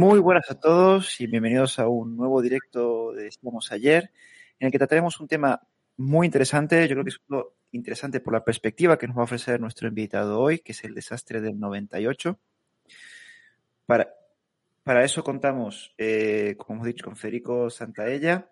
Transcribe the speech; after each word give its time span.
Muy 0.00 0.18
buenas 0.18 0.50
a 0.50 0.58
todos 0.58 1.20
y 1.20 1.26
bienvenidos 1.26 1.78
a 1.78 1.86
un 1.86 2.16
nuevo 2.16 2.40
directo 2.40 3.12
de 3.12 3.26
Estamos 3.26 3.70
Ayer, 3.70 4.10
en 4.58 4.64
el 4.64 4.72
que 4.72 4.78
trataremos 4.78 5.20
un 5.20 5.28
tema 5.28 5.60
muy 5.98 6.24
interesante. 6.24 6.88
Yo 6.88 6.94
creo 6.94 7.04
que 7.04 7.10
es 7.10 7.20
interesante 7.72 8.20
por 8.20 8.32
la 8.32 8.42
perspectiva 8.42 8.96
que 8.96 9.06
nos 9.06 9.18
va 9.18 9.20
a 9.20 9.24
ofrecer 9.24 9.60
nuestro 9.60 9.88
invitado 9.88 10.40
hoy, 10.40 10.60
que 10.60 10.72
es 10.72 10.84
el 10.84 10.94
desastre 10.94 11.42
del 11.42 11.60
98. 11.60 12.40
Para, 13.84 14.08
para 14.84 15.04
eso 15.04 15.22
contamos, 15.22 15.94
eh, 15.98 16.54
como 16.56 16.76
hemos 16.76 16.86
dicho, 16.86 17.04
con 17.04 17.16
Federico 17.16 17.68
Santaella, 17.68 18.50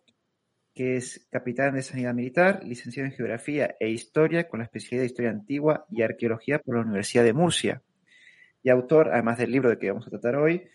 que 0.75 0.99
es 0.99 1.29
capitán 1.31 1.77
de 1.77 1.83
Sanidad 1.83 2.13
Militar, 2.13 2.61
licenciado 2.63 3.09
en 3.09 3.15
Geografía 3.15 3.75
e 3.81 3.89
Historia 3.89 4.51
con 4.51 4.59
la 4.59 4.65
especialidad 4.65 5.05
de 5.05 5.07
Historia 5.07 5.31
Antigua 5.31 5.87
y 5.91 6.03
Arqueología 6.03 6.59
por 6.59 6.75
la 6.75 6.83
Universidad 6.83 7.25
de 7.25 7.33
Murcia. 7.33 7.83
Y 8.63 8.69
autor, 8.69 9.09
además 9.15 9.39
del 9.39 9.51
libro 9.51 9.71
de 9.71 9.79
que 9.79 9.91
vamos 9.91 10.07
a 10.07 10.11
tratar 10.11 10.37
hoy, 10.37 10.69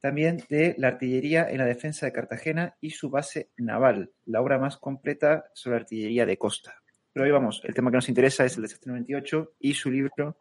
también 0.00 0.42
de 0.48 0.74
la 0.78 0.88
artillería 0.88 1.48
en 1.50 1.58
la 1.58 1.64
defensa 1.64 2.06
de 2.06 2.12
Cartagena 2.12 2.76
y 2.80 2.90
su 2.90 3.10
base 3.10 3.50
naval, 3.56 4.12
la 4.24 4.40
obra 4.40 4.58
más 4.58 4.76
completa 4.76 5.46
sobre 5.54 5.76
artillería 5.76 6.26
de 6.26 6.38
costa. 6.38 6.82
Pero 7.12 7.24
hoy 7.24 7.32
vamos, 7.32 7.62
el 7.64 7.74
tema 7.74 7.90
que 7.90 7.96
nos 7.96 8.08
interesa 8.08 8.44
es 8.44 8.56
el 8.56 8.62
desastre 8.62 8.92
98 8.92 9.54
y 9.60 9.74
su 9.74 9.90
libro 9.90 10.36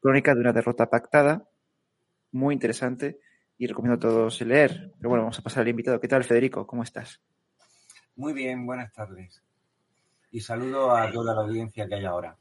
Crónica 0.00 0.34
de 0.34 0.40
una 0.40 0.52
derrota 0.52 0.90
pactada, 0.90 1.48
muy 2.32 2.54
interesante 2.54 3.20
y 3.56 3.66
recomiendo 3.66 3.96
a 3.96 4.00
todos 4.00 4.40
leer. 4.40 4.92
Pero 4.98 5.08
bueno, 5.08 5.22
vamos 5.22 5.38
a 5.38 5.42
pasar 5.42 5.62
al 5.62 5.68
invitado. 5.68 6.00
¿Qué 6.00 6.08
tal, 6.08 6.24
Federico? 6.24 6.66
¿Cómo 6.66 6.82
estás? 6.82 7.20
Muy 8.16 8.32
bien, 8.32 8.66
buenas 8.66 8.92
tardes. 8.92 9.40
Y 10.32 10.40
saludo 10.40 10.94
a 10.94 11.10
toda 11.10 11.34
la 11.34 11.42
audiencia 11.42 11.86
que 11.86 11.94
hay 11.94 12.04
ahora. 12.04 12.36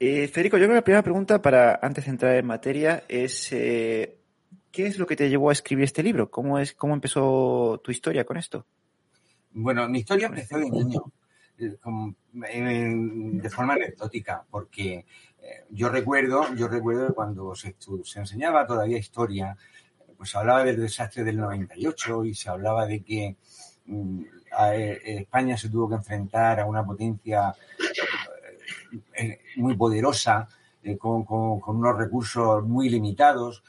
Eh, 0.00 0.28
Federico, 0.28 0.56
yo 0.56 0.64
creo 0.64 0.70
que 0.70 0.74
la 0.76 0.84
primera 0.84 1.02
pregunta 1.02 1.40
para 1.40 1.78
antes 1.80 2.04
de 2.04 2.10
entrar 2.10 2.34
en 2.34 2.46
materia 2.46 3.04
es 3.08 3.52
eh, 3.52 4.17
¿Qué 4.70 4.86
es 4.86 4.98
lo 4.98 5.06
que 5.06 5.16
te 5.16 5.28
llevó 5.28 5.50
a 5.50 5.52
escribir 5.52 5.84
este 5.84 6.02
libro? 6.02 6.30
¿Cómo, 6.30 6.58
es, 6.58 6.74
cómo 6.74 6.94
empezó 6.94 7.80
tu 7.82 7.90
historia 7.90 8.24
con 8.24 8.36
esto? 8.36 8.66
Bueno, 9.52 9.88
mi 9.88 10.00
historia 10.00 10.26
empezó 10.26 10.58
de 10.58 10.70
niño, 10.70 11.02
eh, 11.58 11.76
de 11.82 13.50
forma 13.50 13.74
anecdótica, 13.74 14.44
porque 14.50 15.06
eh, 15.42 15.64
yo 15.70 15.88
recuerdo, 15.88 16.54
yo 16.54 16.68
recuerdo 16.68 17.14
cuando 17.14 17.54
se, 17.54 17.74
se 18.04 18.18
enseñaba 18.20 18.66
todavía 18.66 18.98
historia, 18.98 19.56
pues 20.16 20.30
se 20.30 20.38
hablaba 20.38 20.64
del 20.64 20.80
desastre 20.80 21.24
del 21.24 21.38
98 21.38 22.26
y 22.26 22.34
se 22.34 22.50
hablaba 22.50 22.86
de 22.86 23.02
que 23.02 23.36
mm, 23.86 24.22
eh, 24.74 25.00
España 25.04 25.56
se 25.56 25.70
tuvo 25.70 25.88
que 25.88 25.96
enfrentar 25.96 26.60
a 26.60 26.66
una 26.66 26.84
potencia 26.84 27.54
muy 29.56 29.76
poderosa, 29.76 30.48
con, 30.98 31.24
con, 31.24 31.76
unos 31.76 31.98
recursos 31.98 32.64
muy 32.64 32.88
limitados 32.88 33.62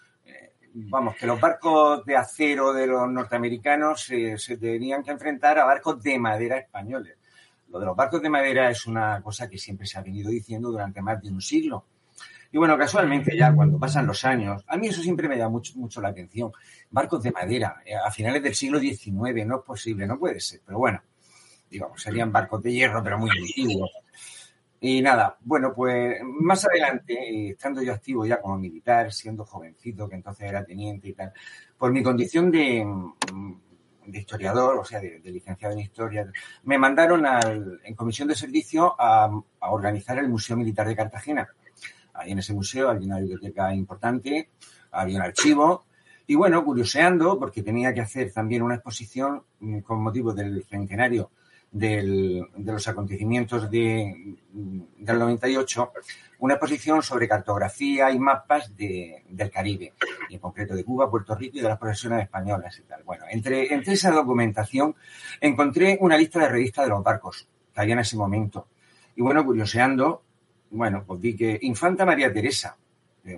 vamos, 0.73 1.15
que 1.15 1.27
los 1.27 1.39
barcos 1.39 2.05
de 2.05 2.15
acero 2.15 2.73
de 2.73 2.87
los 2.87 3.09
norteamericanos 3.09 4.09
eh, 4.11 4.37
se 4.37 4.57
tenían 4.57 5.03
que 5.03 5.11
enfrentar 5.11 5.59
a 5.59 5.65
barcos 5.65 6.01
de 6.01 6.19
madera 6.19 6.57
españoles. 6.57 7.15
Lo 7.69 7.79
de 7.79 7.85
los 7.85 7.95
barcos 7.95 8.21
de 8.21 8.29
madera 8.29 8.69
es 8.69 8.85
una 8.87 9.21
cosa 9.21 9.49
que 9.49 9.57
siempre 9.57 9.85
se 9.85 9.97
ha 9.97 10.01
venido 10.01 10.31
diciendo 10.31 10.71
durante 10.71 11.01
más 11.01 11.21
de 11.21 11.29
un 11.29 11.41
siglo. 11.41 11.85
Y 12.51 12.57
bueno, 12.57 12.77
casualmente 12.77 13.37
ya 13.37 13.53
cuando 13.53 13.77
pasan 13.77 14.07
los 14.07 14.25
años, 14.25 14.63
a 14.67 14.75
mí 14.75 14.87
eso 14.87 15.03
siempre 15.03 15.27
me 15.27 15.37
da 15.37 15.49
mucho, 15.49 15.73
mucho 15.75 16.01
la 16.01 16.09
atención. 16.09 16.51
Barcos 16.89 17.21
de 17.21 17.31
madera, 17.31 17.81
eh, 17.85 17.93
a 17.95 18.09
finales 18.09 18.41
del 18.41 18.55
siglo 18.55 18.79
XIX, 18.79 19.45
no 19.45 19.57
es 19.57 19.65
posible, 19.65 20.07
no 20.07 20.17
puede 20.17 20.39
ser. 20.39 20.61
Pero 20.65 20.79
bueno, 20.79 21.03
digamos, 21.69 22.01
serían 22.01 22.31
barcos 22.31 22.63
de 22.63 22.73
hierro, 22.73 23.03
pero 23.03 23.19
muy 23.19 23.29
antiguos. 23.29 23.91
Y 24.81 25.01
nada, 25.01 25.37
bueno, 25.41 25.73
pues 25.73 26.21
más 26.23 26.65
adelante, 26.65 27.49
estando 27.49 27.81
yo 27.81 27.93
activo 27.93 28.25
ya 28.25 28.39
como 28.39 28.57
militar, 28.57 29.11
siendo 29.11 29.43
jovencito, 29.45 30.07
que 30.07 30.15
entonces 30.15 30.47
era 30.47 30.63
teniente 30.63 31.09
y 31.09 31.13
tal, 31.13 31.33
por 31.77 31.91
mi 31.91 32.01
condición 32.01 32.49
de, 32.49 32.85
de 34.05 34.19
historiador, 34.19 34.77
o 34.77 34.85
sea, 34.85 35.01
de, 35.01 35.19
licenciado 35.25 35.73
en 35.73 35.81
historia, 35.81 36.31
me 36.63 36.77
mandaron 36.77 37.25
al, 37.25 37.81
en 37.83 37.95
comisión 37.95 38.29
de 38.29 38.35
servicio 38.35 38.95
a, 38.97 39.25
a, 39.59 39.71
organizar 39.71 40.17
el 40.17 40.29
Museo 40.29 40.55
Militar 40.55 40.87
de 40.87 40.95
Cartagena. 40.95 41.49
Ahí 42.13 42.31
en 42.31 42.39
ese 42.39 42.53
museo 42.53 42.89
había 42.89 43.05
una 43.05 43.19
biblioteca 43.19 43.73
importante, 43.73 44.49
había 44.91 45.17
un 45.17 45.23
archivo, 45.23 45.85
y 46.25 46.35
bueno, 46.35 46.63
curioseando, 46.63 47.37
porque 47.37 47.63
tenía 47.63 47.93
que 47.93 48.01
hacer 48.01 48.31
también 48.31 48.61
una 48.61 48.75
exposición 48.75 49.43
mm, 49.59 49.79
con 49.79 50.01
motivo 50.01 50.31
del 50.31 50.63
centenario 50.63 51.31
del, 51.71 52.47
de 52.55 52.71
los 52.71 52.87
acontecimientos 52.87 53.69
de, 53.69 54.35
del 54.51 55.19
98, 55.19 55.91
una 56.39 56.55
exposición 56.55 57.03
sobre 57.03 57.27
cartografía 57.27 58.11
y 58.11 58.19
mapas 58.19 58.75
de, 58.75 59.23
del 59.29 59.51
Caribe, 59.51 59.93
y 60.29 60.35
en 60.35 60.39
concreto 60.39 60.73
de 60.73 60.83
Cuba, 60.83 61.09
Puerto 61.09 61.35
Rico 61.35 61.57
y 61.57 61.61
de 61.61 61.69
las 61.69 61.77
profesiones 61.77 62.23
españolas 62.23 62.77
y 62.79 62.83
tal. 62.83 63.03
Bueno, 63.03 63.25
entre, 63.29 63.73
entre 63.73 63.93
esa 63.93 64.11
documentación 64.11 64.95
encontré 65.41 65.97
una 66.01 66.17
lista 66.17 66.39
de 66.39 66.49
revistas 66.49 66.85
de 66.85 66.89
los 66.89 67.03
barcos 67.03 67.47
que 67.73 67.81
había 67.81 67.93
en 67.93 67.99
ese 67.99 68.17
momento. 68.17 68.67
Y 69.15 69.21
bueno, 69.21 69.45
curioseando, 69.45 70.23
bueno, 70.71 71.03
pues 71.05 71.19
vi 71.19 71.35
que 71.35 71.59
Infanta 71.61 72.05
María 72.05 72.31
Teresa, 72.31 72.77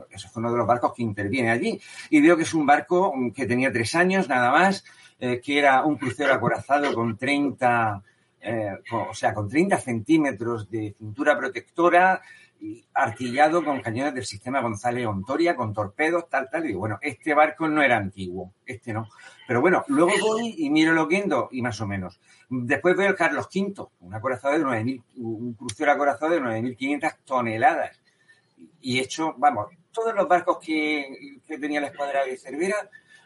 ese 0.09 0.29
fue 0.29 0.41
uno 0.41 0.51
de 0.51 0.57
los 0.57 0.67
barcos 0.67 0.93
que 0.95 1.01
interviene 1.01 1.49
allí. 1.49 1.81
Y 2.09 2.21
veo 2.21 2.37
que 2.37 2.43
es 2.43 2.53
un 2.53 2.65
barco 2.65 3.13
que 3.35 3.45
tenía 3.45 3.71
tres 3.71 3.95
años 3.95 4.29
nada 4.29 4.51
más, 4.51 4.85
eh, 5.19 5.41
que 5.43 5.59
era 5.59 5.83
un 5.83 5.97
crucero 5.97 6.33
acorazado 6.33 6.93
con 6.93 7.17
30 7.17 8.03
eh, 8.41 8.77
o 8.91 9.13
sea, 9.13 9.33
con 9.33 9.47
30 9.47 9.77
centímetros 9.77 10.69
de 10.69 10.93
cintura 10.97 11.37
protectora, 11.37 12.21
y 12.61 12.85
artillado 12.93 13.65
con 13.65 13.81
cañones 13.81 14.13
del 14.13 14.25
sistema 14.25 14.61
González 14.61 15.07
Ontoria, 15.07 15.55
con 15.55 15.73
torpedos, 15.73 16.29
tal, 16.29 16.47
tal. 16.49 16.69
Y 16.69 16.73
bueno, 16.73 16.99
este 17.01 17.33
barco 17.33 17.67
no 17.67 17.81
era 17.81 17.97
antiguo, 17.97 18.53
este 18.65 18.93
no. 18.93 19.09
Pero 19.47 19.61
bueno, 19.61 19.83
luego 19.87 20.11
voy 20.21 20.53
y 20.59 20.69
miro 20.69 20.93
lo 20.93 21.01
Loquendo 21.01 21.49
y 21.51 21.63
más 21.63 21.81
o 21.81 21.87
menos. 21.87 22.19
Después 22.49 22.95
veo 22.95 23.09
el 23.09 23.15
Carlos 23.15 23.49
V, 23.53 23.87
un 24.01 24.13
acorazado 24.13 24.53
de 24.53 24.63
9.000, 24.63 25.03
un 25.15 25.53
crucero 25.55 25.91
acorazado 25.91 26.33
de 26.33 26.41
9.500 26.41 27.15
toneladas. 27.25 27.99
Y 28.79 28.99
hecho, 28.99 29.33
vamos, 29.37 29.69
todos 29.91 30.13
los 30.13 30.27
barcos 30.27 30.59
que, 30.63 31.39
que 31.47 31.57
tenía 31.57 31.81
la 31.81 31.87
escuadra 31.87 32.23
de 32.25 32.37
Cervera 32.37 32.75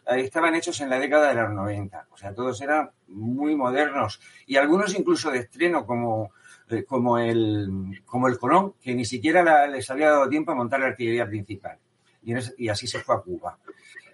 estaban 0.07 0.55
hechos 0.55 0.79
en 0.81 0.89
la 0.89 0.99
década 0.99 1.29
de 1.29 1.35
los 1.35 1.51
90. 1.51 2.07
O 2.11 2.17
sea, 2.17 2.33
todos 2.33 2.61
eran 2.61 2.89
muy 3.07 3.55
modernos 3.55 4.19
y 4.45 4.57
algunos 4.57 4.97
incluso 4.97 5.31
de 5.31 5.39
estreno 5.39 5.85
como, 5.85 6.31
eh, 6.69 6.83
como, 6.83 7.17
el, 7.17 8.01
como 8.05 8.27
el 8.27 8.37
Colón, 8.37 8.73
que 8.81 8.93
ni 8.93 9.05
siquiera 9.05 9.67
les 9.67 9.89
había 9.89 10.11
dado 10.11 10.29
tiempo 10.29 10.51
a 10.51 10.55
montar 10.55 10.79
la 10.79 10.87
artillería 10.87 11.27
principal. 11.27 11.77
Y, 12.23 12.33
y 12.57 12.69
así 12.69 12.87
se 12.87 12.99
fue 12.99 13.15
a 13.15 13.19
Cuba. 13.19 13.57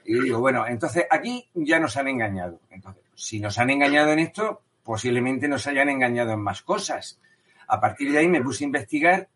Y 0.05 0.19
digo, 0.19 0.39
bueno, 0.39 0.65
entonces 0.67 1.05
aquí 1.09 1.47
ya 1.53 1.79
nos 1.79 1.95
han 1.97 2.07
engañado. 2.07 2.59
Entonces, 2.69 3.03
si 3.15 3.39
nos 3.39 3.57
han 3.59 3.69
engañado 3.69 4.11
en 4.11 4.19
esto, 4.19 4.61
posiblemente 4.83 5.47
nos 5.47 5.67
hayan 5.67 5.89
engañado 5.89 6.33
en 6.33 6.41
más 6.41 6.61
cosas. 6.61 7.19
A 7.67 7.79
partir 7.79 8.11
de 8.11 8.17
ahí 8.17 8.27
me 8.27 8.41
puse 8.41 8.63
a 8.63 8.67
investigar 8.67 9.29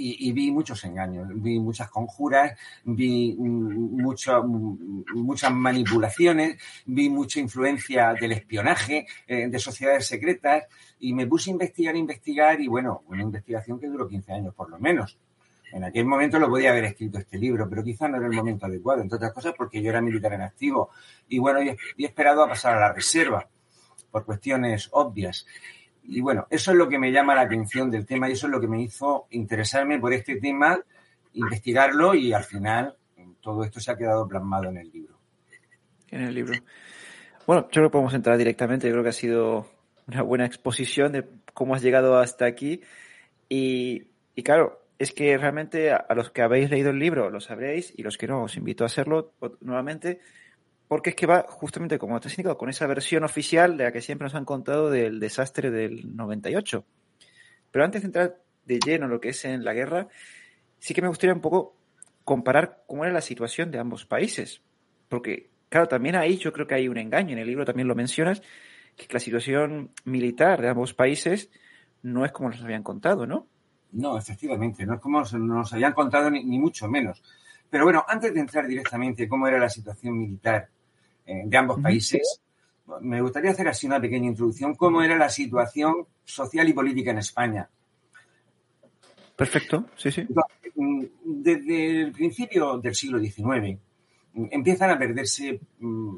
y, 0.00 0.32
vi 0.32 0.52
muchos 0.52 0.84
engaños, 0.84 1.28
vi 1.34 1.58
muchas 1.58 1.90
conjuras, 1.90 2.56
vi 2.84 3.34
mucho, 3.36 4.44
muchas 4.44 5.52
manipulaciones, 5.52 6.56
vi 6.86 7.10
mucha 7.10 7.40
influencia 7.40 8.14
del 8.14 8.32
espionaje, 8.32 9.06
eh, 9.26 9.48
de 9.48 9.58
sociedades 9.58 10.06
secretas, 10.06 10.64
y 11.00 11.12
me 11.12 11.26
puse 11.26 11.50
a 11.50 11.52
investigar, 11.52 11.96
investigar, 11.96 12.60
y 12.60 12.68
bueno, 12.68 13.02
una 13.08 13.22
investigación 13.22 13.80
que 13.80 13.88
duró 13.88 14.08
15 14.08 14.32
años 14.32 14.54
por 14.54 14.70
lo 14.70 14.78
menos. 14.78 15.18
En 15.72 15.84
aquel 15.84 16.06
momento 16.06 16.38
lo 16.38 16.48
podía 16.48 16.70
haber 16.70 16.84
escrito 16.84 17.18
este 17.18 17.36
libro, 17.36 17.68
pero 17.68 17.82
quizá 17.82 18.08
no 18.08 18.16
era 18.16 18.26
el 18.26 18.32
momento 18.32 18.66
adecuado, 18.66 19.02
entre 19.02 19.16
otras 19.16 19.32
cosas 19.32 19.54
porque 19.56 19.82
yo 19.82 19.90
era 19.90 20.00
militar 20.00 20.32
en 20.32 20.42
activo. 20.42 20.90
Y 21.28 21.38
bueno, 21.38 21.60
y 21.60 21.68
he 21.68 22.06
esperado 22.06 22.42
a 22.42 22.48
pasar 22.48 22.76
a 22.76 22.80
la 22.80 22.92
reserva, 22.92 23.48
por 24.10 24.24
cuestiones 24.24 24.88
obvias. 24.92 25.46
Y 26.08 26.20
bueno, 26.22 26.46
eso 26.48 26.70
es 26.70 26.76
lo 26.76 26.88
que 26.88 26.98
me 26.98 27.12
llama 27.12 27.34
la 27.34 27.42
atención 27.42 27.90
del 27.90 28.06
tema 28.06 28.28
y 28.28 28.32
eso 28.32 28.46
es 28.46 28.52
lo 28.52 28.60
que 28.60 28.66
me 28.66 28.82
hizo 28.82 29.26
interesarme 29.30 29.98
por 29.98 30.12
este 30.12 30.36
tema, 30.36 30.80
investigarlo 31.34 32.14
y 32.14 32.32
al 32.32 32.44
final 32.44 32.96
todo 33.40 33.62
esto 33.62 33.78
se 33.78 33.90
ha 33.90 33.96
quedado 33.96 34.26
plasmado 34.26 34.70
en 34.70 34.78
el 34.78 34.90
libro. 34.90 35.18
En 36.10 36.22
el 36.22 36.34
libro. 36.34 36.54
Bueno, 37.46 37.62
yo 37.62 37.68
creo 37.68 37.88
que 37.88 37.92
podemos 37.92 38.14
entrar 38.14 38.38
directamente. 38.38 38.88
Yo 38.88 38.94
creo 38.94 39.02
que 39.02 39.10
ha 39.10 39.12
sido 39.12 39.70
una 40.06 40.22
buena 40.22 40.46
exposición 40.46 41.12
de 41.12 41.26
cómo 41.52 41.74
has 41.74 41.82
llegado 41.82 42.18
hasta 42.18 42.46
aquí. 42.46 42.80
Y, 43.48 44.04
y 44.34 44.42
claro, 44.42 44.82
es 44.98 45.12
que 45.12 45.36
realmente 45.38 45.92
a, 45.92 46.06
los 46.14 46.30
que 46.30 46.42
habéis 46.42 46.70
leído 46.70 46.90
el 46.90 46.98
libro 46.98 47.30
lo 47.30 47.40
sabréis 47.40 47.92
y 47.96 48.02
los 48.02 48.18
que 48.18 48.26
no, 48.26 48.44
os 48.44 48.56
invito 48.56 48.84
a 48.84 48.86
hacerlo 48.86 49.34
nuevamente 49.60 50.20
porque 50.88 51.10
es 51.10 51.16
que 51.16 51.26
va 51.26 51.44
justamente 51.48 51.98
como 51.98 52.16
has 52.16 52.24
indicado, 52.26 52.56
con 52.56 52.70
esa 52.70 52.86
versión 52.86 53.22
oficial 53.22 53.76
de 53.76 53.84
la 53.84 53.92
que 53.92 54.00
siempre 54.00 54.24
nos 54.24 54.34
han 54.34 54.46
contado 54.46 54.90
del 54.90 55.20
desastre 55.20 55.70
del 55.70 56.16
98. 56.16 56.84
Pero 57.70 57.84
antes 57.84 58.02
de 58.02 58.06
entrar 58.06 58.42
de 58.64 58.80
lleno 58.80 59.04
en 59.04 59.10
lo 59.10 59.20
que 59.20 59.28
es 59.28 59.44
en 59.44 59.64
la 59.64 59.74
guerra, 59.74 60.08
sí 60.78 60.94
que 60.94 61.02
me 61.02 61.08
gustaría 61.08 61.34
un 61.34 61.42
poco 61.42 61.76
comparar 62.24 62.84
cómo 62.86 63.04
era 63.04 63.12
la 63.12 63.20
situación 63.20 63.70
de 63.70 63.78
ambos 63.78 64.06
países. 64.06 64.62
Porque, 65.08 65.50
claro, 65.68 65.88
también 65.88 66.16
ahí 66.16 66.38
yo 66.38 66.52
creo 66.54 66.66
que 66.66 66.74
hay 66.74 66.88
un 66.88 66.96
engaño, 66.96 67.34
en 67.34 67.38
el 67.38 67.46
libro 67.46 67.66
también 67.66 67.86
lo 67.86 67.94
mencionas, 67.94 68.42
que 68.96 69.06
la 69.10 69.20
situación 69.20 69.90
militar 70.04 70.62
de 70.62 70.70
ambos 70.70 70.94
países 70.94 71.50
no 72.02 72.24
es 72.24 72.32
como 72.32 72.48
nos 72.48 72.62
habían 72.62 72.82
contado, 72.82 73.26
¿no? 73.26 73.46
No, 73.92 74.18
efectivamente, 74.18 74.84
no 74.86 74.94
es 74.94 75.00
como 75.00 75.22
nos 75.22 75.72
habían 75.72 75.92
contado 75.92 76.30
ni 76.30 76.58
mucho 76.58 76.88
menos. 76.88 77.22
Pero 77.70 77.84
bueno, 77.84 78.04
antes 78.08 78.32
de 78.32 78.40
entrar 78.40 78.66
directamente 78.66 79.24
en 79.24 79.28
cómo 79.28 79.46
era 79.46 79.58
la 79.58 79.68
situación 79.68 80.16
militar 80.16 80.68
de 81.44 81.56
ambos 81.56 81.80
países, 81.80 82.40
me 83.00 83.20
gustaría 83.20 83.50
hacer 83.50 83.68
así 83.68 83.86
una 83.86 84.00
pequeña 84.00 84.28
introducción, 84.28 84.74
cómo 84.74 85.02
era 85.02 85.16
la 85.16 85.28
situación 85.28 86.06
social 86.24 86.68
y 86.68 86.72
política 86.72 87.10
en 87.10 87.18
España. 87.18 87.68
Perfecto, 89.36 89.86
sí, 89.96 90.10
sí. 90.10 90.26
Mm, 90.74 91.04
desde 91.24 92.02
el 92.02 92.12
principio 92.12 92.78
del 92.78 92.94
siglo 92.94 93.18
XIX 93.18 93.78
mm, 94.32 94.46
empiezan 94.50 94.90
a 94.90 94.98
perderse 94.98 95.60
mm, 95.80 96.16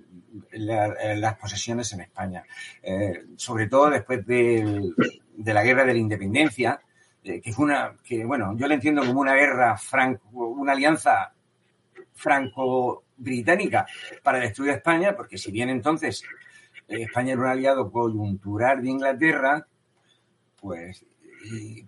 eh, 0.53 1.17
las 1.17 1.37
posesiones 1.37 1.93
en 1.93 2.01
España, 2.01 2.45
eh, 2.83 3.25
sobre 3.37 3.69
todo 3.69 3.91
después 3.91 4.27
de 4.27 4.93
la 5.37 5.63
guerra 5.63 5.85
de 5.85 5.95
la 5.95 5.99
independencia, 5.99 6.81
eh, 7.25 7.41
que 7.41 7.53
fue 7.53 7.67
una, 7.67 7.97
que 8.03 8.25
bueno, 8.25 8.57
yo 8.57 8.67
le 8.67 8.75
entiendo 8.75 9.05
como 9.05 9.21
una 9.21 9.35
guerra 9.35 9.77
franco, 9.77 10.29
una 10.31 10.73
alianza 10.73 11.33
franco-británica 13.21 13.87
para 14.23 14.39
destruir 14.39 14.73
a 14.73 14.77
España, 14.77 15.15
porque 15.17 15.39
si 15.39 15.51
bien 15.51 15.69
entonces 15.69 16.23
España 16.89 17.33
era 17.33 17.43
un 17.43 17.49
aliado 17.49 17.91
coyuntural 17.91 18.83
de 18.83 18.91
Inglaterra, 18.91 19.67
pues 20.61 21.05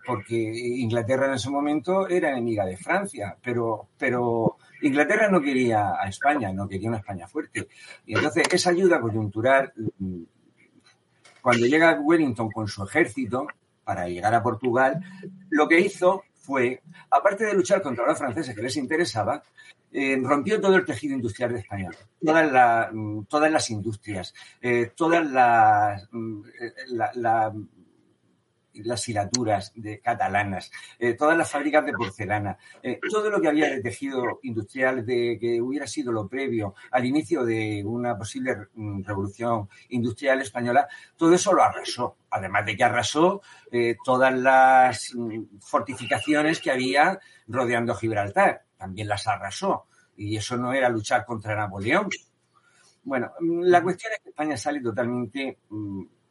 porque 0.06 0.34
Inglaterra 0.34 1.26
en 1.26 1.34
ese 1.34 1.50
momento 1.50 2.08
era 2.08 2.30
enemiga 2.30 2.64
de 2.64 2.76
Francia, 2.76 3.36
pero, 3.42 3.88
pero 3.98 4.56
Inglaterra 4.80 5.28
no 5.28 5.42
quería 5.42 5.92
a 6.00 6.08
España, 6.08 6.50
no 6.52 6.66
quería 6.66 6.88
una 6.88 6.98
España 6.98 7.28
fuerte. 7.28 7.68
Y 8.06 8.14
entonces 8.14 8.44
esa 8.50 8.70
ayuda 8.70 8.98
coyuntural, 9.00 9.72
mm, 9.98 10.22
cuando 11.42 11.66
llega 11.66 12.00
Wellington 12.00 12.50
con 12.50 12.66
su 12.66 12.82
ejército 12.84 13.46
para 13.84 14.08
llegar 14.08 14.34
a 14.34 14.42
Portugal, 14.42 15.00
lo 15.50 15.68
que 15.68 15.80
hizo 15.80 16.22
fue, 16.32 16.80
aparte 17.10 17.44
de 17.44 17.54
luchar 17.54 17.82
contra 17.82 18.06
los 18.06 18.18
franceses 18.18 18.54
que 18.54 18.62
les 18.62 18.76
interesaba, 18.76 19.42
eh, 19.92 20.18
rompió 20.22 20.60
todo 20.60 20.76
el 20.76 20.84
tejido 20.84 21.14
industrial 21.14 21.52
de 21.52 21.58
España, 21.60 21.90
todas, 22.24 22.88
mm, 22.92 23.24
todas 23.24 23.50
las 23.52 23.70
industrias, 23.70 24.32
eh, 24.60 24.92
todas 24.96 25.30
las, 25.30 26.08
mm, 26.10 26.42
eh, 26.60 26.72
la, 27.14 27.52
las 28.74 29.08
hilaturas 29.08 29.72
de 29.74 30.00
catalanas, 30.00 30.70
eh, 30.98 31.14
todas 31.14 31.36
las 31.36 31.50
fábricas 31.50 31.84
de 31.84 31.92
porcelana, 31.92 32.56
eh, 32.82 32.98
todo 33.10 33.30
lo 33.30 33.40
que 33.40 33.48
había 33.48 33.70
de 33.70 33.82
tejido 33.82 34.40
industrial 34.42 35.04
de 35.04 35.38
que 35.40 35.60
hubiera 35.60 35.86
sido 35.86 36.12
lo 36.12 36.28
previo 36.28 36.74
al 36.90 37.04
inicio 37.04 37.44
de 37.44 37.82
una 37.84 38.16
posible 38.16 38.68
mm, 38.74 39.02
revolución 39.04 39.68
industrial 39.90 40.40
española, 40.40 40.88
todo 41.16 41.34
eso 41.34 41.52
lo 41.52 41.62
arrasó. 41.62 42.16
Además 42.30 42.64
de 42.64 42.76
que 42.76 42.84
arrasó 42.84 43.42
eh, 43.70 43.96
todas 44.04 44.34
las 44.34 45.14
mm, 45.14 45.58
fortificaciones 45.60 46.60
que 46.60 46.70
había 46.70 47.18
rodeando 47.46 47.94
Gibraltar, 47.94 48.64
también 48.76 49.08
las 49.08 49.26
arrasó. 49.26 49.86
Y 50.16 50.36
eso 50.36 50.56
no 50.56 50.72
era 50.72 50.88
luchar 50.88 51.24
contra 51.24 51.56
Napoleón. 51.56 52.08
Bueno, 53.04 53.32
mm, 53.40 53.62
la 53.64 53.82
cuestión 53.82 54.12
es 54.12 54.20
que 54.20 54.30
España 54.30 54.56
sale 54.56 54.80
totalmente 54.80 55.58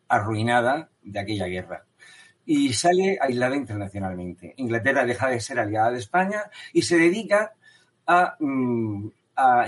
arruinada 0.08 0.90
de 1.04 1.20
aquella 1.20 1.46
guerra 1.48 1.86
y 2.46 2.74
sale 2.74 3.18
aislada 3.22 3.56
internacionalmente. 3.56 4.54
Inglaterra 4.58 5.06
deja 5.06 5.30
de 5.30 5.40
ser 5.40 5.60
aliada 5.60 5.92
de 5.92 6.00
España 6.00 6.44
y 6.74 6.82
se 6.82 6.98
dedica 6.98 7.54
a, 8.08 8.36
mm, 8.40 9.10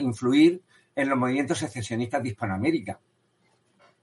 influir 0.01 0.61
en 0.95 1.09
los 1.09 1.17
movimientos 1.17 1.57
secesionistas 1.57 2.21
de 2.21 2.29
Hispanoamérica. 2.29 2.99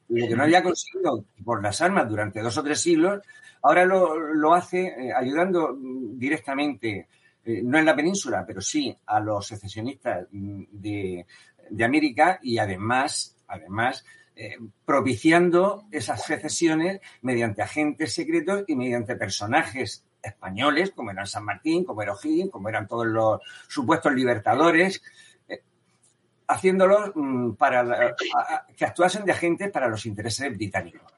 Lo 0.09 0.27
que 0.27 0.37
no 0.37 0.43
había 0.43 0.63
conseguido 0.63 1.25
por 1.45 1.63
las 1.63 1.81
armas 1.81 2.09
durante 2.09 2.41
dos 2.41 2.57
o 2.59 2.65
tres 2.65 2.81
siglos, 2.81 3.23
ahora 3.63 3.85
lo, 3.85 4.55
hace 4.55 4.87
eh, 4.87 5.13
ayudando 5.15 5.77
mm, 5.79 6.19
directamente, 6.19 7.07
eh, 7.45 7.61
no 7.63 7.79
en 7.79 7.85
la 7.85 7.95
península, 7.95 8.45
pero 8.47 8.61
sí 8.61 8.97
a 9.07 9.21
los 9.21 9.47
secesionistas 9.47 10.27
mm, 10.33 10.63
de, 10.73 11.27
de 11.71 11.85
América 11.85 12.41
y 12.43 12.59
además, 12.59 13.37
además 13.47 14.05
eh, 14.43 14.57
propiciando 14.87 15.85
esas 15.93 16.25
secesiones 16.25 17.03
mediante 17.21 17.61
agentes 17.61 18.15
secretos 18.15 18.65
y 18.69 18.75
mediante 18.75 19.15
personajes 19.15 20.03
españoles, 20.23 20.93
como 20.93 21.11
eran 21.11 21.27
San 21.27 21.45
Martín, 21.45 21.85
como 21.85 22.01
era 22.01 22.15
O'Higgins, 22.15 22.51
como 22.51 22.71
eran 22.71 22.89
todos 22.89 23.07
los 23.07 23.43
supuestos 23.69 24.15
libertadores, 24.15 25.03
eh, 25.47 25.61
haciéndolos 26.49 27.13
mm, 27.15 27.51
para 27.53 28.17
que 28.75 28.87
actuasen 28.87 29.27
de 29.27 29.33
agentes 29.33 29.71
para 29.71 29.89
los 29.89 30.07
intereses 30.07 30.51
británicos. 30.57 31.13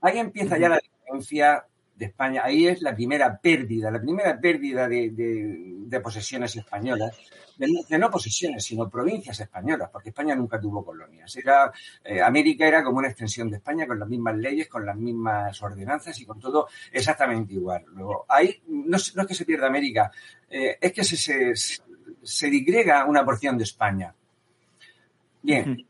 Ahí 0.00 0.18
empieza 0.18 0.56
ya 0.56 0.70
la 0.70 0.78
diferencia 0.78 1.66
de 1.94 2.06
España. 2.06 2.40
Ahí 2.42 2.68
es 2.68 2.80
la 2.80 2.94
primera 2.94 3.36
pérdida, 3.36 3.90
la 3.90 4.00
primera 4.00 4.40
pérdida 4.40 4.88
de 4.88 6.00
posesiones 6.02 6.56
españolas 6.56 7.14
de, 7.60 7.98
no 7.98 8.10
posesiones, 8.10 8.64
sino 8.64 8.88
provincias 8.88 9.38
españolas, 9.38 9.90
porque 9.90 10.08
España 10.08 10.34
nunca 10.34 10.58
tuvo 10.58 10.84
colonias. 10.84 11.36
Era, 11.36 11.70
eh, 12.02 12.20
América 12.22 12.66
era 12.66 12.82
como 12.82 12.98
una 12.98 13.08
extensión 13.08 13.50
de 13.50 13.58
España 13.58 13.86
con 13.86 13.98
las 13.98 14.08
mismas 14.08 14.36
leyes, 14.36 14.68
con 14.68 14.86
las 14.86 14.96
mismas 14.96 15.62
ordenanzas 15.62 16.18
y 16.20 16.24
con 16.24 16.40
todo 16.40 16.68
exactamente 16.90 17.54
igual. 17.54 17.84
Luego, 17.88 18.24
ahí 18.28 18.62
no, 18.68 18.96
es 18.96 19.12
que 19.28 19.34
se 19.34 19.44
pierda 19.44 19.66
América, 19.66 20.10
eh, 20.48 20.78
es 20.80 20.92
que 20.92 21.04
se, 21.04 21.16
se, 21.54 21.82
se 22.22 22.50
digrega 22.50 23.04
una 23.04 23.24
porción 23.24 23.58
de 23.58 23.64
España. 23.64 24.14
Bien, 25.42 25.86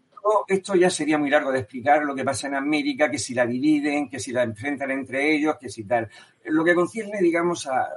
esto 0.49 0.75
ya 0.75 0.91
sería 0.91 1.19
muy 1.19 1.31
largo 1.31 1.53
de 1.53 1.61
explicar 1.61 2.03
lo 2.05 2.15
que 2.15 2.25
pasa 2.25 2.49
en 2.49 2.55
América, 2.55 3.11
que 3.11 3.19
si 3.19 3.35
la 3.35 3.47
dividen, 3.47 4.09
que 4.09 4.19
si 4.19 4.33
la 4.33 4.43
enfrentan 4.43 4.91
entre 4.91 5.35
ellos, 5.35 5.57
que 5.61 5.69
si 5.69 5.85
tal. 5.85 6.09
Lo 6.45 6.65
que 6.65 6.75
concierne, 6.75 7.21
digamos, 7.21 7.67
a, 7.67 7.89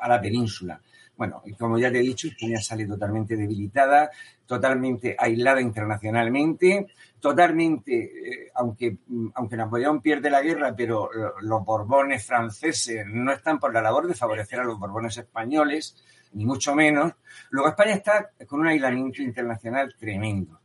a 0.00 0.08
la 0.08 0.20
península. 0.20 0.80
Bueno, 1.16 1.42
y 1.44 1.54
como 1.54 1.78
ya 1.78 1.92
te 1.92 1.98
he 1.98 2.02
dicho, 2.02 2.26
España 2.26 2.60
sale 2.60 2.86
totalmente 2.86 3.36
debilitada, 3.36 4.10
totalmente 4.46 5.14
aislada 5.16 5.60
internacionalmente, 5.60 6.88
totalmente, 7.20 7.94
eh, 7.94 8.50
aunque, 8.54 8.98
aunque 9.34 9.56
Napoleón 9.56 10.00
pierde 10.00 10.28
la 10.28 10.42
guerra, 10.42 10.74
pero 10.76 11.08
los 11.40 11.64
Borbones 11.64 12.26
franceses 12.26 13.06
no 13.06 13.32
están 13.32 13.60
por 13.60 13.72
la 13.72 13.80
labor 13.80 14.08
de 14.08 14.14
favorecer 14.14 14.58
a 14.58 14.64
los 14.64 14.78
Borbones 14.78 15.16
españoles, 15.16 16.02
ni 16.32 16.44
mucho 16.44 16.74
menos. 16.74 17.12
Luego 17.50 17.68
España 17.68 17.92
está 17.92 18.30
con 18.46 18.60
un 18.60 18.66
aislamiento 18.66 19.22
internacional 19.22 19.94
tremendo. 19.96 20.60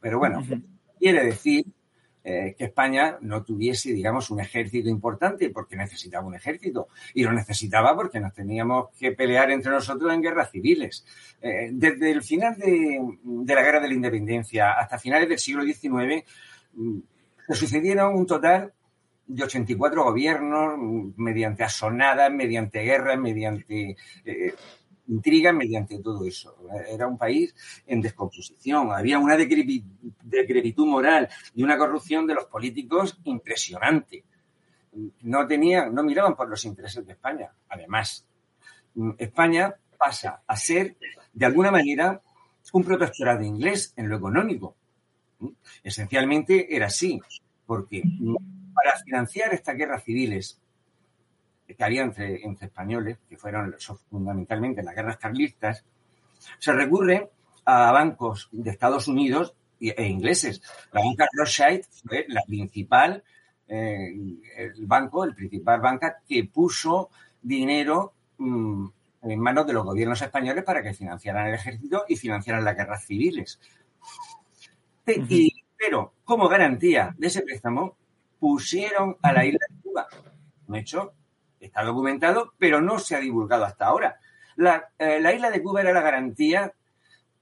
Pero 0.00 0.18
bueno, 0.18 0.42
quiere 0.98 1.24
decir 1.24 1.64
eh, 2.22 2.54
que 2.56 2.64
España 2.64 3.16
no 3.22 3.42
tuviese, 3.42 3.92
digamos, 3.92 4.30
un 4.30 4.40
ejército 4.40 4.90
importante, 4.90 5.48
porque 5.50 5.76
necesitaba 5.76 6.26
un 6.26 6.34
ejército. 6.34 6.88
Y 7.14 7.22
lo 7.22 7.32
necesitaba 7.32 7.96
porque 7.96 8.20
nos 8.20 8.34
teníamos 8.34 8.88
que 8.98 9.12
pelear 9.12 9.50
entre 9.50 9.72
nosotros 9.72 10.12
en 10.12 10.20
guerras 10.20 10.50
civiles. 10.50 11.06
Eh, 11.40 11.70
desde 11.72 12.10
el 12.10 12.22
final 12.22 12.56
de, 12.56 13.54
la 13.54 13.62
Guerra 13.62 13.80
de 13.80 13.88
la 13.88 13.94
Independencia 13.94 14.72
hasta 14.72 14.98
finales 14.98 15.28
del 15.28 15.38
siglo 15.38 15.64
XIX, 15.64 16.24
mm, 16.74 16.98
se 17.48 17.54
sucedieron 17.54 18.14
un 18.14 18.26
total 18.26 18.72
de 19.26 19.44
84 19.44 20.04
gobiernos 20.04 20.74
mm, 20.76 21.22
mediante 21.22 21.64
asonadas, 21.64 22.30
mediante 22.30 22.82
guerras, 22.82 23.18
mediante 23.18 23.96
eh, 24.24 24.54
intriga 25.10 25.52
mediante 25.52 25.98
todo 25.98 26.24
eso. 26.24 26.56
Era 26.88 27.06
un 27.06 27.18
país 27.18 27.54
en 27.86 28.00
descomposición, 28.00 28.92
había 28.92 29.18
una 29.18 29.36
decrepitud 29.36 30.86
moral 30.86 31.28
y 31.54 31.62
una 31.62 31.76
corrupción 31.76 32.26
de 32.26 32.34
los 32.34 32.46
políticos 32.46 33.18
impresionante. 33.24 34.24
No 35.22 35.46
tenían, 35.46 35.94
no 35.94 36.02
miraban 36.02 36.34
por 36.34 36.48
los 36.48 36.64
intereses 36.64 37.04
de 37.06 37.12
España. 37.12 37.52
Además, 37.68 38.26
España 39.18 39.74
pasa 39.98 40.42
a 40.46 40.56
ser, 40.56 40.96
de 41.32 41.46
alguna 41.46 41.70
manera, 41.70 42.20
un 42.72 42.84
protectorado 42.84 43.42
inglés 43.42 43.92
en 43.96 44.08
lo 44.08 44.16
económico. 44.16 44.76
Esencialmente 45.82 46.74
era 46.74 46.86
así, 46.86 47.20
porque 47.66 48.02
para 48.74 48.98
financiar 49.04 49.52
estas 49.54 49.76
guerras 49.76 50.04
civiles 50.04 50.60
que 51.74 51.84
había 51.84 52.02
entre, 52.02 52.44
entre 52.44 52.66
españoles, 52.66 53.18
que 53.28 53.36
fueron 53.36 53.74
fundamentalmente 54.10 54.82
las 54.82 54.94
guerras 54.94 55.16
carlistas, 55.16 55.84
se 56.58 56.72
recurre 56.72 57.30
a 57.64 57.92
bancos 57.92 58.48
de 58.52 58.70
Estados 58.70 59.08
Unidos 59.08 59.54
e 59.80 60.06
ingleses. 60.06 60.60
La 60.92 61.02
banca 61.02 61.26
Rothschild 61.32 61.84
fue 62.06 62.26
la 62.28 62.42
principal, 62.42 63.22
eh, 63.68 64.12
el 64.56 64.86
banco, 64.86 65.24
el 65.24 65.34
principal 65.34 65.80
banca 65.80 66.18
que 66.26 66.44
puso 66.44 67.10
dinero 67.40 68.12
mm, 68.38 68.86
en 69.22 69.40
manos 69.40 69.66
de 69.66 69.72
los 69.72 69.84
gobiernos 69.84 70.20
españoles 70.20 70.64
para 70.64 70.82
que 70.82 70.94
financiaran 70.94 71.46
el 71.48 71.54
ejército 71.54 72.04
y 72.08 72.16
financiaran 72.16 72.64
las 72.64 72.76
guerras 72.76 73.04
civiles. 73.06 73.60
pero 75.76 76.14
como 76.24 76.48
garantía 76.48 77.14
de 77.16 77.26
ese 77.26 77.42
préstamo, 77.42 77.96
pusieron 78.38 79.16
a 79.22 79.32
la 79.32 79.44
isla 79.44 79.60
de 79.68 79.82
Cuba. 79.82 80.06
Un 80.66 80.76
hecho 80.76 81.12
Está 81.60 81.84
documentado, 81.84 82.54
pero 82.58 82.80
no 82.80 82.98
se 82.98 83.14
ha 83.14 83.20
divulgado 83.20 83.64
hasta 83.64 83.86
ahora. 83.86 84.18
La, 84.56 84.90
eh, 84.98 85.22
isla 85.34 85.50
de 85.50 85.62
Cuba 85.62 85.82
era 85.82 85.92
la 85.92 86.00
garantía 86.00 86.72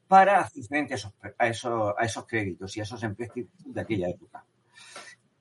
para 0.09 0.41
hacer 0.41 0.65
frente 0.65 0.95
a 0.95 1.47
esos, 1.49 2.27
créditos 2.27 2.77
y 2.77 2.81
a 2.81 2.83
esos 2.83 3.03
empréstitos 3.03 3.53
de 3.65 3.81
aquella 3.81 4.09
época. 4.09 4.45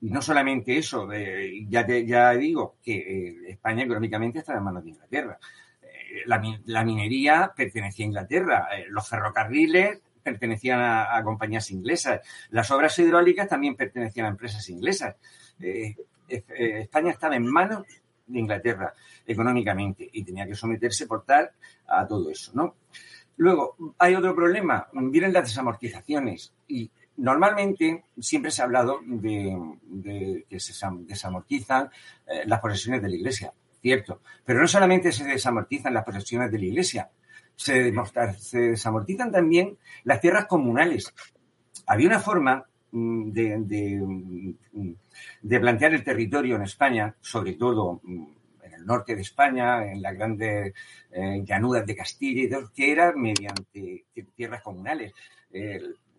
Y 0.01 0.11
no 0.11 0.21
solamente 0.21 0.77
eso, 0.77 1.11
eh, 1.11 1.65
ya, 1.67 1.87
ya 1.87 2.31
digo 2.33 2.75
que 2.83 2.95
eh, 2.97 3.35
España 3.49 3.83
económicamente 3.83 4.39
está 4.39 4.55
en 4.55 4.63
manos 4.63 4.83
de 4.83 4.91
Inglaterra. 4.91 5.39
la, 6.25 6.83
minería 6.83 7.51
pertenecía 7.55 8.05
a 8.05 8.07
Inglaterra, 8.07 8.67
los 8.89 9.07
ferrocarriles 9.09 10.01
pertenecían 10.21 10.81
a, 10.81 11.23
compañías 11.23 11.71
inglesas, 11.71 12.21
las 12.49 12.69
obras 12.69 12.99
hidráulicas 12.99 13.47
también 13.47 13.75
pertenecían 13.75 14.25
a 14.25 14.29
empresas 14.29 14.69
inglesas. 14.69 15.15
España 16.27 17.11
estaba 17.11 17.37
en 17.37 17.45
manos 17.45 17.85
de 18.27 18.39
Inglaterra 18.39 18.93
económicamente 19.25 20.07
y 20.11 20.23
tenía 20.23 20.45
que 20.45 20.55
someterse 20.55 21.07
por 21.07 21.25
tal 21.25 21.49
a 21.87 22.05
todo 22.05 22.29
eso, 22.29 22.51
¿no? 22.53 22.75
Luego, 23.37 23.75
hay 23.99 24.15
otro 24.15 24.35
problema, 24.35 24.87
vienen 24.93 25.31
las 25.31 25.49
desamortizaciones 25.49 26.53
y 26.67 26.89
normalmente 27.17 28.05
siempre 28.19 28.49
se 28.49 28.61
ha 28.61 28.65
hablado 28.65 28.99
de, 29.05 30.45
que 30.49 30.59
se 30.59 30.73
desamortizan 31.01 31.89
eh, 32.25 32.43
las 32.45 32.59
posesiones 32.59 33.01
de 33.01 33.09
la 33.09 33.15
Iglesia, 33.15 33.53
cierto, 33.79 34.21
pero 34.43 34.59
no 34.59 34.67
solamente 34.67 35.11
se 35.11 35.23
desamortizan 35.23 35.93
las 35.93 36.03
posesiones 36.03 36.51
de 36.51 36.57
la 36.57 36.65
Iglesia, 36.65 37.11
se, 37.55 37.93
se 38.39 38.57
desamortizan 38.59 39.31
también 39.31 39.77
las 40.03 40.19
tierras 40.19 40.45
comunales. 40.45 41.13
Había 41.85 42.07
una 42.07 42.19
forma 42.19 42.65
mm, 42.91 43.31
de, 43.31 44.55
de 45.41 45.59
plantear 45.59 45.93
el 45.93 46.03
territorio 46.03 46.55
en 46.55 46.63
España, 46.63 47.15
sobre 47.21 47.53
todo 47.53 48.01
mm, 48.03 48.37
norte 48.87 49.15
de 49.15 49.21
España, 49.21 49.85
en 49.91 50.01
las 50.01 50.15
grandes 50.15 50.73
eh, 51.11 51.43
llanuras 51.43 51.85
de 51.85 51.95
Castilla 51.95 52.43
y 52.43 52.49
todo, 52.49 52.71
que 52.73 52.91
era 52.91 53.13
mediante 53.13 54.05
tierras 54.35 54.63
comunales. 54.63 55.13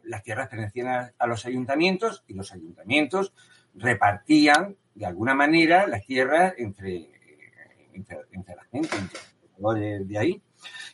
las 0.05 0.23
tierras 0.23 0.49
pertenecían 0.49 1.13
a, 1.19 1.27
los 1.27 1.45
ayuntamientos 1.45 2.25
y 2.29 2.35
los 2.35 2.53
ayuntamientos 2.53 3.33
repartían 3.75 4.77
de 4.95 5.07
alguna 5.07 5.35
manera 5.35 5.87
las 5.87 6.05
tierras 6.07 6.55
entre, 6.59 7.11
entre, 7.93 8.57
la 8.57 8.65
gente, 8.71 8.97
entre 8.97 10.05
de, 10.07 10.19
ahí. 10.19 10.43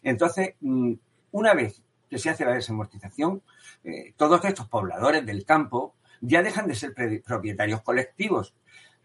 Entonces, 0.02 0.54
mm, 0.61 0.95
una 1.33 1.54
vez 1.54 1.83
que 2.09 2.19
se 2.19 2.31
hace 2.31 2.45
la 2.45 2.55
desamortización, 2.55 3.43
eh, 3.83 4.15
todos 4.17 4.45
estos 4.45 4.69
pobladores 4.69 5.25
del 5.27 5.45
campo 5.45 5.95
ya 6.21 6.43
dejan 6.43 6.67
de 6.67 6.75
ser 6.75 6.95
propietarios 7.25 7.83
colectivos. 7.83 8.55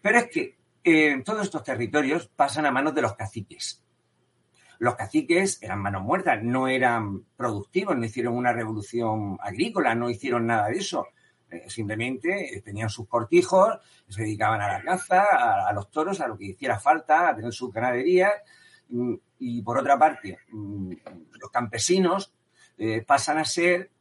Pero 0.01 0.19
es 0.19 0.29
que 0.29 0.57
eh, 0.83 1.21
todos 1.23 1.43
estos 1.43 1.63
territorios 1.63 2.27
pasan 2.27 2.65
a 2.65 2.71
manos 2.71 2.95
de 2.95 3.01
los 3.01 3.15
caciques. 3.15 3.83
Los 4.79 4.95
caciques 4.95 5.61
eran 5.61 5.79
manos 5.79 6.03
muertas, 6.03 6.41
no 6.41 6.69
eran 6.69 7.25
productivos, 7.35 7.97
no 7.97 8.05
hicieron 8.05 8.35
una 8.35 8.53
revolución 8.53 9.37
agrícola, 9.41 9.93
no 9.93 10.09
hicieron 10.09 10.47
nada 10.47 10.67
de 10.69 10.77
eso. 10.77 11.07
Eh, 11.51 11.69
simplemente 11.69 12.61
tenían 12.63 12.89
sus 12.89 13.07
cortijos, 13.07 13.79
se 14.07 14.21
dedicaban 14.21 14.61
a 14.61 14.71
la 14.71 14.83
caza, 14.83 15.67
a, 15.67 15.73
los 15.73 15.91
toros, 15.91 16.21
a 16.21 16.27
lo 16.27 16.37
que 16.37 16.45
hiciera 16.45 16.79
falta, 16.79 17.29
a 17.29 17.35
tener 17.35 17.51
sus 17.51 17.73
ganaderías. 17.73 18.31
Mm, 18.89 19.15
y, 19.39 19.61
por 19.61 19.77
otra 19.77 19.99
parte, 19.99 20.37
mm, 20.49 20.93
los 21.41 21.51
campesinos 21.51 22.33
eh, 22.79 23.03
pasan 23.05 23.37
a 23.37 23.45
ser, 23.45 23.91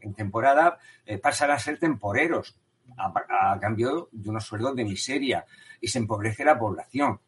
en 0.00 0.14
temporada, 0.14 0.78
pasan 1.22 1.52
a 1.52 1.58
ser 1.58 1.78
temporeros 1.78 2.56
a, 2.96 3.58
cambio 3.60 4.08
de 4.12 4.30
unos 4.30 4.44
sueldos 4.44 4.74
de 4.76 4.84
miseria 4.84 5.44
y 5.80 5.88
se 5.88 5.98
empobrece 5.98 6.44
la 6.44 6.58
población. 6.58 7.20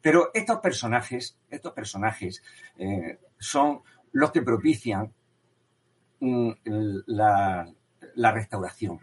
Pero 0.00 0.30
estos 0.34 0.60
personajes, 0.60 1.38
estos 1.48 1.72
personajes 1.72 2.42
eh, 2.78 3.18
son 3.38 3.80
los 4.12 4.30
que 4.30 4.42
propician 4.42 5.12
mm, 6.20 6.50
la, 7.06 7.72
restauración. 8.14 9.00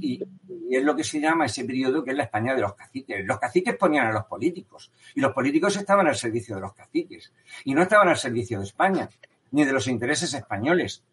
y, 0.00 0.22
y, 0.48 0.76
es 0.76 0.84
lo 0.84 0.96
que 0.96 1.04
se 1.04 1.20
llama 1.20 1.46
ese 1.46 1.64
periodo 1.64 2.04
que 2.04 2.12
es 2.12 2.16
la 2.16 2.24
España 2.24 2.54
de 2.54 2.60
los 2.60 2.74
caciques. 2.74 3.24
Los 3.26 3.38
caciques 3.38 3.76
ponían 3.76 4.06
a 4.06 4.12
los 4.12 4.24
políticos 4.24 4.92
y 5.14 5.20
los 5.20 5.32
políticos 5.32 5.76
estaban 5.76 6.06
al 6.06 6.16
servicio 6.16 6.54
de 6.54 6.62
los 6.62 6.74
caciques 6.74 7.32
y 7.64 7.74
no 7.74 7.82
estaban 7.82 8.08
al 8.08 8.16
servicio 8.16 8.58
de 8.58 8.64
España 8.64 9.08
ni 9.52 9.64
de 9.64 9.72
los 9.72 9.86
intereses 9.86 10.34
españoles. 10.34 11.04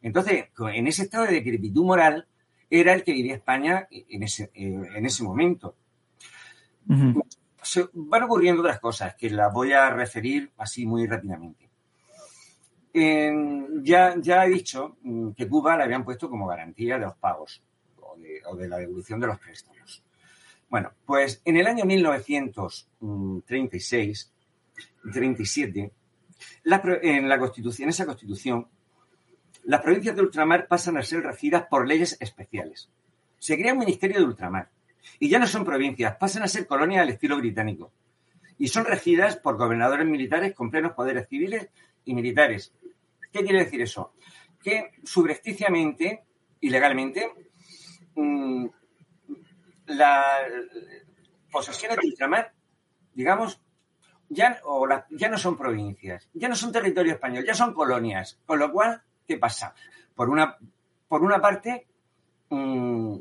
Entonces, 0.00 0.46
en 0.72 0.86
ese 0.86 1.02
estado 1.02 1.26
de 1.26 1.32
decrepitud 1.32 1.84
moral, 1.84 2.26
era 2.70 2.94
el 2.94 3.02
que 3.02 3.12
vivía 3.12 3.34
España 3.34 3.88
en 3.90 4.22
ese, 4.22 4.52
en 4.54 5.04
ese 5.04 5.24
momento. 5.24 5.74
Se 7.62 7.88
van 7.92 8.22
ocurriendo 8.22 8.62
otras 8.62 8.80
cosas 8.80 9.14
que 9.16 9.28
las 9.30 9.52
voy 9.52 9.72
a 9.72 9.90
referir 9.90 10.52
así 10.58 10.86
muy 10.86 11.04
rápidamente. 11.06 11.68
ya, 12.92 14.14
ya 14.18 14.44
he 14.44 14.48
dicho 14.48 14.96
mm, 15.02 15.30
que 15.30 15.48
Cuba 15.48 15.76
le 15.76 15.82
habían 15.84 16.04
puesto 16.04 16.30
como 16.30 16.46
garantía 16.46 16.94
de 16.94 17.06
los 17.06 17.16
pagos 17.16 17.62
o 18.00 18.16
de, 18.56 18.68
la 18.68 18.78
devolución 18.78 19.20
de 19.20 19.26
los 19.26 19.38
préstamos. 19.38 20.02
Bueno, 20.70 20.92
pues 21.06 21.42
en 21.44 21.56
el 21.56 21.66
año 21.66 21.84
1936, 21.84 24.32
37, 25.12 25.92
en 26.64 27.28
la 27.28 27.38
Constitución, 27.38 27.84
en 27.84 27.90
esa 27.90 28.06
Constitución, 28.06 28.68
las 29.64 29.82
provincias 29.82 30.16
de 30.16 30.22
ultramar 30.22 30.66
pasan 30.66 30.96
a 30.96 31.02
ser 31.02 31.22
regidas 31.22 31.66
por 31.68 31.86
leyes 31.86 32.16
especiales. 32.20 32.88
Se 33.38 33.56
crea 33.56 33.72
un 33.72 33.80
ministerio 33.80 34.18
de 34.18 34.24
ultramar. 34.24 34.70
Y 35.18 35.28
ya 35.28 35.38
no 35.38 35.46
son 35.46 35.64
provincias, 35.64 36.16
pasan 36.16 36.42
a 36.42 36.48
ser 36.48 36.66
colonias 36.66 37.02
al 37.02 37.10
estilo 37.10 37.36
británico. 37.36 37.92
Y 38.58 38.68
son 38.68 38.84
regidas 38.84 39.36
por 39.36 39.56
gobernadores 39.56 40.06
militares 40.06 40.54
con 40.54 40.70
plenos 40.70 40.92
poderes 40.92 41.28
civiles 41.28 41.68
y 42.04 42.14
militares. 42.14 42.72
¿Qué 43.32 43.40
quiere 43.40 43.64
decir 43.64 43.80
eso? 43.82 44.12
Que 44.62 44.92
subrepticiamente 45.04 46.24
y 46.60 46.70
legalmente 46.70 47.30
mm, 48.14 48.66
las 49.86 50.42
posesiones 51.50 51.98
de 51.98 52.08
ultramar, 52.08 52.52
digamos, 53.14 53.60
ya, 54.28 54.60
ya 55.10 55.28
no 55.28 55.38
son 55.38 55.56
provincias, 55.56 56.28
ya 56.34 56.48
no 56.48 56.54
son 56.54 56.72
territorio 56.72 57.14
español, 57.14 57.44
ya 57.44 57.54
son 57.54 57.72
colonias. 57.72 58.38
Con 58.44 58.58
lo 58.58 58.72
cual, 58.72 59.02
¿Qué 59.28 59.36
pasa? 59.36 59.74
Por 60.14 60.30
una, 60.30 60.56
por 61.06 61.22
una 61.22 61.38
parte, 61.38 61.86
mm, 62.48 63.16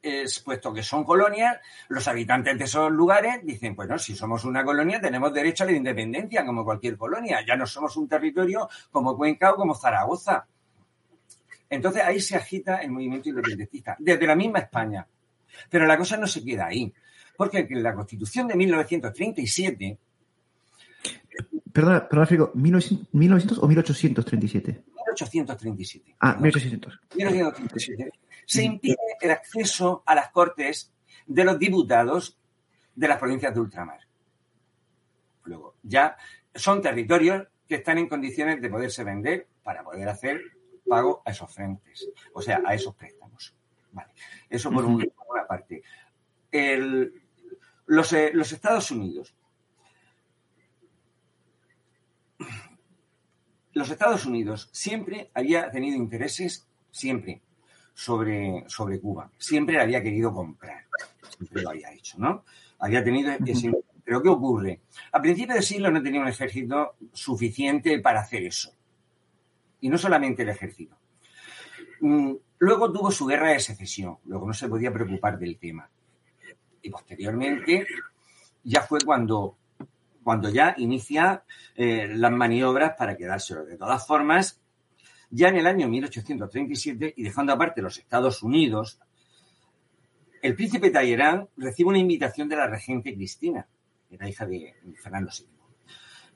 es, 0.00 0.38
puesto 0.38 0.72
que 0.72 0.84
son 0.84 1.02
colonias, 1.02 1.58
los 1.88 2.06
habitantes 2.06 2.56
de 2.56 2.64
esos 2.64 2.90
lugares 2.92 3.44
dicen, 3.44 3.74
bueno, 3.74 3.98
si 3.98 4.14
somos 4.14 4.44
una 4.44 4.64
colonia 4.64 5.00
tenemos 5.00 5.34
derecho 5.34 5.64
a 5.64 5.66
la 5.66 5.72
independencia 5.72 6.46
como 6.46 6.64
cualquier 6.64 6.96
colonia, 6.96 7.44
ya 7.44 7.56
no 7.56 7.66
somos 7.66 7.96
un 7.96 8.08
territorio 8.08 8.68
como 8.92 9.16
Cuenca 9.16 9.52
o 9.52 9.56
como 9.56 9.74
Zaragoza. 9.74 10.46
Entonces 11.68 12.04
ahí 12.04 12.20
se 12.20 12.36
agita 12.36 12.76
el 12.76 12.92
movimiento 12.92 13.28
independentista, 13.28 13.96
desde 13.98 14.26
la 14.26 14.36
misma 14.36 14.60
España. 14.60 15.04
Pero 15.68 15.84
la 15.86 15.98
cosa 15.98 16.16
no 16.16 16.28
se 16.28 16.44
queda 16.44 16.66
ahí, 16.66 16.92
porque 17.36 17.66
la 17.70 17.94
Constitución 17.94 18.48
de 18.48 18.56
1937 18.56 19.98
Perdona, 21.72 22.06
perdona, 22.06 22.26
Frigo, 22.26 22.52
¿1900 22.52 23.58
o 23.60 23.66
1837? 23.66 24.84
1837. 24.94 26.16
Ah, 26.20 26.36
1800. 26.38 27.00
1837. 27.16 28.12
Se 28.44 28.62
impide 28.62 28.96
el 29.20 29.30
acceso 29.30 30.02
a 30.04 30.14
las 30.14 30.30
cortes 30.30 30.92
de 31.26 31.44
los 31.44 31.58
diputados 31.58 32.38
de 32.94 33.08
las 33.08 33.18
provincias 33.18 33.54
de 33.54 33.60
ultramar. 33.60 34.00
Luego, 35.44 35.76
ya 35.82 36.16
son 36.54 36.82
territorios 36.82 37.46
que 37.66 37.76
están 37.76 37.96
en 37.98 38.08
condiciones 38.08 38.60
de 38.60 38.68
poderse 38.68 39.02
vender 39.02 39.48
para 39.62 39.82
poder 39.82 40.08
hacer 40.08 40.42
pago 40.86 41.22
a 41.24 41.30
esos 41.30 41.52
frentes, 41.54 42.10
o 42.34 42.42
sea, 42.42 42.60
a 42.66 42.74
esos 42.74 42.94
préstamos. 42.94 43.54
Vale. 43.92 44.12
Eso 44.50 44.70
por, 44.70 44.84
una 44.84 45.06
parte. 45.48 45.82
Los, 47.92 48.12
eh, 48.14 48.30
los 48.32 48.50
Estados 48.52 48.90
Unidos 48.90 49.34
los 53.74 53.90
Estados 53.90 54.24
Unidos 54.24 54.70
siempre 54.72 55.30
había 55.34 55.70
tenido 55.70 55.96
intereses, 55.96 56.66
siempre, 56.90 57.42
sobre, 57.94 58.64
sobre 58.66 58.98
Cuba. 58.98 59.30
Siempre 59.38 59.80
había 59.80 60.02
querido 60.02 60.32
comprar. 60.32 60.84
Siempre 61.36 61.62
lo 61.62 61.70
había 61.70 61.92
hecho, 61.92 62.18
¿no? 62.18 62.44
Había 62.78 63.04
tenido 63.04 63.32
ese... 63.46 63.70
Pero 64.04 64.22
¿qué 64.22 64.28
ocurre? 64.28 64.80
A 65.12 65.20
principios 65.20 65.54
del 65.54 65.64
siglo 65.64 65.90
no 65.90 66.02
tenía 66.02 66.20
un 66.20 66.28
ejército 66.28 66.96
suficiente 67.12 67.98
para 68.00 68.20
hacer 68.20 68.42
eso. 68.44 68.74
Y 69.80 69.88
no 69.88 69.96
solamente 69.96 70.42
el 70.42 70.48
ejército. 70.48 70.96
Mm, 72.00 72.32
luego 72.58 72.92
tuvo 72.92 73.10
su 73.10 73.26
guerra 73.26 73.50
de 73.50 73.60
secesión. 73.60 74.18
Luego 74.24 74.46
no 74.46 74.54
se 74.54 74.68
podía 74.68 74.92
preocupar 74.92 75.38
del 75.38 75.58
tema. 75.58 75.88
Y 76.82 76.90
posteriormente 76.90 77.86
ya 78.64 78.82
fue 78.82 78.98
cuando 79.04 79.56
cuando 80.22 80.48
ya 80.48 80.74
inicia 80.78 81.44
eh, 81.74 82.08
las 82.08 82.32
maniobras 82.32 82.94
para 82.96 83.16
quedárselo. 83.16 83.64
De 83.64 83.76
todas 83.76 84.06
formas, 84.06 84.60
ya 85.30 85.48
en 85.48 85.56
el 85.56 85.66
año 85.66 85.88
1837, 85.88 87.14
y 87.16 87.22
dejando 87.22 87.52
aparte 87.52 87.82
los 87.82 87.98
Estados 87.98 88.42
Unidos, 88.42 89.00
el 90.42 90.54
príncipe 90.54 90.90
Talleyrand 90.90 91.48
recibe 91.56 91.90
una 91.90 91.98
invitación 91.98 92.48
de 92.48 92.56
la 92.56 92.66
regente 92.66 93.14
Cristina, 93.14 93.66
era 94.10 94.28
hija 94.28 94.46
de 94.46 94.74
Fernando 95.02 95.30
VII, 95.36 95.48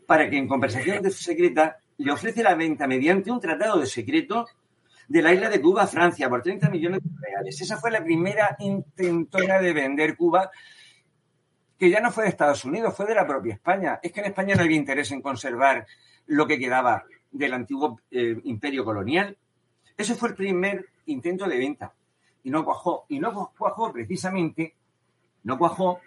para 0.07 0.31
que 0.31 0.39
en 0.39 0.49
conversación 0.49 1.11
secreta 1.11 1.77
le 1.99 2.13
ofrece 2.13 2.43
la 2.43 2.55
venta 2.55 2.87
mediante 2.87 3.31
un 3.31 3.41
tratado 3.41 3.81
de 3.81 3.87
secreto 3.87 4.47
de 5.09 5.23
la 5.23 5.33
isla 5.33 5.49
de 5.49 5.61
Cuba 5.61 5.85
a 5.85 5.87
Francia 5.87 6.29
por 6.29 6.43
30 6.43 6.69
millones 6.71 7.01
de 7.03 7.11
reales. 7.21 7.61
Esa 7.61 7.77
fue 7.77 7.91
la 7.91 8.03
primera 8.03 8.57
intentona 8.59 9.59
de 9.61 9.73
vender 9.73 10.17
Cuba 10.17 10.51
que 11.79 11.91
ya 11.91 12.01
no 12.01 12.11
fue 12.11 12.25
de 12.25 12.31
Estados 12.31 12.65
Unidos, 12.65 12.95
fue 12.97 13.07
de 13.07 13.15
la 13.15 13.27
propia 13.27 13.55
España. 13.55 14.01
Es 14.03 14.13
que 14.13 14.21
en 14.21 14.27
España 14.27 14.55
no 14.55 14.63
había 14.63 14.77
interés 14.77 15.11
en 15.13 15.21
conservar 15.21 15.87
lo 16.27 16.47
que 16.47 16.59
quedaba 16.59 17.05
del 17.31 17.53
antiguo 17.53 18.01
eh, 18.11 18.41
imperio 18.45 18.85
colonial. 18.85 19.37
Ese 19.97 20.15
fue 20.15 20.31
el 20.31 20.35
primer 20.35 20.87
intento 21.07 21.47
de 21.47 21.59
venta. 21.59 21.95
Y 22.43 22.51
no 22.51 22.65
cuajó. 22.65 23.05
Y 23.09 23.19
no 23.19 23.53
cuajó 23.57 23.93
precisamente, 23.93 24.75
no 25.43 25.59
cuajó 25.59 26.01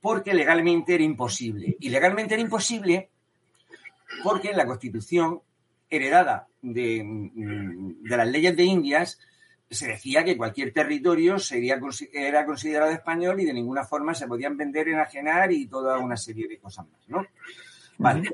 porque 0.00 0.34
legalmente 0.34 0.94
era 0.94 1.04
imposible. 1.04 1.76
Y 1.78 1.90
legalmente 1.90 2.34
era 2.34 2.42
imposible 2.42 3.10
porque 4.24 4.52
la 4.52 4.66
Constitución 4.66 5.40
heredada 5.92 6.48
de, 6.62 7.04
mm, 7.04 8.02
de 8.02 8.16
las 8.16 8.28
leyes 8.28 8.56
de 8.56 8.64
Indias 8.64 9.18
se 9.70 9.88
decía 9.88 10.24
que 10.24 10.36
cualquier 10.36 10.72
territorio 10.72 11.38
sería, 11.38 11.80
era 12.12 12.44
considerado 12.44 12.90
español 12.90 13.40
y 13.40 13.44
de 13.44 13.54
ninguna 13.54 13.84
forma 13.84 14.14
se 14.14 14.26
podían 14.26 14.56
vender, 14.56 14.88
enajenar 14.88 15.50
y 15.52 15.66
toda 15.66 15.98
una 15.98 16.16
serie 16.16 16.46
de 16.46 16.58
cosas 16.58 16.86
más, 16.88 17.08
¿no? 17.08 17.26
Vale. 17.98 18.30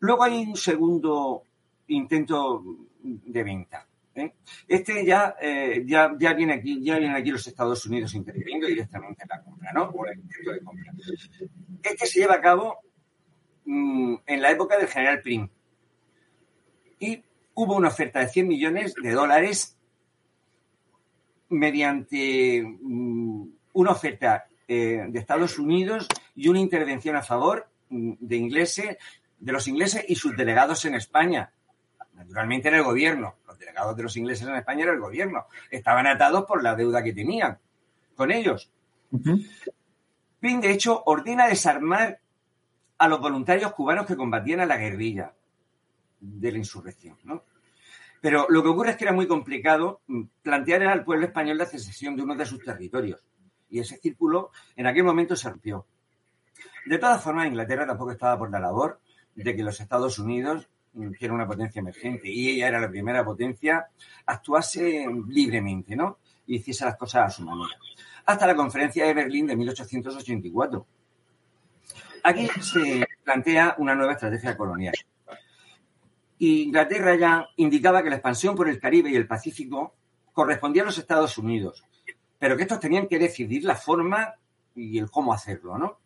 Luego 0.00 0.24
hay 0.24 0.42
un 0.42 0.56
segundo 0.56 1.44
intento 1.88 2.62
de 3.02 3.42
venta. 3.42 3.86
¿eh? 4.14 4.34
Este 4.68 5.04
ya, 5.04 5.36
eh, 5.40 5.84
ya, 5.86 6.14
ya, 6.18 6.34
viene 6.34 6.54
aquí, 6.54 6.82
ya 6.82 6.98
vienen 6.98 7.16
aquí 7.16 7.30
los 7.30 7.46
Estados 7.46 7.84
Unidos 7.86 8.14
interviniendo 8.14 8.66
directamente 8.66 9.22
en 9.22 9.28
la 9.28 9.42
compra, 9.42 9.72
¿no? 9.72 9.84
O 9.84 10.06
el 10.06 10.18
intento 10.18 10.52
de 10.52 10.60
compra. 10.60 10.92
Este 11.82 12.06
se 12.06 12.20
lleva 12.20 12.34
a 12.34 12.40
cabo 12.40 12.80
mmm, 13.64 14.16
en 14.26 14.42
la 14.42 14.50
época 14.50 14.76
del 14.76 14.88
general 14.88 15.22
Prim. 15.22 15.48
Y 16.98 17.22
hubo 17.54 17.76
una 17.76 17.88
oferta 17.88 18.20
de 18.20 18.28
100 18.28 18.48
millones 18.48 18.94
de 19.00 19.12
dólares 19.12 19.76
mediante 21.48 22.62
mmm, 22.62 23.46
una 23.74 23.90
oferta 23.90 24.46
eh, 24.66 25.06
de 25.08 25.18
Estados 25.18 25.58
Unidos 25.58 26.08
y 26.34 26.48
una 26.48 26.60
intervención 26.60 27.16
a 27.16 27.22
favor 27.22 27.68
mm, 27.90 28.12
de 28.18 28.36
ingleses, 28.36 28.96
de 29.38 29.52
los 29.52 29.68
ingleses 29.68 30.04
y 30.08 30.16
sus 30.16 30.36
delegados 30.36 30.84
en 30.84 30.94
España. 30.94 31.52
Naturalmente 32.14 32.68
era 32.68 32.78
el 32.78 32.84
gobierno. 32.84 33.36
Los 33.46 33.58
delegados 33.58 33.96
de 33.96 34.02
los 34.02 34.16
ingleses 34.16 34.46
en 34.46 34.54
España 34.54 34.84
era 34.84 34.92
el 34.92 35.00
gobierno. 35.00 35.46
Estaban 35.70 36.06
atados 36.06 36.44
por 36.44 36.62
la 36.62 36.74
deuda 36.74 37.02
que 37.02 37.12
tenían 37.12 37.58
con 38.14 38.30
ellos. 38.30 38.70
Uh 39.10 39.18
-huh. 39.18 39.50
Pin, 40.40 40.60
de 40.60 40.70
hecho, 40.70 41.02
ordena 41.06 41.48
desarmar 41.48 42.20
a 42.98 43.08
los 43.08 43.20
voluntarios 43.20 43.72
cubanos 43.72 44.06
que 44.06 44.16
combatían 44.16 44.60
a 44.60 44.66
la 44.66 44.76
guerrilla 44.76 45.32
de 46.24 46.52
la 46.52 46.58
insurrección. 46.58 47.16
¿no? 47.24 47.44
Pero 48.20 48.46
lo 48.48 48.62
que 48.62 48.68
ocurre 48.70 48.90
es 48.92 48.96
que 48.96 49.04
era 49.04 49.12
muy 49.12 49.26
complicado 49.26 50.00
plantear 50.42 50.84
al 50.84 51.04
pueblo 51.04 51.26
español 51.26 51.58
la 51.58 51.66
secesión 51.66 52.16
de 52.16 52.22
uno 52.22 52.34
de 52.34 52.46
sus 52.46 52.64
territorios. 52.64 53.22
Y 53.68 53.80
ese 53.80 53.98
círculo 53.98 54.50
en 54.76 54.86
aquel 54.86 55.04
momento 55.04 55.36
se 55.36 55.50
rompió. 55.50 55.86
De 56.86 56.98
todas 56.98 57.22
formas, 57.22 57.46
Inglaterra 57.46 57.86
tampoco 57.86 58.12
estaba 58.12 58.38
por 58.38 58.50
la 58.50 58.60
labor 58.60 59.00
de 59.34 59.54
que 59.54 59.62
los 59.62 59.78
Estados 59.80 60.18
Unidos, 60.18 60.68
que 61.18 61.24
era 61.24 61.34
una 61.34 61.46
potencia 61.46 61.80
emergente, 61.80 62.30
y 62.30 62.50
ella 62.50 62.68
era 62.68 62.80
la 62.80 62.88
primera 62.88 63.24
potencia, 63.24 63.88
actuase 64.26 65.06
libremente, 65.28 65.96
¿no? 65.96 66.18
Y 66.46 66.56
hiciese 66.56 66.84
las 66.84 66.96
cosas 66.96 67.26
a 67.26 67.30
su 67.30 67.44
manera. 67.44 67.78
Hasta 68.26 68.46
la 68.46 68.54
conferencia 68.54 69.04
de 69.06 69.12
Berlín 69.12 69.46
de 69.46 69.56
1884. 69.56 70.86
Aquí 72.22 72.48
se 72.62 73.06
plantea 73.22 73.74
una 73.78 73.94
nueva 73.94 74.12
estrategia 74.12 74.56
colonial. 74.56 74.94
Inglaterra 76.38 77.16
ya 77.16 77.48
indicaba 77.56 78.02
que 78.02 78.10
la 78.10 78.16
expansión 78.16 78.54
por 78.54 78.68
el 78.68 78.80
Caribe 78.80 79.10
y 79.10 79.16
el 79.16 79.26
Pacífico 79.26 79.94
correspondía 80.32 80.82
a 80.82 80.86
los 80.86 80.98
Estados 80.98 81.38
Unidos, 81.38 81.84
pero 82.38 82.56
que 82.56 82.62
estos 82.62 82.80
tenían 82.80 83.06
que 83.06 83.18
decidir 83.18 83.64
la 83.64 83.76
forma 83.76 84.34
y 84.74 84.98
el 84.98 85.10
cómo 85.10 85.32
hacerlo, 85.32 85.78
¿no? 85.78 85.98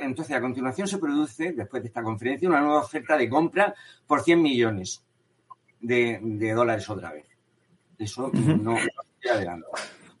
Entonces, 0.00 0.36
a 0.36 0.40
continuación 0.40 0.86
se 0.86 0.98
produce, 0.98 1.52
después 1.52 1.82
de 1.82 1.88
esta 1.88 2.02
conferencia, 2.02 2.48
una 2.48 2.60
nueva 2.60 2.80
oferta 2.80 3.16
de 3.16 3.28
compra 3.28 3.74
por 4.06 4.22
100 4.22 4.40
millones 4.40 5.04
de, 5.80 6.20
de 6.22 6.52
dólares 6.52 6.88
otra 6.88 7.12
vez. 7.12 7.26
Eso 7.98 8.30
no 8.32 8.76
adelante. 9.32 9.66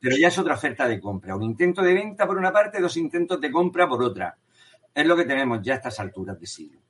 Pero 0.00 0.16
ya 0.16 0.28
es 0.28 0.38
otra 0.38 0.54
oferta 0.54 0.88
de 0.88 1.00
compra. 1.00 1.36
Un 1.36 1.44
intento 1.44 1.82
de 1.82 1.94
venta 1.94 2.26
por 2.26 2.36
una 2.36 2.52
parte, 2.52 2.80
dos 2.80 2.96
intentos 2.96 3.40
de 3.40 3.50
compra 3.50 3.88
por 3.88 4.02
otra. 4.02 4.36
Es 4.94 5.06
lo 5.06 5.16
que 5.16 5.24
tenemos 5.24 5.60
ya 5.62 5.74
a 5.74 5.76
estas 5.76 6.00
alturas 6.00 6.38
de 6.38 6.46
siglo. 6.46 6.80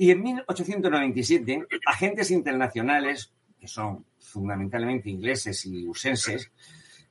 Y 0.00 0.10
en 0.12 0.22
1897, 0.22 1.66
agentes 1.84 2.30
internacionales, 2.30 3.34
que 3.60 3.68
son 3.68 4.06
fundamentalmente 4.18 5.10
ingleses 5.10 5.66
y 5.66 5.86
usenses, 5.86 6.50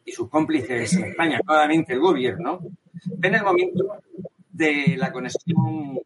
y 0.03 0.11
sus 0.11 0.27
cómplices 0.27 0.95
en 0.95 1.05
España, 1.05 1.39
nuevamente 1.45 1.93
el 1.93 1.99
gobierno, 1.99 2.61
ven 3.15 3.35
el 3.35 3.43
momento 3.43 4.01
de 4.51 4.95
la 4.97 5.11
conexión 5.11 5.99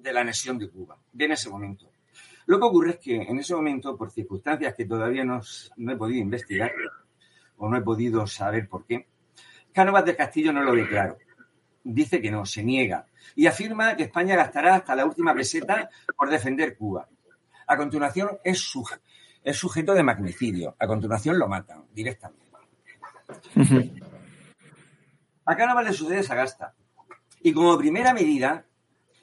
de 0.00 0.12
la 0.12 0.20
anexión 0.20 0.58
de 0.58 0.68
Cuba. 0.68 0.98
Ven 1.14 1.32
ese 1.32 1.48
momento. 1.48 1.90
Lo 2.44 2.58
que 2.58 2.66
ocurre 2.66 2.90
es 2.90 2.98
que 2.98 3.16
en 3.16 3.38
ese 3.38 3.54
momento, 3.54 3.96
por 3.96 4.10
circunstancias 4.10 4.74
que 4.74 4.84
todavía 4.84 5.24
no, 5.24 5.40
he 5.40 5.96
podido 5.96 6.20
investigar 6.20 6.72
o 7.56 7.70
no 7.70 7.78
he 7.78 7.80
podido 7.80 8.26
saber 8.26 8.68
por 8.68 8.84
qué, 8.84 9.06
Cánovas 9.72 10.04
del 10.04 10.16
Castillo 10.16 10.52
no 10.52 10.62
lo 10.62 10.72
ve 10.72 10.86
claro. 10.86 11.16
Dice 11.84 12.20
que 12.20 12.30
no, 12.30 12.46
se 12.46 12.62
niega 12.62 13.06
y 13.34 13.46
afirma 13.46 13.96
que 13.96 14.04
España 14.04 14.36
gastará 14.36 14.76
hasta 14.76 14.94
la 14.94 15.04
última 15.04 15.34
peseta 15.34 15.90
por 16.16 16.30
defender 16.30 16.76
Cuba. 16.76 17.08
A 17.66 17.76
continuación 17.76 18.38
es, 18.44 18.60
su, 18.60 18.88
es 19.42 19.56
sujeto 19.56 19.94
de 19.94 20.02
magnicidio. 20.02 20.76
A 20.78 20.86
continuación 20.86 21.38
lo 21.38 21.48
matan 21.48 21.84
directamente. 21.92 22.46
Uh 23.56 23.60
-huh. 23.60 24.02
A 25.44 25.56
Cánovas 25.56 25.84
le 25.84 25.92
sucede 25.92 26.22
Sagasta. 26.22 26.74
Y 27.42 27.52
como 27.52 27.76
primera 27.76 28.14
medida, 28.14 28.64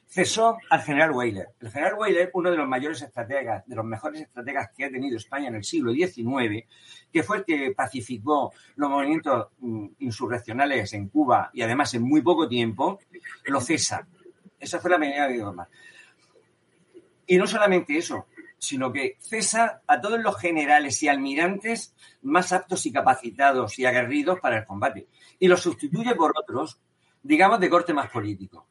cesó 0.10 0.58
al 0.72 0.82
general 0.82 1.12
Weyler. 1.12 1.50
El 1.60 1.70
general 1.70 1.94
Weyler, 2.00 2.32
uno 2.34 2.50
de 2.50 2.58
los 2.58 2.68
mayores 2.68 3.02
estrategas, 3.02 3.66
de 3.68 3.76
los 3.76 3.86
mejores 3.86 4.22
estrategas 4.22 4.70
que 4.76 4.86
ha 4.86 4.90
tenido 4.90 5.18
España 5.18 5.50
en 5.50 5.56
el 5.56 5.64
siglo 5.64 5.94
XIX, 5.94 6.66
que 7.14 7.24
fue 7.24 7.38
el 7.38 7.46
que 7.46 7.72
pacificó 7.78 8.52
los 8.76 8.90
movimientos 8.90 9.50
insurreccionales 10.00 10.94
en 10.94 11.10
Cuba 11.10 11.52
y 11.54 11.62
además 11.62 11.94
en 11.94 12.02
muy 12.02 12.22
poco 12.22 12.48
tiempo, 12.48 13.00
lo 13.46 13.62
cesa. 13.62 14.08
Esa 14.60 14.80
fue 14.80 14.90
la 14.90 14.98
medida 14.98 15.28
de 15.28 15.38
Goma. 15.38 15.70
Y 17.28 17.38
no 17.38 17.46
solamente 17.46 17.96
eso, 17.96 18.26
sino 18.58 18.92
que 18.92 19.16
cesa 19.20 19.84
a 19.86 20.02
todos 20.02 20.20
los 20.20 20.36
generales 20.38 21.02
y 21.04 21.08
almirantes 21.08 21.94
más 22.24 22.52
aptos 22.52 22.88
y 22.88 22.92
capacitados 22.92 23.78
y 23.78 23.86
aguerridos 23.86 24.40
para 24.40 24.58
el 24.58 24.66
combate. 24.66 25.08
Y 25.38 25.48
los 25.48 25.62
sustituye 25.62 26.16
por 26.16 26.34
otros, 26.36 26.82
digamos, 27.22 27.60
de 27.60 27.70
corte 27.70 27.94
más 27.94 28.10
político 28.10 28.69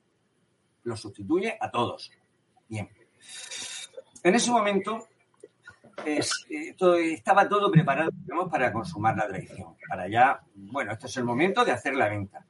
los 0.84 1.00
sustituye 1.00 1.56
a 1.60 1.70
todos. 1.70 2.10
Bien. 2.68 2.88
En 4.22 4.34
ese 4.34 4.50
momento 4.50 5.08
eh, 6.04 6.20
estaba 7.12 7.48
todo 7.48 7.70
preparado 7.70 8.10
digamos, 8.12 8.50
para 8.50 8.72
consumar 8.72 9.16
la 9.16 9.28
traición. 9.28 9.76
Para 9.88 10.08
ya, 10.08 10.40
bueno, 10.54 10.92
este 10.92 11.06
es 11.06 11.16
el 11.16 11.24
momento 11.24 11.64
de 11.64 11.72
hacer 11.72 11.94
la 11.94 12.08
venta. 12.08 12.44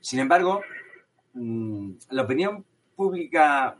Sin 0.00 0.18
embargo, 0.18 0.62
mmm, 1.34 1.92
la 2.10 2.22
opinión 2.22 2.64
pública 2.94 3.76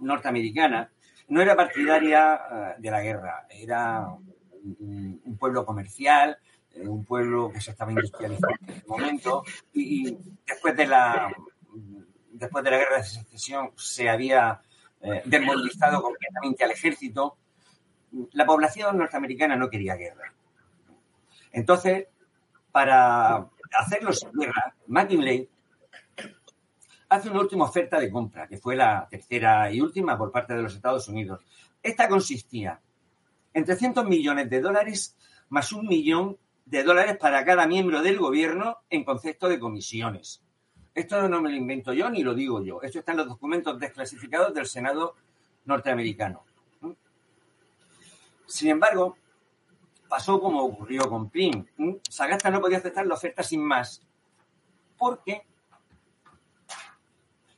norteamericana 0.00 0.90
no 1.28 1.40
era 1.40 1.56
partidaria 1.56 2.34
uh, 2.34 2.80
de 2.80 2.90
la 2.90 3.00
guerra, 3.00 3.46
era 3.48 4.06
un, 4.08 5.36
pueblo 5.38 5.64
comercial, 5.64 6.36
eh, 6.74 6.86
un 6.86 7.04
pueblo 7.04 7.50
que 7.50 7.60
se 7.60 7.70
estaba 7.70 7.92
industrializando 7.92 8.56
en 8.60 8.70
ese 8.70 8.86
momento, 8.86 9.42
y 9.72 10.16
después 10.46 10.76
de 10.76 10.86
la 10.86 11.34
después 12.34 12.64
de 12.64 12.70
la 12.70 12.78
guerra 12.78 12.96
de 12.98 13.04
secesión 13.04 13.70
se 13.76 14.08
había 14.08 14.60
eh, 15.00 15.22
desmovilizado 15.24 16.02
completamente 16.02 16.64
al 16.64 16.72
ejército, 16.72 17.36
la 18.32 18.44
población 18.44 18.98
norteamericana 18.98 19.56
no 19.56 19.70
quería 19.70 19.96
guerra. 19.96 20.32
Entonces, 21.52 22.08
para 22.72 23.48
hacerlo 23.78 24.12
sin 24.12 24.32
guerra, 24.32 24.74
McKinley 24.88 25.48
hace 27.08 27.30
una 27.30 27.40
última 27.40 27.64
oferta 27.64 28.00
de 28.00 28.10
compra, 28.10 28.48
que 28.48 28.58
fue 28.58 28.76
la 28.76 29.06
tercera 29.08 29.70
y 29.70 29.80
última 29.80 30.18
por 30.18 30.32
parte 30.32 30.54
de 30.54 30.62
los 30.62 30.74
Estados 30.74 31.08
Unidos. 31.08 31.40
Esta 31.82 32.08
consistía 32.08 32.80
en 33.52 33.64
300 33.64 34.04
millones 34.06 34.50
de 34.50 34.60
dólares 34.60 35.16
más 35.48 35.72
un 35.72 35.86
millón 35.86 36.38
de 36.64 36.82
dólares 36.82 37.16
para 37.18 37.44
cada 37.44 37.66
miembro 37.66 38.02
del 38.02 38.18
gobierno 38.18 38.78
en 38.90 39.04
concepto 39.04 39.48
de 39.48 39.60
comisiones. 39.60 40.43
Esto 40.94 41.28
no 41.28 41.42
me 41.42 41.50
lo 41.50 41.56
invento 41.56 41.92
yo 41.92 42.08
ni 42.08 42.22
lo 42.22 42.34
digo 42.34 42.62
yo. 42.62 42.80
Esto 42.82 43.00
está 43.00 43.12
en 43.12 43.18
los 43.18 43.28
documentos 43.28 43.78
desclasificados 43.78 44.54
del 44.54 44.66
Senado 44.66 45.16
norteamericano. 45.64 46.44
Sin 48.46 48.70
embargo, 48.70 49.16
pasó 50.08 50.40
como 50.40 50.62
ocurrió 50.62 51.08
con 51.08 51.28
Prim. 51.30 51.66
Sagasta 52.08 52.50
no 52.50 52.60
podía 52.60 52.78
aceptar 52.78 53.06
la 53.06 53.14
oferta 53.14 53.42
sin 53.42 53.62
más, 53.64 54.00
porque 54.96 55.42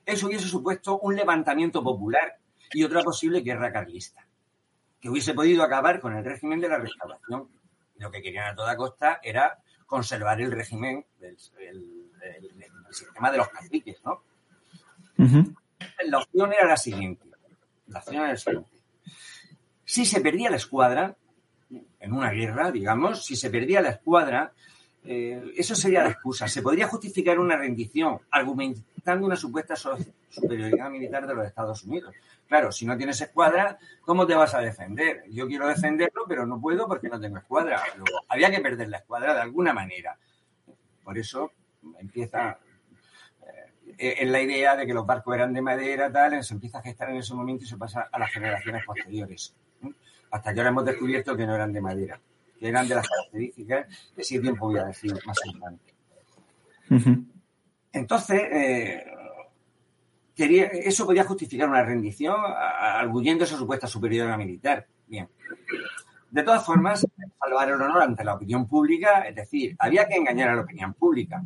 eso 0.07 0.27
hubiese 0.29 0.47
supuesto 0.47 0.99
un 1.01 1.17
levantamiento 1.17 1.83
popular 1.83 2.39
y 2.73 2.85
otra 2.85 3.03
posible 3.03 3.41
guerra 3.41 3.73
carlista, 3.73 4.27
que 5.01 5.11
hubiese 5.11 5.35
podido 5.35 5.63
acabar 5.63 6.01
con 6.01 6.17
el 6.17 6.25
régimen 6.25 6.61
de 6.61 6.69
la 6.69 6.79
restauración. 6.79 7.49
Lo 7.97 8.11
que 8.11 8.23
querían 8.23 8.53
a 8.53 8.55
toda 8.55 8.77
costa 8.77 9.21
era 9.23 9.59
conservar 9.85 10.41
el 10.41 10.53
régimen 10.53 11.05
del, 11.19 11.37
el, 11.61 12.11
el, 12.23 12.76
sistema 12.97 13.31
de 13.31 13.39
los 13.39 13.49
caciques, 13.49 13.99
¿no? 14.05 14.23
La 16.05 16.19
opción 16.19 16.53
era 16.53 16.67
la 16.67 16.77
siguiente. 16.77 17.27
La 17.89 18.01
opción 18.01 18.17
era 18.17 18.29
la 18.29 18.37
siguiente. 18.37 18.71
Si 19.85 20.05
se 20.05 20.21
perdía 20.21 20.51
la 20.51 20.57
escuadra, 20.57 21.17
en 22.01 22.13
una 22.13 22.31
guerra, 22.31 22.71
digamos, 22.71 23.25
si 23.25 23.37
se 23.37 23.51
perdía 23.51 23.81
la 23.81 23.91
escuadra, 23.91 24.53
eh, 25.05 25.53
eso 25.57 25.75
sería 25.75 26.03
la 26.03 26.11
excusa. 26.11 26.49
Se 26.49 26.63
podría 26.63 26.89
justificar 26.89 27.39
una 27.39 27.57
rendición 27.57 28.19
argumentando 28.31 29.27
una 29.27 29.37
supuesta 29.37 29.75
superioridad 29.77 30.91
militar 30.91 31.27
de 31.27 31.35
los 31.35 31.47
Estados 31.47 31.85
Unidos. 31.85 32.15
Claro, 32.49 32.73
si 32.73 32.87
no 32.87 32.97
tienes 32.97 33.21
escuadra, 33.21 33.79
¿cómo 34.03 34.27
te 34.27 34.35
vas 34.35 34.55
a 34.55 34.61
defender? 34.61 35.25
Yo 35.31 35.47
quiero 35.47 35.67
defenderlo, 35.69 36.25
pero 36.29 36.47
no 36.47 36.61
puedo 36.61 36.87
porque 36.87 37.09
no 37.09 37.21
tengo 37.21 37.39
escuadra. 37.39 37.83
había 38.29 38.51
que 38.51 38.61
perder 38.61 38.89
la 38.89 38.99
escuadra 38.99 39.35
de 39.35 39.41
alguna 39.41 39.73
manera. 39.73 40.17
Por 41.03 41.19
eso 41.19 41.53
empieza 41.99 42.59
eh, 43.99 44.17
en 44.19 44.33
la 44.33 44.41
idea 44.41 44.77
de 44.77 44.87
que 44.87 44.95
los 44.95 45.07
barcos 45.07 45.35
eran 45.35 45.53
de 45.53 45.63
madera, 45.63 46.11
tal, 46.13 46.43
se 46.45 46.55
empieza 46.55 46.79
a 46.79 46.83
gestar 46.83 47.11
en 47.11 47.17
ese 47.17 47.35
momento 47.35 47.65
y 47.65 47.67
se 47.67 47.77
pasa 47.77 48.09
a 48.11 48.19
las 48.19 48.31
generaciones 48.31 48.85
posteriores. 48.85 49.55
Hasta 50.31 50.53
que 50.53 50.61
ahora 50.61 50.71
hemos 50.71 50.85
descubierto 50.85 51.37
que 51.37 51.47
no 51.47 51.55
eran 51.55 51.73
de 51.73 51.81
madera, 51.81 52.21
que 52.59 52.69
eran 52.69 52.87
de 52.89 52.95
las 52.97 53.09
características 53.09 53.87
que 54.15 54.25
sí 54.25 54.41
tiempo 54.41 54.67
voy 54.67 54.79
a 54.79 54.85
decir 54.85 55.13
más 55.25 55.37
adelante. 55.49 55.95
Entonces, 57.93 58.43
eh, 58.53 59.05
quería, 60.35 60.67
eso 60.67 61.07
podía 61.07 61.25
justificar 61.25 61.69
una 61.69 61.83
rendición 61.83 62.37
arguyendo 62.47 63.45
esa 63.45 63.57
supuesta 63.57 63.87
superioridad 63.87 64.37
militar. 64.37 64.87
Bien. 65.07 65.29
De 66.31 66.43
todas 66.43 66.67
formas, 66.67 67.07
salvar 67.41 67.69
el 67.69 67.81
honor 67.81 68.03
ante 68.03 68.25
la 68.25 68.35
opinión 68.35 68.67
pública, 68.67 69.21
es 69.23 69.35
decir, 69.35 69.75
había 69.79 70.07
que 70.07 70.17
engañar 70.17 70.51
a 70.51 70.57
la 70.57 70.63
opinión 70.63 70.93
pública. 70.93 71.43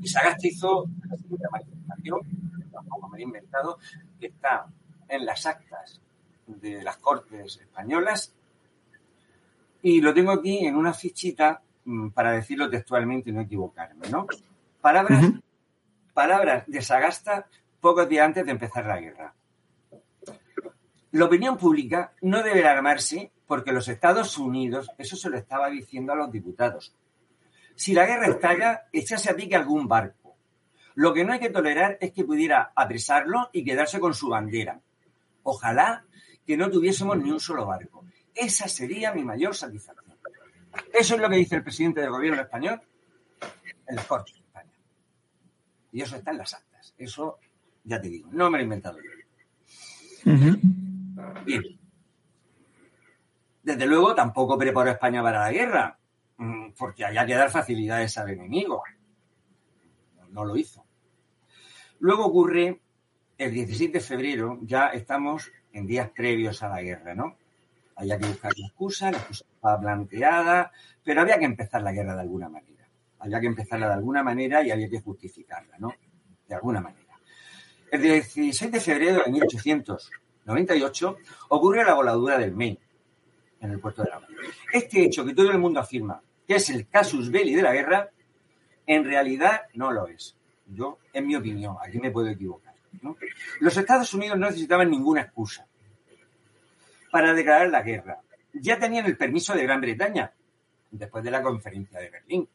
Y 0.00 0.08
Sagasti 0.08 0.48
hizo 0.48 0.86
la 1.08 1.16
siguiente 1.16 1.46
manifestación, 1.50 2.20
tampoco 2.72 3.08
me 3.08 3.18
he 3.18 3.22
inventado, 3.22 3.78
que 4.20 4.26
está 4.26 4.66
en 5.08 5.26
las 5.26 5.46
actas 5.46 6.00
de 6.46 6.82
las 6.82 6.96
Cortes 6.98 7.58
Españolas. 7.60 8.34
Y 9.82 10.00
lo 10.00 10.12
tengo 10.12 10.32
aquí 10.32 10.66
en 10.66 10.76
una 10.76 10.92
fichita 10.92 11.62
mm, 11.84 12.08
para 12.10 12.32
decirlo 12.32 12.68
textualmente 12.68 13.30
y 13.30 13.32
no 13.32 13.40
equivocarme, 13.40 14.08
¿no? 14.08 14.26
Palabras, 14.80 15.32
palabras 16.14 16.64
de 16.66 16.82
Sagasta 16.82 17.46
pocos 17.80 18.08
días 18.08 18.26
antes 18.26 18.44
de 18.44 18.52
empezar 18.52 18.86
la 18.86 19.00
guerra. 19.00 19.34
La 21.12 21.24
opinión 21.24 21.56
pública 21.56 22.12
no 22.22 22.42
debe 22.42 22.60
alarmarse 22.60 23.30
porque 23.46 23.72
los 23.72 23.88
Estados 23.88 24.36
Unidos, 24.36 24.90
eso 24.98 25.16
se 25.16 25.30
lo 25.30 25.38
estaba 25.38 25.70
diciendo 25.70 26.12
a 26.12 26.16
los 26.16 26.30
diputados. 26.30 26.92
Si 27.78 27.94
la 27.94 28.06
guerra 28.06 28.26
estalla, 28.26 28.88
echase 28.92 29.30
a 29.30 29.36
pique 29.36 29.54
algún 29.54 29.86
barco. 29.86 30.36
Lo 30.96 31.14
que 31.14 31.24
no 31.24 31.32
hay 31.32 31.38
que 31.38 31.48
tolerar 31.48 31.96
es 32.00 32.10
que 32.10 32.24
pudiera 32.24 32.72
apresarlo 32.74 33.50
y 33.52 33.64
quedarse 33.64 34.00
con 34.00 34.14
su 34.14 34.28
bandera. 34.28 34.80
Ojalá 35.44 36.04
que 36.44 36.56
no 36.56 36.68
tuviésemos 36.70 37.16
ni 37.18 37.30
un 37.30 37.38
solo 37.38 37.66
barco. 37.66 38.04
Esa 38.34 38.66
sería 38.66 39.14
mi 39.14 39.22
mayor 39.22 39.54
satisfacción. 39.54 40.18
Eso 40.92 41.14
es 41.14 41.20
lo 41.20 41.30
que 41.30 41.36
dice 41.36 41.54
el 41.54 41.62
presidente 41.62 42.00
del 42.00 42.10
gobierno 42.10 42.42
español 42.42 42.80
en 43.86 43.94
las 43.94 44.06
Cortes 44.06 44.34
de 44.34 44.40
España. 44.40 44.72
Y 45.92 46.02
eso 46.02 46.16
está 46.16 46.32
en 46.32 46.38
las 46.38 46.54
actas. 46.54 46.92
Eso 46.98 47.38
ya 47.84 48.00
te 48.00 48.08
digo, 48.08 48.28
no 48.32 48.50
me 48.50 48.58
lo 48.58 48.62
he 48.62 48.64
inventado 48.64 48.98
yo. 48.98 50.34
Bien. 51.44 51.62
Desde 53.62 53.86
luego, 53.86 54.16
tampoco 54.16 54.58
preparó 54.58 54.90
España 54.90 55.22
para 55.22 55.42
la 55.42 55.52
guerra, 55.52 55.98
porque 56.76 57.04
había 57.04 57.26
que 57.26 57.34
dar 57.34 57.50
facilidades 57.50 58.16
al 58.18 58.30
enemigo. 58.30 58.82
No 60.30 60.44
lo 60.44 60.56
hizo. 60.56 60.84
Luego 62.00 62.26
ocurre 62.26 62.80
el 63.36 63.52
17 63.52 63.92
de 63.92 64.00
febrero, 64.00 64.58
ya 64.62 64.88
estamos 64.88 65.50
en 65.72 65.86
días 65.86 66.10
previos 66.10 66.62
a 66.62 66.68
la 66.68 66.82
guerra, 66.82 67.14
¿no? 67.14 67.36
Había 67.96 68.18
que 68.18 68.26
buscar 68.26 68.52
la 68.56 68.66
excusa, 68.66 69.10
la 69.10 69.18
excusa 69.18 69.44
estaba 69.52 69.80
planteada, 69.80 70.70
pero 71.02 71.20
había 71.20 71.38
que 71.38 71.44
empezar 71.44 71.82
la 71.82 71.92
guerra 71.92 72.14
de 72.14 72.20
alguna 72.20 72.48
manera. 72.48 72.88
Había 73.18 73.40
que 73.40 73.46
empezarla 73.46 73.88
de 73.88 73.94
alguna 73.94 74.22
manera 74.22 74.62
y 74.62 74.70
había 74.70 74.88
que 74.88 75.00
justificarla, 75.00 75.76
¿no? 75.78 75.92
De 76.46 76.54
alguna 76.54 76.80
manera. 76.80 77.18
El 77.90 78.02
16 78.02 78.70
de 78.70 78.80
febrero 78.80 79.24
de 79.24 79.32
1898 79.32 81.16
ocurre 81.48 81.84
la 81.84 81.94
voladura 81.94 82.38
del 82.38 82.54
Maine 82.54 82.78
en 83.60 83.70
el 83.72 83.80
puerto 83.80 84.02
de 84.02 84.10
La 84.10 84.20
Este 84.72 85.04
hecho 85.04 85.24
que 85.24 85.34
todo 85.34 85.50
el 85.50 85.58
mundo 85.58 85.80
afirma 85.80 86.22
que 86.48 86.56
es 86.56 86.70
el 86.70 86.88
casus 86.88 87.30
belli 87.30 87.54
de 87.54 87.62
la 87.62 87.74
guerra, 87.74 88.08
en 88.86 89.04
realidad 89.04 89.64
no 89.74 89.92
lo 89.92 90.08
es. 90.08 90.34
Yo, 90.66 90.98
en 91.12 91.26
mi 91.26 91.36
opinión, 91.36 91.76
aquí 91.86 91.98
me 92.00 92.10
puedo 92.10 92.28
equivocar. 92.28 92.74
Los 93.60 93.76
Estados 93.76 94.12
Unidos 94.14 94.38
no 94.38 94.46
necesitaban 94.46 94.90
ninguna 94.90 95.20
excusa 95.20 95.66
para 97.12 97.34
declarar 97.34 97.68
la 97.68 97.82
guerra. 97.82 98.20
Ya 98.54 98.78
tenían 98.78 99.04
el 99.04 99.18
permiso 99.18 99.54
de 99.54 99.62
Gran 99.62 99.82
Bretaña 99.82 100.32
después 100.90 101.22
de 101.22 101.30
la 101.30 101.42
conferencia 101.42 102.00
de 102.00 102.10
Berlín. 102.10 102.48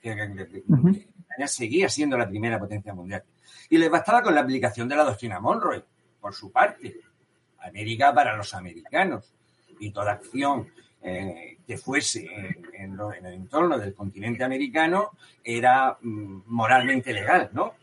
Bretaña 0.00 1.48
seguía 1.48 1.88
siendo 1.88 2.16
la 2.16 2.28
primera 2.28 2.60
potencia 2.60 2.94
mundial. 2.94 3.24
Y 3.70 3.76
les 3.76 3.90
bastaba 3.90 4.22
con 4.22 4.36
la 4.36 4.42
aplicación 4.42 4.88
de 4.88 4.96
la 4.96 5.04
doctrina 5.04 5.40
Monroe, 5.40 5.84
por 6.20 6.32
su 6.32 6.52
parte. 6.52 7.00
América 7.58 8.14
para 8.14 8.36
los 8.36 8.54
americanos. 8.54 9.32
Y 9.80 9.90
toda 9.90 10.12
acción 10.12 10.68
eh, 11.02 11.58
que 11.66 11.76
fuese 11.76 12.26
en, 12.74 12.98
el 13.24 13.32
entorno 13.32 13.78
del 13.78 13.94
continente 13.94 14.44
americano 14.44 15.10
era 15.42 15.96
mm, 16.00 16.42
moralmente 16.46 17.12
legal, 17.12 17.50
¿no? 17.52 17.74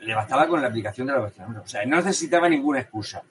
Le 0.00 0.14
bastaba 0.14 0.46
con 0.46 0.62
la 0.62 0.68
aplicación 0.68 1.06
de 1.06 1.14
la 1.14 1.20
Monroe. 1.20 1.64
O 1.64 1.68
sea, 1.68 1.84
no 1.84 1.96
necesitaba 1.96 2.48
ninguna 2.48 2.80
excusa. 2.80 3.22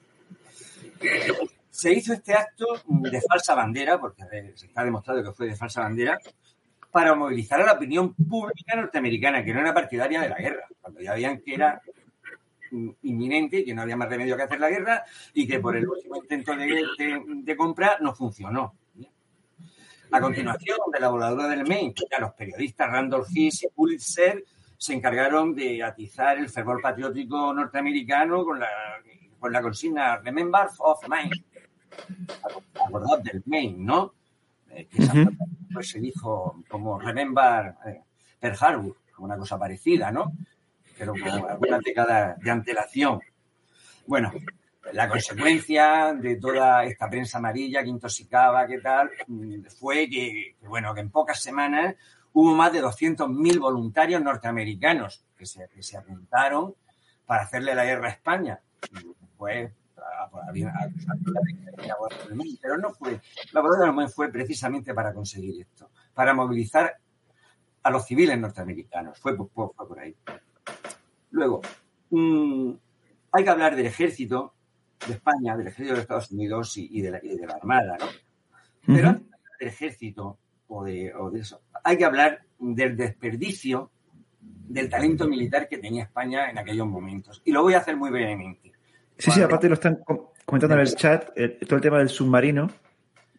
Se 1.69 1.93
hizo 1.93 2.13
este 2.13 2.33
acto 2.33 2.65
de 2.87 3.21
falsa 3.21 3.55
bandera, 3.55 3.99
porque 3.99 4.23
se 4.55 4.65
está 4.65 4.83
demostrado 4.83 5.23
que 5.23 5.31
fue 5.31 5.47
de 5.47 5.55
falsa 5.55 5.81
bandera, 5.81 6.17
para 6.91 7.13
movilizar 7.15 7.61
a 7.61 7.65
la 7.65 7.73
opinión 7.73 8.13
pública 8.15 8.75
norteamericana, 8.75 9.43
que 9.43 9.53
no 9.53 9.59
era 9.59 9.73
partidaria 9.73 10.21
de 10.21 10.29
la 10.29 10.37
guerra, 10.37 10.65
cuando 10.81 10.99
ya 11.01 11.13
veían 11.13 11.39
que 11.41 11.53
era 11.53 11.81
inminente, 13.03 13.63
que 13.63 13.73
no 13.73 13.81
había 13.81 13.95
más 13.95 14.09
remedio 14.09 14.35
que 14.35 14.43
hacer 14.43 14.59
la 14.59 14.69
guerra 14.69 15.03
y 15.33 15.47
que 15.47 15.59
por 15.59 15.75
el 15.75 15.87
último 15.87 16.17
intento 16.17 16.55
de, 16.55 17.55
compra 17.55 17.97
no 18.01 18.13
funcionó. 18.13 18.73
A 20.11 20.21
continuación 20.21 20.77
de 20.93 20.99
la 20.99 21.09
voladura 21.09 21.47
del 21.47 21.67
Maine, 21.67 21.93
los 22.19 22.33
periodistas 22.33 22.89
Randolph 22.89 23.27
Hearst 23.33 23.63
y 23.63 23.67
Pulitzer 23.67 24.43
se 24.77 24.93
encargaron 24.93 25.53
de 25.53 25.83
atizar 25.83 26.37
el 26.37 26.49
fervor 26.49 26.81
patriótico 26.81 27.53
norteamericano 27.53 28.45
con 28.45 28.59
la, 28.59 28.69
con 29.39 29.51
la 29.51 29.61
consigna 29.61 30.17
Remember 30.17 30.67
of 30.79 31.07
Maine. 31.07 31.43
Acordad 32.85 33.19
del 33.19 33.43
Maine, 33.45 33.77
¿no? 33.79 34.13
Eh, 34.69 34.87
pues 35.73 35.89
se 35.89 35.99
dijo 35.99 36.63
como 36.69 36.99
Remember 36.99 37.75
eh, 37.85 38.01
Pearl 38.39 38.57
Harbor, 38.59 38.95
una 39.17 39.37
cosa 39.37 39.57
parecida, 39.59 40.11
¿no? 40.11 40.31
Pero 40.97 41.13
con 41.13 41.27
algunas 41.27 41.81
décadas 41.81 42.39
de 42.39 42.51
antelación. 42.51 43.19
Bueno, 44.05 44.31
la 44.93 45.09
consecuencia 45.09 46.13
de 46.13 46.37
toda 46.37 46.83
esta 46.85 47.09
prensa 47.09 47.37
amarilla 47.37 47.83
que 47.83 47.89
intoxicaba, 47.89 48.67
¿qué 48.67 48.79
tal? 48.79 49.09
Mm, 49.27 49.65
fue 49.79 50.09
que, 50.09 50.55
bueno, 50.67 50.93
que 50.93 51.01
en 51.01 51.09
pocas 51.09 51.41
semanas 51.41 51.95
hubo 52.33 52.53
más 52.55 52.71
de 52.71 52.83
200.000 52.83 53.59
voluntarios 53.59 54.21
norteamericanos 54.21 55.23
que 55.37 55.45
se, 55.45 55.67
que 55.69 55.83
se 55.83 55.97
apuntaron 55.97 56.75
para 57.25 57.43
hacerle 57.43 57.75
la 57.75 57.85
guerra 57.85 58.07
a 58.07 58.11
España. 58.11 58.59
Pues 59.37 59.71
pero 62.61 62.77
no 62.77 62.91
fue. 62.93 63.21
La 63.51 63.61
batalla 63.61 63.91
de 63.91 64.07
fue 64.09 64.31
precisamente 64.31 64.93
para 64.93 65.13
conseguir 65.13 65.61
esto, 65.61 65.89
para 66.13 66.33
movilizar 66.33 66.97
a 67.83 67.89
los 67.91 68.05
civiles 68.05 68.37
norteamericanos. 68.39 69.17
Fue, 69.19 69.35
por 69.35 69.99
ahí. 69.99 70.15
Luego, 71.31 71.61
mm, 72.09 72.71
hay 73.31 73.43
que 73.43 73.49
hablar 73.49 73.75
del 73.75 73.85
ejército 73.85 74.53
de 75.05 75.13
España, 75.13 75.55
del 75.55 75.67
ejército 75.67 75.95
de 75.95 76.01
Estados 76.01 76.31
Unidos 76.31 76.77
y, 76.77 77.01
de, 77.01 77.11
la, 77.11 77.53
Armada, 77.53 77.97
¿no? 77.99 78.05
Pero 78.85 79.19
del 79.59 79.69
ejército 79.69 80.39
o 80.67 80.83
de, 80.83 81.13
o 81.13 81.29
de 81.29 81.41
eso, 81.41 81.61
hay 81.83 81.97
que 81.97 82.05
hablar 82.05 82.41
del 82.59 82.95
desperdicio 82.95 83.91
del 84.39 84.89
talento 84.89 85.27
militar 85.27 85.67
que 85.67 85.77
tenía 85.77 86.03
España 86.03 86.49
en 86.49 86.57
aquellos 86.57 86.87
momentos. 86.87 87.41
Y 87.45 87.51
lo 87.51 87.63
voy 87.63 87.73
a 87.73 87.79
hacer 87.79 87.95
muy 87.95 88.09
brevemente. 88.09 88.71
Sí, 89.17 89.31
sí, 89.31 89.41
aparte 89.41 89.67
lo 89.67 89.75
están 89.75 89.99
comentando 90.45 90.75
en 90.75 90.81
el 90.81 90.95
chat, 90.95 91.29
eh, 91.35 91.59
todo 91.65 91.77
el 91.77 91.81
tema 91.81 91.97
del 91.99 92.09
submarino, 92.09 92.69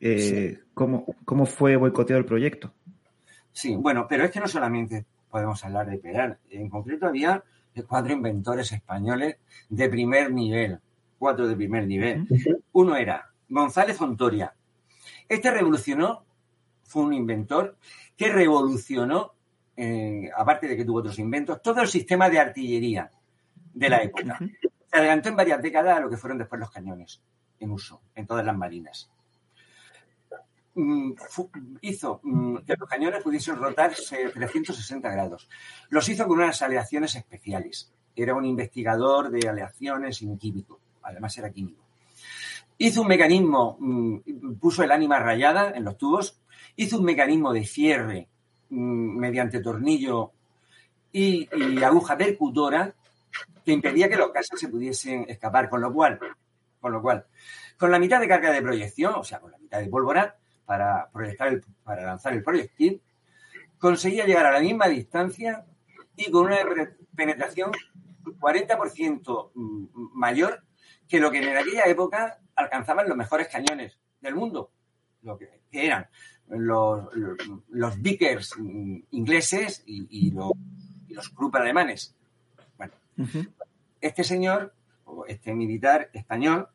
eh, 0.00 0.60
cómo, 0.74 1.06
cómo 1.24 1.46
fue 1.46 1.76
boicoteado 1.76 2.20
el 2.20 2.26
proyecto. 2.26 2.72
Sí, 3.52 3.76
bueno, 3.76 4.06
pero 4.08 4.24
es 4.24 4.30
que 4.30 4.40
no 4.40 4.48
solamente 4.48 5.04
podemos 5.30 5.64
hablar 5.64 5.86
de 5.88 5.98
Peral. 5.98 6.38
En 6.50 6.68
concreto 6.68 7.06
había 7.06 7.42
cuatro 7.86 8.12
inventores 8.12 8.72
españoles 8.72 9.36
de 9.68 9.88
primer 9.88 10.32
nivel, 10.32 10.80
cuatro 11.18 11.48
de 11.48 11.56
primer 11.56 11.86
nivel. 11.86 12.26
Uno 12.72 12.96
era 12.96 13.30
González 13.48 13.96
Fontoria. 13.96 14.54
Este 15.28 15.50
revolucionó, 15.50 16.24
fue 16.84 17.02
un 17.02 17.12
inventor 17.12 17.76
que 18.16 18.32
revolucionó 18.32 19.34
eh, 19.80 20.28
aparte 20.36 20.66
de 20.66 20.76
que 20.76 20.84
tuvo 20.84 20.98
otros 20.98 21.18
inventos, 21.20 21.62
todo 21.62 21.80
el 21.82 21.86
sistema 21.86 22.28
de 22.28 22.40
artillería 22.40 23.12
de 23.72 23.88
la 23.88 24.02
época. 24.02 24.38
Se 24.90 24.96
adelantó 24.98 25.28
en 25.28 25.36
varias 25.36 25.62
décadas 25.62 25.96
a 25.96 26.00
lo 26.00 26.10
que 26.10 26.16
fueron 26.16 26.38
después 26.38 26.58
los 26.58 26.70
cañones 26.70 27.22
en 27.60 27.70
uso 27.70 28.00
en 28.16 28.26
todas 28.26 28.44
las 28.44 28.56
marinas. 28.56 29.08
Mm, 30.74 31.12
hizo 31.80 32.20
mm, 32.24 32.56
que 32.58 32.74
los 32.76 32.88
cañones 32.88 33.22
pudiesen 33.22 33.56
rotarse 33.56 34.30
360 34.30 35.08
grados. 35.10 35.48
Los 35.90 36.08
hizo 36.08 36.26
con 36.26 36.38
unas 36.38 36.60
aleaciones 36.62 37.14
especiales. 37.14 37.92
Era 38.16 38.34
un 38.34 38.44
investigador 38.44 39.30
de 39.30 39.48
aleaciones 39.48 40.22
y 40.22 40.36
químico. 40.38 40.80
Además 41.02 41.36
era 41.38 41.50
químico. 41.50 41.82
Hizo 42.78 43.02
un 43.02 43.08
mecanismo, 43.08 43.76
mm, 43.80 44.54
puso 44.60 44.82
el 44.82 44.92
ánima 44.92 45.18
rayada 45.18 45.72
en 45.74 45.84
los 45.84 45.98
tubos, 45.98 46.40
hizo 46.76 46.98
un 46.98 47.04
mecanismo 47.04 47.52
de 47.52 47.64
cierre 47.64 48.28
mediante 48.70 49.60
tornillo 49.60 50.32
y, 51.10 51.48
aguja 51.82 52.16
percutora 52.16 52.94
que 53.64 53.72
impedía 53.72 54.08
que 54.08 54.16
los 54.16 54.32
gases 54.32 54.60
se 54.60 54.68
pudiesen 54.68 55.24
escapar, 55.28 55.68
con 55.68 55.80
lo 55.80 55.92
cual, 55.92 56.18
con 56.80 56.92
lo 56.92 57.02
cual, 57.02 57.26
con 57.76 57.90
la 57.90 57.98
mitad 57.98 58.20
de 58.20 58.28
carga 58.28 58.52
de 58.52 58.62
proyección, 58.62 59.14
o 59.16 59.24
sea, 59.24 59.40
con 59.40 59.50
la 59.50 59.58
mitad 59.58 59.80
de 59.80 59.88
pólvora, 59.88 60.36
para 60.64 61.08
proyectar 61.10 61.60
para 61.82 62.04
lanzar 62.04 62.34
el 62.34 62.42
proyectil, 62.42 63.00
conseguía 63.78 64.26
llegar 64.26 64.46
a 64.46 64.52
la 64.52 64.60
misma 64.60 64.86
distancia 64.86 65.64
y 66.16 66.30
con 66.30 66.46
una 66.46 66.58
penetración 67.16 67.72
40% 68.38 69.50
mayor 70.14 70.62
que 71.08 71.20
lo 71.20 71.30
que 71.30 71.38
en 71.38 71.56
aquella 71.56 71.84
época 71.86 72.38
alcanzaban 72.54 73.08
los 73.08 73.16
mejores 73.16 73.48
cañones 73.48 73.98
del 74.20 74.34
mundo, 74.34 74.70
lo 75.22 75.38
que, 75.38 75.62
eran 75.72 76.06
los, 76.48 77.08
los, 77.68 78.00
Vickers 78.00 78.54
ingleses 79.10 79.82
y, 79.86 80.30
los, 80.30 80.52
y 81.06 81.14
los 81.14 81.28
Krupp 81.30 81.56
alemanes. 81.56 82.14
Bueno, 82.76 82.94
este 84.00 84.24
señor, 84.24 84.74
o 85.04 85.26
este 85.26 85.54
militar 85.54 86.10
español, 86.12 86.68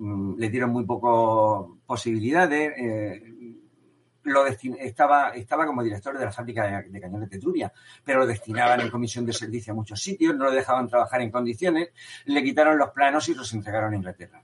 Mm, 0.00 0.38
le 0.38 0.48
dieron 0.48 0.70
muy 0.70 0.84
pocas 0.86 1.70
posibilidades. 1.86 2.72
Eh, 2.78 3.22
lo 4.24 4.46
estaba, 4.46 5.30
estaba 5.30 5.66
como 5.66 5.82
director 5.82 6.18
de 6.18 6.24
la 6.24 6.32
fábrica 6.32 6.82
de, 6.82 7.00
cañones 7.00 7.30
de 7.30 7.38
Turia, 7.38 7.72
pero 8.04 8.20
lo 8.20 8.26
destinaban 8.26 8.80
en 8.80 8.90
comisión 8.90 9.24
de 9.24 9.32
servicio 9.32 9.72
a 9.72 9.76
muchos 9.76 10.00
sitios, 10.00 10.34
no 10.34 10.44
lo 10.44 10.52
dejaban 10.52 10.88
trabajar 10.88 11.20
en 11.22 11.30
condiciones, 11.30 11.90
le 12.26 12.42
quitaron 12.42 12.78
los 12.78 12.90
planos 12.90 13.28
y 13.28 13.34
los 13.34 13.52
entregaron 13.52 13.92
a 13.92 13.96
Inglaterra. 13.96 14.42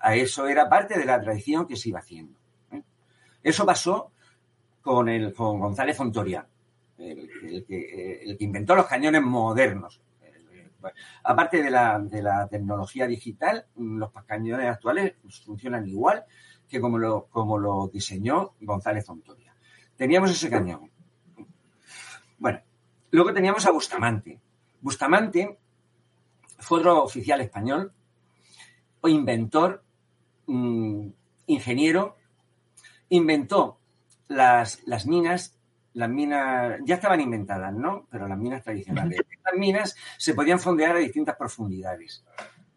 A 0.00 0.16
eso 0.16 0.48
era 0.48 0.68
parte 0.68 0.98
de 0.98 1.04
la 1.04 1.20
tradición 1.20 1.66
que 1.66 1.76
se 1.76 1.90
iba 1.90 2.00
haciendo. 2.00 2.38
¿eh? 2.72 2.82
Eso 3.42 3.64
pasó 3.64 4.10
con, 4.82 5.08
el, 5.08 5.32
con 5.32 5.60
González 5.60 5.96
Fontoria, 5.96 6.46
el, 6.98 7.64
que, 7.66 8.22
el 8.22 8.36
que 8.36 8.44
inventó 8.44 8.74
los 8.74 8.86
cañones 8.86 9.22
modernos 9.22 10.00
aparte 11.22 11.62
de 11.62 11.70
la, 11.70 12.48
tecnología 12.50 13.06
digital, 13.06 13.66
los 13.76 14.10
cañones 14.26 14.68
actuales 14.68 15.14
funcionan 15.44 15.86
igual 15.88 16.24
que 16.68 16.80
como 16.80 16.98
lo, 16.98 17.26
como 17.26 17.58
lo 17.58 17.88
diseñó 17.88 18.54
González 18.60 19.04
Fontoria. 19.04 19.54
Teníamos 19.96 20.30
ese 20.30 20.50
cañón. 20.50 20.90
Bueno, 22.38 22.60
luego 23.10 23.32
teníamos 23.32 23.64
a 23.66 23.70
Bustamante. 23.70 24.40
Bustamante 24.80 25.58
fue 26.58 26.80
otro 26.80 27.02
oficial 27.04 27.40
español, 27.40 27.92
o 29.00 29.08
inventor, 29.08 29.82
mm, 30.46 31.08
ingeniero, 31.46 32.16
inventó 33.10 33.78
las, 34.28 34.82
las 34.86 35.06
minas 35.06 35.58
las 35.94 36.10
minas 36.10 36.80
ya 36.84 36.96
estaban 36.96 37.20
inventadas, 37.20 37.72
¿no? 37.72 38.06
Pero 38.10 38.26
las 38.26 38.36
minas 38.36 38.62
tradicionales. 38.62 39.20
Las 39.44 39.54
minas 39.54 39.96
se 40.18 40.34
podían 40.34 40.58
fondear 40.58 40.96
a 40.96 40.98
distintas 40.98 41.36
profundidades 41.36 42.24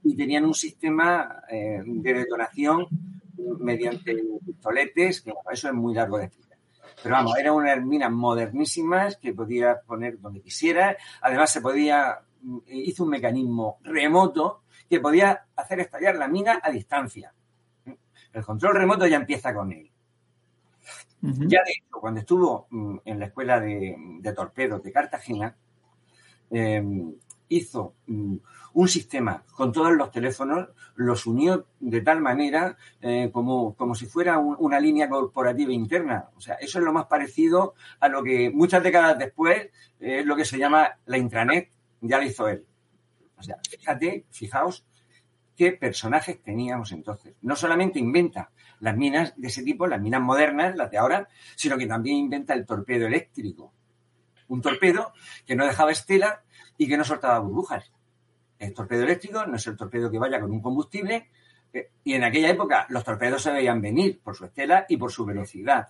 y 0.04 0.16
tenían 0.16 0.46
un 0.46 0.54
sistema 0.54 1.42
eh, 1.50 1.82
de 1.84 2.14
detonación 2.14 2.88
mediante 3.60 4.16
pistoletes, 4.46 5.22
que 5.22 5.34
eso 5.52 5.68
es 5.68 5.74
muy 5.74 5.94
largo 5.94 6.18
de 6.18 6.26
explicar. 6.26 6.58
Pero 7.02 7.16
vamos, 7.16 7.38
eran 7.38 7.54
unas 7.54 7.86
minas 7.86 8.12
modernísimas 8.12 9.18
que 9.18 9.34
podía 9.34 9.82
poner 9.82 10.20
donde 10.20 10.42
quisiera. 10.42 10.98
Además, 11.22 11.52
se 11.52 11.62
podía, 11.62 12.20
hizo 12.68 13.04
un 13.04 13.10
mecanismo 13.10 13.78
remoto 13.84 14.64
que 14.90 15.00
podía 15.00 15.46
hacer 15.56 15.80
estallar 15.80 16.16
la 16.16 16.28
mina 16.28 16.60
a 16.62 16.72
distancia. 16.72 17.34
El 18.34 18.46
control 18.46 18.76
remoto 18.76 19.06
ya 19.08 19.18
empieza 19.18 19.54
con 19.54 19.72
él. 19.72 19.92
Ya 21.22 21.64
de 21.66 21.72
hecho, 21.72 22.00
cuando 22.00 22.20
estuvo 22.20 22.68
mm, 22.70 22.98
en 23.06 23.20
la 23.20 23.26
escuela 23.26 23.60
de, 23.60 23.98
torpedos 24.36 24.84
de 24.84 24.92
Cartagena, 24.92 25.56
em, 26.52 27.14
hizo 27.50 27.96
mm, 28.08 28.36
un 28.74 28.88
sistema 28.88 29.44
con 29.56 29.72
todos 29.72 29.94
los 29.94 30.12
teléfonos, 30.12 30.70
los 30.96 31.26
unió 31.26 31.68
de 31.80 32.02
tal 32.02 32.22
manera 32.22 32.78
eh, 33.02 33.30
como, 33.32 33.76
como 33.76 33.96
si 33.96 34.06
fuera 34.06 34.38
una 34.38 34.80
línea 34.80 35.10
corporativa 35.10 35.72
interna. 35.72 36.30
O 36.36 36.42
sea, 36.42 36.56
eso 36.56 36.80
es 36.80 36.86
lo 36.86 36.94
más 36.94 37.06
parecido 37.06 37.74
a 38.00 38.08
lo 38.08 38.24
que 38.24 38.50
muchas 38.50 38.84
décadas 38.84 39.18
después 39.18 39.70
es 40.00 40.26
lo 40.26 40.36
que 40.36 40.46
se 40.46 40.58
llama 40.58 40.92
la 41.06 41.18
intranet, 41.18 41.72
ya 42.02 42.18
lo 42.18 42.26
hizo 42.26 42.48
él. 42.48 42.66
O 43.38 43.44
sea, 43.44 43.58
fíjate, 43.70 44.26
fijaos 44.32 44.86
qué 45.56 45.72
personajes 45.72 46.42
teníamos 46.42 46.92
entonces. 46.92 47.36
No 47.42 47.56
solamente 47.56 48.00
inventa 48.00 48.52
las 48.80 48.96
minas 48.96 49.34
de 49.36 49.48
ese 49.48 49.64
tipo, 49.64 49.88
las 49.88 50.00
minas 50.00 50.22
modernas, 50.22 50.76
las 50.76 50.92
de 50.92 51.00
ahora, 51.00 51.28
sino 51.56 51.78
que 51.78 51.88
también 51.88 52.18
inventa 52.18 52.54
el 52.54 52.66
torpedo 52.66 53.08
eléctrico. 53.08 53.74
Un 54.48 54.62
torpedo 54.62 55.14
que 55.46 55.56
no 55.56 55.66
dejaba 55.66 55.92
estela 55.92 56.44
y 56.78 56.88
que 56.88 56.98
no 56.98 57.04
soltaba 57.04 57.40
burbujas. 57.40 57.92
El 58.60 58.74
torpedo 58.74 59.04
eléctrico 59.04 59.46
no 59.46 59.56
es 59.56 59.68
el 59.68 59.78
torpedo 59.78 60.10
que 60.10 60.20
vaya 60.20 60.40
con 60.40 60.52
un 60.52 60.62
combustible 60.62 61.30
eh, 61.74 61.92
y 62.04 62.14
en 62.14 62.24
aquella 62.24 62.50
época 62.50 62.86
los 62.90 63.04
torpedos 63.04 63.42
se 63.42 63.52
veían 63.52 63.82
venir 63.82 64.20
por 64.22 64.36
su 64.36 64.46
estela 64.46 64.86
y 64.90 64.98
por 64.98 65.12
su 65.12 65.26
velocidad. 65.26 65.90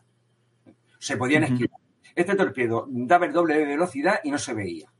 Se 0.99 1.17
podían 1.17 1.43
esquivar. 1.43 1.79
Este 2.15 2.35
torpedo 2.35 2.87
daba 2.89 3.27
el 3.27 3.33
doble 3.33 3.57
de 3.57 3.65
velocidad 3.65 4.19
y 4.23 4.31
no 4.31 4.37
se 4.37 4.53
veía. 4.53 4.91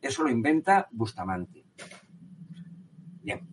Eso 0.00 0.22
lo 0.22 0.30
inventa 0.30 0.88
Bustamante. 0.92 1.64
Bien. 3.22 3.46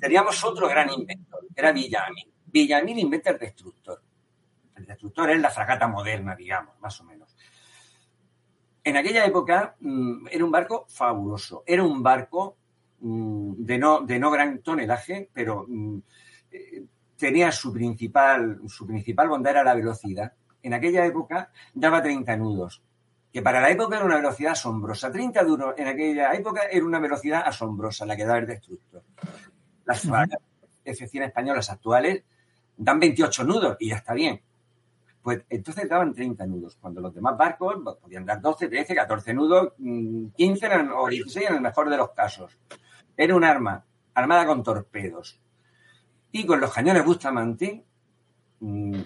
Teníamos 0.00 0.42
otro 0.44 0.68
gran 0.68 0.90
inventor, 0.90 1.46
era 1.54 1.72
Villamil. 1.72 2.32
Villamil 2.46 2.98
inventa 2.98 3.30
el 3.30 3.38
destructor. 3.38 4.02
El 4.74 4.86
destructor 4.86 5.30
es 5.30 5.40
la 5.40 5.50
fragata 5.50 5.86
moderna, 5.86 6.34
digamos, 6.34 6.80
más 6.80 7.00
o 7.00 7.04
menos. 7.04 7.27
En 8.88 8.96
aquella 8.96 9.26
época 9.26 9.76
mm, 9.80 10.28
era 10.30 10.44
un 10.46 10.50
barco 10.50 10.86
fabuloso. 10.88 11.62
Era 11.66 11.84
un 11.84 12.02
barco 12.02 12.56
mm, 13.00 13.52
de, 13.58 13.78
no, 13.78 14.00
de 14.00 14.18
no 14.18 14.30
gran 14.30 14.62
tonelaje, 14.62 15.28
pero 15.30 15.66
mm, 15.68 15.98
eh, 16.52 16.84
tenía 17.14 17.52
su 17.52 17.70
principal, 17.70 18.62
su 18.66 18.86
principal 18.86 19.28
bondad 19.28 19.52
era 19.52 19.62
la 19.62 19.74
velocidad. 19.74 20.32
En 20.62 20.72
aquella 20.72 21.04
época 21.04 21.50
daba 21.74 22.02
30 22.02 22.34
nudos, 22.38 22.82
que 23.30 23.42
para 23.42 23.60
la 23.60 23.68
época 23.68 23.96
era 23.96 24.06
una 24.06 24.16
velocidad 24.16 24.52
asombrosa. 24.52 25.12
30 25.12 25.44
duros 25.44 25.74
en 25.76 25.88
aquella 25.88 26.32
época 26.32 26.62
era 26.72 26.86
una 26.86 26.98
velocidad 26.98 27.42
asombrosa 27.44 28.06
la 28.06 28.16
que 28.16 28.24
daba 28.24 28.38
el 28.38 28.46
destructor. 28.46 29.04
Las 29.84 30.02
F-100 30.06 31.26
españolas 31.26 31.68
actuales 31.68 32.24
dan 32.74 32.98
28 32.98 33.44
nudos 33.44 33.76
y 33.80 33.90
ya 33.90 33.96
está 33.96 34.14
bien. 34.14 34.40
Pues 35.28 35.44
entonces 35.50 35.86
daban 35.86 36.14
30 36.14 36.46
nudos, 36.46 36.78
cuando 36.80 37.02
los 37.02 37.14
demás 37.14 37.36
barcos 37.36 37.76
pues, 37.84 37.96
podían 37.96 38.24
dar 38.24 38.40
12, 38.40 38.66
13, 38.66 38.94
14 38.94 39.34
nudos, 39.34 39.74
15 39.76 40.34
mm, 40.38 40.90
o 40.96 41.06
16 41.06 41.50
en 41.50 41.56
el 41.56 41.60
mejor 41.60 41.90
de 41.90 41.98
los 41.98 42.12
casos. 42.12 42.58
Era 43.14 43.36
un 43.36 43.44
arma 43.44 43.84
armada 44.14 44.46
con 44.46 44.62
torpedos. 44.62 45.38
Y 46.32 46.46
con 46.46 46.62
los 46.62 46.72
cañones 46.72 47.04
Bustamante 47.04 47.84
mm, 48.60 49.00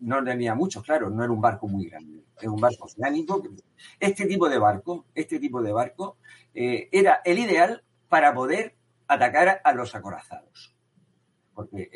no 0.00 0.24
tenía 0.24 0.56
muchos, 0.56 0.82
claro, 0.82 1.08
no 1.08 1.22
era 1.22 1.32
un 1.32 1.40
barco 1.40 1.68
muy 1.68 1.88
grande, 1.88 2.24
era 2.40 2.50
un 2.50 2.60
barco 2.60 2.86
oceánico. 2.86 3.40
Este 4.00 4.26
tipo 4.26 4.48
de 4.48 4.58
barco, 4.58 5.04
este 5.14 5.38
tipo 5.38 5.62
de 5.62 5.72
barco 5.72 6.16
eh, 6.52 6.88
era 6.90 7.20
el 7.24 7.38
ideal 7.38 7.84
para 8.08 8.34
poder 8.34 8.74
atacar 9.06 9.60
a 9.62 9.72
los 9.72 9.94
acorazados. 9.94 10.74
Porque 11.54 11.90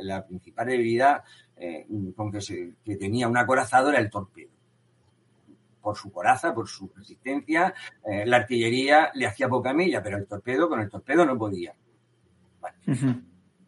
la 0.00 0.24
principal 0.26 0.66
debilidad 0.66 1.22
eh, 1.56 1.86
con 2.16 2.32
que, 2.32 2.96
tenía 2.96 3.28
un 3.28 3.36
acorazado 3.36 3.90
era 3.90 4.00
el 4.00 4.10
torpedo. 4.10 4.50
Por 5.80 5.96
su 5.96 6.12
coraza, 6.12 6.54
por 6.54 6.68
su 6.68 6.90
resistencia, 6.94 7.74
eh, 8.04 8.24
la 8.26 8.38
artillería 8.38 9.10
le 9.14 9.26
hacía 9.26 9.48
poca 9.48 9.72
milla, 9.72 10.02
pero 10.02 10.16
el 10.16 10.26
torpedo, 10.26 10.68
con 10.68 10.80
el 10.80 10.90
torpedo 10.90 11.24
no 11.24 11.36
podía. 11.36 11.74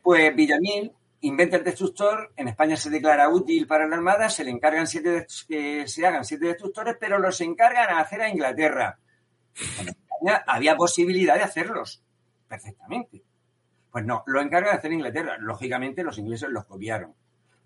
Pues 0.03 0.37
Villamil 0.37 0.93
inventa 1.21 1.57
el 1.57 1.65
destructor, 1.65 2.33
en 2.37 2.49
España 2.49 2.77
se 2.77 2.91
declara 2.91 3.29
útil 3.29 3.67
para 3.67 3.89
la 3.89 3.97
Armada, 3.97 4.29
se 4.29 4.45
le 4.45 4.51
encargan 4.51 4.87
siete, 4.87 5.27
que 5.49 5.89
se 5.89 6.07
hagan 6.07 6.25
siete 6.25 6.47
destructores, 6.47 6.97
pero 7.01 7.19
los 7.19 7.41
encargan 7.41 7.91
a 7.91 8.01
hacer 8.01 8.21
a 8.21 8.29
Inglaterra. 8.29 8.99
En 9.81 9.89
España 9.89 10.45
había 10.47 10.77
posibilidad 10.77 11.37
de 11.37 11.43
hacerlos 11.43 12.03
perfectamente. 12.47 13.24
Pues 13.95 14.05
no, 14.05 14.25
lo 14.27 14.41
encarga 14.41 14.73
de 14.73 14.79
hacer 14.79 14.93
Inglaterra. 14.93 15.39
Lógicamente 15.39 16.03
los 16.03 16.19
ingleses 16.19 16.49
los 16.49 16.65
copiaron, 16.65 17.15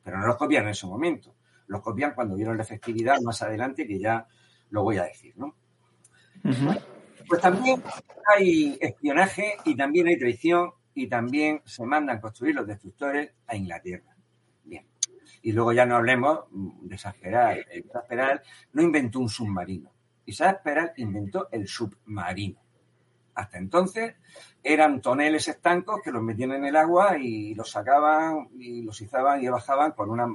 pero 0.03 0.19
no 0.19 0.27
los 0.27 0.37
copiaron 0.37 0.69
en 0.69 0.73
ese 0.73 0.87
momento. 0.87 1.35
Los 1.69 1.81
copian 1.81 2.13
cuando 2.13 2.37
vieron 2.37 2.59
la 2.59 2.65
efectividad 2.65 3.19
más 3.23 3.41
adelante 3.41 3.87
que 3.87 3.99
ya 3.99 4.27
lo 4.69 4.83
voy 4.83 4.99
a 4.99 5.05
decir, 5.05 5.33
¿no? 5.39 5.55
Pues 7.27 7.41
también 7.41 7.83
hay 8.27 8.77
espionaje 8.79 9.57
y 9.65 9.75
también 9.75 10.09
hay 10.09 10.19
traición 10.19 10.73
y 10.93 11.09
también 11.09 11.63
se 11.65 11.87
mandan 11.87 12.21
construir 12.21 12.55
los 12.57 12.67
destructores 12.67 13.33
a 13.47 13.57
Inglaterra. 13.57 14.15
Bien. 14.65 14.87
Y 15.41 15.53
luego 15.53 15.73
ya 15.73 15.87
no 15.87 15.97
hablemos 15.97 16.41
de. 16.51 16.99
Sasperal 16.99 18.43
no 18.75 18.83
inventó 18.83 19.21
un 19.21 19.31
submarino. 19.31 19.91
Sasperal 20.27 20.93
inventó 20.99 21.49
el 21.51 21.67
submarino. 21.67 22.61
Hasta 23.39 23.59
entonces 23.59 24.17
eran 24.65 25.01
toneles 25.01 25.47
estancos 25.47 26.01
que 26.03 26.11
los 26.11 26.21
metían 26.21 26.51
en 26.51 26.65
el 26.65 26.75
agua 26.75 27.19
y 27.19 27.55
los 27.55 27.71
sacaban 27.71 28.49
y 28.59 28.83
los 28.83 29.01
izaban 29.01 29.41
y 29.41 29.49
bajaban 29.49 29.93
con, 29.93 30.11
una, 30.11 30.27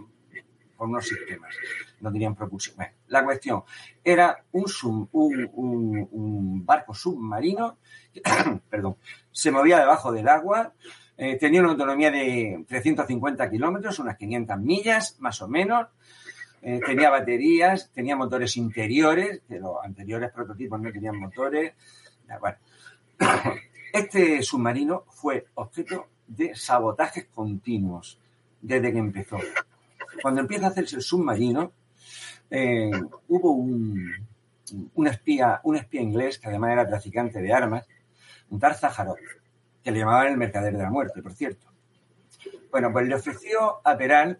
con 0.77 0.89
unos 0.89 1.05
sistemas. 1.05 1.53
No 1.99 2.13
tenían 2.13 2.33
propulsión. 2.33 2.77
la 3.07 3.25
cuestión 3.25 3.63
era 4.05 4.45
un, 4.53 5.49
un, 5.51 6.65
barco 6.65 6.93
submarino, 6.93 7.77
perdón, 8.69 8.95
se 9.33 9.51
movía 9.51 9.79
debajo 9.79 10.13
del 10.13 10.29
agua, 10.29 10.71
eh, 11.17 11.37
tenía 11.37 11.59
una 11.59 11.71
autonomía 11.71 12.09
de 12.09 12.63
350 12.69 13.49
kilómetros, 13.49 13.99
unas 13.99 14.15
500 14.15 14.57
millas 14.59 15.17
más 15.19 15.41
o 15.41 15.49
menos. 15.49 15.87
Eh, 16.61 16.79
tenía 16.85 17.09
baterías, 17.09 17.91
tenía 17.91 18.15
motores 18.15 18.55
interiores, 18.55 19.41
que 19.45 19.59
los 19.59 19.75
anteriores 19.83 20.31
prototipos 20.31 20.79
no 20.79 20.89
tenían 20.89 21.19
motores. 21.19 21.73
Bueno, 22.39 22.57
este 23.93 24.41
submarino 24.41 25.05
fue 25.09 25.47
objeto 25.55 26.07
de 26.27 26.55
sabotajes 26.55 27.25
continuos 27.33 28.19
desde 28.61 28.91
que 28.91 28.99
empezó. 28.99 29.37
Cuando 30.21 30.41
empieza 30.41 30.67
a 30.67 30.69
hacerse 30.69 30.95
el 30.95 31.01
submarino, 31.01 31.71
eh, 32.49 32.91
hubo 33.27 33.51
un, 33.51 34.27
espía, 35.07 35.59
un 35.63 35.75
espía 35.75 36.01
inglés 36.01 36.39
que 36.39 36.47
además 36.47 36.71
era 36.71 36.87
traficante 36.87 37.41
de 37.41 37.53
armas, 37.53 37.85
un 38.49 38.59
Tarzajarov, 38.59 39.17
que 39.83 39.91
le 39.91 39.99
llamaban 39.99 40.27
el 40.27 40.37
mercader 40.37 40.75
de 40.75 40.83
la 40.83 40.89
muerte, 40.89 41.21
por 41.21 41.33
cierto. 41.33 41.67
Bueno, 42.71 42.91
pues 42.91 43.07
le 43.07 43.15
ofreció 43.15 43.81
a 43.83 43.97
Peral, 43.97 44.39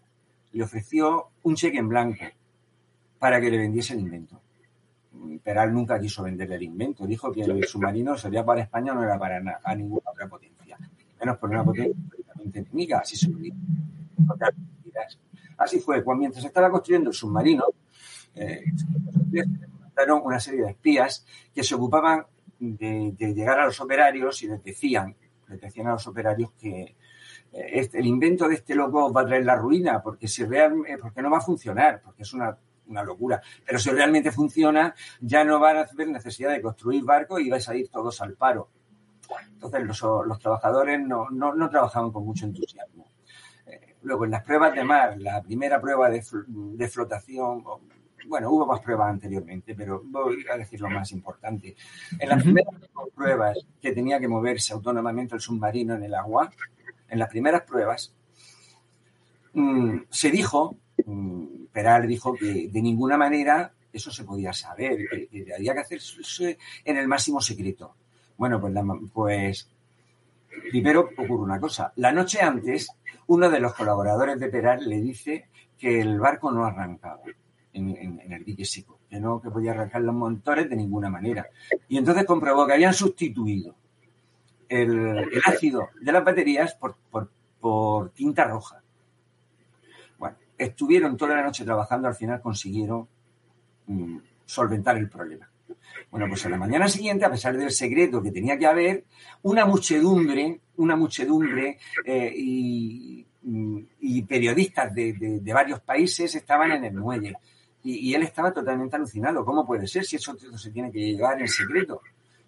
le 0.51 0.63
ofreció 0.63 1.29
un 1.43 1.55
cheque 1.55 1.77
en 1.77 1.89
blanco 1.89 2.25
para 3.19 3.39
que 3.39 3.49
le 3.49 3.57
vendiese 3.57 3.93
el 3.93 3.99
invento. 3.99 4.41
Peral 5.43 5.73
nunca 5.73 5.99
quiso 5.99 6.23
venderle 6.23 6.55
el 6.55 6.63
invento. 6.63 7.05
Dijo 7.05 7.31
que 7.31 7.41
el 7.41 7.63
submarino 7.65 8.17
sería 8.17 8.43
para 8.45 8.61
España, 8.61 8.93
no 8.93 9.03
era 9.03 9.17
para 9.17 9.59
a 9.63 9.75
ninguna 9.75 10.11
otra 10.11 10.27
potencia. 10.27 10.77
Menos 11.19 11.37
por 11.37 11.49
una 11.49 11.63
potencia 11.63 11.95
enemiga, 12.53 12.99
así 12.99 13.15
se 13.15 13.29
lo 13.29 13.37
dijo. 13.37 13.57
Así 15.57 15.79
fue. 15.79 16.03
Cuando, 16.03 16.21
mientras 16.21 16.43
estaba 16.43 16.69
construyendo 16.69 17.09
el 17.09 17.15
submarino, 17.15 17.65
eh, 18.35 18.63
una 20.23 20.39
serie 20.39 20.63
de 20.63 20.71
espías 20.71 21.25
que 21.53 21.63
se 21.63 21.75
ocupaban 21.75 22.25
de, 22.59 23.15
llegar 23.33 23.59
a 23.59 23.65
los 23.65 23.79
operarios 23.79 24.41
y 24.43 24.47
les 24.47 24.63
decían, 24.63 25.15
les 25.47 25.61
decían 25.61 25.87
a 25.87 25.93
los 25.93 26.07
operarios 26.07 26.51
que 26.53 26.81
eh, 26.81 26.95
este, 27.51 27.99
el 27.99 28.07
invento 28.07 28.47
de 28.47 28.55
este 28.55 28.75
loco 28.75 29.11
va 29.13 29.21
a 29.21 29.25
traer 29.25 29.45
la 29.45 29.55
ruina 29.55 30.01
porque 30.01 30.27
si 30.27 30.43
realmente, 30.43 30.97
porque 30.97 31.21
no 31.21 31.29
va 31.29 31.37
a 31.37 31.41
funcionar, 31.41 32.01
porque 32.03 32.23
es 32.23 32.33
una 32.33 32.57
una 32.87 33.03
locura. 33.03 33.41
Pero 33.65 33.79
si 33.79 33.89
realmente 33.89 34.31
funciona, 34.31 34.93
ya 35.21 35.43
no 35.43 35.59
van 35.59 35.77
a 35.77 35.81
haber 35.81 36.09
necesidad 36.09 36.51
de 36.51 36.61
construir 36.61 37.03
barcos 37.03 37.41
y 37.41 37.49
vais 37.49 37.67
a 37.69 37.75
ir 37.75 37.89
todos 37.89 38.21
al 38.21 38.33
paro. 38.33 38.69
Entonces 39.53 39.83
los, 39.85 40.39
trabajadores 40.39 40.99
no, 40.99 41.29
no, 41.29 41.69
trabajaban 41.69 42.11
con 42.11 42.25
mucho 42.25 42.45
entusiasmo. 42.45 43.07
Eh, 43.65 43.95
luego, 44.01 44.25
en 44.25 44.31
las 44.31 44.43
pruebas 44.43 44.73
de 44.75 44.83
mar, 44.83 45.15
la 45.19 45.41
primera 45.41 45.79
prueba 45.79 46.09
de, 46.09 46.23
de 46.47 46.87
flotación, 46.89 47.63
bueno, 48.27 48.51
hubo 48.51 48.65
más 48.65 48.81
pruebas 48.81 49.09
anteriormente, 49.09 49.75
pero 49.75 50.01
voy 50.05 50.45
a 50.51 50.57
decir 50.57 50.79
lo 50.81 50.89
más 50.89 51.11
importante. 51.11 51.75
En 52.19 52.29
las 52.29 52.43
primeras 52.43 52.73
pruebas 53.15 53.57
que 53.81 53.91
tenía 53.91 54.19
que 54.19 54.27
moverse 54.27 54.73
autónomamente 54.73 55.35
el 55.35 55.41
submarino 55.41 55.95
en 55.95 56.03
el 56.03 56.13
agua, 56.13 56.51
en 57.09 57.19
las 57.19 57.29
primeras 57.29 57.63
pruebas, 57.63 58.13
mm, 59.53 59.97
se 60.09 60.31
dijo 60.31 60.77
Peral 61.73 62.07
dijo 62.07 62.35
que 62.35 62.69
de 62.71 62.81
ninguna 62.81 63.17
manera 63.17 63.73
eso 63.91 64.11
se 64.11 64.23
podía 64.23 64.53
saber, 64.53 64.97
que, 65.09 65.53
había 65.55 65.73
que 65.73 65.79
hacerse 65.79 66.57
en 66.85 66.97
el 66.97 67.07
máximo 67.07 67.41
secreto. 67.41 67.95
Bueno, 68.37 68.61
pues, 68.61 68.73
pues 69.11 69.69
primero 70.69 71.09
ocurre 71.17 71.43
una 71.43 71.59
cosa. 71.59 71.91
La 71.97 72.11
noche 72.11 72.41
antes, 72.41 72.87
uno 73.27 73.49
de 73.49 73.59
los 73.59 73.73
colaboradores 73.73 74.39
de 74.39 74.49
Peral 74.49 74.87
le 74.87 75.01
dice 75.01 75.49
que 75.77 75.99
el 75.99 76.19
barco 76.19 76.51
no 76.51 76.63
arrancaba 76.63 77.23
en, 77.73 78.21
el 78.31 78.45
dique 78.45 78.65
seco, 78.65 78.99
que 79.09 79.19
no 79.19 79.41
que 79.41 79.49
podía 79.49 79.71
arrancar 79.71 80.03
los 80.03 80.15
motores 80.15 80.69
de 80.69 80.75
ninguna 80.75 81.09
manera. 81.09 81.47
Y 81.87 81.97
entonces 81.97 82.25
comprobó 82.25 82.67
que 82.67 82.73
habían 82.73 82.93
sustituido 82.93 83.75
el, 84.69 85.29
ácido 85.45 85.89
de 86.01 86.11
las 86.11 86.23
baterías 86.23 86.75
por 86.75 88.11
tinta 88.11 88.45
roja 88.45 88.82
estuvieron 90.57 91.17
toda 91.17 91.35
la 91.35 91.43
noche 91.43 91.65
trabajando, 91.65 92.07
al 92.07 92.15
final 92.15 92.41
consiguieron 92.41 93.07
mm, 93.87 94.17
solventar 94.45 94.97
el 94.97 95.09
problema. 95.09 95.49
Bueno, 96.09 96.27
pues 96.27 96.45
a 96.45 96.49
la 96.49 96.57
mañana 96.57 96.87
siguiente, 96.87 97.25
a 97.25 97.31
pesar 97.31 97.57
del 97.57 97.71
secreto 97.71 98.21
que 98.21 98.31
tenía 98.31 98.57
que 98.57 98.65
haber, 98.65 99.05
una 99.43 99.65
muchedumbre, 99.65 100.59
una 100.77 100.95
muchedumbre 100.95 101.77
eh, 102.05 102.33
y, 102.35 103.25
periodistas 104.27 104.93
de, 104.93 105.41
varios 105.53 105.81
países 105.81 106.33
estaban 106.35 106.71
en 106.71 106.85
el 106.85 106.93
muelle. 106.93 107.35
Y, 107.83 108.13
él 108.13 108.23
estaba 108.23 108.53
totalmente 108.53 108.95
alucinado. 108.95 109.43
¿Cómo 109.43 109.65
puede 109.65 109.87
ser 109.87 110.05
si 110.05 110.15
eso 110.15 110.35
se 110.37 110.71
tiene 110.71 110.91
que 110.91 110.99
llevar 110.99 111.41
en 111.41 111.47
secreto? 111.47 112.01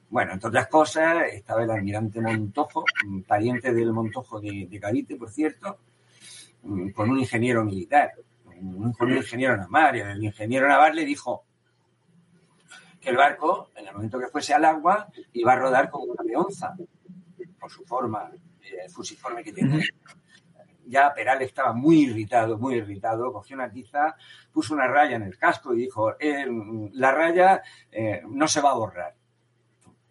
Bueno, 0.09 0.33
entre 0.33 0.47
otras 0.47 0.67
cosas, 0.67 1.25
estaba 1.33 1.63
el 1.63 1.71
almirante 1.71 2.21
Montojo, 2.21 2.85
pariente 3.27 3.73
del 3.73 3.91
Montojo 3.91 4.39
de, 4.39 4.67
de 4.69 4.79
Cavite, 4.79 5.15
por 5.15 5.29
cierto, 5.29 5.79
con 6.93 7.09
un 7.09 7.19
ingeniero 7.19 7.63
militar, 7.63 8.11
con 8.43 9.11
un 9.11 9.17
ingeniero 9.17 9.57
naval. 9.57 9.95
Y 9.95 9.99
el 10.01 10.23
ingeniero 10.23 10.67
naval 10.67 10.95
le 10.95 11.05
dijo 11.05 11.45
que 12.99 13.11
el 13.11 13.17
barco, 13.17 13.69
en 13.75 13.87
el 13.87 13.93
momento 13.93 14.19
que 14.19 14.27
fuese 14.27 14.53
al 14.53 14.65
agua, 14.65 15.07
iba 15.33 15.53
a 15.53 15.55
rodar 15.55 15.89
como 15.89 16.05
una 16.05 16.23
peonza, 16.23 16.75
por 17.59 17.69
su 17.69 17.83
forma, 17.85 18.31
el 18.61 18.89
fusiforme 18.89 19.43
que 19.43 19.53
tiene. 19.53 19.83
Ya 20.87 21.13
Peral 21.13 21.41
estaba 21.41 21.73
muy 21.73 22.01
irritado, 22.01 22.57
muy 22.57 22.75
irritado, 22.75 23.31
cogió 23.33 23.55
una 23.55 23.71
tiza, 23.71 24.15
puso 24.51 24.73
una 24.75 24.87
raya 24.87 25.15
en 25.15 25.23
el 25.23 25.37
casco 25.37 25.73
y 25.73 25.77
dijo, 25.77 26.13
eh, 26.19 26.45
la 26.93 27.11
raya 27.11 27.63
eh, 27.91 28.21
no 28.27 28.47
se 28.47 28.61
va 28.61 28.71
a 28.71 28.75
borrar, 28.75 29.15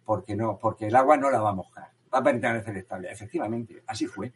porque, 0.03 0.35
no, 0.35 0.57
porque 0.57 0.87
el 0.87 0.95
agua 0.95 1.15
no 1.15 1.29
la 1.29 1.39
va 1.39 1.51
a 1.51 1.53
mojar, 1.53 1.91
va 2.13 2.19
a 2.19 2.23
permanecer 2.23 2.75
estable. 2.75 3.09
Efectivamente, 3.09 3.83
así 3.87 4.05
fue. 4.05 4.33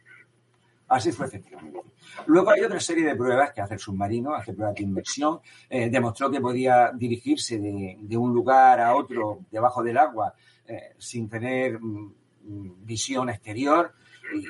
Así 0.90 1.12
fue 1.12 1.26
efectivamente. 1.26 1.78
Luego 2.26 2.50
hay 2.50 2.62
otra 2.62 2.80
serie 2.80 3.04
de 3.04 3.14
pruebas 3.14 3.52
que 3.52 3.60
hace 3.60 3.74
el 3.74 3.80
submarino, 3.80 4.34
hace 4.34 4.52
pruebas 4.52 4.74
de 4.74 4.82
inmersión, 4.82 5.38
eh, 5.68 5.88
demostró 5.88 6.28
que 6.28 6.40
podía 6.40 6.90
dirigirse 6.92 7.60
de, 7.60 8.16
un 8.16 8.34
lugar 8.34 8.80
a 8.80 8.96
otro 8.96 9.46
debajo 9.52 9.84
del 9.84 9.96
agua 9.96 10.34
eh, 10.66 10.94
sin 10.98 11.28
tener 11.28 11.78
mm, 11.80 12.14
mm, 12.42 12.84
visión 12.84 13.30
exterior 13.30 13.92
y, 14.34 14.44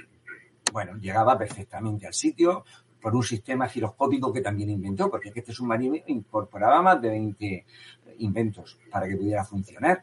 bueno, 0.73 0.97
llegaba 0.97 1.37
perfectamente 1.37 2.07
al 2.07 2.15
sitio 2.15 2.65
por 3.03 3.15
un 3.15 3.23
sistema 3.23 3.69
giroscópico 3.69 4.33
que 4.33 4.41
también 4.41 4.71
inventó, 4.71 5.11
porque 5.11 5.33
este 5.35 5.53
submarino 5.53 5.97
incorporaba 6.07 6.81
más 6.81 7.03
de 7.03 7.11
20 7.11 7.67
inventos 8.19 8.79
para 8.91 9.07
que 9.07 9.17
pudiera 9.17 9.45
funcionar. 9.45 10.03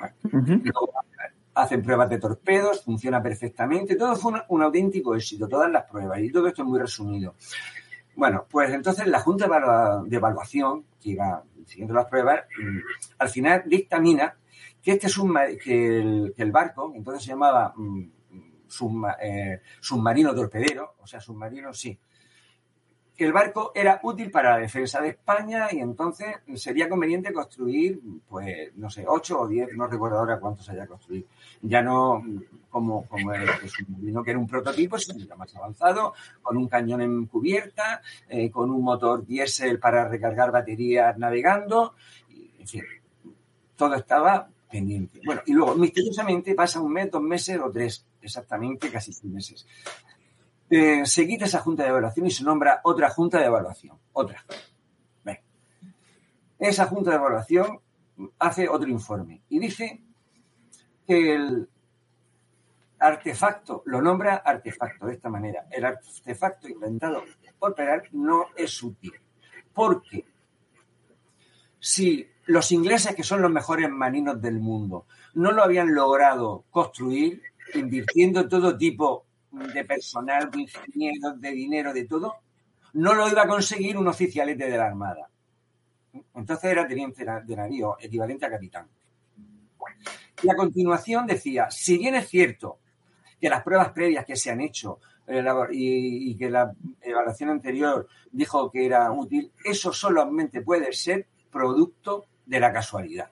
Bueno, 0.00 0.62
hacen 1.56 1.82
pruebas 1.82 2.10
de 2.10 2.18
torpedos, 2.18 2.84
funciona 2.84 3.22
perfectamente, 3.22 3.96
todo 3.96 4.14
fue 4.14 4.32
un, 4.48 4.62
auténtico 4.62 5.14
éxito, 5.14 5.48
todas 5.48 5.70
las 5.70 5.84
pruebas, 5.84 6.20
y 6.20 6.30
todo 6.30 6.46
esto 6.46 6.62
es 6.62 6.68
muy 6.68 6.78
resumido. 6.78 7.34
Bueno, 8.14 8.46
pues 8.48 8.70
entonces 8.70 9.06
la 9.06 9.20
Junta 9.20 9.48
de 10.04 10.16
Evaluación, 10.16 10.84
que 11.00 11.10
iba 11.10 11.42
siguiendo 11.64 11.94
las 11.94 12.06
pruebas, 12.06 12.44
mm, 12.60 12.78
al 13.18 13.28
final 13.30 13.62
dictamina 13.66 14.36
que 14.82 14.92
este 14.92 15.08
que 15.62 15.98
el, 15.98 16.34
que 16.36 16.42
el 16.42 16.52
barco, 16.52 16.92
entonces 16.94 17.24
se 17.24 17.30
llamaba 17.30 17.72
mm, 17.74 18.02
eh, 19.22 19.60
submarino 19.80 20.34
torpedero, 20.34 20.96
o 21.00 21.06
sea, 21.06 21.20
submarino, 21.20 21.72
sí, 21.72 21.98
que 23.16 23.24
el 23.24 23.32
barco 23.32 23.72
era 23.74 23.98
útil 24.02 24.30
para 24.30 24.52
la 24.52 24.58
defensa 24.58 25.00
de 25.00 25.08
España 25.08 25.68
y 25.72 25.78
entonces 25.78 26.36
sería 26.54 26.88
conveniente 26.88 27.32
construir, 27.32 27.98
pues, 28.28 28.76
no 28.76 28.90
sé, 28.90 29.04
ocho 29.08 29.40
o 29.40 29.48
diez, 29.48 29.68
no 29.74 29.86
recuerdo 29.86 30.18
ahora 30.18 30.38
cuántos 30.38 30.68
haya 30.68 30.86
construido. 30.86 31.26
Ya 31.62 31.80
no 31.80 32.22
como, 32.68 33.06
como 33.06 33.32
el 33.32 33.48
submarino 33.70 34.22
que 34.22 34.30
era 34.30 34.38
un 34.38 34.46
prototipo, 34.46 34.98
sino 34.98 35.34
más 35.36 35.56
avanzado, 35.56 36.12
con 36.42 36.58
un 36.58 36.68
cañón 36.68 37.00
en 37.00 37.26
cubierta, 37.26 38.02
eh, 38.28 38.50
con 38.50 38.70
un 38.70 38.82
motor 38.82 39.24
diésel 39.24 39.78
para 39.78 40.06
recargar 40.06 40.52
baterías 40.52 41.16
navegando, 41.16 41.94
en 42.58 42.68
fin, 42.68 42.82
todo 43.76 43.94
estaba 43.94 44.48
pendiente. 44.70 45.20
Bueno, 45.24 45.40
y 45.46 45.54
luego 45.54 45.74
misteriosamente 45.74 46.54
pasa 46.54 46.82
un 46.82 46.92
mes, 46.92 47.10
dos 47.10 47.22
meses 47.22 47.58
o 47.60 47.70
tres, 47.70 48.04
exactamente 48.20 48.90
casi 48.90 49.12
seis 49.12 49.32
meses 49.32 49.66
eh, 50.68 51.06
se 51.06 51.26
quita 51.26 51.44
esa 51.44 51.60
junta 51.60 51.82
de 51.84 51.90
evaluación 51.90 52.26
y 52.26 52.30
se 52.30 52.44
nombra 52.44 52.80
otra 52.84 53.08
junta 53.10 53.38
de 53.38 53.46
evaluación. 53.46 53.98
Otra. 54.12 54.44
esa 56.58 56.86
Junta 56.86 57.10
de 57.10 57.16
Evaluación 57.16 57.80
hace 58.38 58.66
otro 58.66 58.88
informe 58.88 59.42
y 59.50 59.58
dice 59.58 60.02
que 61.06 61.34
el 61.34 61.68
artefacto, 62.98 63.82
lo 63.84 64.00
nombra 64.00 64.36
artefacto 64.36 65.06
de 65.06 65.12
esta 65.12 65.28
manera, 65.28 65.66
el 65.70 65.84
artefacto 65.84 66.66
inventado 66.68 67.24
por 67.58 67.74
Peral 67.74 68.04
no 68.12 68.46
es 68.56 68.82
útil. 68.82 69.12
Porque 69.74 70.24
si 71.78 72.26
los 72.46 72.72
ingleses, 72.72 73.14
que 73.14 73.22
son 73.22 73.42
los 73.42 73.50
mejores 73.50 73.90
marinos 73.90 74.40
del 74.40 74.58
mundo, 74.58 75.06
no 75.34 75.52
lo 75.52 75.62
habían 75.62 75.94
logrado 75.94 76.64
construir, 76.70 77.42
invirtiendo 77.74 78.48
todo 78.48 78.76
tipo 78.76 79.25
de 79.72 79.84
personal, 79.84 80.50
de 80.50 80.62
ingenieros, 80.62 81.40
de 81.40 81.50
dinero, 81.50 81.92
de 81.92 82.04
todo, 82.04 82.36
no 82.94 83.14
lo 83.14 83.28
iba 83.28 83.42
a 83.42 83.48
conseguir 83.48 83.96
un 83.96 84.08
oficialete 84.08 84.68
de 84.70 84.78
la 84.78 84.86
Armada. 84.86 85.28
Entonces 86.34 86.70
era 86.70 86.86
teniente 86.86 87.24
de 87.24 87.56
navío, 87.56 87.96
equivalente 88.00 88.46
a 88.46 88.50
capitán. 88.50 88.88
Y 90.42 90.50
a 90.50 90.56
continuación 90.56 91.26
decía, 91.26 91.70
si 91.70 91.98
bien 91.98 92.14
es 92.14 92.28
cierto 92.28 92.78
que 93.40 93.48
las 93.48 93.62
pruebas 93.62 93.92
previas 93.92 94.24
que 94.24 94.36
se 94.36 94.50
han 94.50 94.60
hecho 94.60 95.00
eh, 95.26 95.44
y, 95.72 96.30
y 96.30 96.36
que 96.36 96.50
la 96.50 96.72
evaluación 97.00 97.50
anterior 97.50 98.06
dijo 98.30 98.70
que 98.70 98.86
era 98.86 99.10
útil, 99.10 99.52
eso 99.64 99.92
solamente 99.92 100.62
puede 100.62 100.92
ser 100.92 101.26
producto 101.50 102.26
de 102.44 102.60
la 102.60 102.72
casualidad. 102.72 103.30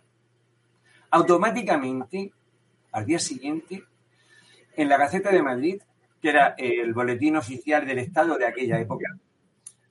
Automáticamente, 1.10 2.32
al 2.92 3.06
día 3.06 3.18
siguiente, 3.18 3.84
en 4.76 4.88
la 4.88 4.96
Gaceta 4.96 5.30
de 5.30 5.42
Madrid, 5.42 5.82
que 6.24 6.30
era 6.30 6.54
el 6.56 6.94
boletín 6.94 7.36
oficial 7.36 7.84
del 7.84 7.98
Estado 7.98 8.38
de 8.38 8.46
aquella 8.46 8.80
época, 8.80 9.14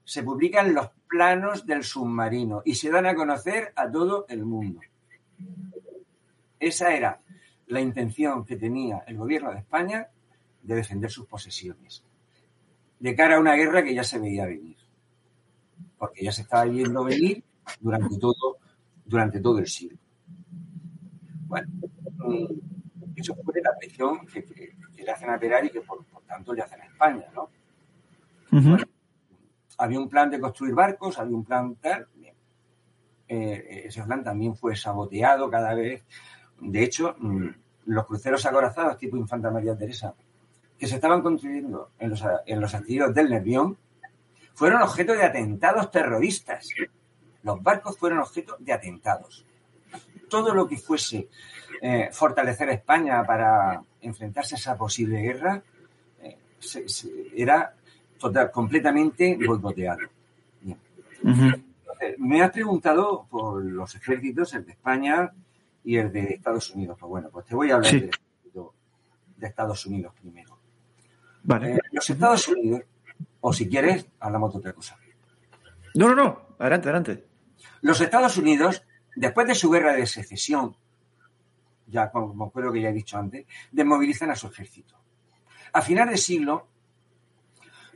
se 0.04 0.24
publican 0.24 0.74
los 0.74 0.90
planos 1.08 1.64
del 1.68 1.84
submarino 1.84 2.64
y 2.66 2.74
se 2.74 2.90
dan 2.90 3.06
a 3.06 3.14
conocer 3.14 3.72
a 3.76 3.92
todo 3.92 4.26
el 4.28 4.44
mundo. 4.44 4.82
Esa 6.60 6.92
era 6.92 7.22
la 7.68 7.82
intención 7.82 8.44
que 8.46 8.56
tenía 8.56 9.04
el 9.06 9.16
gobierno 9.16 9.52
de 9.52 9.60
España 9.60 10.08
de 10.64 10.74
defender 10.74 11.12
sus 11.12 11.28
posesiones, 11.28 12.04
de 13.00 13.16
cara 13.16 13.36
a 13.36 13.40
una 13.40 13.54
guerra 13.54 13.84
que 13.84 13.94
ya 13.94 14.04
se 14.04 14.18
veía 14.18 14.48
venir, 14.48 14.78
porque 16.00 16.24
ya 16.24 16.32
se 16.32 16.42
estaba 16.42 16.66
viendo 16.66 17.04
venir 17.04 17.44
durante 17.80 18.18
todo, 18.18 18.58
durante 19.06 19.40
todo 19.40 19.60
el 19.60 19.68
siglo. 19.68 20.00
Bueno, 21.46 21.68
mm, 22.26 22.46
eso 23.18 23.36
fue 23.36 23.62
la 23.62 23.78
presión 23.78 24.26
que, 24.26 24.44
que, 24.44 24.74
le 24.98 25.12
hacen 25.12 25.30
a 25.30 25.38
Peral 25.38 25.68
y 25.68 25.70
que 25.70 25.82
por, 25.82 26.04
tanto 26.34 26.54
le 26.54 26.62
hacen 26.64 26.82
a 26.82 26.86
España, 26.86 27.26
¿no? 27.36 27.44
Uh 28.52 28.56
-huh. 28.56 28.70
bueno, 28.70 28.86
había 29.78 30.00
un 30.00 30.10
plan 30.10 30.30
de 30.30 30.40
construir 30.40 30.74
barcos, 30.74 31.20
había 31.20 31.36
un 31.36 31.46
plan 31.46 31.76
tal. 31.76 32.08
Eh, 33.28 33.84
ese 33.86 34.04
plan 34.04 34.24
también 34.24 34.56
fue 34.56 34.76
saboteado 34.76 35.50
cada 35.50 35.74
vez. 35.74 36.04
De 36.60 36.84
hecho, 36.84 37.16
mm, 37.18 37.48
los 37.86 38.06
cruceros 38.06 38.46
acorazados 38.46 38.98
tipo 38.98 39.18
Infanta 39.18 39.50
María 39.50 39.76
Teresa, 39.76 40.14
que 40.78 40.88
se 40.88 40.96
estaban 40.96 41.22
construyendo 41.22 41.92
en 42.00 42.12
los, 42.12 42.24
en 42.46 42.60
los 42.60 42.74
astilleros 42.74 43.14
del 43.14 43.30
Nervión, 43.30 43.78
fueron 44.54 44.82
objeto 44.82 45.14
de 45.14 45.24
atentados 45.24 45.90
terroristas. 45.90 46.70
Los 47.44 47.62
barcos 47.62 47.98
fueron 47.98 48.20
objeto 48.20 48.56
de 48.60 48.74
atentados. 48.74 49.46
Todo 50.30 50.54
lo 50.54 50.68
que 50.68 50.78
fuese 50.78 51.30
eh, 51.82 52.10
fortalecer 52.12 52.70
a 52.70 52.74
España 52.74 53.24
para 53.24 53.84
enfrentarse 54.02 54.56
a 54.56 54.58
esa 54.58 54.78
posible 54.78 55.22
guerra 55.22 55.64
se, 56.64 56.88
se, 56.88 57.10
era 57.36 57.76
total, 58.18 58.52
completamente 58.52 59.38
boicoteado. 59.46 60.00
Uh 60.66 61.30
-huh. 61.30 61.64
Me 62.18 62.42
has 62.42 62.52
preguntado 62.52 63.28
por 63.30 63.64
los 63.64 63.96
ejércitos, 63.96 64.54
el 64.54 64.66
de 64.66 64.72
España 64.74 65.32
y 65.84 65.98
el 65.98 66.12
de 66.12 66.34
Estados 66.34 66.70
Unidos. 66.72 66.98
Pues 67.00 67.10
bueno, 67.10 67.30
pues 67.32 67.46
te 67.46 67.56
voy 67.56 67.72
a 67.72 67.76
hablar 67.76 67.90
sí. 67.90 68.00
del 68.00 68.10
ejército 68.10 68.74
de 69.38 69.48
Estados 69.48 69.86
Unidos 69.86 70.14
primero. 70.20 70.58
Vale. 71.44 71.76
Eh, 71.76 71.80
los 71.92 72.10
Estados 72.10 72.48
Unidos, 72.48 72.82
o 73.42 73.54
si 73.54 73.70
quieres, 73.70 74.06
hablamos 74.20 74.54
de 74.54 74.60
otra 74.60 74.74
cosa. 74.74 74.98
No, 75.96 76.08
no, 76.10 76.16
no. 76.16 76.56
Adelante, 76.60 76.90
adelante. 76.90 77.26
Los 77.82 78.02
Estados 78.02 78.38
Unidos, 78.38 78.84
después 79.16 79.48
de 79.48 79.56
su 79.56 79.70
guerra 79.70 79.94
de 79.94 80.06
secesión, 80.06 80.76
ya 81.88 82.10
como 82.12 82.52
creo 82.52 82.72
que 82.72 82.82
ya 82.82 82.90
he 82.90 82.94
dicho 82.94 83.18
antes, 83.18 83.46
desmovilizan 83.72 84.32
a 84.32 84.36
su 84.36 84.48
ejército. 84.48 84.96
A 85.74 85.82
final 85.82 86.10
de 86.10 86.18
siglo, 86.18 86.68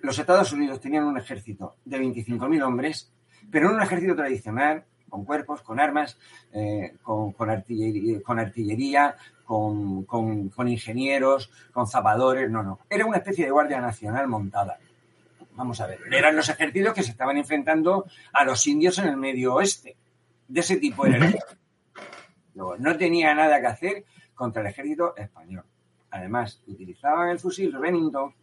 los 0.01 0.17
Estados 0.17 0.51
Unidos 0.51 0.81
tenían 0.81 1.03
un 1.03 1.17
ejército 1.17 1.75
de 1.85 1.99
25.000 1.99 2.63
hombres, 2.63 3.11
pero 3.51 3.69
no 3.69 3.75
un 3.75 3.81
ejército 3.81 4.15
tradicional, 4.15 4.83
con 5.09 5.25
cuerpos, 5.25 5.61
con 5.61 5.79
armas, 5.79 6.17
eh, 6.53 6.95
con, 7.03 7.33
con, 7.33 7.49
artillería, 7.49 8.21
con, 8.21 8.39
artillería 8.39 9.15
con, 9.45 10.03
con, 10.05 10.67
ingenieros, 10.67 11.51
con 11.71 11.87
zapadores, 11.87 12.49
no, 12.49 12.63
no. 12.63 12.79
Era 12.89 13.05
una 13.05 13.17
especie 13.17 13.45
de 13.45 13.51
Guardia 13.51 13.79
Nacional 13.79 14.27
montada. 14.27 14.79
Vamos 15.51 15.79
a 15.79 15.87
ver, 15.87 15.99
eran 16.11 16.35
los 16.35 16.49
ejércitos 16.49 16.93
que 16.93 17.03
se 17.03 17.11
estaban 17.11 17.37
enfrentando 17.37 18.05
a 18.33 18.43
los 18.43 18.65
indios 18.67 18.97
en 18.99 19.07
el 19.07 19.17
medio 19.17 19.55
oeste. 19.55 19.95
De 20.47 20.59
ese 20.59 20.77
tipo 20.77 21.05
era 21.05 21.17
el 21.17 21.23
ejército. 21.23 21.57
No 22.55 22.97
tenía 22.97 23.33
nada 23.33 23.61
que 23.61 23.67
hacer 23.67 24.05
contra 24.35 24.61
el 24.61 24.67
ejército 24.67 25.15
español. 25.15 25.63
Además, 26.17 26.61
utilizaban 26.67 27.29
el 27.29 27.39
fusil 27.39 27.73
Remington, 27.73 28.33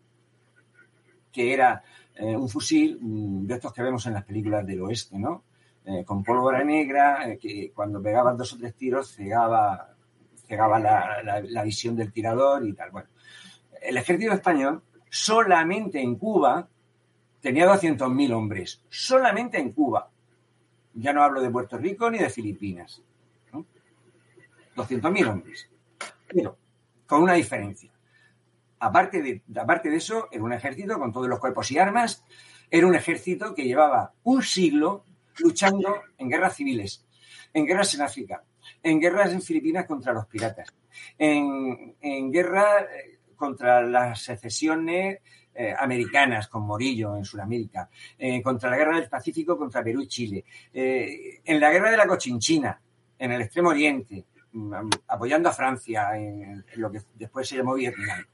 que 1.32 1.52
era 1.52 1.82
eh, 2.14 2.36
un 2.36 2.48
fusil 2.48 2.98
mm, 3.00 3.46
de 3.46 3.54
estos 3.54 3.72
que 3.72 3.82
vemos 3.82 4.06
en 4.06 4.14
las 4.14 4.24
películas 4.24 4.64
del 4.66 4.82
oeste, 4.82 5.18
¿no? 5.18 5.44
Eh, 5.84 6.04
con 6.04 6.22
pólvora 6.22 6.64
negra, 6.64 7.28
eh, 7.28 7.38
que 7.38 7.72
cuando 7.74 8.00
pegaban 8.00 8.36
dos 8.36 8.52
o 8.52 8.56
tres 8.56 8.74
tiros 8.74 9.12
cegaba, 9.14 9.94
cegaba 10.46 10.78
la, 10.78 11.62
visión 11.64 11.96
del 11.96 12.12
tirador 12.12 12.66
y 12.66 12.72
tal. 12.72 12.90
Bueno, 12.90 13.08
el 13.82 13.96
ejército 13.96 14.32
español 14.32 14.82
solamente 15.10 16.00
en 16.00 16.14
Cuba 16.16 16.66
tenía 17.40 17.66
200.000 17.66 18.32
hombres, 18.32 18.82
solamente 18.88 19.58
en 19.58 19.72
Cuba. 19.72 20.08
Ya 20.94 21.12
no 21.12 21.22
hablo 21.22 21.42
de 21.42 21.50
Puerto 21.50 21.76
Rico 21.76 22.10
ni 22.10 22.18
de 22.18 22.30
Filipinas. 22.30 23.02
¿no? 23.52 23.66
200.000 24.76 25.28
hombres. 25.28 25.68
Pero 26.28 26.56
con 27.06 27.22
una 27.22 27.34
diferencia. 27.34 27.90
Aparte 28.78 29.22
de, 29.22 29.42
aparte 29.56 29.88
de 29.88 29.96
eso, 29.96 30.28
era 30.30 30.42
un 30.42 30.52
ejército 30.52 30.98
con 30.98 31.12
todos 31.12 31.28
los 31.28 31.38
cuerpos 31.38 31.70
y 31.70 31.78
armas, 31.78 32.24
era 32.70 32.86
un 32.86 32.94
ejército 32.94 33.54
que 33.54 33.64
llevaba 33.64 34.12
un 34.24 34.42
siglo 34.42 35.04
luchando 35.38 36.02
en 36.18 36.28
guerras 36.28 36.56
civiles, 36.56 37.04
en 37.52 37.66
guerras 37.66 37.94
en 37.94 38.02
África, 38.02 38.42
en 38.82 39.00
guerras 39.00 39.32
en 39.32 39.42
Filipinas 39.42 39.86
contra 39.86 40.12
los 40.12 40.26
piratas, 40.26 40.68
en, 41.18 41.96
en 42.00 42.32
guerra 42.32 42.82
eh, 42.82 43.18
contra 43.36 43.82
las 43.82 44.22
secesiones 44.22 45.18
eh, 45.54 45.74
americanas 45.78 46.48
con 46.48 46.66
Morillo 46.66 47.16
en 47.16 47.24
Sudamérica, 47.24 47.88
eh, 48.18 48.42
contra 48.42 48.70
la 48.70 48.76
guerra 48.76 48.96
del 48.98 49.08
Pacífico 49.08 49.56
contra 49.56 49.82
Perú 49.82 50.02
y 50.02 50.08
Chile, 50.08 50.44
en 50.72 51.60
la 51.60 51.70
guerra 51.70 51.90
de 51.90 51.96
la 51.96 52.06
Cochinchina, 52.06 52.80
en 53.18 53.32
el 53.32 53.42
Extremo 53.42 53.70
Oriente, 53.70 54.24
apoyando 55.08 55.48
a 55.48 55.52
Francia 55.52 56.16
en, 56.16 56.64
lo 56.76 56.90
que 56.90 57.00
después 57.14 57.48
se 57.48 57.56
llamó 57.56 57.74
Vietnam. 57.74 58.24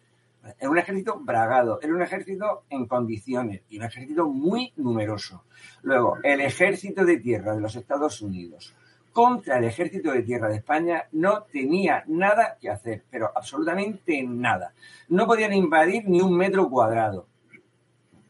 Era 0.58 0.70
un 0.70 0.78
ejército 0.78 1.20
bragado, 1.20 1.80
era 1.82 1.92
un 1.92 2.00
ejército 2.00 2.64
en 2.70 2.86
condiciones 2.86 3.62
y 3.68 3.78
un 3.78 3.84
ejército 3.84 4.26
muy 4.28 4.72
numeroso. 4.76 5.44
Luego, 5.82 6.16
el 6.22 6.40
ejército 6.40 7.04
de 7.04 7.18
tierra 7.18 7.54
de 7.54 7.60
los 7.60 7.76
Estados 7.76 8.22
Unidos 8.22 8.74
contra 9.12 9.58
el 9.58 9.64
ejército 9.64 10.12
de 10.12 10.22
tierra 10.22 10.48
de 10.48 10.56
España 10.56 11.04
no 11.12 11.42
tenía 11.42 12.04
nada 12.06 12.56
que 12.60 12.70
hacer, 12.70 13.04
pero 13.10 13.30
absolutamente 13.34 14.22
nada. 14.22 14.72
No 15.08 15.26
podían 15.26 15.52
invadir 15.52 16.04
ni 16.06 16.20
un 16.20 16.36
metro 16.36 16.68
cuadrado. 16.70 17.26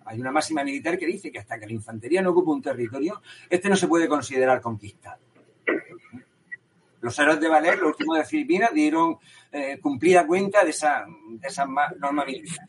Hay 0.07 0.21
una 0.21 0.33
máxima 0.33 0.65
militar 0.65 0.99
que 0.99 1.07
dice 1.07 1.31
que 1.31 1.39
hasta 1.39 1.59
que 1.59 1.67
la 1.67 1.73
infantería 1.73 2.23
no 2.23 2.31
ocupe 2.31 2.51
un 2.51 2.63
territorio, 2.63 3.23
este 3.49 3.69
no 3.69 3.77
se 3.77 3.87
puede 3.87 4.09
considerar 4.09 4.61
conquistado. 4.61 5.30
Los 7.01 7.19
héroes 7.19 7.41
de 7.41 7.49
Valer, 7.49 7.79
los 7.79 7.91
últimos 7.91 8.19
de 8.19 8.25
Filipinas, 8.25 8.73
dieron 8.75 9.19
eh, 9.51 9.79
cumplida 9.81 10.27
cuenta 10.27 10.65
de 10.65 10.71
esa, 10.71 11.05
de 11.31 11.49
esa 11.49 11.67
norma 11.99 12.25
militar. 12.25 12.67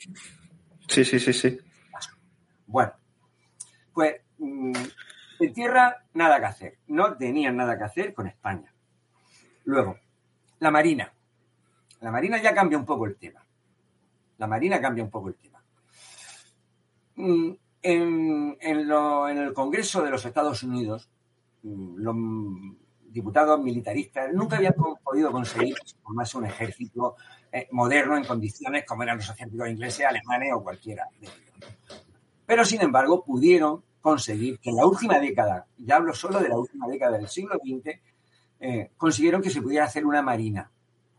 Sí, 0.87 1.03
sí, 1.03 1.19
sí, 1.19 1.33
sí. 1.33 1.59
Bueno, 2.65 2.93
pues 3.93 4.15
mm, 4.37 4.73
en 5.39 5.53
tierra 5.53 6.05
nada 6.13 6.39
que 6.39 6.45
hacer. 6.45 6.77
No 6.87 7.17
tenían 7.17 7.57
nada 7.57 7.77
que 7.77 7.83
hacer 7.83 8.13
con 8.13 8.27
España. 8.27 8.73
Luego, 9.65 9.97
la 10.59 10.71
Marina. 10.71 11.11
La 11.99 12.11
Marina 12.11 12.41
ya 12.41 12.53
cambia 12.53 12.77
un 12.77 12.85
poco 12.85 13.05
el 13.05 13.15
tema. 13.17 13.45
La 14.37 14.47
Marina 14.47 14.81
cambia 14.81 15.03
un 15.03 15.09
poco 15.09 15.29
el 15.29 15.35
tema. 15.35 15.63
Mm, 17.15 17.51
en, 17.83 18.57
en, 18.59 18.87
lo, 18.87 19.29
en 19.29 19.37
el 19.37 19.53
Congreso 19.53 20.01
de 20.01 20.09
los 20.09 20.25
Estados 20.25 20.63
Unidos, 20.63 21.09
mm, 21.63 21.97
lo, 21.97 22.13
diputados 23.11 23.61
militaristas 23.61 24.33
nunca 24.33 24.57
habían 24.57 24.73
podido 25.03 25.31
conseguir 25.31 25.75
formarse 26.01 26.37
un 26.37 26.45
ejército 26.45 27.15
eh, 27.51 27.67
moderno 27.71 28.17
en 28.17 28.23
condiciones 28.23 28.85
como 28.85 29.03
eran 29.03 29.17
los 29.17 29.29
ejércitos 29.29 29.69
ingleses, 29.69 30.05
alemanes 30.05 30.53
o 30.53 30.63
cualquiera. 30.63 31.07
Pero, 32.45 32.65
sin 32.65 32.81
embargo, 32.81 33.23
pudieron 33.23 33.83
conseguir 34.01 34.59
que 34.59 34.69
en 34.69 34.77
la 34.77 34.85
última 34.85 35.19
década, 35.19 35.67
ya 35.77 35.97
hablo 35.97 36.13
solo 36.13 36.39
de 36.39 36.49
la 36.49 36.57
última 36.57 36.87
década 36.87 37.17
del 37.17 37.27
siglo 37.27 37.55
XX, 37.55 37.99
eh, 38.59 38.91
consiguieron 38.97 39.41
que 39.41 39.49
se 39.49 39.61
pudiera 39.61 39.85
hacer 39.85 40.05
una 40.05 40.21
marina. 40.21 40.71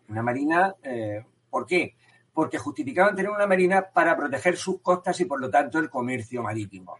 Una 0.08 0.22
marina, 0.22 0.74
eh, 0.82 1.24
¿por 1.50 1.66
qué? 1.66 1.96
Porque 2.32 2.58
justificaban 2.58 3.14
tener 3.14 3.30
una 3.30 3.46
marina 3.46 3.90
para 3.92 4.16
proteger 4.16 4.56
sus 4.56 4.80
costas 4.80 5.20
y 5.20 5.26
por 5.26 5.40
lo 5.40 5.50
tanto 5.50 5.78
el 5.78 5.90
comercio 5.90 6.42
marítimo. 6.42 6.96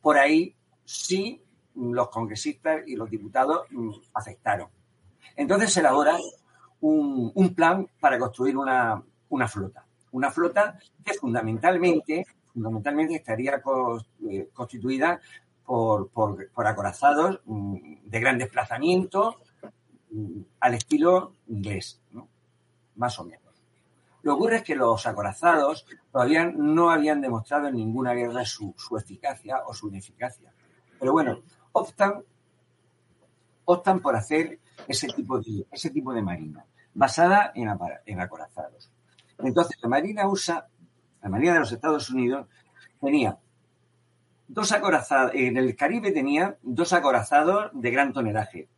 Por 0.00 0.18
ahí 0.18 0.54
sí 0.84 1.42
los 1.76 2.08
congresistas 2.08 2.82
y 2.86 2.96
los 2.96 3.10
diputados 3.10 3.66
mm, 3.70 3.90
aceptaron. 4.14 4.68
Entonces 5.36 5.72
se 5.72 5.80
elabora 5.80 6.16
un, 6.80 7.32
un 7.34 7.54
plan 7.54 7.88
para 8.00 8.18
construir 8.18 8.56
una, 8.56 9.02
flota. 9.48 9.84
Una 10.12 10.30
flota 10.30 10.78
que 11.04 11.14
fundamentalmente, 11.14 12.24
fundamentalmente 12.52 13.16
estaría 13.16 13.60
eh, 14.30 14.48
constituida 14.52 15.20
por, 15.64 16.08
por, 16.08 16.66
acorazados 16.66 17.40
mm, 17.44 17.96
de 18.04 18.20
gran 18.20 18.38
desplazamiento 18.38 19.40
mm, 20.10 20.40
al 20.60 20.74
estilo 20.74 21.34
inglés, 21.48 22.00
más 22.94 23.18
o 23.18 23.24
menos. 23.24 23.46
Lo 24.26 24.32
que 24.32 24.36
ocurre 24.38 24.56
es 24.56 24.62
que 24.64 24.74
los 24.74 25.06
acorazados 25.06 25.86
todavía 26.10 26.46
no 26.46 26.90
habían 26.90 27.20
demostrado 27.20 27.68
en 27.68 27.76
ninguna 27.76 28.12
guerra 28.12 28.44
su, 28.44 28.74
eficacia 28.98 29.62
o 29.66 29.72
su 29.72 29.86
ineficacia. 29.86 30.52
Pero 30.98 31.12
bueno, 31.12 31.42
optan, 31.76 32.24
optan 33.66 34.00
por 34.00 34.16
hacer 34.16 34.58
ese 34.88 35.08
tipo 35.08 35.38
de, 35.38 35.66
ese 35.70 35.90
tipo 35.90 36.14
de 36.14 36.22
marina, 36.22 36.64
basada 36.94 37.52
en, 37.54 37.68
en 38.06 38.20
acorazados. 38.20 38.90
Entonces, 39.38 39.76
la 39.82 39.88
Marina 39.88 40.26
USA, 40.26 40.66
la 41.22 41.28
Marina 41.28 41.52
de 41.52 41.60
los 41.60 41.72
Estados 41.72 42.08
Unidos, 42.08 42.46
tenía 43.00 43.38
dos 44.48 44.72
acorazados, 44.72 45.32
en 45.34 45.58
el 45.58 45.76
Caribe 45.76 46.12
tenía 46.12 46.56
dos 46.62 46.94
acorazados 46.94 47.70
de 47.74 47.90
gran 47.90 48.14
tonelaje, 48.14 48.68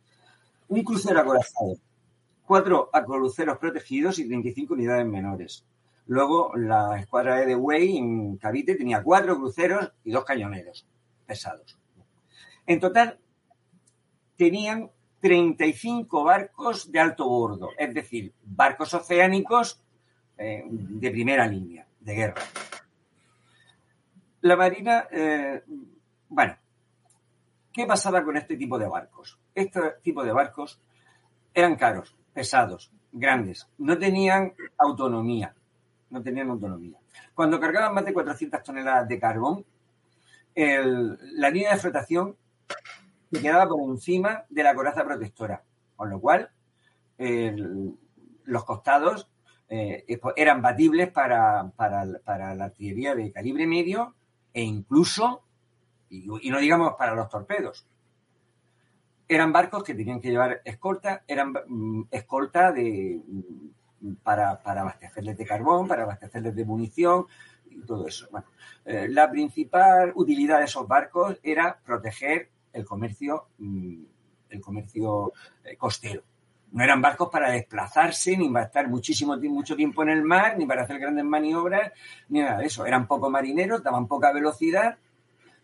un 0.67 0.83
crucero 0.83 1.21
acorazado, 1.21 1.77
cuatro 2.45 2.89
cruceros 3.05 3.57
protegidos 3.59 4.19
y 4.19 4.27
35 4.27 4.73
unidades 4.73 5.05
menores. 5.05 5.65
Luego, 6.07 6.51
la 6.55 6.99
escuadra 6.99 7.45
de 7.45 7.55
Way 7.55 7.97
en 7.97 8.37
Cavite 8.37 8.75
tenía 8.75 9.03
cuatro 9.03 9.37
cruceros 9.37 9.93
y 10.03 10.11
dos 10.11 10.25
cañoneros 10.25 10.85
pesados. 11.25 11.78
En 12.69 12.79
total, 12.79 13.17
tenían 14.37 14.91
35 15.21 16.23
barcos 16.23 16.91
de 16.91 16.99
alto 16.99 17.27
bordo, 17.27 17.69
es 17.75 17.91
decir, 17.95 18.31
barcos 18.43 18.93
oceánicos 18.93 19.81
eh, 20.37 20.63
de 20.69 21.09
primera 21.09 21.47
línea 21.47 21.87
de 21.99 22.13
guerra. 22.13 22.43
La 24.41 24.55
Marina, 24.55 25.07
eh, 25.09 25.63
bueno, 26.27 26.57
¿qué 27.73 27.87
pasaba 27.87 28.23
con 28.23 28.37
este 28.37 28.55
tipo 28.55 28.77
de 28.77 28.87
barcos? 28.87 29.39
Este 29.55 29.81
tipo 30.03 30.23
de 30.23 30.31
barcos 30.31 30.79
eran 31.51 31.75
caros, 31.75 32.15
pesados, 32.33 32.91
grandes, 33.11 33.67
no 33.79 33.97
tenían 33.97 34.53
autonomía, 34.77 35.55
no 36.11 36.21
tenían 36.21 36.51
autonomía. 36.51 36.99
Cuando 37.33 37.59
cargaban 37.59 37.95
más 37.95 38.05
de 38.05 38.13
400 38.13 38.61
toneladas 38.61 39.09
de 39.09 39.19
carbón, 39.19 39.65
la 40.53 41.49
línea 41.49 41.73
de 41.73 41.79
flotación 41.79 42.37
se 43.31 43.41
quedaba 43.41 43.67
por 43.67 43.89
encima 43.89 44.45
de 44.49 44.63
la 44.63 44.75
coraza 44.75 45.03
protectora, 45.03 45.63
con 45.95 46.09
lo 46.09 46.19
cual 46.19 46.49
los 48.45 48.63
costados 48.63 49.29
eh, 49.71 50.03
eran 50.35 50.61
batibles 50.63 51.11
para, 51.11 51.71
para, 51.75 52.55
la 52.55 52.65
artillería 52.65 53.13
de 53.13 53.31
calibre 53.31 53.67
medio 53.67 54.15
e 54.51 54.63
incluso, 54.63 55.43
y, 56.09 56.25
no 56.49 56.59
digamos 56.59 56.95
para 56.97 57.13
los 57.13 57.29
torpedos. 57.29 57.85
Eran 59.27 59.53
barcos 59.53 59.83
que 59.83 59.93
tenían 59.93 60.19
que 60.19 60.31
llevar 60.31 60.61
escolta, 60.65 61.23
eran 61.27 61.53
mm, 61.67 62.05
escolta 62.09 62.71
de, 62.71 63.21
mm, 64.01 64.13
para, 64.23 64.59
abastecerles 64.63 65.37
de 65.37 65.45
carbón, 65.45 65.87
para 65.87 66.01
abastecerles 66.01 66.55
de 66.55 66.65
munición 66.65 67.27
y 67.69 67.81
todo 67.81 68.07
eso. 68.07 68.27
Eh, 68.85 69.07
la 69.07 69.29
principal 69.29 70.13
utilidad 70.15 70.57
de 70.57 70.65
esos 70.65 70.87
barcos 70.87 71.39
era 71.43 71.79
proteger 71.85 72.49
el 72.73 72.85
comercio, 72.85 73.47
mm, 73.57 74.03
el 74.49 74.61
comercio 74.61 75.33
eh, 75.63 75.75
costero 75.75 76.23
no 76.71 76.83
eran 76.83 77.01
barcos 77.01 77.29
para 77.29 77.51
desplazarse, 77.51 78.37
ni 78.37 78.49
para 78.49 78.65
estar 78.65 78.87
muchísimo, 78.87 79.35
mucho 79.37 79.75
tiempo 79.75 80.03
en 80.03 80.09
el 80.09 80.23
mar, 80.23 80.57
ni 80.57 80.65
para 80.65 80.83
hacer 80.83 80.99
grandes 80.99 81.25
maniobras, 81.25 81.91
ni 82.29 82.41
nada 82.41 82.59
de 82.59 82.67
eso. 82.67 82.85
Eran 82.85 83.07
pocos 83.07 83.31
marineros, 83.31 83.83
daban 83.83 84.07
poca 84.07 84.31
velocidad, 84.31 84.97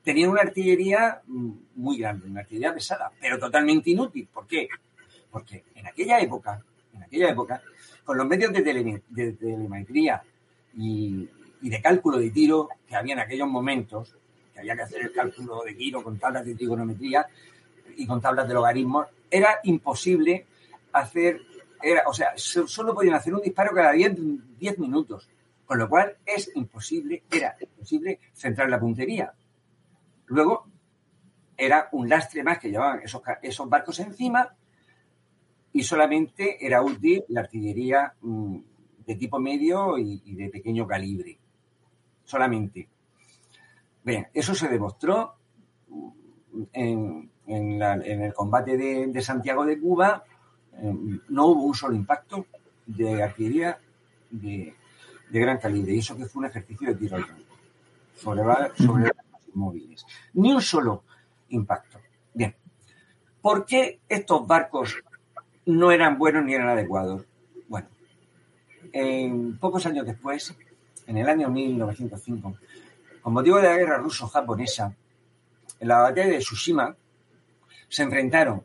tenían 0.03 0.31
una 0.31 0.41
artillería 0.41 1.21
mm, 1.25 1.51
muy 1.75 1.99
grande, 1.99 2.27
una 2.27 2.41
artillería 2.41 2.73
pesada, 2.73 3.11
pero 3.19 3.37
totalmente 3.37 3.91
inútil. 3.91 4.27
¿Por 4.33 4.47
qué? 4.47 4.67
Porque 5.29 5.63
en 5.75 5.87
aquella 5.87 6.19
época, 6.19 6.63
en 6.93 7.03
aquella 7.03 7.29
época, 7.29 7.61
con 8.03 8.17
los 8.17 8.27
medios 8.27 8.51
de, 8.53 8.61
telemetría 8.61 10.21
y, 10.75 11.29
y, 11.61 11.69
de 11.69 11.81
cálculo 11.81 12.17
de 12.17 12.29
tiro 12.29 12.69
que 12.87 12.95
había 12.95 13.13
en 13.13 13.19
aquellos 13.19 13.47
momentos, 13.47 14.15
había 14.59 14.75
que 14.75 14.83
hacer 14.83 15.01
el 15.01 15.11
cálculo 15.11 15.63
de 15.63 15.73
tiro 15.73 16.03
con 16.03 16.17
tablas 16.17 16.45
de 16.45 16.55
trigonometría 16.55 17.25
y 17.97 18.05
con 18.05 18.21
tablas 18.21 18.47
de 18.47 18.53
logaritmos, 18.53 19.07
era 19.29 19.59
imposible 19.63 20.45
hacer, 20.91 21.41
era, 21.81 22.03
o 22.07 22.13
sea, 22.13 22.33
solo 22.35 22.93
podían 22.93 23.15
hacer 23.15 23.33
un 23.33 23.41
disparo 23.41 23.73
cada 23.73 23.91
10, 23.91 24.79
minutos, 24.79 25.29
con 25.65 25.77
lo 25.77 25.89
cual 25.89 26.17
es 26.25 26.51
imposible, 26.55 27.23
era 27.31 27.55
imposible 27.59 28.19
centrar 28.33 28.69
la 28.69 28.79
puntería. 28.79 29.33
Luego, 30.27 30.67
era 31.57 31.89
un 31.91 32.09
lastre 32.09 32.43
más 32.43 32.59
que 32.59 32.69
llevaban 32.69 33.01
esos, 33.01 33.21
esos 33.41 33.69
barcos 33.69 33.99
encima 33.99 34.55
y 35.75 35.83
solamente 35.83 36.65
era 36.65 36.81
útil 36.81 37.25
la 37.27 37.41
artillería 37.41 38.13
mm, 38.21 38.57
de 39.05 39.15
tipo 39.15 39.39
medio 39.39 39.97
y, 39.97 40.35
de 40.35 40.49
pequeño 40.49 40.87
calibre. 40.87 41.37
Solamente. 42.23 42.87
Bien, 44.05 44.27
eso 44.33 44.55
se 44.55 44.69
demostró 44.69 45.35
en, 46.71 47.29
el 47.47 48.33
combate 48.33 48.77
de 48.77 49.21
Santiago 49.21 49.65
de 49.65 49.79
Cuba 49.79 50.23
eh, 50.81 50.93
no 51.29 51.47
hubo 51.47 51.63
un 51.63 51.73
solo 51.73 51.95
impacto 51.95 52.47
de 52.85 53.23
artillería 53.23 53.77
de, 54.29 54.73
gran 55.31 55.57
calibre. 55.57 55.93
Y 55.93 55.99
eso 55.99 56.15
que 56.15 56.25
fue 56.25 56.41
un 56.41 56.45
ejercicio 56.47 56.87
de 56.89 56.95
tiro 56.95 57.15
al 57.15 57.23
blanco 57.23 57.55
sobre, 58.15 58.43
sobre 58.75 59.11
móviles. 59.53 60.05
Ni 60.33 60.53
un 60.53 60.61
solo 60.61 61.03
impacto. 61.49 61.99
Bien. 62.33 62.55
¿Por 63.41 63.65
qué 63.65 63.99
estos 64.09 64.45
barcos 64.47 64.97
no 65.65 65.91
eran 65.91 66.17
buenos 66.17 66.43
ni 66.43 66.53
eran 66.53 66.69
adecuados? 66.69 67.25
Bueno, 67.67 67.87
en 68.91 69.57
pocos 69.57 69.85
años 69.85 70.05
después, 70.05 70.55
en 71.07 71.17
el 71.17 71.27
año 71.27 71.49
1905, 71.49 72.55
con 73.25 73.33
motivo 73.33 73.57
de 73.57 73.63
la 73.63 73.75
guerra 73.75 73.97
ruso-japonesa, 73.97 74.95
en 75.79 75.87
la 75.87 75.97
batalla 75.97 76.29
de 76.29 76.37
Tsushima, 76.37 76.95
se 77.89 78.03
enfrentaron 78.03 78.63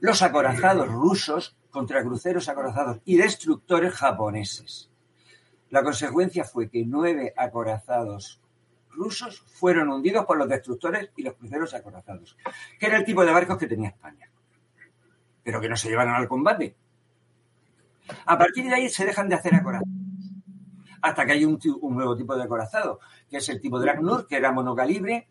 los 0.00 0.20
acorazados 0.20 0.86
rusos 0.86 1.56
contra 1.70 2.02
cruceros 2.02 2.46
acorazados 2.50 2.98
y 3.06 3.16
destructores 3.16 3.94
japoneses. 3.94 4.90
La 5.70 5.82
consecuencia 5.82 6.44
fue 6.44 6.68
que 6.68 6.84
nueve 6.84 7.32
acorazados 7.34 8.38
rusos 8.90 9.46
fueron 9.46 9.88
hundidos 9.88 10.26
por 10.26 10.36
los 10.36 10.46
destructores 10.46 11.08
y 11.16 11.22
los 11.22 11.32
cruceros 11.32 11.72
acorazados, 11.72 12.36
que 12.78 12.84
era 12.84 12.98
el 12.98 13.06
tipo 13.06 13.24
de 13.24 13.32
barcos 13.32 13.56
que 13.56 13.66
tenía 13.66 13.88
España, 13.88 14.30
pero 15.42 15.58
que 15.58 15.70
no 15.70 15.76
se 15.78 15.88
llevaron 15.88 16.16
al 16.16 16.28
combate. 16.28 16.76
A 18.26 18.36
partir 18.36 18.66
de 18.66 18.74
ahí 18.74 18.90
se 18.90 19.06
dejan 19.06 19.30
de 19.30 19.36
hacer 19.36 19.54
acorazados, 19.54 19.88
hasta 21.02 21.26
que 21.26 21.32
hay 21.32 21.44
un, 21.44 21.58
nuevo 21.90 22.16
tipo 22.16 22.34
de 22.36 22.44
acorazado, 22.44 23.00
que 23.28 23.36
es 23.36 23.48
el 23.48 23.60
tipo 23.60 23.78
Dragnur, 23.78 24.26
que 24.26 24.36
era 24.36 24.52
monocalibre, 24.52 25.28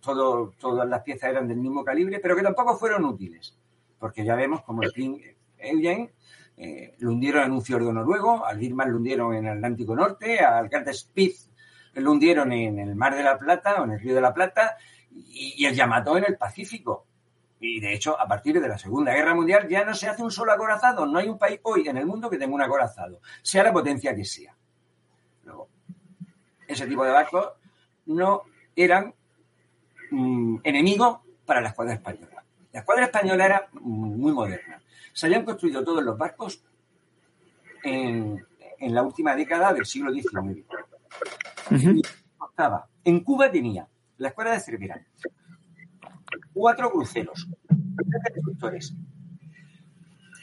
todas 0.00 0.88
las 0.88 1.02
piezas 1.02 1.30
eran 1.30 1.46
del 1.46 1.58
mismo 1.58 1.84
calibre, 1.84 2.18
pero 2.18 2.34
que 2.34 2.42
tampoco 2.42 2.76
fueron 2.76 3.04
útiles 3.04 3.56
porque 3.98 4.24
ya 4.24 4.34
vemos 4.34 4.62
como 4.62 4.82
el 4.82 4.92
King 4.92 5.18
Eugen 5.58 6.10
eh, 6.56 6.94
lo 6.98 7.10
hundieron 7.10 7.44
en 7.44 7.52
un 7.52 7.62
fiordo 7.62 7.92
noruego, 7.92 8.44
al 8.46 8.58
Birman 8.58 8.90
lo 8.90 8.96
hundieron 8.96 9.34
en 9.34 9.46
el 9.46 9.56
Atlántico 9.56 9.94
Norte, 9.94 10.40
al 10.40 10.70
Carter 10.70 10.94
Spitz 10.94 11.50
lo 11.94 12.12
hundieron 12.12 12.52
en 12.52 12.78
el 12.78 12.94
Mar 12.94 13.14
de 13.14 13.22
la 13.22 13.38
Plata 13.38 13.80
o 13.80 13.84
en 13.84 13.92
el 13.92 14.00
Río 14.00 14.14
de 14.14 14.20
la 14.20 14.34
Plata 14.34 14.76
y, 15.10 15.64
el 15.64 15.74
Yamato 15.74 16.16
en 16.16 16.24
el 16.24 16.36
Pacífico. 16.36 17.06
Y 17.58 17.80
de 17.80 17.94
hecho, 17.94 18.20
a 18.20 18.28
partir 18.28 18.60
de 18.60 18.68
la 18.68 18.76
Segunda 18.76 19.14
Guerra 19.14 19.34
Mundial 19.34 19.66
ya 19.66 19.82
no 19.82 19.94
se 19.94 20.06
hace 20.06 20.22
un 20.22 20.30
solo 20.30 20.52
acorazado. 20.52 21.06
No 21.06 21.18
hay 21.18 21.28
un 21.28 21.38
país 21.38 21.58
hoy 21.62 21.88
en 21.88 21.96
el 21.96 22.04
mundo 22.04 22.28
que 22.28 22.36
tenga 22.36 22.54
un 22.54 22.60
acorazado, 22.60 23.20
sea 23.42 23.64
la 23.64 23.72
potencia 23.72 24.14
que 24.14 24.26
sea. 24.26 24.54
Ese 26.66 26.86
tipo 26.86 27.04
de 27.04 27.12
barcos 27.12 27.52
no 28.06 28.42
eran 28.74 29.14
mm, 30.10 30.58
enemigos 30.62 31.18
para 31.44 31.60
la 31.60 31.68
escuadra 31.68 31.94
española. 31.94 32.44
La 32.72 32.80
escuadra 32.80 33.04
española 33.06 33.46
era 33.46 33.68
muy 33.72 34.32
moderna. 34.32 34.82
Se 35.12 35.26
habían 35.26 35.44
construido 35.44 35.82
todos 35.82 36.04
los 36.04 36.18
barcos 36.18 36.62
en, 37.82 38.44
la 38.80 39.02
última 39.02 39.34
década 39.34 39.72
del 39.72 39.86
siglo 39.86 40.12
XIX. 40.12 40.64
En 43.04 43.20
Cuba 43.20 43.50
tenía 43.50 43.88
la 44.18 44.28
escuadra 44.28 44.52
de 44.52 44.60
Cervera, 44.60 45.06
cuatro 46.52 46.90
cruceros, 46.90 47.48
tres 47.68 48.34
destructores, 48.34 48.94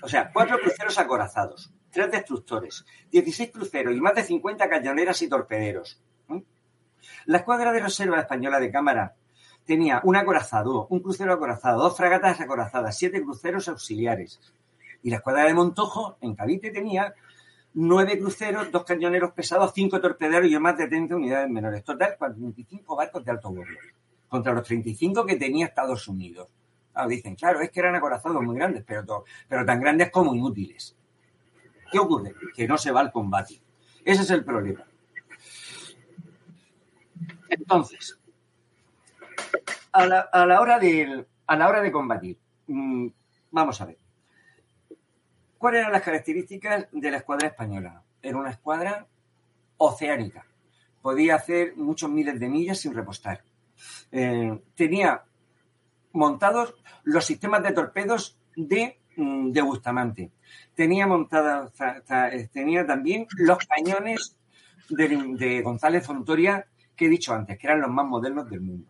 o 0.01 0.07
sea, 0.07 0.31
cuatro 0.33 0.57
cruceros 0.59 0.97
acorazados, 0.97 1.71
tres 1.91 2.11
destructores, 2.11 2.85
16 3.11 3.51
cruceros 3.51 3.95
y 3.95 4.01
más 4.01 4.15
de 4.15 4.23
50 4.23 4.67
cañoneras 4.69 5.21
y 5.21 5.29
torpederos. 5.29 6.01
La 7.25 7.37
escuadra 7.37 7.71
de 7.71 7.79
reserva 7.79 8.19
española 8.19 8.59
de 8.59 8.71
cámara 8.71 9.15
tenía 9.65 10.01
un 10.03 10.15
acorazado, 10.15 10.87
un 10.87 10.99
crucero 10.99 11.33
acorazado, 11.33 11.81
dos 11.81 11.97
fragatas 11.97 12.41
acorazadas, 12.41 12.97
siete 12.97 13.21
cruceros 13.21 13.67
auxiliares. 13.67 14.39
Y 15.01 15.09
la 15.09 15.17
escuadra 15.17 15.45
de 15.45 15.53
Montojo, 15.53 16.17
en 16.21 16.35
Cavite, 16.35 16.71
tenía 16.71 17.13
nueve 17.73 18.17
cruceros, 18.19 18.71
dos 18.71 18.83
cañoneros 18.83 19.31
pesados, 19.31 19.71
cinco 19.73 19.99
torpederos 19.99 20.49
y 20.49 20.57
más 20.59 20.77
de 20.77 20.87
30 20.87 21.15
unidades 21.15 21.49
menores. 21.49 21.83
Total, 21.83 22.15
45 22.17 22.95
barcos 22.95 23.25
de 23.25 23.31
alto 23.31 23.49
vuelo, 23.51 23.77
contra 24.27 24.53
los 24.53 24.65
35 24.65 25.25
que 25.25 25.35
tenía 25.35 25.67
Estados 25.67 26.07
Unidos. 26.07 26.49
dicen, 27.07 27.35
claro, 27.35 27.61
es 27.61 27.71
que 27.71 27.79
eran 27.79 27.95
acorazados 27.95 28.41
muy 28.43 28.55
grandes, 28.55 28.83
pero 28.85 29.25
tan 29.65 29.79
grandes 29.79 30.11
como 30.11 30.35
inútiles. 30.35 30.95
¿Qué 31.91 31.99
ocurre? 31.99 32.33
Que 32.55 32.67
no 32.67 32.77
se 32.77 32.91
va 32.91 33.01
al 33.01 33.11
combate. 33.11 33.61
Ese 34.03 34.23
es 34.23 34.29
el 34.31 34.43
problema. 34.43 34.85
Entonces, 37.49 38.19
a 39.91 40.05
la, 40.05 40.61
hora, 40.61 40.79
de, 40.79 41.25
a 41.47 41.55
la 41.55 41.69
hora 41.69 41.81
de 41.81 41.91
combatir, 41.91 42.37
mm, 42.67 43.07
vamos 43.51 43.79
a 43.79 43.85
ver. 43.85 43.97
¿Cuáles 45.57 45.81
eran 45.81 45.93
las 45.93 46.01
características 46.01 46.87
de 46.91 47.11
la 47.11 47.17
escuadra 47.17 47.47
española? 47.47 48.03
Era 48.21 48.37
una 48.37 48.49
escuadra 48.49 49.07
oceánica. 49.77 50.45
Podía 51.01 51.35
hacer 51.35 51.75
muchos 51.77 52.09
miles 52.09 52.39
de 52.39 52.49
millas 52.49 52.79
sin 52.79 52.93
repostar. 52.93 53.43
Eh, 54.11 54.59
tenía 54.75 55.23
montados 56.13 56.75
los 57.03 57.25
sistemas 57.25 57.63
de 57.63 57.71
torpedos 57.71 58.37
de, 58.55 58.99
mm, 59.15 59.51
de 59.51 59.61
Bustamante. 59.61 60.31
Tenía 60.75 61.07
montada, 61.07 61.71
tenía 62.51 62.85
también 62.85 63.27
los 63.37 63.59
cañones 63.59 64.37
de, 64.89 65.07
de 65.37 65.61
González 65.61 66.05
Fontoria 66.05 66.67
he 67.05 67.09
dicho 67.09 67.33
antes, 67.33 67.57
que 67.57 67.67
eran 67.67 67.81
los 67.81 67.91
más 67.91 68.05
modernos 68.05 68.49
del 68.49 68.61
mundo. 68.61 68.87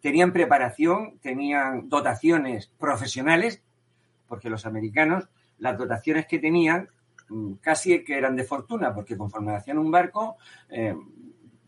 Tenían 0.00 0.32
preparación, 0.32 1.18
tenían 1.20 1.88
dotaciones 1.88 2.68
profesionales 2.78 3.62
porque 4.30 4.48
los 4.48 4.64
americanos, 4.64 5.28
las 5.58 5.76
dotaciones 5.76 6.24
que 6.26 6.38
tenían, 6.38 6.88
mm, 7.28 7.54
casi 7.54 8.02
que 8.04 8.16
eran 8.16 8.36
de 8.36 8.44
fortuna, 8.44 8.94
porque 8.94 9.16
conforme 9.16 9.56
hacían 9.56 9.76
un 9.76 9.90
barco, 9.90 10.36
eh, 10.68 10.94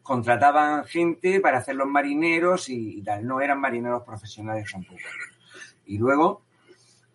contrataban 0.01 0.85
gente 0.85 1.41
para 1.41 1.59
hacer 1.59 1.75
los 1.75 1.89
marineros 1.89 2.69
y, 2.69 3.03
tal, 3.03 3.27
no 3.27 3.41
eran 3.41 3.61
marineros 3.61 4.05
profesionales 4.05 4.71
tampoco. 4.71 5.01
Y 5.87 5.99
luego 5.99 6.43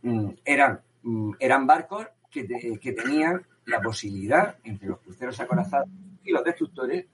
mm, 0.01 0.29
eran, 0.43 0.81
mm, 1.03 1.31
eran 1.39 1.65
barcos 1.65 2.07
que, 2.29 2.45
que 2.79 2.91
tenían 2.91 3.41
la 3.65 3.81
posibilidad, 3.81 4.57
entre 4.65 4.89
los 4.89 4.99
cruceros 4.99 5.39
acorazados 5.39 5.89
y 6.23 6.31
los 6.31 6.43
destructores, 6.43 7.05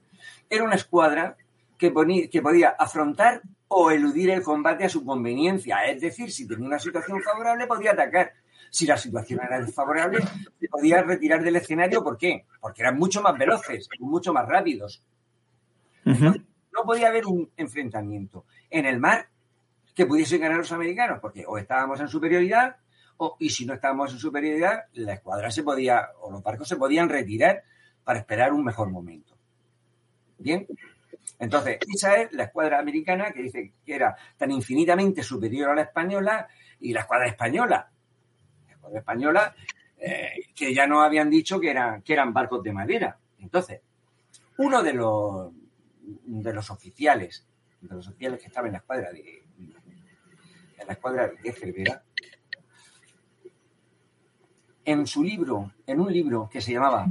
era 0.48 0.64
una 0.64 0.74
escuadra 0.74 1.36
que, 1.78 1.92
que, 2.30 2.42
podía 2.42 2.70
afrontar 2.70 3.42
o 3.68 3.90
eludir 3.90 4.30
el 4.30 4.42
combate 4.42 4.84
a 4.84 4.88
su 4.88 5.04
conveniencia. 5.04 5.84
Es 5.84 6.00
decir, 6.00 6.30
si 6.30 6.46
tenía 6.46 6.66
una 6.66 6.78
situación 6.78 7.20
favorable, 7.22 7.66
podía 7.66 7.92
atacar. 7.92 8.32
Si 8.70 8.86
la 8.86 8.96
situación 8.96 9.40
era 9.42 9.60
desfavorable, 9.60 10.18
se 10.60 10.68
podía 10.68 11.02
retirar 11.02 11.42
del 11.42 11.56
escenario. 11.56 12.02
¿Por 12.02 12.18
qué? 12.18 12.46
Porque 12.60 12.82
eran 12.82 12.98
mucho 12.98 13.22
más 13.22 13.36
veloces, 13.38 13.88
mucho 14.00 14.32
más 14.32 14.48
rápidos. 14.48 15.02
No 16.04 16.82
podía 16.84 17.08
haber 17.08 17.26
un 17.26 17.50
enfrentamiento 17.56 18.46
en 18.68 18.86
el 18.86 18.98
mar 18.98 19.28
que 19.94 20.06
pudiesen 20.06 20.40
ganar 20.40 20.58
los 20.58 20.72
americanos, 20.72 21.20
porque 21.20 21.44
o 21.46 21.56
estábamos 21.56 22.00
en 22.00 22.08
superioridad, 22.08 22.76
o, 23.16 23.36
y 23.38 23.50
si 23.50 23.64
no 23.64 23.74
estábamos 23.74 24.12
en 24.12 24.18
superioridad, 24.18 24.84
la 24.94 25.14
escuadra 25.14 25.50
se 25.50 25.62
podía, 25.62 26.08
o 26.20 26.32
los 26.32 26.42
barcos 26.42 26.68
se 26.68 26.76
podían 26.76 27.08
retirar 27.08 27.62
para 28.02 28.18
esperar 28.18 28.52
un 28.52 28.64
mejor 28.64 28.90
momento. 28.90 29.33
Bien, 30.38 30.66
entonces, 31.38 31.78
esa 31.92 32.16
es 32.16 32.32
la 32.32 32.44
escuadra 32.44 32.78
americana 32.78 33.32
que 33.32 33.42
dice 33.42 33.72
que 33.84 33.94
era 33.94 34.16
tan 34.36 34.50
infinitamente 34.50 35.22
superior 35.22 35.70
a 35.70 35.74
la 35.74 35.82
española 35.82 36.48
y 36.80 36.92
la 36.92 37.00
escuadra 37.00 37.26
española. 37.26 37.90
La 38.66 38.72
escuadra 38.74 38.98
española, 39.00 39.54
eh, 39.98 40.30
que 40.54 40.74
ya 40.74 40.86
no 40.86 41.02
habían 41.02 41.30
dicho 41.30 41.60
que 41.60 41.70
eran, 41.70 42.02
que 42.02 42.12
eran 42.12 42.32
barcos 42.32 42.62
de 42.62 42.72
madera. 42.72 43.18
Entonces, 43.40 43.80
uno 44.58 44.82
de 44.82 44.92
los, 44.92 45.52
de 46.00 46.52
los 46.52 46.70
oficiales, 46.70 47.46
de 47.80 47.94
los 47.94 48.08
oficiales 48.08 48.40
que 48.40 48.46
estaba 48.46 48.68
en 48.68 48.72
la 48.72 48.78
escuadra 48.78 49.12
de, 49.12 49.42
la 50.86 50.92
escuadra 50.92 51.28
de 51.28 51.52
Cervera, 51.52 52.02
en 54.84 55.06
su 55.06 55.24
libro, 55.24 55.72
en 55.86 56.00
un 56.00 56.12
libro 56.12 56.48
que 56.50 56.60
se 56.60 56.72
llamaba 56.72 57.06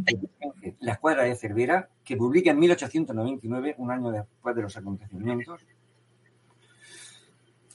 La 0.80 0.94
escuadra 0.94 1.24
de 1.24 1.36
Cervera, 1.36 1.90
que 2.04 2.18
publica 2.18 2.52
en 2.52 2.60
1899, 2.60 3.76
un 3.78 3.92
año 3.92 4.12
después 4.12 4.56
de 4.56 4.62
los 4.62 4.76
acontecimientos. 4.76 5.62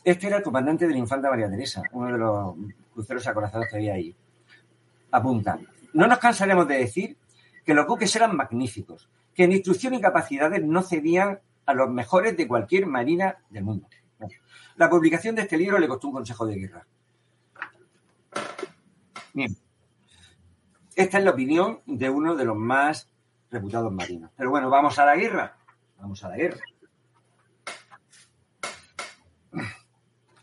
Este 0.04 0.26
era 0.26 0.38
el 0.38 0.42
comandante 0.42 0.86
de 0.86 0.92
la 0.92 0.98
Infanta 0.98 1.30
María 1.30 1.50
Teresa, 1.50 1.82
uno 1.92 2.12
de 2.12 2.18
los 2.18 2.54
cruceros 2.92 3.26
acorazados 3.26 3.68
que 3.68 3.76
había 3.76 3.94
ahí. 3.94 4.14
Apunta. 5.10 5.58
No 5.94 6.06
nos 6.06 6.18
cansaremos 6.18 6.68
de 6.68 6.78
decir 6.78 7.16
que 7.64 7.74
los 7.74 7.86
buques 7.86 8.14
eran 8.16 8.36
magníficos, 8.36 9.08
que 9.34 9.44
en 9.44 9.52
instrucción 9.52 9.94
y 9.94 10.00
capacidades 10.00 10.64
no 10.64 10.82
cedían 10.82 11.40
a 11.66 11.74
los 11.74 11.90
mejores 11.90 12.36
de 12.36 12.48
cualquier 12.48 12.86
marina 12.86 13.36
del 13.50 13.64
mundo. 13.64 13.88
La 14.76 14.88
publicación 14.88 15.34
de 15.34 15.42
este 15.42 15.58
libro 15.58 15.78
le 15.78 15.88
costó 15.88 16.08
un 16.08 16.14
consejo 16.14 16.46
de 16.46 16.56
guerra. 16.56 16.86
Bien. 19.34 19.54
Esta 20.94 21.18
es 21.18 21.24
la 21.24 21.30
opinión 21.30 21.80
de 21.86 22.08
uno 22.08 22.34
de 22.36 22.44
los 22.44 22.56
más 22.56 23.08
reputados 23.50 23.92
marinos. 23.92 24.30
Pero 24.36 24.50
bueno, 24.50 24.70
vamos 24.70 24.98
a 24.98 25.06
la 25.06 25.16
guerra. 25.16 25.56
Vamos 25.98 26.22
a 26.24 26.28
la 26.28 26.36
guerra. 26.36 26.60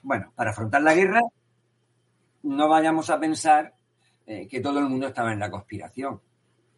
Bueno, 0.01 0.31
para 0.35 0.51
afrontar 0.51 0.81
la 0.83 0.93
guerra, 0.93 1.21
no 2.43 2.69
vayamos 2.69 3.09
a 3.09 3.19
pensar 3.19 3.73
eh, 4.27 4.47
que 4.47 4.59
todo 4.59 4.79
el 4.79 4.85
mundo 4.85 5.07
estaba 5.07 5.33
en 5.33 5.39
la 5.39 5.49
conspiración. 5.49 6.21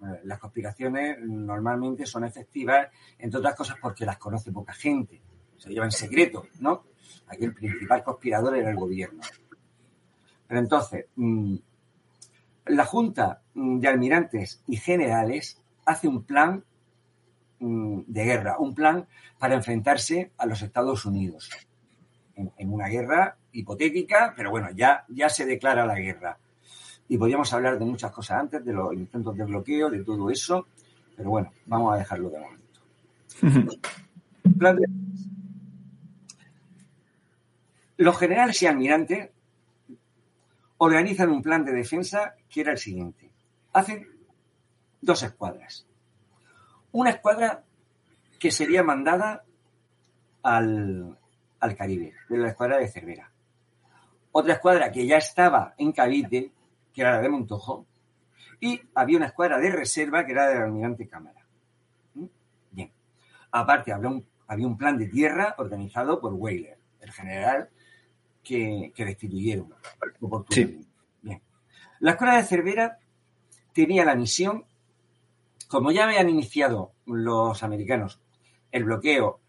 Eh, 0.01 0.21
las 0.23 0.39
conspiraciones 0.39 1.17
normalmente 1.21 2.05
son 2.05 2.23
efectivas, 2.23 2.87
entre 3.17 3.39
otras 3.39 3.55
cosas, 3.55 3.77
porque 3.81 4.05
las 4.05 4.17
conoce 4.17 4.51
poca 4.51 4.73
gente. 4.73 5.21
Se 5.57 5.69
llevan 5.71 5.91
secreto, 5.91 6.47
¿no? 6.59 6.85
Aquí 7.27 7.43
el 7.43 7.53
principal 7.53 8.03
conspirador 8.03 8.55
era 8.55 8.69
el 8.69 8.77
gobierno. 8.77 9.21
Pero 10.47 10.59
entonces, 10.59 11.07
mm, 11.15 11.55
la 12.67 12.85
Junta 12.85 13.41
de 13.53 13.87
Almirantes 13.87 14.63
y 14.67 14.77
Generales 14.77 15.61
hace 15.87 16.07
un 16.07 16.23
plan 16.23 16.63
mm, 17.59 18.01
de 18.05 18.23
guerra, 18.23 18.57
un 18.59 18.75
plan 18.75 19.07
para 19.39 19.55
enfrentarse 19.55 20.31
a 20.37 20.45
los 20.45 20.61
Estados 20.61 21.05
Unidos 21.05 21.49
en, 22.35 22.71
una 22.71 22.87
guerra 22.87 23.37
hipotética, 23.51 24.33
pero 24.35 24.51
bueno, 24.51 24.69
ya, 24.75 25.05
ya 25.07 25.29
se 25.29 25.45
declara 25.45 25.85
la 25.85 25.95
guerra. 25.95 26.37
Y 27.07 27.17
podríamos 27.17 27.51
hablar 27.53 27.79
de 27.79 27.85
muchas 27.85 28.11
cosas 28.11 28.41
antes, 28.41 28.63
de 28.63 28.73
los 28.73 28.93
intentos 28.93 29.35
de 29.35 29.45
bloqueo, 29.45 29.89
de 29.89 30.03
todo 30.03 30.29
eso, 30.29 30.67
pero 31.15 31.31
bueno, 31.31 31.51
vamos 31.65 31.95
a 31.95 31.97
dejarlo 31.97 32.29
de 32.29 32.39
momento. 32.39 32.81
Los 37.97 38.19
generales 38.19 38.61
y 38.61 38.67
almirantes 38.67 39.31
organizan 40.77 41.31
un 41.31 41.41
plan 41.41 41.65
de 41.65 41.71
defensa 41.71 42.35
que 42.47 42.61
era 42.61 42.73
el 42.73 42.77
siguiente. 42.77 43.31
Hacen 43.73 44.16
dos 45.01 45.23
escuadras. 45.23 45.85
Una 46.91 47.11
escuadra 47.11 47.63
que 48.39 48.51
sería 48.51 48.83
mandada 48.83 49.43
al, 50.43 51.17
Caribe, 51.77 52.13
de 52.29 52.37
la 52.37 52.49
escuadra 52.49 52.77
de 52.77 52.87
Cervera. 52.87 53.31
Otra 54.31 54.53
escuadra 54.53 54.91
que 54.91 55.05
ya 55.05 55.17
estaba 55.17 55.73
en 55.77 55.91
Cavite, 55.91 56.51
que 56.93 57.01
era 57.01 57.11
la 57.11 57.21
de 57.21 57.29
Montojo, 57.29 57.85
y 58.59 58.81
había 58.95 59.17
una 59.17 59.27
escuadra 59.27 59.59
de 59.59 59.71
reserva 59.71 60.25
que 60.25 60.31
era 60.31 60.47
del 60.47 60.63
almirante 60.63 61.07
Cámara. 61.07 61.45
¿Mm? 62.15 62.25
Bien. 62.71 62.91
Aparte, 63.51 63.91
había 63.91 64.09
un, 64.09 64.25
había 64.47 64.67
un 64.67 64.77
plan 64.77 64.97
de 64.97 65.07
tierra 65.07 65.55
organizado 65.57 66.19
por 66.19 66.33
Weyler, 66.33 66.77
el 67.01 67.11
general 67.11 67.69
que, 68.43 68.93
destituyeron. 68.95 69.73
Bien. 70.49 70.87
La 71.99 72.11
escuadra 72.11 72.37
de 72.37 72.43
Cervera 72.43 72.99
tenía 73.73 74.05
la 74.05 74.15
misión 74.15 74.65
como 75.67 75.91
ya 75.91 76.05
habían 76.05 76.29
iniciado 76.29 76.93
los 77.05 77.63
americanos 77.63 78.21
el 78.71 78.83
bloqueo 78.83 79.39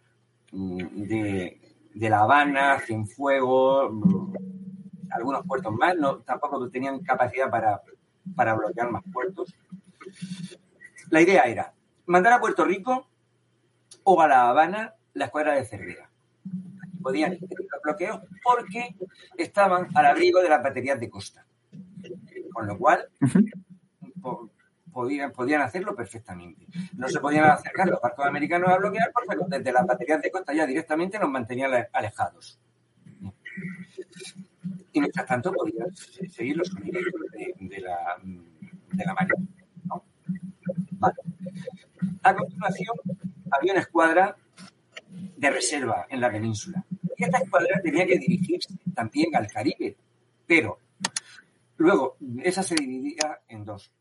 mm, 0.52 1.02
de, 1.02 1.60
La 1.94 2.20
Habana, 2.20 2.80
Cienfuegos, 2.80 3.90
mm, 3.92 4.34
algunos 5.10 5.46
puertos 5.46 5.72
más, 5.72 5.96
no, 5.96 6.18
tampoco 6.18 6.68
tenían 6.70 7.00
capacidad 7.00 7.50
para, 7.50 7.82
para 8.34 8.54
bloquear 8.54 8.90
más 8.90 9.02
puertos. 9.12 9.54
La 11.10 11.20
idea 11.20 11.42
era 11.42 11.74
mandar 12.06 12.34
a 12.34 12.40
Puerto 12.40 12.64
Rico 12.64 13.08
o 14.04 14.20
a 14.20 14.28
La 14.28 14.48
Habana 14.48 14.94
la 15.14 15.26
escuadra 15.26 15.54
de 15.54 15.64
Cervera. 15.64 16.10
Podían 17.02 17.34
impedir 17.34 17.66
los 17.70 17.82
bloqueos 17.82 18.20
porque 18.42 18.96
estaban 19.36 19.88
al 19.94 20.06
abrigo 20.06 20.40
de 20.40 20.48
las 20.48 20.62
baterías 20.62 21.00
de 21.00 21.10
costa. 21.10 21.46
Con 22.52 22.66
lo 22.66 22.76
cual, 22.76 23.08
podían, 24.98 25.30
podían 25.30 25.62
hacerlo 25.62 25.94
perfectamente. 25.94 26.66
No 26.96 27.08
se 27.08 27.20
podían 27.20 27.44
acercar 27.44 27.86
los 27.86 28.00
barcos 28.00 28.26
americanos 28.26 28.68
a 28.68 28.78
bloquear 28.78 29.12
porque 29.12 29.36
desde 29.46 29.70
las 29.70 29.86
baterías 29.86 30.20
de 30.20 30.28
costa 30.28 30.52
ya 30.52 30.66
directamente 30.66 31.20
nos 31.20 31.30
mantenían 31.30 31.86
alejados. 31.92 32.58
Y 34.92 35.00
mientras 35.00 35.24
tanto 35.24 35.52
podían 35.52 35.94
seguir 35.94 36.56
los 36.56 36.66
sonidos 36.66 37.00
de, 37.60 37.78
la, 37.78 38.16
de 38.24 39.04
la 39.04 39.14
marina. 39.14 39.46
A 42.24 42.34
continuación, 42.34 42.96
había 43.52 43.72
una 43.74 43.82
escuadra 43.82 44.36
de 45.36 45.50
reserva 45.50 46.06
en 46.10 46.20
la 46.20 46.32
península. 46.32 46.84
Y 47.16 47.22
esta 47.22 47.38
escuadra 47.38 47.80
tenía 47.80 48.04
que 48.04 48.18
dirigirse 48.18 48.74
también 48.92 49.36
al 49.36 49.46
Caribe, 49.46 49.96
pero 50.44 50.80
luego 51.76 52.16
esa 52.42 52.64
se 52.64 52.74
dividía 52.74 53.42
en 53.46 53.64
dos. 53.64 53.92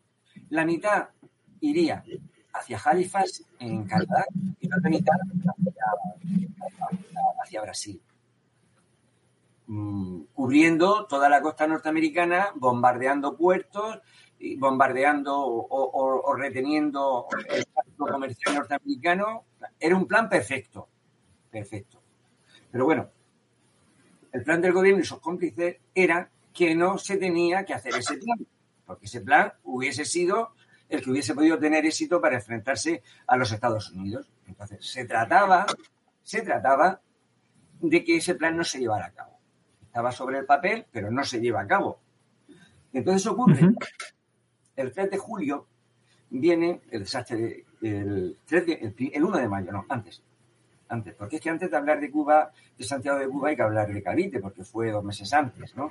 La 0.49 0.65
mitad 0.65 1.09
iría 1.61 2.03
hacia 2.53 2.79
Halifax, 2.83 3.45
en 3.59 3.85
Canadá, 3.85 4.25
y 4.59 4.67
la 4.67 4.77
otra 4.77 4.89
mitad 4.89 5.15
hacia, 7.43 7.61
Brasil. 7.61 8.01
Mm, 9.67 10.21
cubriendo 10.33 11.05
toda 11.07 11.29
la 11.29 11.41
costa 11.41 11.67
norteamericana, 11.67 12.51
bombardeando 12.55 13.35
puertos, 13.35 13.99
bombardeando 14.57 15.35
o, 15.37 16.35
reteniendo 16.35 17.27
el 17.49 17.65
pacto 17.65 18.05
comercial 18.05 18.55
norteamericano. 18.55 19.45
Era 19.79 19.95
un 19.95 20.07
plan 20.07 20.29
perfecto, 20.29 20.87
perfecto. 21.51 22.01
Pero 22.71 22.85
bueno, 22.85 23.09
el 24.31 24.43
plan 24.43 24.61
del 24.61 24.73
gobierno 24.73 25.01
y 25.01 25.05
sus 25.05 25.19
cómplices 25.19 25.77
era 25.93 26.29
que 26.53 26.75
no 26.75 26.97
se 26.97 27.17
tenía 27.17 27.65
que 27.65 27.73
hacer 27.73 27.95
ese 27.95 28.17
plan 28.17 28.37
porque 28.87 29.05
ese 29.05 29.21
plan 29.21 29.53
hubiese 29.63 30.05
sido 30.05 30.53
el 30.89 31.03
que 31.03 31.11
hubiese 31.11 31.35
podido 31.35 31.59
tener 31.59 31.85
éxito 31.85 32.19
para 32.21 32.35
enfrentarse 32.35 33.03
a 33.27 33.35
los 33.37 33.51
Estados 33.51 33.91
Unidos. 33.91 34.31
Entonces, 34.47 34.83
se 34.83 35.05
trataba, 35.05 35.65
se 36.23 36.41
trataba 36.41 37.01
de 37.81 38.03
que 38.03 38.15
ese 38.15 38.35
plan 38.35 38.55
no 38.55 38.63
se 38.63 38.79
llevara 38.79 39.07
a 39.07 39.11
cabo. 39.11 39.37
Estaba 39.83 40.11
sobre 40.11 40.39
el 40.39 40.45
papel, 40.45 40.85
pero 40.91 41.11
no 41.11 41.23
se 41.23 41.39
lleva 41.39 41.61
a 41.61 41.67
cabo. 41.67 41.99
Entonces 42.93 43.27
ocurre, 43.27 43.59
el 44.75 44.91
3 44.93 45.11
de 45.11 45.17
julio 45.17 45.67
viene 46.29 46.81
el 46.89 47.01
desastre 47.01 47.65
el, 47.81 48.37
1 48.49 49.37
de 49.37 49.47
mayo, 49.47 49.71
no, 49.71 49.85
antes, 49.89 50.23
antes, 50.89 51.13
porque 51.15 51.37
es 51.37 51.41
que 51.41 51.49
antes 51.49 51.69
de 51.69 51.77
hablar 51.77 51.99
de 51.99 52.11
Cuba, 52.11 52.51
de 52.77 52.83
Santiago 52.83 53.19
de 53.19 53.27
Cuba, 53.27 53.49
hay 53.49 53.55
que 53.55 53.61
hablar 53.61 53.91
de 53.91 54.01
Cavite, 54.03 54.39
porque 54.39 54.63
fue 54.63 54.91
dos 54.91 55.03
meses 55.03 55.31
antes, 55.33 55.75
¿no? 55.75 55.89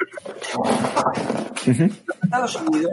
Los 1.66 1.80
Estados 2.22 2.62
Unidos 2.62 2.92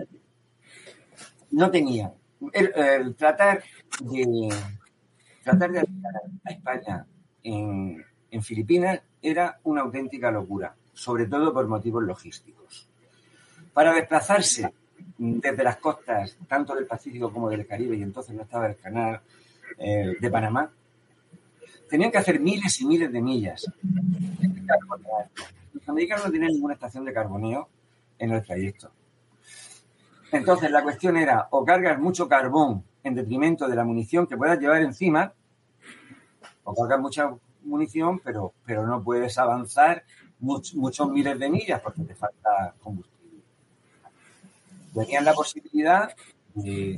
no 1.52 1.70
tenían 1.70 2.14
el, 2.52 3.16
tratar 3.16 3.64
de 4.02 4.50
tratar 5.44 5.72
de 5.72 5.80
a 5.80 6.52
España 6.52 7.06
en, 7.44 8.04
en 8.32 8.44
Filipinas 8.44 9.02
era 9.22 9.60
una 9.64 9.82
auténtica 9.82 10.32
locura, 10.32 10.76
sobre 10.94 11.28
todo 11.28 11.54
por 11.54 11.68
motivos 11.68 12.04
logísticos. 12.04 12.90
Para 13.74 13.94
desplazarse 13.94 14.74
desde 15.18 15.64
las 15.64 15.78
costas, 15.78 16.38
tanto 16.48 16.76
del 16.76 16.86
Pacífico 16.86 17.32
como 17.32 17.50
del 17.50 17.66
Caribe, 17.66 17.96
y 17.96 18.04
entonces 18.04 18.36
no 18.36 18.44
estaba 18.44 18.68
el 18.68 18.78
canal 18.78 19.22
eh, 19.78 20.18
de 20.20 20.32
Panamá, 20.32 20.72
tenían 21.94 22.10
que 22.10 22.18
hacer 22.18 22.40
miles 22.40 22.82
y 22.82 22.88
miles 22.88 23.14
de 23.14 23.22
millas. 23.22 23.72
Los 25.74 25.88
americanos 25.88 26.26
no 26.26 26.32
tenían 26.32 26.52
ninguna 26.52 26.74
estación 26.74 27.06
de 27.06 27.14
carboneo 27.14 27.70
en 28.18 28.32
el 28.32 28.42
trayecto. 28.42 28.90
Entonces 30.32 30.72
la 30.72 30.82
cuestión 30.82 31.18
era 31.18 31.48
o 31.52 31.64
cargas 31.64 32.00
mucho 32.00 32.28
carbón 32.28 32.84
en 33.04 33.14
detrimento 33.14 33.68
de 33.68 33.76
la 33.76 33.84
munición 33.84 34.26
que 34.26 34.36
puedas 34.36 34.60
llevar 34.60 34.82
encima, 34.82 35.34
o 36.64 36.74
cargas 36.74 37.00
mucha 37.00 37.36
munición, 37.62 38.20
pero, 38.24 38.54
pero 38.66 38.88
no 38.88 39.04
puedes 39.04 39.38
avanzar 39.38 40.04
muchos 40.40 41.12
miles 41.12 41.38
de 41.38 41.48
millas 41.48 41.80
porque 41.80 42.02
te 42.02 42.16
falta 42.16 42.74
combustible. 42.82 43.44
Tenían 44.96 45.26
la 45.26 45.34
posibilidad 45.34 46.12
de, 46.56 46.98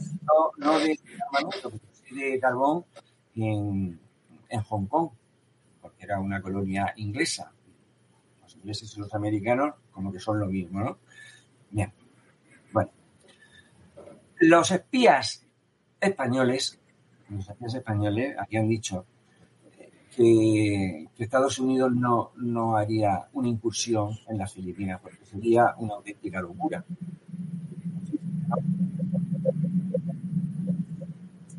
no, 0.55 0.79
de 0.79 0.97
armamento, 1.21 1.69
pero 1.69 2.15
de 2.15 2.39
carbón 2.39 2.85
en, 3.35 3.99
en 4.55 4.63
Hong 4.63 4.87
Kong, 4.87 5.09
porque 5.81 6.05
era 6.05 6.19
una 6.19 6.41
colonia 6.41 6.93
inglesa. 6.97 7.51
Los 8.41 8.55
ingleses 8.55 8.95
y 8.95 8.99
los 8.99 9.13
americanos 9.13 9.75
como 9.91 10.11
que 10.11 10.19
son 10.19 10.39
lo 10.39 10.47
mismo, 10.47 10.79
¿no? 10.79 10.97
Bien. 11.69 11.91
Bueno. 12.73 12.91
Los 14.39 14.71
espías 14.71 15.45
españoles, 15.99 16.79
los 17.29 17.49
espías 17.49 17.75
españoles 17.75 18.35
habían 18.37 18.67
dicho 18.67 19.05
que, 20.15 21.07
Estados 21.17 21.59
Unidos 21.59 21.91
no, 21.93 22.31
no 22.35 22.77
haría 22.77 23.27
una 23.33 23.47
incursión 23.47 24.17
en 24.27 24.37
las 24.37 24.53
Filipinas 24.53 24.99
porque 25.01 25.25
sería 25.25 25.73
una 25.77 25.95
auténtica 25.95 26.41
locura. 26.41 26.83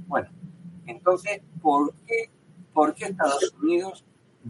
Bueno, 0.07 0.29
entonces, 0.87 1.41
¿por 1.61 1.95
qué 2.07 2.31
¿por 2.77 2.95
qué 2.95 3.07
Estados 3.07 3.55
Unidos 3.63 4.05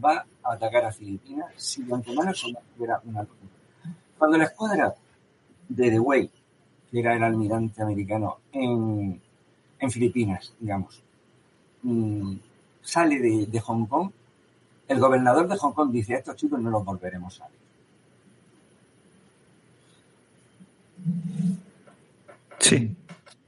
va 0.05 0.27
a 0.43 0.55
atacar 0.55 0.85
a 0.85 0.93
Filipinas 0.93 1.47
si 1.55 1.85
de 1.85 1.95
antemano 1.95 2.33
eso 2.33 2.49
era 2.81 3.01
una 3.05 3.20
locura? 3.20 3.53
Cuando 4.18 4.37
la 4.37 4.45
escuadra 4.45 4.95
de 5.68 5.91
The 5.91 6.01
Way, 6.01 6.31
que 6.91 6.99
era 6.99 7.14
el 7.14 7.22
almirante 7.22 7.81
americano 7.81 8.39
en, 8.51 9.20
Filipinas, 9.89 10.53
digamos, 10.59 11.01
mm, 11.83 12.35
sale 12.83 13.47
de, 13.47 13.61
Hong 13.61 13.87
Kong, 13.87 14.11
el 14.89 14.99
gobernador 14.99 15.47
de 15.47 15.57
Hong 15.57 15.72
Kong 15.72 15.93
dice, 15.93 16.14
a 16.14 16.18
estos 16.18 16.35
chicos 16.35 16.59
no 16.61 16.70
los 16.70 16.85
volveremos 16.85 17.41
a 17.41 17.49
ver. 17.49 17.59
Sí. 22.59 22.97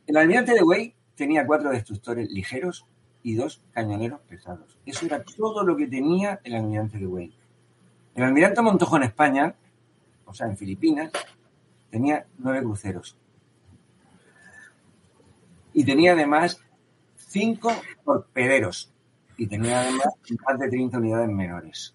El 0.07 0.16
almirante 0.16 0.55
de 0.55 0.62
Way 0.62 0.95
tenía 1.16 1.45
cuatro 1.45 1.70
destructores 1.70 2.31
ligeros 2.31 2.87
y 3.29 3.35
dos 3.35 3.61
cañoneros 3.72 4.20
pesados. 4.22 4.79
Eso 4.87 5.05
era 5.05 5.22
todo 5.22 5.62
lo 5.62 5.76
que 5.76 5.87
tenía 5.87 6.41
el 6.45 6.55
almirante 6.55 6.97
de 6.97 7.07
Wayne. 7.07 7.35
El 8.14 8.24
almirante 8.24 8.62
Montojo 8.62 8.97
en 8.97 9.03
España, 9.03 9.55
o 10.24 10.33
sea, 10.33 10.47
en 10.47 10.57
Filipinas, 10.57 11.12
tenía 11.91 12.24
nueve 12.39 12.62
cruceros. 12.62 13.18
Y 15.74 15.85
tenía 15.85 16.12
además 16.12 16.59
cinco 17.16 17.70
torpederos. 18.03 18.91
Y 19.37 19.47
tenía 19.47 19.83
además 19.83 20.07
más 20.47 20.59
de 20.59 20.68
30 20.70 20.97
unidades 20.97 21.29
menores. 21.29 21.95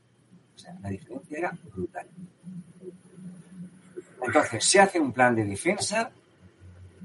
O 0.56 0.60
sea, 0.60 0.78
la 0.84 0.90
diferencia 0.90 1.36
era 1.40 1.58
brutal. 1.74 2.08
Entonces, 4.22 4.64
se 4.64 4.80
hace 4.80 5.00
un 5.00 5.12
plan 5.12 5.34
de 5.36 5.46
defensa 5.46 6.12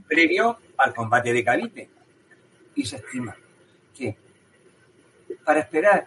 previo 0.06 0.58
al 0.76 0.92
combate 0.92 1.32
de 1.32 1.42
Cavite. 1.42 1.90
Y 2.74 2.84
se 2.84 2.96
estima 2.96 3.34
que 3.98 4.16
para 5.44 5.60
esperar 5.60 6.06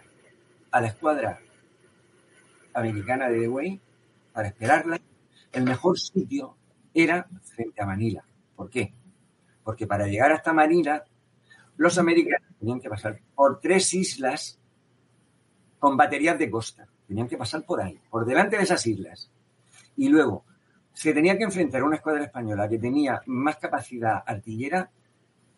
a 0.70 0.80
la 0.80 0.88
escuadra 0.88 1.38
americana 2.72 3.28
de 3.28 3.46
Wayne, 3.46 3.80
para 4.32 4.48
esperarla, 4.48 4.98
el 5.52 5.64
mejor 5.64 5.98
sitio 5.98 6.56
era 6.94 7.28
frente 7.42 7.82
a 7.82 7.86
Manila. 7.86 8.24
¿Por 8.56 8.70
qué? 8.70 8.94
Porque 9.62 9.86
para 9.86 10.06
llegar 10.06 10.32
hasta 10.32 10.52
Manila, 10.54 11.04
los 11.76 11.98
americanos 11.98 12.48
tenían 12.58 12.80
que 12.80 12.88
pasar 12.88 13.20
por 13.34 13.60
tres 13.60 13.92
islas 13.92 14.58
con 15.78 15.96
baterías 15.96 16.38
de 16.38 16.50
costa. 16.50 16.88
Tenían 17.06 17.28
que 17.28 17.36
pasar 17.36 17.64
por 17.64 17.82
ahí, 17.82 18.00
por 18.08 18.24
delante 18.24 18.56
de 18.56 18.62
esas 18.62 18.86
islas. 18.86 19.30
Y 19.96 20.08
luego 20.08 20.44
se 20.94 21.12
tenía 21.12 21.36
que 21.36 21.44
enfrentar 21.44 21.82
a 21.82 21.84
una 21.84 21.96
escuadra 21.96 22.24
española 22.24 22.68
que 22.68 22.78
tenía 22.78 23.20
más 23.26 23.56
capacidad 23.56 24.22
artillera 24.24 24.90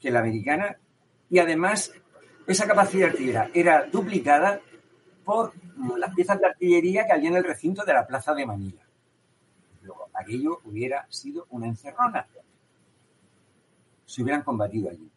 que 0.00 0.10
la 0.10 0.20
americana 0.20 0.76
y 1.30 1.38
además 1.38 1.92
esa 2.46 2.66
capacidad 2.66 3.10
artillera 3.10 3.50
era 3.54 3.86
duplicada 3.86 4.60
por 5.24 5.52
las 5.96 6.14
piezas 6.14 6.38
de 6.38 6.46
artillería 6.46 7.06
que 7.06 7.12
había 7.12 7.30
en 7.30 7.36
el 7.36 7.44
recinto 7.44 7.84
de 7.84 7.94
la 7.94 8.06
plaza 8.06 8.34
de 8.34 8.46
Manila. 8.46 8.82
Luego, 9.82 10.08
aquello 10.12 10.60
hubiera 10.64 11.06
sido 11.08 11.46
una 11.50 11.66
encerrona. 11.66 12.26
Si 14.04 14.22
hubieran 14.22 14.42
combatido 14.42 14.90
allí. 14.90 15.10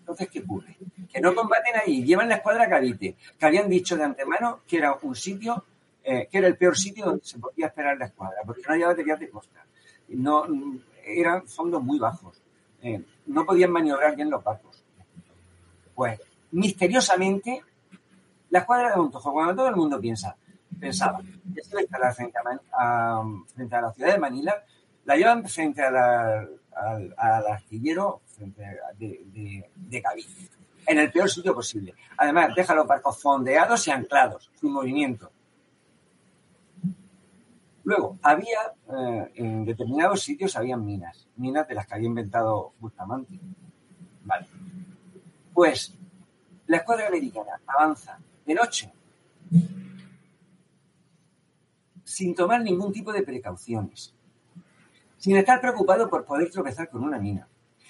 Entonces, 0.00 0.28
¿qué 0.30 0.40
ocurre? 0.40 0.76
Que 1.12 1.20
no 1.20 1.34
combaten 1.34 1.74
ahí, 1.84 2.04
llevan 2.04 2.28
la 2.28 2.36
escuadra 2.36 2.68
Cavite, 2.68 3.16
que 3.38 3.46
habían 3.46 3.68
dicho 3.68 3.96
de 3.96 4.04
antemano 4.04 4.60
que 4.66 4.78
era 4.78 4.96
un 5.02 5.14
sitio, 5.14 5.64
eh, 6.02 6.28
que 6.30 6.38
era 6.38 6.46
el 6.46 6.56
peor 6.56 6.76
sitio 6.76 7.04
donde 7.04 7.24
se 7.24 7.38
podía 7.38 7.66
esperar 7.66 7.98
la 7.98 8.06
escuadra, 8.06 8.38
porque 8.46 8.62
no 8.66 8.72
había 8.72 8.86
baterías 8.86 9.20
de 9.20 9.28
costa. 9.28 9.66
No, 10.08 10.46
eran 11.04 11.46
fondos 11.46 11.82
muy 11.82 11.98
bajos. 11.98 12.40
Eh, 12.80 13.04
no 13.26 13.44
podían 13.44 13.70
maniobrar 13.70 14.16
bien 14.16 14.30
los 14.30 14.42
barcos. 14.42 14.82
Pues 15.94 16.20
misteriosamente 16.52 17.62
La 18.50 18.60
escuadra 18.60 18.90
de 18.90 18.96
Montojo, 18.96 19.32
cuando 19.32 19.54
todo 19.54 19.68
el 19.68 19.76
mundo 19.76 20.00
piensa, 20.00 20.36
pensaba 20.80 21.20
que 21.54 21.62
se 21.62 21.82
iba 21.82 22.12
frente 22.12 22.38
a, 22.72 23.22
frente 23.54 23.80
la 23.80 23.92
ciudad 23.92 24.12
de 24.12 24.18
Manila, 24.18 24.64
la 25.04 25.16
llevan 25.16 25.46
frente 25.46 25.82
a 25.82 26.46
al, 26.78 27.46
astillero 27.48 28.22
de, 28.38 28.78
de, 28.98 29.70
de 29.74 30.02
en 30.86 30.98
el 30.98 31.12
peor 31.12 31.28
sitio 31.28 31.54
posible. 31.54 31.94
Además, 32.16 32.54
deja 32.54 32.74
los 32.74 32.86
barcos 32.86 33.20
fondeados 33.20 33.86
y 33.86 33.90
anclados, 33.90 34.50
sin 34.58 34.72
movimiento. 34.72 35.30
Luego, 37.84 38.18
había, 38.22 38.72
eh, 38.90 39.32
en 39.34 39.64
determinados 39.64 40.22
sitios 40.22 40.56
había 40.56 40.76
minas, 40.76 41.28
minas 41.36 41.68
de 41.68 41.74
las 41.74 41.86
que 41.86 41.94
había 41.94 42.06
inventado 42.06 42.72
Bustamante. 42.80 43.38
Vale. 44.24 44.46
Pues, 45.52 45.94
la 46.68 46.78
escuadra 46.78 47.08
americana 47.08 47.60
avanza 47.66 48.18
de 48.46 48.54
noche, 48.54 48.92
sin 52.04 52.34
tomar 52.34 52.62
ningún 52.62 52.92
tipo 52.92 53.12
de 53.12 53.22
precauciones, 53.22 54.14
sin 55.16 55.36
estar 55.36 55.60
preocupado 55.60 56.08
por 56.08 56.24
poder 56.24 56.50
tropezar 56.50 56.88
con 56.90 57.02
una 57.02 57.18
mina, 57.18 57.48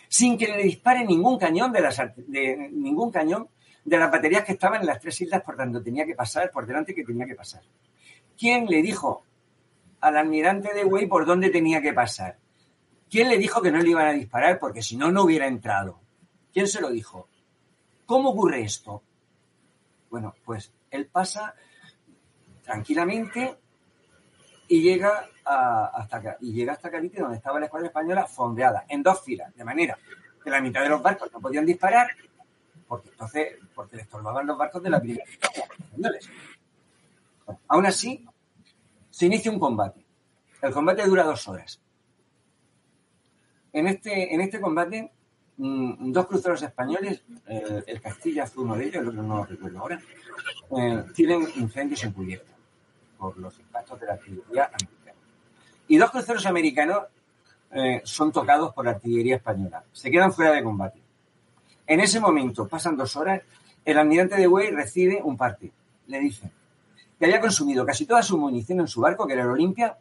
sin 0.08 0.38
que 0.38 0.46
le 0.46 0.62
dispare 0.62 1.04
ningún 1.04 1.38
cañón 1.38 1.72
de 1.72 1.80
las 1.80 1.96
de, 2.16 2.70
ningún 2.72 3.10
cañón 3.10 3.48
de 3.84 3.98
las 3.98 4.10
baterías 4.10 4.44
que 4.44 4.52
estaban 4.52 4.80
en 4.80 4.86
las 4.86 5.00
tres 5.00 5.20
islas 5.20 5.42
por 5.42 5.56
donde 5.56 5.80
tenía 5.80 6.06
que 6.06 6.14
pasar, 6.14 6.50
por 6.52 6.66
delante 6.66 6.94
que 6.94 7.04
tenía 7.04 7.26
que 7.26 7.34
pasar. 7.34 7.62
¿Quién 8.38 8.66
le 8.66 8.80
dijo 8.80 9.24
al 10.00 10.16
almirante 10.16 10.72
de 10.72 10.84
Way 10.84 11.06
por 11.06 11.26
dónde 11.26 11.50
tenía 11.50 11.82
que 11.82 11.92
pasar? 11.92 12.38
¿Quién 13.10 13.28
le 13.28 13.38
dijo 13.38 13.60
que 13.60 13.72
no 13.72 13.78
le 13.78 13.90
iban 13.90 14.06
a 14.06 14.12
disparar 14.12 14.60
porque 14.60 14.82
si 14.82 14.96
no, 14.96 15.10
no 15.10 15.24
hubiera 15.24 15.48
entrado? 15.48 15.98
¿Quién 16.52 16.68
se 16.68 16.80
lo 16.80 16.90
dijo? 16.90 17.28
¿Cómo 18.08 18.30
ocurre 18.30 18.62
esto? 18.62 19.02
Bueno, 20.08 20.34
pues 20.42 20.72
él 20.90 21.08
pasa 21.08 21.54
tranquilamente 22.64 23.58
y 24.66 24.80
llega 24.80 25.28
hasta 25.44 26.16
acá, 26.16 26.38
y 26.40 26.54
llega 26.54 26.72
hasta 26.72 26.90
Cavite, 26.90 27.20
donde 27.20 27.36
estaba 27.36 27.58
la 27.58 27.66
escuadra 27.66 27.88
española 27.88 28.26
fondeada, 28.26 28.86
en 28.88 29.02
dos 29.02 29.22
filas, 29.22 29.54
de 29.54 29.62
manera 29.62 29.98
que 30.42 30.48
la 30.48 30.62
mitad 30.62 30.82
de 30.82 30.88
los 30.88 31.02
barcos 31.02 31.30
no 31.30 31.38
podían 31.38 31.66
disparar, 31.66 32.08
porque 32.86 33.10
entonces, 33.10 33.58
porque 33.74 33.98
los 34.10 34.56
barcos 34.56 34.82
de 34.82 34.88
la 34.88 35.00
primera 35.00 35.24
aún 37.68 37.84
así, 37.84 38.26
se 39.10 39.26
inicia 39.26 39.52
un 39.52 39.58
combate. 39.58 40.02
El 40.62 40.72
combate 40.72 41.04
dura 41.04 41.24
dos 41.24 41.46
horas. 41.46 41.78
En 43.70 43.86
este, 43.86 44.34
en 44.34 44.40
este 44.40 44.62
combate, 44.62 45.12
mm, 45.58 46.12
dos 46.12 46.26
cruceros 46.26 46.62
españoles, 46.62 47.22
el 47.46 48.00
Castilla 48.00 48.46
fue 48.46 48.64
uno 48.64 48.76
de 48.76 48.86
ellos, 48.86 49.02
el 49.02 49.08
otro 49.08 49.22
no 49.22 49.36
lo 49.38 49.44
recuerdo 49.44 49.78
ahora, 49.78 50.00
eh, 50.76 51.04
tienen 51.14 51.48
incendios 51.56 52.04
en 52.04 52.12
cubierta 52.12 52.52
por 53.18 53.36
los 53.38 53.58
impactos 53.58 54.00
de 54.00 54.06
la 54.06 54.12
artillería 54.14 54.64
americana. 54.66 55.18
Y 55.88 55.96
dos 55.96 56.10
cruceros 56.10 56.46
americanos 56.46 57.04
eh, 57.72 58.00
son 58.04 58.32
tocados 58.32 58.72
por 58.74 58.84
la 58.84 58.92
artillería 58.92 59.36
española. 59.36 59.82
Se 59.92 60.10
quedan 60.10 60.32
fuera 60.32 60.52
de 60.52 60.62
combate. 60.62 61.00
En 61.86 62.00
ese 62.00 62.20
momento, 62.20 62.68
pasan 62.68 62.96
dos 62.96 63.16
horas, 63.16 63.42
el 63.84 63.98
almirante 63.98 64.36
de 64.36 64.46
Way 64.46 64.70
recibe 64.70 65.20
un 65.22 65.36
parte. 65.36 65.72
Le 66.06 66.20
dice 66.20 66.50
que 67.18 67.24
había 67.24 67.40
consumido 67.40 67.84
casi 67.84 68.06
toda 68.06 68.22
su 68.22 68.38
munición 68.38 68.80
en 68.80 68.88
su 68.88 69.00
barco, 69.00 69.26
que 69.26 69.32
era 69.32 69.42
el 69.42 69.48
Olimpia, 69.48 69.96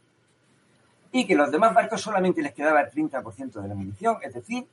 y 1.12 1.26
que 1.26 1.36
los 1.36 1.50
demás 1.50 1.74
barcos 1.74 2.02
solamente 2.02 2.42
les 2.42 2.54
quedaba 2.54 2.82
el 2.82 2.92
30% 2.92 3.62
de 3.62 3.68
la 3.68 3.74
munición, 3.74 4.18
es 4.22 4.34
decir, 4.34 4.68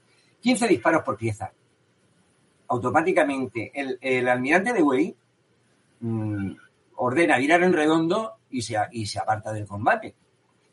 15 0.44 0.68
disparos 0.68 1.02
por 1.02 1.16
pieza. 1.16 1.50
Automáticamente, 2.68 3.72
el, 3.74 4.28
almirante 4.28 4.74
de 4.74 4.82
Way 4.82 5.16
mm, 6.00 6.50
ordena 6.96 7.38
virar 7.38 7.62
en 7.62 7.72
redondo 7.72 8.34
y 8.50 8.60
se, 8.60 8.76
y 8.92 9.06
se 9.06 9.18
aparta 9.18 9.54
del 9.54 9.66
combate. 9.66 10.14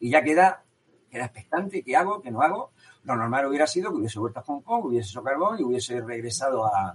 Y 0.02 0.10
ya 0.10 0.22
queda, 0.22 0.62
queda 1.10 1.24
expectante, 1.24 1.84
¿qué 1.84 1.96
hago? 1.96 2.22
¿Qué 2.22 2.32
no 2.32 2.42
hago? 2.42 2.72
Lo 3.06 3.16
normal 3.16 3.46
hubiera 3.46 3.66
sido 3.66 3.92
que 3.92 4.00
hubiese 4.00 4.20
vuelto 4.20 4.42
a 4.42 4.44
Hong 4.44 4.60
Kong, 4.60 4.88
hubiese 4.88 5.12
hecho 5.12 5.24
carbón 5.24 5.58
y 5.58 5.64
hubiese 5.64 6.02
regresado 6.02 6.66
a, 6.66 6.94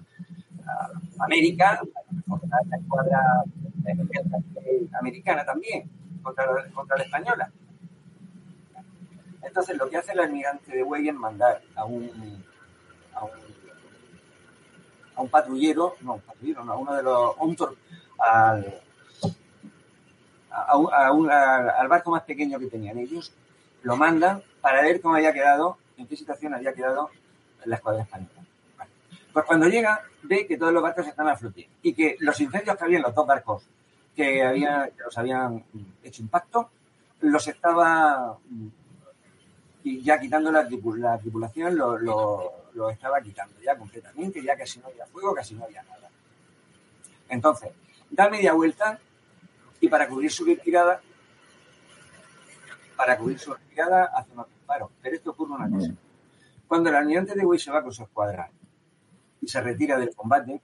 América, 1.20 1.81
contra 2.29 2.59
la 2.68 2.77
escuadra 2.77 3.22
americana 5.01 5.47
también, 5.47 5.89
contra 6.22 6.45
la, 6.45 6.70
contra 6.74 6.99
la 6.99 7.05
española. 7.05 7.51
Entonces, 9.43 9.79
lo 9.79 9.89
que 9.89 9.97
hace 9.97 10.12
el 10.12 10.20
almirante 10.20 10.77
de 10.77 10.83
Wey 10.83 11.09
es 11.09 11.14
mandar 11.14 11.62
a 11.74 11.87
un, 11.87 12.45
a 13.17 13.25
un, 13.25 13.31
a 15.17 15.23
un 15.23 15.29
patrullero, 15.29 15.97
no, 16.03 16.14
un 16.14 16.21
patrullero, 16.21 16.64
no, 16.64 16.73
a 16.73 16.77
uno 16.77 16.95
de 16.95 17.03
los, 17.03 17.37
un 17.39 17.57
al, 18.19 18.83
al 20.51 21.89
barco 21.89 22.11
más 22.11 22.23
pequeño 22.23 22.59
que 22.59 22.67
tenían 22.67 22.99
ellos, 22.99 23.33
lo 23.83 23.97
mandan 23.97 24.43
para 24.61 24.83
ver 24.83 25.01
cómo 25.01 25.14
había 25.14 25.33
quedado, 25.33 25.79
en 25.97 26.07
qué 26.07 26.17
situación 26.17 26.55
había 26.55 26.73
quedado 26.73 27.11
la 27.64 27.77
escuadra 27.77 28.03
española. 28.03 28.43
Pues 29.33 29.45
cuando 29.45 29.69
llega, 29.69 30.01
ve 30.23 30.47
que 30.47 30.57
todos 30.57 30.73
los 30.73 30.83
barcos 30.83 31.07
están 31.07 31.29
a 31.29 31.37
flote 31.37 31.69
y 31.83 31.93
que 31.93 32.17
los 32.21 32.41
incendios 32.41 32.77
que 32.77 32.85
había 32.85 32.97
en 32.97 33.03
los 33.03 33.14
dos 33.14 33.27
barcos 33.27 33.64
que, 34.14 34.43
había, 34.43 34.91
los 35.05 35.19
habían 35.19 35.62
hecho 36.03 36.23
impacto, 36.23 36.71
los 37.21 37.47
estaba 37.47 38.39
ya 39.85 40.19
quitando 40.19 40.51
la, 40.51 40.67
tripulación, 40.67 41.77
lo, 41.77 42.53
lo, 42.77 42.91
estaba 42.91 43.20
quitando 43.20 43.61
ya 43.61 43.77
completamente, 43.77 44.43
ya 44.43 44.57
casi 44.57 44.79
no 44.79 44.87
había 44.89 45.07
fuego, 45.07 45.35
casi 45.35 45.55
no 45.55 45.64
había 45.64 45.83
nada. 45.83 46.11
Entonces, 47.29 47.72
da 48.11 48.29
media 48.29 48.53
vuelta 48.53 48.99
y 49.81 49.89
para 49.89 50.09
cubrir 50.09 50.31
su 50.31 50.45
retirada, 50.45 51.01
para 52.97 53.16
cubrir 53.18 53.39
su 53.39 53.53
retirada 53.55 54.11
hace 54.14 54.33
unos 54.33 54.49
disparos. 54.49 54.91
Pero 55.03 55.16
esto 55.16 55.31
ocurre 55.31 55.55
una 55.55 55.70
cosa. 55.70 55.93
Cuando 56.68 56.91
el 56.91 56.97
almirante 56.97 57.35
de 57.35 57.45
Wey 57.45 57.59
se 57.59 57.70
va 57.70 57.83
con 57.83 57.93
su 57.93 58.03
escuadra 58.03 58.51
y 59.41 59.49
se 59.49 59.61
retira 59.61 59.99
del 59.99 60.14
combate, 60.14 60.61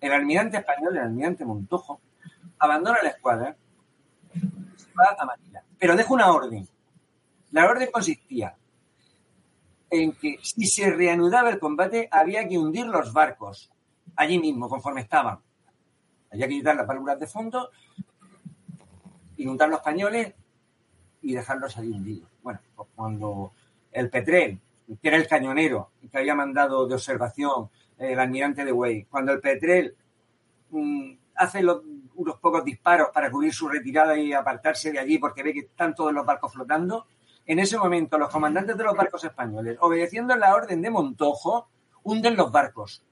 el 0.00 0.12
almirante 0.12 0.58
español, 0.58 0.96
el 0.96 1.04
almirante 1.04 1.44
Montojo, 1.44 2.00
abandona 2.58 2.98
la 3.02 3.10
escuadra 3.10 3.56
y 4.34 4.40
se 4.40 4.92
va 4.94 5.16
a 5.18 5.24
Manila. 5.24 5.62
Pero 5.78 5.96
deja 5.96 6.12
una 6.12 6.32
orden. 6.32 6.68
La 7.50 7.66
orden 7.66 7.90
consistía 7.92 8.56
en 9.92 10.12
que 10.12 10.38
si 10.42 10.66
se 10.66 10.90
reanudaba 10.90 11.50
el 11.50 11.58
combate 11.58 12.08
había 12.10 12.48
que 12.48 12.58
hundir 12.58 12.86
los 12.86 13.12
barcos 13.12 13.70
allí 14.16 14.38
mismo, 14.38 14.66
conforme 14.66 15.02
estaban. 15.02 15.38
Había 16.32 16.48
que 16.48 16.54
quitar 16.54 16.76
las 16.76 16.86
válvulas 16.86 17.20
de 17.20 17.26
fondo 17.26 17.68
inundar 19.36 19.68
los 19.68 19.82
cañones 19.82 20.32
y 21.20 21.34
dejarlos 21.34 21.76
ahí 21.76 21.90
hundidos. 21.90 22.30
Bueno, 22.42 22.60
pues 22.74 22.88
cuando 22.94 23.52
el 23.90 24.08
Petrel, 24.08 24.58
que 25.00 25.08
era 25.08 25.18
el 25.18 25.28
cañonero 25.28 25.90
que 26.10 26.18
había 26.18 26.34
mandado 26.34 26.86
de 26.86 26.94
observación 26.94 27.68
el 27.98 28.18
almirante 28.18 28.64
de 28.64 28.72
Way, 28.72 29.04
cuando 29.04 29.32
el 29.32 29.40
Petrel 29.40 29.94
mm, 30.70 31.12
hace 31.36 31.62
unos 32.14 32.38
pocos 32.40 32.64
disparos 32.64 33.08
para 33.12 33.30
cubrir 33.30 33.52
su 33.52 33.68
retirada 33.68 34.16
y 34.16 34.32
apartarse 34.32 34.90
de 34.90 34.98
allí 34.98 35.18
porque 35.18 35.42
ve 35.42 35.52
que 35.52 35.60
están 35.60 35.94
todos 35.94 36.12
los 36.12 36.24
barcos 36.24 36.52
flotando, 36.52 37.06
en 37.46 37.58
ese 37.58 37.76
momento 37.78 38.18
los 38.18 38.30
comandantes 38.30 38.76
de 38.76 38.84
los 38.84 38.96
barcos 38.96 39.24
españoles, 39.24 39.76
obedeciendo 39.80 40.34
la 40.36 40.54
orden 40.54 40.80
de 40.82 40.90
Montojo, 40.90 41.68
hunden 42.02 42.36
los 42.36 42.50
barcos. 42.50 43.02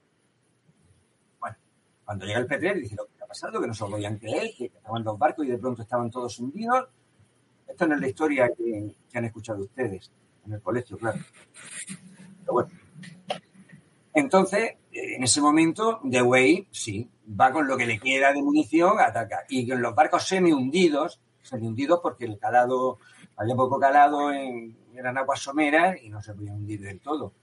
Bueno, 1.39 1.57
cuando 2.05 2.25
llega 2.25 2.39
el 2.39 2.47
Petrel 2.47 2.81
dice, 2.81 2.95
pasado, 3.31 3.61
que 3.61 3.67
no 3.67 3.73
se 3.73 3.85
lo 3.85 3.91
podían 3.91 4.17
creer, 4.17 4.51
que 4.57 4.65
estaban 4.65 5.05
los 5.05 5.17
barcos 5.17 5.45
y 5.45 5.51
de 5.51 5.57
pronto 5.57 5.81
estaban 5.83 6.11
todos 6.11 6.37
hundidos. 6.39 6.89
Esta 7.65 7.87
no 7.87 7.95
es 7.95 8.01
la 8.01 8.07
historia 8.07 8.51
que, 8.57 8.93
han 9.13 9.25
escuchado 9.25 9.61
ustedes 9.61 10.11
en 10.45 10.53
el 10.53 10.61
colegio, 10.61 10.97
claro. 10.97 11.17
Pero 12.41 12.53
bueno. 12.53 12.69
Entonces, 14.13 14.73
en 14.91 15.23
ese 15.23 15.39
momento, 15.39 16.01
The 16.09 16.21
Way, 16.21 16.67
sí, 16.71 17.09
va 17.39 17.53
con 17.53 17.67
lo 17.67 17.77
que 17.77 17.85
le 17.85 17.99
queda 17.99 18.33
de 18.33 18.41
munición 18.41 18.99
a 18.99 19.05
atacar. 19.05 19.45
Y 19.47 19.65
con 19.69 19.81
los 19.81 19.95
barcos 19.95 20.27
semi-hundidos, 20.27 21.21
semi-hundidos 21.41 22.01
porque 22.03 22.25
el 22.25 22.37
calado, 22.37 22.99
había 23.37 23.55
poco 23.55 23.79
calado, 23.79 24.31
en, 24.31 24.75
eran 24.95 25.17
aguas 25.17 25.39
someras 25.39 25.97
y 26.01 26.09
no 26.09 26.21
se 26.21 26.33
podía 26.33 26.53
hundir 26.53 26.81
del 26.81 26.99
todo. 26.99 27.33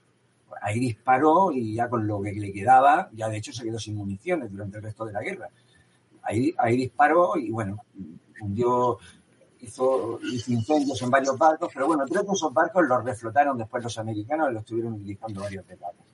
Ahí 0.61 0.79
disparó 0.79 1.51
y 1.51 1.75
ya 1.75 1.89
con 1.89 2.07
lo 2.07 2.21
que 2.21 2.31
le 2.31 2.51
quedaba, 2.51 3.09
ya 3.13 3.29
de 3.29 3.37
hecho 3.37 3.53
se 3.53 3.63
quedó 3.63 3.79
sin 3.79 3.95
municiones 3.95 4.51
durante 4.51 4.77
el 4.77 4.83
resto 4.83 5.05
de 5.05 5.13
la 5.13 5.21
guerra. 5.21 5.49
Ahí, 6.23 6.77
disparó 6.77 7.37
y 7.37 7.49
bueno, 7.49 7.83
hundió, 8.41 8.97
hizo, 9.61 10.19
incendios 10.47 11.01
en 11.01 11.09
varios 11.09 11.37
barcos, 11.37 11.71
pero 11.73 11.87
bueno, 11.87 12.05
tres 12.05 12.25
de 12.25 12.33
esos 12.33 12.53
barcos 12.53 12.85
los 12.87 13.03
reflotaron 13.03 13.57
después 13.57 13.83
los 13.83 13.97
americanos 13.97 14.49
y 14.49 14.53
los 14.53 14.61
estuvieron 14.61 14.93
utilizando 14.93 15.41
varios 15.41 15.67
etapas. 15.69 16.05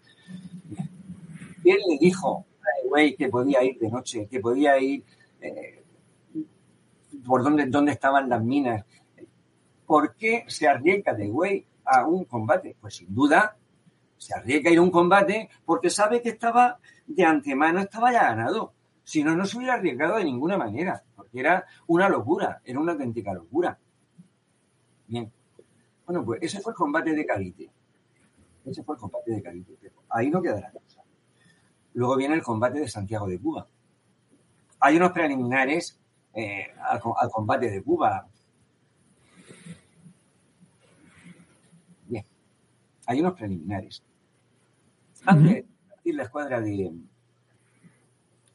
¿Quién 1.61 1.78
le 1.88 1.97
dijo 1.99 2.45
a 2.61 2.89
Way 2.89 3.15
que 3.15 3.30
podía 3.30 3.63
ir 3.63 3.78
de 3.80 3.89
noche, 3.89 4.28
que 4.30 4.39
podía 4.39 4.78
ir 4.80 5.03
eh, 5.41 5.84
por 7.26 7.43
dónde, 7.43 7.65
dónde 7.65 7.91
estaban 7.91 8.30
las 8.30 8.43
minas? 8.43 8.86
¿Por 9.86 10.15
qué 10.15 10.45
se 10.47 10.67
arriesga 10.67 11.13
de 11.13 11.29
Way 11.29 11.65
a 11.86 12.07
un 12.07 12.25
combate? 12.25 12.75
Pues 12.79 12.95
sin 12.95 13.13
duda 13.13 13.57
se 14.17 14.33
arriesga 14.33 14.69
a 14.69 14.73
ir 14.73 14.79
a 14.79 14.81
un 14.81 14.91
combate 14.91 15.49
porque 15.65 15.89
sabe 15.89 16.21
que 16.21 16.29
estaba 16.29 16.79
de 17.05 17.23
antemano, 17.23 17.79
estaba 17.79 18.11
ya 18.11 18.23
ganado 18.23 18.73
Si 19.03 19.23
no, 19.23 19.36
no 19.36 19.45
se 19.45 19.57
hubiera 19.57 19.75
arriesgado 19.75 20.17
de 20.17 20.23
ninguna 20.23 20.57
manera, 20.57 21.03
porque 21.15 21.39
era 21.39 21.65
una 21.88 22.09
locura, 22.09 22.61
era 22.65 22.79
una 22.79 22.93
auténtica 22.93 23.33
locura. 23.33 23.77
Bien. 25.07 25.31
Bueno, 26.05 26.25
pues 26.25 26.41
ese 26.41 26.59
fue 26.59 26.71
el 26.71 26.77
combate 26.77 27.13
de 27.13 27.25
Cavite. 27.25 27.69
Ese 28.65 28.83
fue 28.83 28.95
el 28.95 29.01
combate 29.01 29.31
de 29.31 29.41
Cavite. 29.41 29.77
ahí 30.09 30.29
no 30.29 30.41
quedará 30.41 30.71
cosa. 30.71 31.03
Luego 31.93 32.17
viene 32.17 32.36
el 32.36 32.43
combate 32.43 32.79
de 32.79 32.88
Santiago 32.88 33.27
de 33.27 33.39
Cuba. 33.39 33.67
Hay 34.79 34.97
unos 34.97 35.11
preliminares 35.11 35.99
eh, 36.33 36.67
al, 36.81 36.99
combate 37.31 37.71
de 37.71 37.81
Cuba. 37.81 38.27
Bien. 42.07 42.25
Hay 43.07 43.19
unos 43.19 43.33
preliminares. 43.33 44.03
Antes 45.25 45.53
de 45.53 45.65
partir 45.89 46.15
la 46.15 46.23
escuadra 46.23 46.61
de 46.61 46.93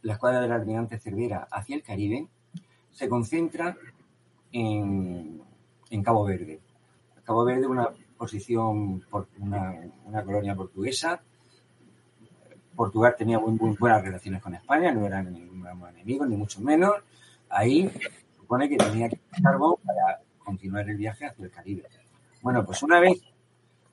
la 0.03 0.13
escuadra 0.15 0.41
del 0.41 0.53
almirante 0.53 0.99
Cervera 0.99 1.47
hacia 1.51 1.77
el 1.77 1.83
Caribe, 1.83 2.27
se 2.91 3.09
concentra 3.09 3.77
en, 4.53 5.43
en 5.91 6.03
Cabo 6.03 6.25
Verde. 6.25 6.61
Cabo 7.25 7.45
Verde, 7.45 7.67
una 7.67 7.89
posición, 8.17 9.05
una, 9.39 9.75
una 10.05 10.25
colonia 10.25 10.55
portuguesa. 10.55 11.21
Portugal 12.75 13.15
tenía 13.17 13.39
muy, 13.39 13.77
buenas 13.79 14.03
relaciones 14.03 14.43
con 14.43 14.55
España, 14.55 14.91
no 14.91 15.07
eran 15.07 15.29
enemigos, 15.29 16.29
ni 16.29 16.37
mucho 16.37 16.61
menos. 16.61 16.93
Ahí 17.49 17.89
se 17.89 18.37
supone 18.37 18.69
que 18.69 18.77
tenía 18.77 19.09
que 19.09 19.21
carbón 19.43 19.77
para 19.85 20.21
continuar 20.39 20.89
el 20.89 20.97
viaje 20.97 21.27
hacia 21.27 21.45
el 21.45 21.51
Caribe. 21.51 21.85
Bueno, 22.43 22.65
pues 22.65 22.83
una 22.83 23.01
vez, 23.01 23.21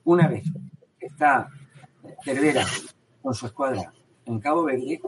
una 0.08 0.26
vez 0.26 0.44
está 0.98 1.50
Cervera 2.24 2.64
con 3.20 3.34
su 3.34 3.44
escuadra 3.44 3.92
en 4.24 4.40
Cabo 4.40 4.64
Verde, 4.64 5.02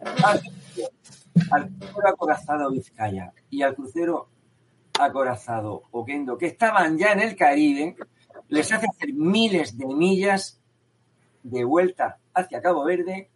al, 0.00 0.42
al 1.52 1.68
crucero 1.78 2.08
acorazado 2.08 2.70
Vizcaya 2.72 3.32
y 3.50 3.62
al 3.62 3.76
crucero 3.76 4.26
acorazado 4.98 5.84
Oquendo, 5.92 6.36
que 6.36 6.46
estaban 6.46 6.98
ya 6.98 7.12
en 7.12 7.20
el 7.20 7.36
Caribe, 7.36 7.94
les 8.48 8.72
hace 8.72 8.86
hacer 8.88 9.12
miles 9.12 9.78
de 9.78 9.86
millas 9.86 10.60
de 11.44 11.62
vuelta 11.62 12.18
hacia 12.34 12.60
Cabo 12.60 12.84
Verde 12.84 13.30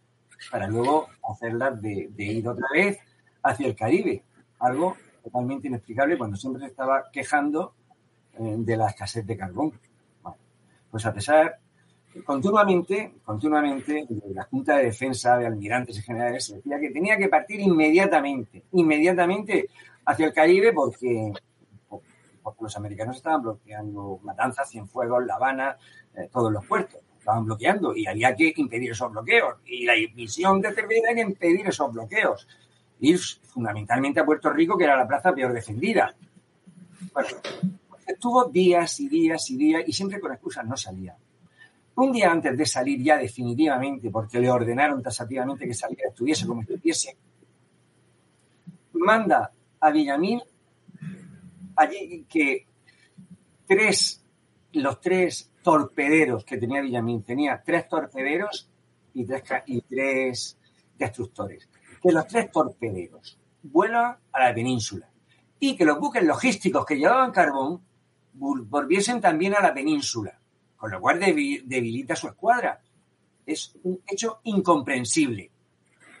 para 0.51 0.67
luego 0.67 1.07
hacerlas 1.23 1.81
de, 1.81 2.11
ir 2.17 2.49
otra 2.49 2.67
vez 2.73 2.99
hacia 3.43 3.67
el 3.67 3.77
Caribe. 3.77 4.23
Algo 4.59 4.97
totalmente 5.23 5.69
inexplicable 5.69 6.17
cuando 6.17 6.35
siempre 6.35 6.63
se 6.63 6.67
estaba 6.67 7.05
quejando 7.13 7.73
eh, 8.37 8.55
de 8.57 8.75
la 8.75 8.89
escasez 8.89 9.25
de 9.25 9.37
carbón. 9.37 9.71
Pues 10.95 11.05
a 11.07 11.13
pesar, 11.13 11.57
continuamente, 12.23 13.15
continuamente, 13.25 14.07
la 14.33 14.43
Junta 14.43 14.77
de 14.77 14.85
Defensa 14.85 15.37
de 15.37 15.45
Almirantes 15.45 15.97
y 15.97 16.01
Generales 16.01 16.53
decía 16.55 16.79
que 16.79 16.89
tenía 16.89 17.17
que 17.17 17.27
partir 17.27 17.59
inmediatamente, 17.59 18.63
inmediatamente 18.71 19.67
hacia 20.05 20.27
el 20.27 20.31
Caribe 20.33 20.71
porque 20.71 21.33
porque 22.41 22.63
los 22.63 22.77
americanos 22.77 23.17
estaban 23.17 23.41
bloqueando 23.41 24.21
Matanzas, 24.23 24.69
Cienfuegos, 24.69 25.25
La 25.25 25.35
Habana, 25.35 25.75
eh, 26.15 26.29
todos 26.31 26.49
los 26.49 26.65
puertos. 26.65 27.01
Estaban 27.19 27.43
bloqueando 27.43 27.93
y 27.93 28.07
había 28.07 28.33
que 28.33 28.53
impedir 28.55 28.91
esos 28.91 29.11
bloqueos. 29.11 29.55
Y 29.65 29.83
la 29.83 29.95
misión 30.15 30.61
de 30.61 30.71
Cervera 30.71 31.11
era 31.11 31.19
impedir 31.19 31.67
esos 31.67 31.91
bloqueos. 31.91 32.47
Ir 33.01 33.19
fundamentalmente 33.43 34.21
a 34.21 34.25
Puerto 34.25 34.49
Rico, 34.49 34.77
que 34.77 34.85
era 34.85 34.95
la 34.95 35.05
plaza 35.05 35.33
peor 35.33 35.51
defendida. 35.51 36.15
Bueno, 37.11 37.29
estuvo 38.05 38.45
días 38.45 38.99
y 38.99 39.09
días 39.09 39.49
y 39.49 39.57
días 39.57 39.83
y 39.87 39.93
siempre 39.93 40.19
con 40.19 40.31
excusas 40.31 40.65
no 40.65 40.77
salía. 40.77 41.15
Un 41.95 42.11
día 42.11 42.31
antes 42.31 42.57
de 42.57 42.65
salir 42.65 43.01
ya 43.01 43.17
definitivamente, 43.17 44.09
porque 44.09 44.39
le 44.39 44.49
ordenaron 44.49 45.01
tasativamente 45.01 45.65
que 45.65 45.73
saliera, 45.73 46.09
estuviese 46.09 46.45
como 46.45 46.61
estuviese, 46.61 47.17
manda 48.93 49.51
a 49.79 49.91
Villamil 49.91 50.41
allí 51.75 52.25
que 52.29 52.67
tres, 53.65 54.23
los 54.73 54.99
tres 54.99 55.51
torpederos 55.63 56.43
que 56.43 56.57
tenía 56.57 56.81
Villamín, 56.81 57.23
tenía 57.23 57.61
tres 57.63 57.87
torpederos 57.87 58.69
y 59.13 59.25
tres, 59.25 59.43
y 59.67 59.81
tres 59.81 60.57
destructores. 60.97 61.69
Que 62.01 62.11
los 62.11 62.27
tres 62.27 62.51
torpederos 62.51 63.39
vuelan 63.63 64.17
a 64.31 64.39
la 64.39 64.53
península 64.53 65.09
y 65.59 65.75
que 65.75 65.85
los 65.85 65.99
buques 65.99 66.23
logísticos 66.23 66.85
que 66.85 66.97
llevaban 66.97 67.31
carbón 67.31 67.81
volviesen 68.35 69.21
también 69.21 69.55
a 69.55 69.61
la 69.61 69.73
península, 69.73 70.39
con 70.75 70.91
lo 70.91 70.99
cual 70.99 71.19
debilita 71.19 72.15
su 72.15 72.27
escuadra. 72.27 72.79
Es 73.45 73.75
un 73.83 74.01
hecho 74.07 74.39
incomprensible. 74.43 75.51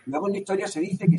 Luego 0.05 0.27
en 0.27 0.33
la 0.33 0.39
historia 0.39 0.67
se 0.67 0.79
dice 0.79 1.07
que 1.07 1.17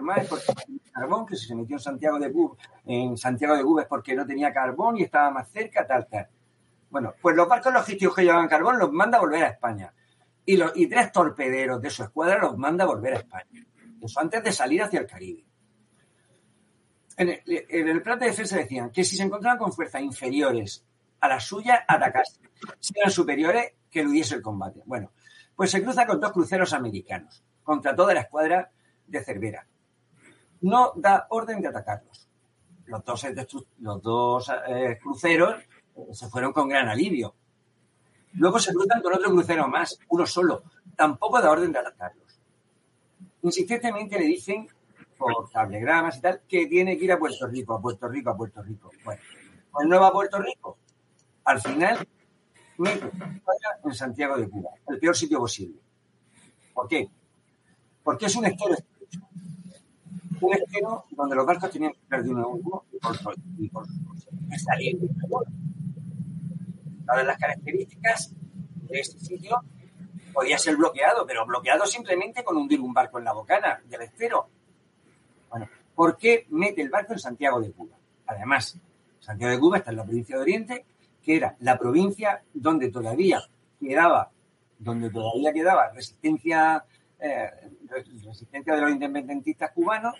más 0.00 0.26
porque 0.26 0.46
carbón, 0.92 1.26
que 1.26 1.36
si 1.36 1.46
se 1.46 1.54
metió 1.54 1.76
en 1.76 1.80
Santiago 1.80 2.18
de 2.18 2.32
Cuba, 2.32 2.56
en 2.86 3.16
Santiago 3.16 3.56
de 3.56 3.62
Cuba 3.62 3.82
es 3.82 3.88
porque 3.88 4.14
no 4.14 4.26
tenía 4.26 4.52
carbón 4.52 4.96
y 4.96 5.02
estaba 5.02 5.30
más 5.30 5.50
cerca, 5.50 5.86
tal, 5.86 6.06
tal. 6.06 6.28
Bueno, 6.90 7.14
pues 7.20 7.36
los 7.36 7.48
barcos 7.48 7.72
logísticos 7.72 8.14
que 8.14 8.22
llevaban 8.22 8.48
carbón 8.48 8.78
los 8.78 8.92
manda 8.92 9.18
a 9.18 9.20
volver 9.20 9.44
a 9.44 9.48
España. 9.48 9.92
Y, 10.44 10.56
los, 10.56 10.72
y 10.74 10.86
tres 10.88 11.12
torpederos 11.12 11.80
de 11.80 11.90
su 11.90 12.02
escuadra 12.02 12.38
los 12.38 12.56
manda 12.56 12.84
a 12.84 12.88
volver 12.88 13.14
a 13.14 13.18
España. 13.18 13.66
Eso 14.00 14.20
antes 14.20 14.42
de 14.42 14.52
salir 14.52 14.82
hacia 14.82 15.00
el 15.00 15.06
Caribe. 15.06 15.44
En 17.22 17.88
el, 17.88 18.02
plan 18.02 18.18
de 18.18 18.26
defensa 18.26 18.56
decían 18.56 18.90
que 18.90 19.04
si 19.04 19.16
se 19.16 19.22
encontraban 19.22 19.58
con 19.58 19.72
fuerzas 19.72 20.02
inferiores 20.02 20.84
a 21.20 21.28
la 21.28 21.40
suya, 21.40 21.84
atacarse. 21.86 22.40
Si 22.78 22.94
eran 22.96 23.10
superiores, 23.10 23.72
que 23.90 24.00
eludiese 24.00 24.34
el 24.34 24.42
combate. 24.42 24.82
Bueno, 24.86 25.12
pues 25.54 25.70
se 25.70 25.82
cruza 25.82 26.06
con 26.06 26.20
dos 26.20 26.32
cruceros 26.32 26.72
americanos 26.72 27.42
contra 27.62 27.94
toda 27.94 28.14
la 28.14 28.20
escuadra 28.20 28.70
de 29.06 29.22
Cervera 29.22 29.66
no 30.62 30.92
da 30.96 31.26
orden 31.30 31.60
de 31.60 31.68
atacarlos. 31.68 32.28
Los 32.86 33.04
dos, 33.04 33.24
dos 34.02 34.52
eh, 34.68 34.98
cruceros 35.00 35.62
eh, 35.96 36.14
se 36.14 36.28
fueron 36.28 36.52
con 36.52 36.68
gran 36.68 36.88
alivio. 36.88 37.34
Luego 38.34 38.58
se 38.58 38.72
cruzan 38.72 39.02
con 39.02 39.12
otro 39.12 39.30
crucero 39.30 39.68
más, 39.68 39.98
uno 40.08 40.26
solo. 40.26 40.64
Tampoco 40.96 41.40
da 41.40 41.50
orden 41.50 41.72
de 41.72 41.78
atacarlos. 41.78 42.40
Insistentemente 43.42 44.18
le 44.18 44.24
dicen, 44.24 44.68
por 45.22 45.50
cablegramas 45.50 46.18
y 46.18 46.20
tal, 46.20 46.40
que 46.48 46.66
tiene 46.66 46.98
que 46.98 47.04
ir 47.04 47.12
a 47.12 47.18
Puerto 47.18 47.46
Rico, 47.46 47.74
a 47.74 47.80
Puerto 47.80 48.08
Rico, 48.08 48.30
a 48.30 48.36
Puerto 48.36 48.62
Rico. 48.62 48.90
Bueno, 49.04 49.20
pues 49.70 49.88
no 49.88 50.00
va 50.00 50.08
a 50.08 50.12
Puerto 50.12 50.38
Rico. 50.38 50.78
Al 51.44 51.60
final, 51.60 52.06
en 53.84 53.94
Santiago 53.94 54.36
de 54.36 54.48
Cuba, 54.48 54.70
el 54.88 54.98
peor 54.98 55.16
sitio 55.16 55.38
posible. 55.38 55.78
¿Por 56.74 56.88
qué? 56.88 57.08
Porque 58.02 58.26
es 58.26 58.36
un 58.36 58.46
estero 58.46 58.76
un 60.42 60.54
estero 60.54 61.04
donde 61.10 61.36
los 61.36 61.46
barcos 61.46 61.70
tenían 61.70 61.92
que 61.92 62.00
perder 62.08 62.26
de 62.26 62.30
uno 62.32 62.42
a 62.42 62.46
uno 62.48 62.84
y 63.58 63.68
por, 63.68 63.86
salir. 64.58 64.98
Una 67.04 67.16
de 67.16 67.24
las 67.24 67.38
características 67.38 68.32
de 68.88 69.00
este 69.00 69.18
sitio 69.20 69.62
podía 70.32 70.58
ser 70.58 70.76
bloqueado, 70.76 71.26
pero 71.26 71.46
bloqueado 71.46 71.86
simplemente 71.86 72.42
con 72.42 72.56
hundir 72.56 72.80
un 72.80 72.92
barco 72.92 73.18
en 73.18 73.24
la 73.24 73.32
bocana 73.32 73.80
del 73.88 74.02
estero. 74.02 74.48
Bueno, 75.52 75.68
¿por 75.94 76.16
qué 76.16 76.46
mete 76.48 76.80
el 76.80 76.88
barco 76.88 77.12
en 77.12 77.18
Santiago 77.18 77.60
de 77.60 77.70
Cuba? 77.72 77.94
Además, 78.26 78.80
Santiago 79.20 79.52
de 79.52 79.60
Cuba 79.60 79.76
está 79.78 79.90
en 79.90 79.98
la 79.98 80.04
provincia 80.04 80.36
de 80.36 80.42
Oriente, 80.42 80.86
que 81.22 81.36
era 81.36 81.54
la 81.60 81.78
provincia 81.78 82.42
donde 82.54 82.90
todavía 82.90 83.40
quedaba, 83.78 84.30
donde 84.78 85.10
todavía 85.10 85.52
quedaba 85.52 85.90
resistencia, 85.90 86.84
eh, 87.20 87.50
resistencia 88.24 88.74
de 88.74 88.80
los 88.80 88.90
independentistas 88.90 89.70
cubanos 89.72 90.14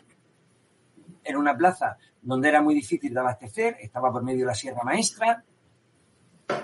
en 1.24 1.37
una 1.37 1.57
plaza 1.57 1.97
donde 2.20 2.51
era 2.51 2.61
muy 2.61 2.74
difícil 2.74 3.14
de 3.14 3.20
abastecer, 3.20 3.76
estaba 3.80 4.12
por 4.12 4.22
medio 4.22 4.41
de 4.41 4.47
la 4.47 4.55
Sierra 4.55 4.85
Maestra, 4.85 5.43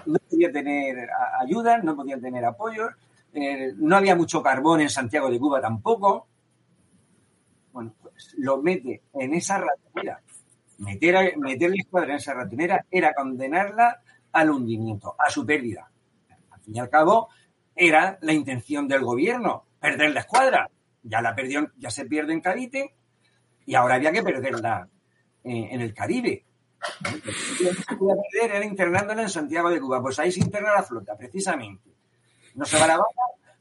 no 0.05 0.19
podía 0.29 0.53
tener 0.53 1.09
ayuda, 1.41 1.79
no 1.79 1.97
podía 1.97 2.21
tener 2.21 2.45
apoyo, 2.45 2.91
eh, 3.33 3.73
no 3.77 3.97
había 3.97 4.15
mucho 4.15 4.43
carbón 4.43 4.83
en 4.83 4.91
Santiago 4.91 5.31
de 5.31 5.39
Cuba 5.39 5.61
tampoco. 5.61 6.27
Lo 8.37 8.61
mete 8.63 9.03
en 9.15 9.35
esa 9.35 9.59
ratonera. 9.59 10.21
Meter, 10.79 11.37
meter 11.39 11.71
la 11.71 11.77
escuadra 11.79 12.11
en 12.11 12.17
esa 12.17 12.35
ratonera 12.35 12.87
era 12.91 13.13
condenarla 13.15 14.01
al 14.33 14.51
hundimiento, 14.51 15.15
a 15.19 15.31
su 15.31 15.45
pérdida. 15.45 15.91
Al 16.51 16.61
fin 16.61 16.77
y 16.77 16.79
al 16.79 16.91
cabo, 16.91 17.29
era 17.75 18.19
la 18.23 18.33
intención 18.33 18.87
del 18.87 19.03
gobierno, 19.03 19.65
perder 19.81 20.13
la 20.13 20.21
escuadra. 20.21 20.71
Ya 21.03 21.21
la 21.23 21.35
perdió, 21.35 21.71
ya 21.79 21.91
se 21.91 22.07
pierde 22.07 22.33
en 22.33 22.41
Cavite, 22.41 22.95
y 23.65 23.75
ahora 23.75 23.97
había 23.97 24.13
que 24.13 24.23
perderla 24.23 24.89
eh, 25.45 25.69
en 25.71 25.81
el 25.81 25.95
Caribe. 25.95 26.45
Lo 28.01 28.17
perder 28.31 28.57
era 28.57 28.65
internándola 28.65 29.23
en 29.23 29.31
Santiago 29.31 29.71
de 29.71 29.81
Cuba. 29.81 30.01
Pues 30.01 30.19
ahí 30.19 30.33
se 30.33 30.41
interna 30.41 30.75
la 30.75 30.83
flota, 30.83 31.17
precisamente. 31.17 31.91
No 32.55 32.65
se 32.65 32.79
va 32.79 32.85
a 32.85 32.89
La 32.89 32.95
Habana, 32.95 33.09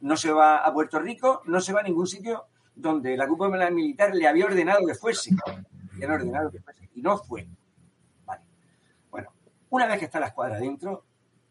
no 0.02 0.16
se 0.16 0.32
va 0.32 0.58
a 0.58 0.74
Puerto 0.74 1.00
Rico, 1.00 1.42
no 1.46 1.60
se 1.62 1.74
va 1.74 1.82
a 1.82 1.84
ningún 1.84 2.08
sitio 2.08 2.48
donde 2.78 3.18
la 3.18 3.28
cúpula 3.28 3.70
militar 3.72 4.16
le 4.16 4.28
había 4.28 4.46
ordenado 4.46 4.86
que 4.86 4.94
fuese. 4.94 5.36
Le 5.98 6.06
ordenado 6.06 6.52
que 6.52 6.60
fuese. 6.60 6.90
Y 6.96 7.02
no 7.02 7.18
fue. 7.18 7.48
Vale. 8.26 8.42
Bueno, 9.10 9.30
una 9.70 9.88
vez 9.88 10.00
que 10.00 10.06
está 10.06 10.20
la 10.20 10.28
escuadra 10.28 10.60
dentro, 10.60 11.04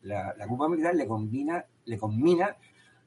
la, 0.03 0.35
la 0.37 0.47
cúpula 0.47 0.69
militar 0.71 0.95
le 0.95 1.07
combina, 1.07 1.65
le 1.85 1.99
combina 1.99 2.57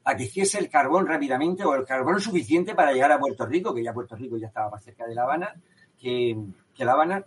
a 0.04 0.16
que 0.16 0.24
hiciese 0.24 0.58
el 0.58 0.68
carbón 0.68 1.06
rápidamente 1.06 1.64
o 1.64 1.74
el 1.74 1.84
carbón 1.84 2.20
suficiente 2.20 2.74
para 2.74 2.92
llegar 2.92 3.12
a 3.12 3.18
Puerto 3.18 3.46
Rico, 3.46 3.74
que 3.74 3.82
ya 3.82 3.92
Puerto 3.92 4.16
Rico 4.16 4.36
ya 4.36 4.48
estaba 4.48 4.70
más 4.70 4.84
cerca 4.84 5.06
de 5.06 5.14
La 5.14 5.22
Habana 5.22 5.54
que, 5.98 6.36
que 6.74 6.84
La 6.84 6.92
Habana, 6.92 7.24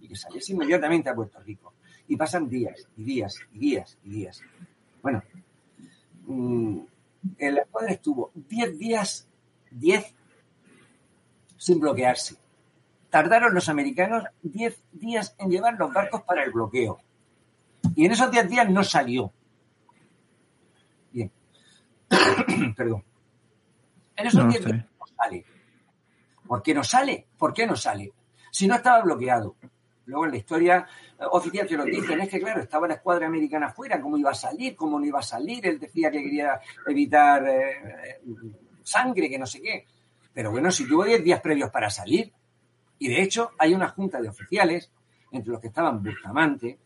y 0.00 0.08
que 0.08 0.16
saliese 0.16 0.52
inmediatamente 0.52 1.08
a 1.08 1.14
Puerto 1.14 1.40
Rico. 1.40 1.74
Y 2.08 2.16
pasan 2.16 2.48
días 2.48 2.86
y 2.96 3.04
días 3.04 3.34
y 3.52 3.58
días 3.58 3.98
y 4.04 4.10
días. 4.10 4.42
Bueno, 5.00 5.22
mm, 6.26 6.78
la 7.38 7.60
escuadra 7.62 7.92
estuvo 7.92 8.30
10 8.34 8.78
días, 8.78 9.28
10 9.70 10.14
sin 11.62 11.78
bloquearse. 11.78 12.34
Tardaron 13.08 13.54
los 13.54 13.68
americanos 13.68 14.24
10 14.42 14.82
días 14.90 15.36
en 15.38 15.48
llevar 15.48 15.74
los 15.78 15.92
barcos 15.92 16.22
para 16.22 16.42
el 16.42 16.50
bloqueo. 16.50 16.98
Y 17.94 18.04
en 18.04 18.10
esos 18.10 18.32
10 18.32 18.48
días 18.48 18.68
no 18.68 18.82
salió. 18.82 19.32
Bien. 21.12 21.30
Perdón. 22.76 23.04
En 24.16 24.26
esos 24.26 24.48
10 24.48 24.64
días 24.64 24.86
no 24.98 25.06
sale. 25.16 25.44
¿Por 26.48 26.62
qué 26.64 26.74
no 26.74 26.82
sale? 26.82 27.28
¿Por 27.38 27.54
qué 27.54 27.64
no 27.64 27.76
sale? 27.76 28.12
Si 28.50 28.66
no 28.66 28.74
estaba 28.74 29.00
bloqueado. 29.02 29.54
Luego 30.06 30.24
en 30.24 30.32
la 30.32 30.38
historia 30.38 30.84
eh, 31.16 31.22
oficial 31.30 31.68
que 31.68 31.76
lo 31.76 31.84
dicen 31.84 32.20
es 32.22 32.28
que, 32.28 32.40
claro, 32.40 32.60
estaba 32.60 32.88
la 32.88 32.94
escuadra 32.94 33.28
americana 33.28 33.66
afuera, 33.66 34.00
cómo 34.00 34.18
iba 34.18 34.32
a 34.32 34.34
salir, 34.34 34.74
cómo 34.74 34.98
no 34.98 35.06
iba 35.06 35.20
a 35.20 35.22
salir. 35.22 35.64
Él 35.64 35.78
decía 35.78 36.10
que 36.10 36.24
quería 36.24 36.60
evitar 36.88 37.46
eh, 37.46 38.20
sangre, 38.82 39.30
que 39.30 39.38
no 39.38 39.46
sé 39.46 39.62
qué. 39.62 39.86
Pero 40.34 40.50
bueno, 40.50 40.70
si 40.70 40.86
tuvo 40.86 41.04
10 41.04 41.22
días 41.24 41.40
previos 41.40 41.70
para 41.70 41.90
salir, 41.90 42.32
y 42.98 43.08
de 43.08 43.22
hecho 43.22 43.50
hay 43.58 43.74
una 43.74 43.88
junta 43.88 44.20
de 44.20 44.28
oficiales, 44.28 44.90
entre 45.30 45.50
los 45.50 45.60
que 45.60 45.68
estaban 45.68 46.02
Bustamante, 46.02 46.78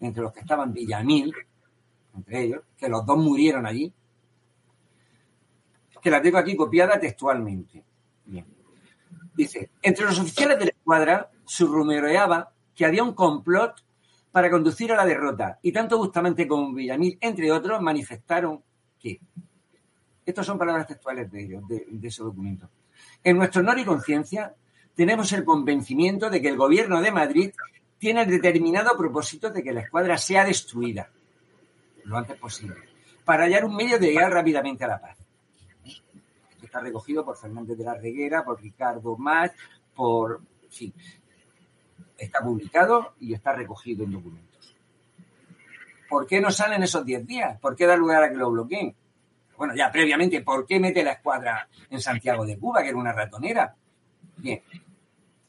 entre 0.00 0.22
los 0.22 0.32
que 0.32 0.40
estaban 0.40 0.72
Villamil, 0.72 1.34
entre 2.14 2.42
ellos, 2.42 2.62
que 2.76 2.88
los 2.88 3.04
dos 3.04 3.18
murieron 3.18 3.66
allí, 3.66 3.92
que 6.00 6.10
la 6.10 6.22
tengo 6.22 6.38
aquí 6.38 6.56
copiada 6.56 6.98
textualmente. 6.98 7.84
Bien. 8.24 8.46
Dice, 9.34 9.70
entre 9.82 10.04
los 10.04 10.18
oficiales 10.18 10.58
de 10.58 10.64
la 10.66 10.70
escuadra 10.70 11.30
se 11.44 11.64
rumoreaba 11.64 12.52
que 12.74 12.86
había 12.86 13.02
un 13.02 13.14
complot 13.14 13.84
para 14.30 14.50
conducir 14.50 14.92
a 14.92 14.96
la 14.96 15.04
derrota, 15.04 15.58
y 15.62 15.72
tanto 15.72 15.98
Bustamante 15.98 16.46
como 16.46 16.72
Villamil, 16.72 17.18
entre 17.20 17.50
otros, 17.50 17.80
manifestaron 17.80 18.62
que, 18.98 19.20
estas 20.24 20.46
son 20.46 20.58
palabras 20.58 20.86
textuales 20.86 21.30
de 21.30 21.44
ellos, 21.44 21.66
de, 21.66 21.86
de 21.88 22.08
ese 22.08 22.22
documento, 22.22 22.68
en 23.30 23.38
nuestro 23.38 23.60
honor 23.60 23.78
y 23.78 23.84
conciencia 23.84 24.54
tenemos 24.94 25.32
el 25.32 25.44
convencimiento 25.44 26.30
de 26.30 26.40
que 26.42 26.48
el 26.48 26.56
gobierno 26.56 27.00
de 27.00 27.12
Madrid 27.12 27.52
tiene 27.98 28.22
el 28.22 28.30
determinado 28.30 28.96
propósito 28.96 29.50
de 29.50 29.62
que 29.62 29.72
la 29.72 29.80
escuadra 29.80 30.16
sea 30.18 30.44
destruida 30.44 31.10
lo 32.04 32.16
antes 32.16 32.38
posible, 32.38 32.76
para 33.24 33.44
hallar 33.44 33.66
un 33.66 33.76
medio 33.76 33.98
de 33.98 34.06
llegar 34.06 34.32
rápidamente 34.32 34.84
a 34.84 34.88
la 34.88 35.00
paz. 35.00 35.18
Esto 35.84 36.64
está 36.64 36.80
recogido 36.80 37.22
por 37.22 37.36
Fernández 37.36 37.76
de 37.76 37.84
la 37.84 37.94
Reguera, 37.94 38.44
por 38.44 38.60
Ricardo 38.60 39.16
Más, 39.18 39.52
por... 39.94 40.40
Sí, 40.70 40.92
está 42.16 42.40
publicado 42.40 43.14
y 43.20 43.34
está 43.34 43.52
recogido 43.52 44.04
en 44.04 44.12
documentos. 44.12 44.74
¿Por 46.08 46.26
qué 46.26 46.40
no 46.40 46.50
salen 46.50 46.82
esos 46.82 47.04
10 47.04 47.26
días? 47.26 47.60
¿Por 47.60 47.76
qué 47.76 47.86
da 47.86 47.94
lugar 47.94 48.22
a 48.22 48.30
que 48.30 48.36
lo 48.36 48.50
bloqueen? 48.50 48.94
Bueno, 49.58 49.74
ya 49.74 49.90
previamente, 49.90 50.40
¿por 50.40 50.64
qué 50.64 50.78
mete 50.78 51.02
la 51.02 51.14
escuadra 51.14 51.68
en 51.90 52.00
Santiago 52.00 52.46
de 52.46 52.56
Cuba, 52.56 52.80
que 52.80 52.90
era 52.90 52.96
una 52.96 53.12
ratonera? 53.12 53.74
Bien. 54.36 54.62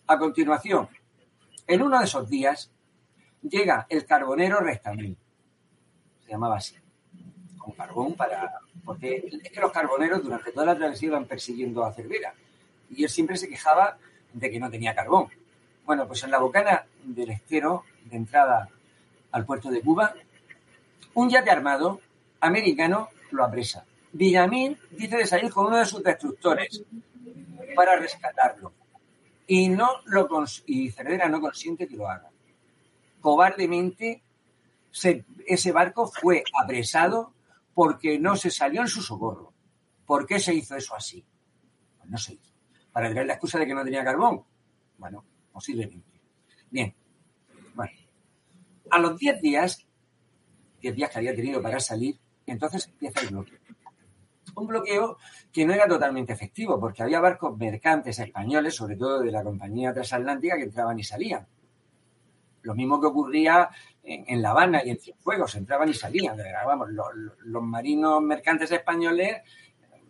A 0.07 0.17
continuación, 0.17 0.89
en 1.67 1.83
uno 1.83 1.99
de 1.99 2.05
esos 2.05 2.27
días 2.27 2.71
llega 3.43 3.85
el 3.87 4.07
carbonero 4.07 4.61
Restamil. 4.61 5.15
Se 6.25 6.31
llamaba 6.31 6.57
así. 6.57 6.75
Con 7.59 7.73
carbón 7.73 8.15
para. 8.15 8.61
Porque 8.83 9.29
es 9.43 9.51
que 9.51 9.61
los 9.61 9.71
carboneros 9.71 10.23
durante 10.23 10.51
toda 10.53 10.65
la 10.65 10.75
travesía 10.75 11.09
iban 11.09 11.25
persiguiendo 11.25 11.85
a 11.85 11.93
Cervera. 11.93 12.33
Y 12.89 13.03
él 13.03 13.09
siempre 13.11 13.37
se 13.37 13.47
quejaba 13.47 13.99
de 14.33 14.49
que 14.49 14.59
no 14.59 14.71
tenía 14.71 14.95
carbón. 14.95 15.27
Bueno, 15.85 16.07
pues 16.07 16.23
en 16.23 16.31
la 16.31 16.39
bocana 16.39 16.87
del 17.03 17.29
estero 17.29 17.83
de 18.05 18.17
entrada 18.17 18.69
al 19.31 19.45
puerto 19.45 19.69
de 19.69 19.81
Cuba, 19.81 20.15
un 21.13 21.29
yate 21.29 21.51
armado 21.51 22.01
americano 22.39 23.09
lo 23.29 23.45
apresa. 23.45 23.85
Villamil 24.11 24.77
dice 24.91 25.17
de 25.17 25.25
salir 25.25 25.51
con 25.51 25.67
uno 25.67 25.77
de 25.77 25.85
sus 25.85 26.03
destructores 26.03 26.83
para 27.75 27.95
rescatarlo. 27.97 28.73
Y 29.47 29.69
no 29.69 29.89
lo 30.05 30.27
y 30.65 30.91
Cervera 30.91 31.27
no 31.27 31.41
consiente 31.41 31.87
que 31.87 31.95
lo 31.95 32.07
haga. 32.07 32.29
Cobardemente 33.21 34.23
ese 35.45 35.71
barco 35.71 36.07
fue 36.07 36.43
apresado 36.61 37.33
porque 37.73 38.19
no 38.19 38.35
se 38.35 38.51
salió 38.51 38.81
en 38.81 38.87
su 38.87 39.01
socorro. 39.01 39.53
¿Por 40.05 40.25
qué 40.25 40.39
se 40.39 40.53
hizo 40.53 40.75
eso 40.75 40.95
así? 40.95 41.23
Pues 41.97 42.09
no 42.09 42.17
se 42.17 42.33
hizo. 42.33 42.53
Para 42.91 43.09
traer 43.11 43.27
la 43.27 43.33
excusa 43.33 43.59
de 43.59 43.67
que 43.67 43.73
no 43.73 43.83
tenía 43.83 44.03
carbón. 44.03 44.43
Bueno, 44.97 45.23
posiblemente. 45.51 46.21
Bien. 46.69 46.93
Bueno. 47.75 47.91
A 48.91 48.99
los 48.99 49.17
10 49.17 49.41
días, 49.41 49.85
10 50.81 50.95
días 50.95 51.09
que 51.11 51.17
había 51.19 51.35
tenido 51.35 51.61
para 51.61 51.79
salir, 51.79 52.19
entonces 52.45 52.87
empieza 52.87 53.21
el 53.21 53.27
bloqueo 53.29 53.59
un 54.55 54.67
bloqueo 54.67 55.17
que 55.51 55.65
no 55.65 55.73
era 55.73 55.87
totalmente 55.87 56.33
efectivo, 56.33 56.79
porque 56.79 57.03
había 57.03 57.19
barcos 57.19 57.57
mercantes 57.57 58.19
españoles, 58.19 58.75
sobre 58.75 58.95
todo 58.95 59.19
de 59.19 59.31
la 59.31 59.43
compañía 59.43 59.93
transatlántica, 59.93 60.57
que 60.57 60.63
entraban 60.63 60.99
y 60.99 61.03
salían. 61.03 61.47
Lo 62.61 62.75
mismo 62.75 62.99
que 62.99 63.07
ocurría 63.07 63.69
en, 64.03 64.41
La 64.41 64.51
Habana 64.51 64.83
y 64.83 64.89
en 64.89 64.99
Cienfuegos, 64.99 65.55
entraban 65.55 65.89
y 65.89 65.93
salían. 65.93 66.37
Vamos, 66.65 66.89
los, 66.89 67.63
marinos 67.63 68.21
mercantes 68.21 68.71
españoles 68.71 69.37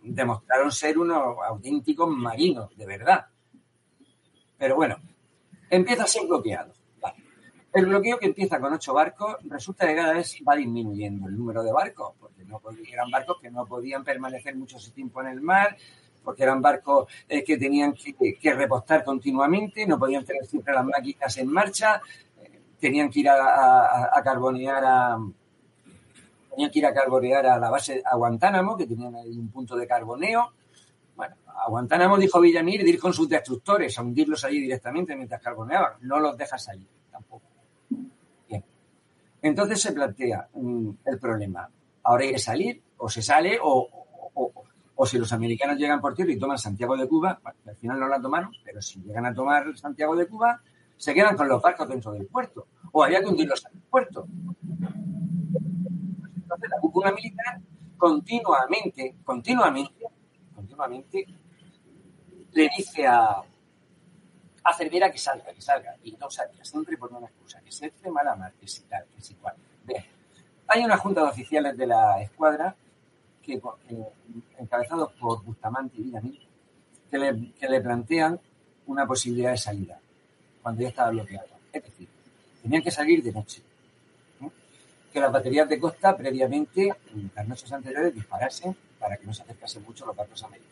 demostraron 0.02 0.72
ser 0.72 0.98
unos 0.98 1.36
auténticos 1.46 2.08
marinos, 2.08 2.76
de 2.76 2.86
verdad. 2.86 3.26
Pero 4.58 4.76
bueno, 4.76 4.96
empieza 5.68 6.04
a 6.04 6.06
ser 6.06 6.26
bloqueado. 6.26 6.72
El 7.72 7.86
bloqueo 7.86 8.18
que 8.18 8.26
empieza 8.26 8.58
con 8.58 8.72
ocho 8.72 8.92
barcos 8.92 9.36
resulta 9.44 9.86
que 9.86 9.94
cada 9.94 10.12
vez 10.12 10.36
va 10.46 10.56
disminuyendo 10.56 11.28
el 11.28 11.38
número 11.38 11.62
de 11.62 11.70
barcos, 11.70 12.14
porque 12.18 12.44
no 12.44 12.60
eran 12.90 13.10
barcos 13.10 13.38
que 13.40 13.50
no 13.50 13.64
podían 13.64 14.02
permanecer 14.02 14.56
mucho 14.56 14.76
tiempo 14.92 15.20
en 15.20 15.28
el 15.28 15.40
mar, 15.40 15.76
porque 16.24 16.42
eran 16.42 16.60
barcos 16.60 17.06
eh, 17.28 17.44
que 17.44 17.56
tenían 17.56 17.94
que, 17.94 18.54
repostar 18.54 19.04
continuamente, 19.04 19.86
no 19.86 20.00
podían 20.00 20.24
tener 20.24 20.44
siempre 20.46 20.74
las 20.74 20.84
máquinas 20.84 21.36
en 21.38 21.46
marcha, 21.46 22.02
eh, 22.42 22.60
tenían 22.80 23.08
que 23.08 23.20
ir 23.20 23.28
a, 23.28 24.20
carbonear 24.24 24.84
a 24.84 25.18
tenían 26.50 26.70
que 26.72 26.78
ir 26.80 26.86
a 26.86 26.92
carbonear 26.92 27.46
a 27.46 27.58
la 27.58 27.70
base 27.70 28.02
a 28.04 28.16
Guantánamo, 28.16 28.76
que 28.76 28.88
tenían 28.88 29.14
ahí 29.14 29.38
un 29.38 29.48
punto 29.48 29.76
de 29.76 29.86
carboneo. 29.86 30.52
Bueno, 31.14 31.36
a 31.46 31.70
Guantánamo 31.70 32.18
dijo 32.18 32.40
Villamir 32.40 32.86
ir 32.86 32.98
con 32.98 33.14
sus 33.14 33.28
destructores, 33.28 33.96
a 33.96 34.02
hundirlos 34.02 34.44
allí 34.44 34.60
directamente 34.60 35.14
mientras 35.14 35.40
carboneaban. 35.40 35.92
No 36.00 36.18
los 36.18 36.36
dejas 36.36 36.68
allí. 36.68 36.88
Entonces 39.42 39.80
se 39.80 39.92
plantea 39.92 40.48
mm, 40.54 40.90
el 41.04 41.18
problema. 41.18 41.68
Ahora 42.02 42.24
hay 42.24 42.32
que 42.32 42.38
salir, 42.38 42.82
o 42.98 43.08
se 43.08 43.22
sale, 43.22 43.58
o, 43.62 43.88
si 45.06 45.18
los 45.18 45.32
americanos 45.32 45.78
llegan 45.78 46.00
por 46.00 46.14
tierra 46.14 46.32
y 46.32 46.38
toman 46.38 46.58
Santiago 46.58 46.96
de 46.96 47.08
Cuba, 47.08 47.40
al 47.44 47.76
final 47.76 47.98
no 47.98 48.06
la 48.06 48.20
tomaron, 48.20 48.52
pero 48.62 48.82
si 48.82 49.00
llegan 49.00 49.24
a 49.24 49.34
tomar 49.34 49.76
Santiago 49.76 50.14
de 50.14 50.26
Cuba, 50.26 50.60
se 50.96 51.14
quedan 51.14 51.36
con 51.36 51.48
los 51.48 51.62
barcos 51.62 51.88
dentro 51.88 52.12
del 52.12 52.26
puerto, 52.26 52.66
o 52.92 53.02
había 53.02 53.20
que 53.20 53.26
hundirlos 53.26 53.64
al 53.64 53.72
puerto. 53.88 54.26
Entonces 56.36 56.70
la 56.70 56.80
cúpula 56.80 57.12
militar 57.12 57.60
continuamente, 57.96 59.16
continuamente, 59.24 60.04
continuamente 60.54 61.26
le 62.52 62.68
dice 62.76 63.06
a, 63.06 63.42
a 64.62 64.74
Cervera 64.74 65.10
que 65.10 65.18
salga, 65.18 65.52
que 65.52 65.60
salga, 65.60 65.96
y 66.04 66.12
no 66.12 66.30
salga, 66.30 66.64
siempre 66.64 66.96
por 66.96 67.12
una 67.12 67.26
excusa, 67.26 67.60
que 67.60 67.72
se 67.72 67.86
hace 67.86 68.10
mala 68.10 68.36
mar, 68.36 68.52
que 68.60 68.68
si 68.68 68.82
tal, 68.82 69.04
que 69.14 69.22
si 69.22 69.34
cual. 69.34 69.54
Bien. 69.84 70.04
Hay 70.68 70.84
una 70.84 70.96
junta 70.96 71.22
de 71.22 71.28
oficiales 71.30 71.76
de 71.76 71.86
la 71.86 72.20
escuadra, 72.22 72.74
que, 73.42 73.60
encabezados 74.58 75.12
por 75.14 75.42
Bustamante 75.42 75.96
y 75.98 76.04
Villamil, 76.04 76.48
que 77.10 77.18
le, 77.18 77.52
que 77.52 77.68
le 77.68 77.80
plantean 77.80 78.38
una 78.86 79.06
posibilidad 79.06 79.50
de 79.50 79.56
salida, 79.56 79.98
cuando 80.62 80.82
ya 80.82 80.88
estaba 80.88 81.10
bloqueado. 81.10 81.48
Es 81.72 81.82
decir, 81.82 82.08
tenían 82.62 82.82
que 82.82 82.90
salir 82.90 83.22
de 83.22 83.32
noche. 83.32 83.62
Que 85.12 85.20
las 85.20 85.32
baterías 85.32 85.68
de 85.68 85.80
costa 85.80 86.16
previamente, 86.16 86.94
las 87.34 87.48
noches 87.48 87.72
anteriores, 87.72 88.14
disparasen 88.14 88.76
para 88.98 89.16
que 89.16 89.26
no 89.26 89.34
se 89.34 89.42
acercasen 89.42 89.82
mucho 89.82 90.06
los 90.06 90.14
barcos 90.14 90.44
americanos 90.44 90.70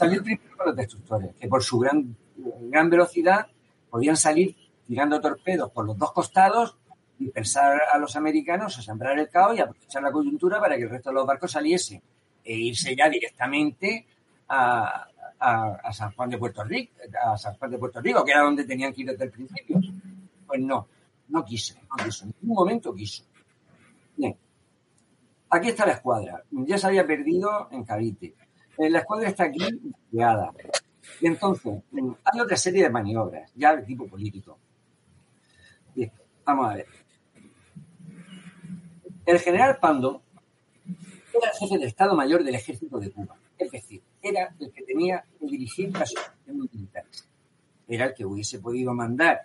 salir 0.00 0.22
primero 0.22 0.56
con 0.56 0.66
los 0.66 0.76
destructores, 0.76 1.34
que 1.38 1.48
por 1.48 1.62
su 1.62 1.78
gran, 1.78 2.16
gran 2.36 2.88
velocidad 2.88 3.46
podían 3.90 4.16
salir 4.16 4.56
tirando 4.86 5.20
torpedos 5.20 5.70
por 5.70 5.84
los 5.84 5.98
dos 5.98 6.12
costados, 6.12 6.76
dispersar 7.18 7.82
a 7.92 7.98
los 7.98 8.16
americanos, 8.16 8.78
a 8.78 8.82
sembrar 8.82 9.18
el 9.18 9.28
caos 9.28 9.56
y 9.56 9.60
aprovechar 9.60 10.02
la 10.02 10.10
coyuntura 10.10 10.58
para 10.58 10.76
que 10.76 10.84
el 10.84 10.90
resto 10.90 11.10
de 11.10 11.14
los 11.14 11.26
barcos 11.26 11.52
saliesen 11.52 12.00
e 12.42 12.54
irse 12.54 12.96
ya 12.96 13.08
directamente 13.08 14.06
a, 14.48 15.06
San 15.92 16.12
Juan 16.12 16.30
de 16.30 16.38
Puerto 16.38 16.64
Rico, 16.64 16.92
a 17.22 17.36
San 17.36 17.54
Juan 17.56 17.70
de 17.70 17.78
Puerto 17.78 18.00
Rico, 18.00 18.24
que 18.24 18.32
era 18.32 18.42
donde 18.42 18.64
tenían 18.64 18.92
que 18.92 19.02
ir 19.02 19.10
desde 19.10 19.24
el 19.24 19.30
principio. 19.30 19.80
Pues 20.46 20.60
no, 20.60 20.86
no 21.28 21.44
quiso, 21.44 21.74
no 21.80 22.04
quiso, 22.04 22.24
en 22.24 22.34
ningún 22.40 22.56
momento 22.56 22.94
quiso. 22.94 23.24
Bien. 24.16 24.36
Aquí 25.50 25.68
está 25.68 25.84
la 25.86 25.92
escuadra. 25.92 26.42
Ya 26.50 26.78
se 26.78 26.86
había 26.86 27.06
perdido 27.06 27.68
en 27.70 27.84
Cavite. 27.84 28.34
Eh, 28.80 28.88
la 28.88 29.00
escuadra 29.00 29.28
está 29.28 29.44
aquí 29.44 29.58
creada. 30.10 30.52
Y 31.20 31.26
entonces, 31.26 31.82
mm, 31.90 32.12
hay 32.24 32.40
otra 32.40 32.56
serie 32.56 32.84
de 32.84 32.88
maniobras, 32.88 33.52
ya 33.54 33.76
de 33.76 33.82
tipo 33.82 34.06
político. 34.06 34.58
Bien, 35.94 36.10
vamos 36.46 36.70
a 36.70 36.74
ver. 36.76 36.86
El 39.26 39.38
general 39.38 39.76
Pando 39.78 40.22
era 41.34 41.50
el 41.50 41.58
jefe 41.58 41.78
del 41.78 41.88
Estado 41.88 42.16
Mayor 42.16 42.42
del 42.42 42.54
Ejército 42.54 42.98
de 42.98 43.10
Cuba. 43.10 43.36
Es 43.58 43.70
decir, 43.70 44.02
era 44.22 44.54
el 44.58 44.72
que 44.72 44.82
tenía 44.82 45.24
que 45.38 45.46
dirigir 45.46 45.92
las 45.92 46.12
operaciones 46.12 46.72
militares. 46.72 47.28
Era 47.86 48.06
el 48.06 48.14
que 48.14 48.24
hubiese 48.24 48.60
podido 48.60 48.94
mandar 48.94 49.42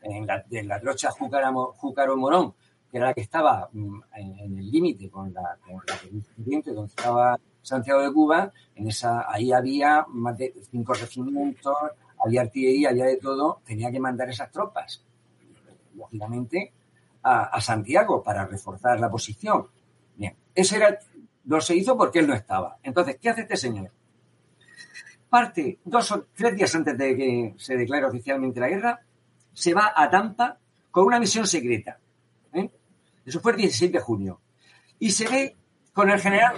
en 0.00 0.28
la, 0.28 0.44
de 0.48 0.62
la 0.62 0.80
trocha 0.80 1.10
Júcaro 1.10 2.16
Morón, 2.16 2.54
que 2.88 2.98
era 2.98 3.06
la 3.06 3.14
que 3.14 3.22
estaba 3.22 3.68
mm, 3.72 4.00
en, 4.14 4.58
el 4.58 4.70
límite 4.70 5.10
con 5.10 5.34
la, 5.34 5.58
con 5.60 5.82
la 5.86 5.98
donde 6.36 6.88
estaba 6.88 7.36
Santiago 7.66 8.00
de 8.00 8.12
Cuba, 8.12 8.52
en 8.76 8.86
esa, 8.86 9.26
ahí 9.28 9.52
había 9.52 10.06
más 10.10 10.38
de 10.38 10.54
cinco 10.70 10.94
regimientos, 10.94 11.74
había 12.24 12.42
artillería, 12.42 12.90
había 12.90 13.06
de 13.06 13.16
todo, 13.16 13.60
tenía 13.64 13.90
que 13.90 13.98
mandar 13.98 14.30
esas 14.30 14.52
tropas, 14.52 15.02
lógicamente, 15.96 16.72
a, 17.24 17.60
Santiago 17.60 18.22
para 18.22 18.46
reforzar 18.46 19.00
la 19.00 19.10
posición. 19.10 19.66
Bien, 20.14 20.36
eso 20.54 20.76
era, 20.76 20.96
no 21.46 21.60
se 21.60 21.74
hizo 21.74 21.96
porque 21.96 22.20
él 22.20 22.28
no 22.28 22.34
estaba. 22.34 22.78
Entonces, 22.84 23.18
¿qué 23.20 23.30
hace 23.30 23.40
este 23.40 23.56
señor? 23.56 23.90
Parte 25.28 25.80
dos 25.84 26.12
o 26.12 26.24
tres 26.36 26.54
días 26.54 26.72
antes 26.72 26.96
de 26.96 27.16
que 27.16 27.54
se 27.58 27.76
declare 27.76 28.06
oficialmente 28.06 28.60
la 28.60 28.68
guerra, 28.68 29.00
se 29.52 29.74
va 29.74 29.92
a 29.96 30.08
Tampa 30.08 30.56
con 30.92 31.04
una 31.04 31.18
misión 31.18 31.48
secreta. 31.48 31.98
¿eh? 32.52 32.70
Eso 33.24 33.40
fue 33.40 33.52
el 33.52 33.58
16 33.58 33.90
de 33.90 33.98
junio. 33.98 34.40
Y 35.00 35.10
se 35.10 35.28
ve 35.28 35.56
con 35.92 36.08
el 36.10 36.20
general. 36.20 36.56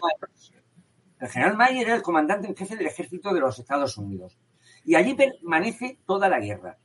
El 1.21 1.29
general 1.29 1.57
Mayer 1.57 1.87
era 1.87 1.97
el 1.97 2.03
comandante 2.03 2.47
en 2.47 2.57
jefe 2.57 2.77
del 2.77 2.87
ejército 2.87 3.33
de 3.33 3.41
los 3.41 3.59
Estados 3.59 3.97
Unidos. 3.97 4.39
Y 4.85 4.95
allí 4.95 5.15
permanece 5.15 5.99
toda 6.07 6.29
la 6.29 6.41
guerra. 6.41 6.79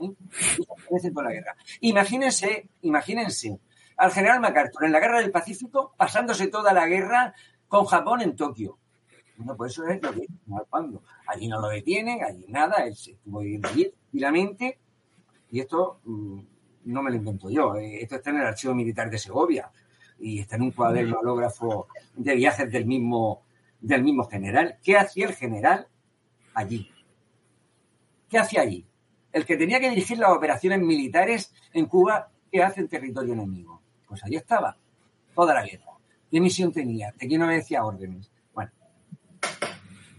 ¿eh? 0.00 0.10
Permanece 0.76 1.10
toda 1.10 1.24
la 1.24 1.32
guerra. 1.32 1.56
Imagínense, 1.80 2.68
imagínense 2.82 3.60
al 3.96 4.12
general 4.12 4.40
MacArthur 4.40 4.86
en 4.86 4.92
la 4.92 5.00
guerra 5.00 5.20
del 5.20 5.30
Pacífico 5.30 5.94
pasándose 5.96 6.48
toda 6.48 6.72
la 6.72 6.86
guerra 6.86 7.34
con 7.68 7.84
Japón 7.84 8.22
en 8.22 8.34
Tokio. 8.34 8.78
Bueno, 9.36 9.56
pues 9.56 9.72
eso 9.72 9.86
es 9.86 10.02
lo 10.02 10.12
que 10.12 10.26
cuando 10.68 11.02
allí 11.26 11.48
no 11.48 11.60
lo 11.60 11.68
detienen, 11.68 12.22
allí 12.24 12.46
nada, 12.48 12.84
él 12.84 12.94
se 12.94 13.12
estuvo 13.12 13.40
viviendo 13.40 13.68
allí 13.68 13.90
tranquilamente 13.90 14.78
y 15.50 15.60
esto 15.60 16.00
mm, 16.04 16.40
no 16.84 17.02
me 17.02 17.10
lo 17.10 17.16
invento 17.16 17.50
yo, 17.50 17.76
eh, 17.76 18.02
esto 18.02 18.16
está 18.16 18.30
en 18.30 18.36
el 18.36 18.46
archivo 18.46 18.74
militar 18.74 19.10
de 19.10 19.18
Segovia 19.18 19.70
y 20.18 20.40
está 20.40 20.56
en 20.56 20.62
un 20.62 20.70
cuaderno 20.72 21.18
hológrafo 21.20 21.88
de 22.14 22.34
viajes 22.34 22.70
del 22.70 22.86
mismo 22.86 23.42
del 23.80 24.02
mismo 24.02 24.24
general. 24.24 24.78
¿Qué 24.82 24.96
hacía 24.96 25.26
el 25.26 25.34
general 25.34 25.88
allí? 26.54 26.90
¿Qué 28.28 28.38
hacía 28.38 28.62
allí? 28.62 28.86
El 29.32 29.44
que 29.44 29.56
tenía 29.56 29.80
que 29.80 29.90
dirigir 29.90 30.18
las 30.18 30.30
operaciones 30.30 30.80
militares 30.80 31.52
en 31.72 31.86
Cuba, 31.86 32.30
¿qué 32.50 32.62
hace 32.62 32.80
en 32.80 32.88
territorio 32.88 33.32
enemigo? 33.32 33.80
Pues 34.06 34.24
allí 34.24 34.36
estaba, 34.36 34.76
toda 35.34 35.54
la 35.54 35.64
guerra. 35.64 35.86
¿Qué 36.30 36.40
misión 36.40 36.72
tenía? 36.72 37.12
¿De 37.18 37.26
quién 37.26 37.42
obedecía 37.42 37.84
órdenes? 37.84 38.30
Bueno, 38.52 38.70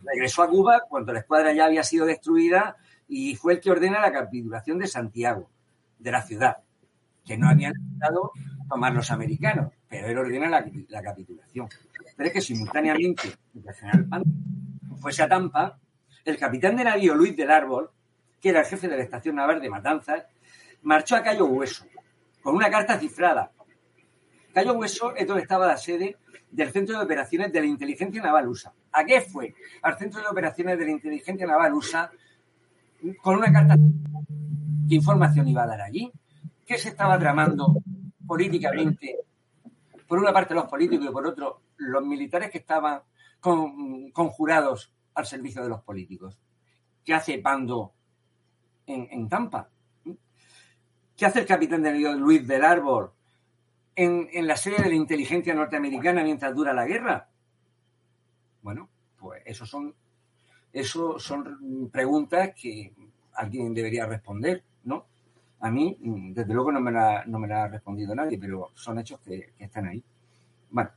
regresó 0.04 0.44
a 0.44 0.50
Cuba 0.50 0.82
cuando 0.90 1.14
la 1.14 1.20
escuadra 1.20 1.54
ya 1.54 1.66
había 1.66 1.84
sido 1.84 2.06
destruida 2.06 2.78
y 3.08 3.36
fue 3.36 3.54
el 3.54 3.60
que 3.60 3.72
ordena 3.72 4.00
la 4.00 4.12
capitulación 4.12 4.80
de 4.80 4.88
Santiago, 4.88 5.50
de 6.00 6.12
la 6.12 6.22
ciudad, 6.22 6.58
que 7.26 7.38
no 7.38 7.50
habían 7.50 7.74
intentado 7.78 8.32
tomar 8.70 8.94
los 8.94 9.12
americanos, 9.12 9.74
pero 9.92 10.08
él 10.08 10.18
ordena 10.18 10.50
la 10.88 11.04
capitulación. 11.04 11.68
Pero 12.16 12.28
es 12.28 12.34
que 12.34 12.40
simultáneamente 12.40 13.28
el 13.54 13.74
general 13.74 14.06
Pan 14.06 14.24
fuese 14.96 15.22
a 15.22 15.28
Tampa, 15.28 15.78
el 16.24 16.38
capitán 16.38 16.78
de 16.78 16.86
navío 16.86 17.14
Luis 17.14 17.36
del 17.36 17.52
Árbol, 17.52 17.92
que 18.40 18.50
era 18.50 18.62
el 18.62 18.66
jefe 18.66 18.88
de 18.88 18.96
la 18.96 19.04
estación 19.04 19.36
naval 19.36 19.60
de 19.60 19.70
Matanzas, 19.70 20.24
marchó 20.84 21.18
a 21.18 21.24
Cayo 21.24 21.46
Hueso 21.46 21.86
con 22.42 22.56
una 22.56 22.70
carta 22.70 22.98
cifrada. 22.98 23.52
Cayo 24.54 24.76
Hueso 24.76 25.14
es 25.14 25.28
donde 25.28 25.44
estaba 25.44 25.68
la 25.68 25.76
sede 25.76 26.16
del 26.50 26.72
Centro 26.72 26.98
de 26.98 27.04
Operaciones 27.04 27.52
de 27.52 27.60
la 27.60 27.68
Inteligencia 27.68 28.22
Naval 28.22 28.48
USA. 28.48 28.74
¿A 28.94 29.04
qué 29.04 29.20
fue? 29.20 29.54
Al 29.82 29.98
Centro 29.98 30.22
de 30.22 30.28
Operaciones 30.28 30.80
de 30.80 30.86
la 30.86 30.92
Inteligencia 30.92 31.46
Naval 31.46 31.74
USA 31.74 32.10
con 33.22 33.36
una 33.36 33.52
carta. 33.52 33.76
¿Qué 34.88 34.96
información 34.96 35.50
iba 35.50 35.64
a 35.64 35.68
dar 35.68 35.82
allí? 35.82 36.10
¿Qué 36.66 36.78
se 36.78 36.90
estaba 36.90 37.20
tramando 37.20 37.76
políticamente? 38.26 39.18
Por 40.12 40.20
una 40.20 40.34
parte 40.34 40.54
los 40.54 40.66
políticos 40.66 41.06
y 41.06 41.10
por 41.10 41.26
otro 41.26 41.62
los 41.78 42.04
militares 42.04 42.52
que 42.52 42.58
estaban 42.58 43.02
conjurados 43.40 44.94
al 45.14 45.26
servicio 45.26 45.64
de 45.64 45.70
los 45.70 45.82
políticos. 45.84 46.38
¿Qué 47.06 47.14
hace 47.14 47.38
Pando 47.38 47.94
en, 48.86 49.30
Tampa? 49.30 49.70
¿Qué 51.16 51.26
hace 51.26 51.40
el 51.40 51.46
capitán 51.46 51.84
de 51.84 51.94
Luis 51.94 52.46
del 52.46 52.66
Árbol 52.66 53.14
en, 53.96 54.46
la 54.46 54.58
serie 54.58 54.80
de 54.80 54.90
la 54.90 54.96
inteligencia 54.96 55.54
norteamericana 55.54 56.26
mientras 56.26 56.54
dura 56.54 56.74
la 56.74 56.86
guerra? 56.86 57.30
Bueno, 58.62 58.90
pues 59.18 59.42
eso 59.46 59.66
son, 59.66 59.96
eso 60.74 61.20
son 61.20 61.90
preguntas 61.90 62.52
que 62.54 62.94
alguien 63.36 63.74
debería 63.74 64.06
responder. 64.08 64.62
A 65.62 65.70
mí, 65.70 65.98
desde 66.34 66.54
luego, 66.54 66.72
no 66.72 66.82
me 66.82 66.92
la, 66.92 67.24
no 67.26 67.40
me 67.40 67.54
ha 67.54 67.68
respondido 67.68 68.16
nadie, 68.16 68.38
pero 68.40 68.72
son 68.74 69.00
hechos 69.00 69.20
que, 69.20 69.54
que 69.58 69.66
están 69.66 69.88
ahí. 69.88 70.04
Bueno, 70.72 70.90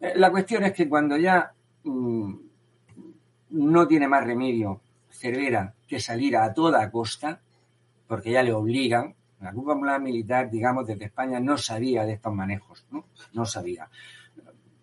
eh, 0.00 0.12
la 0.16 0.30
cuestión 0.30 0.64
es 0.64 0.72
que 0.72 0.88
cuando 0.88 1.16
ya 1.16 1.52
mm, 1.84 2.34
no 3.50 3.86
tiene 3.86 4.08
más 4.08 4.24
remedio 4.24 4.80
Cervera 5.08 5.74
que 5.86 6.00
salir 6.00 6.36
a 6.36 6.52
toda 6.52 6.90
costa, 6.90 7.40
porque 8.08 8.32
ya 8.32 8.42
le 8.42 8.52
obligan, 8.52 9.14
la 9.40 9.52
cúpula 9.52 9.98
militar, 9.98 10.50
digamos, 10.50 10.86
desde 10.86 11.04
España 11.04 11.38
no 11.38 11.56
sabía 11.56 12.04
de 12.04 12.14
estos 12.14 12.34
manejos, 12.34 12.86
¿no? 12.90 13.06
No 13.32 13.44
sabía. 13.44 13.88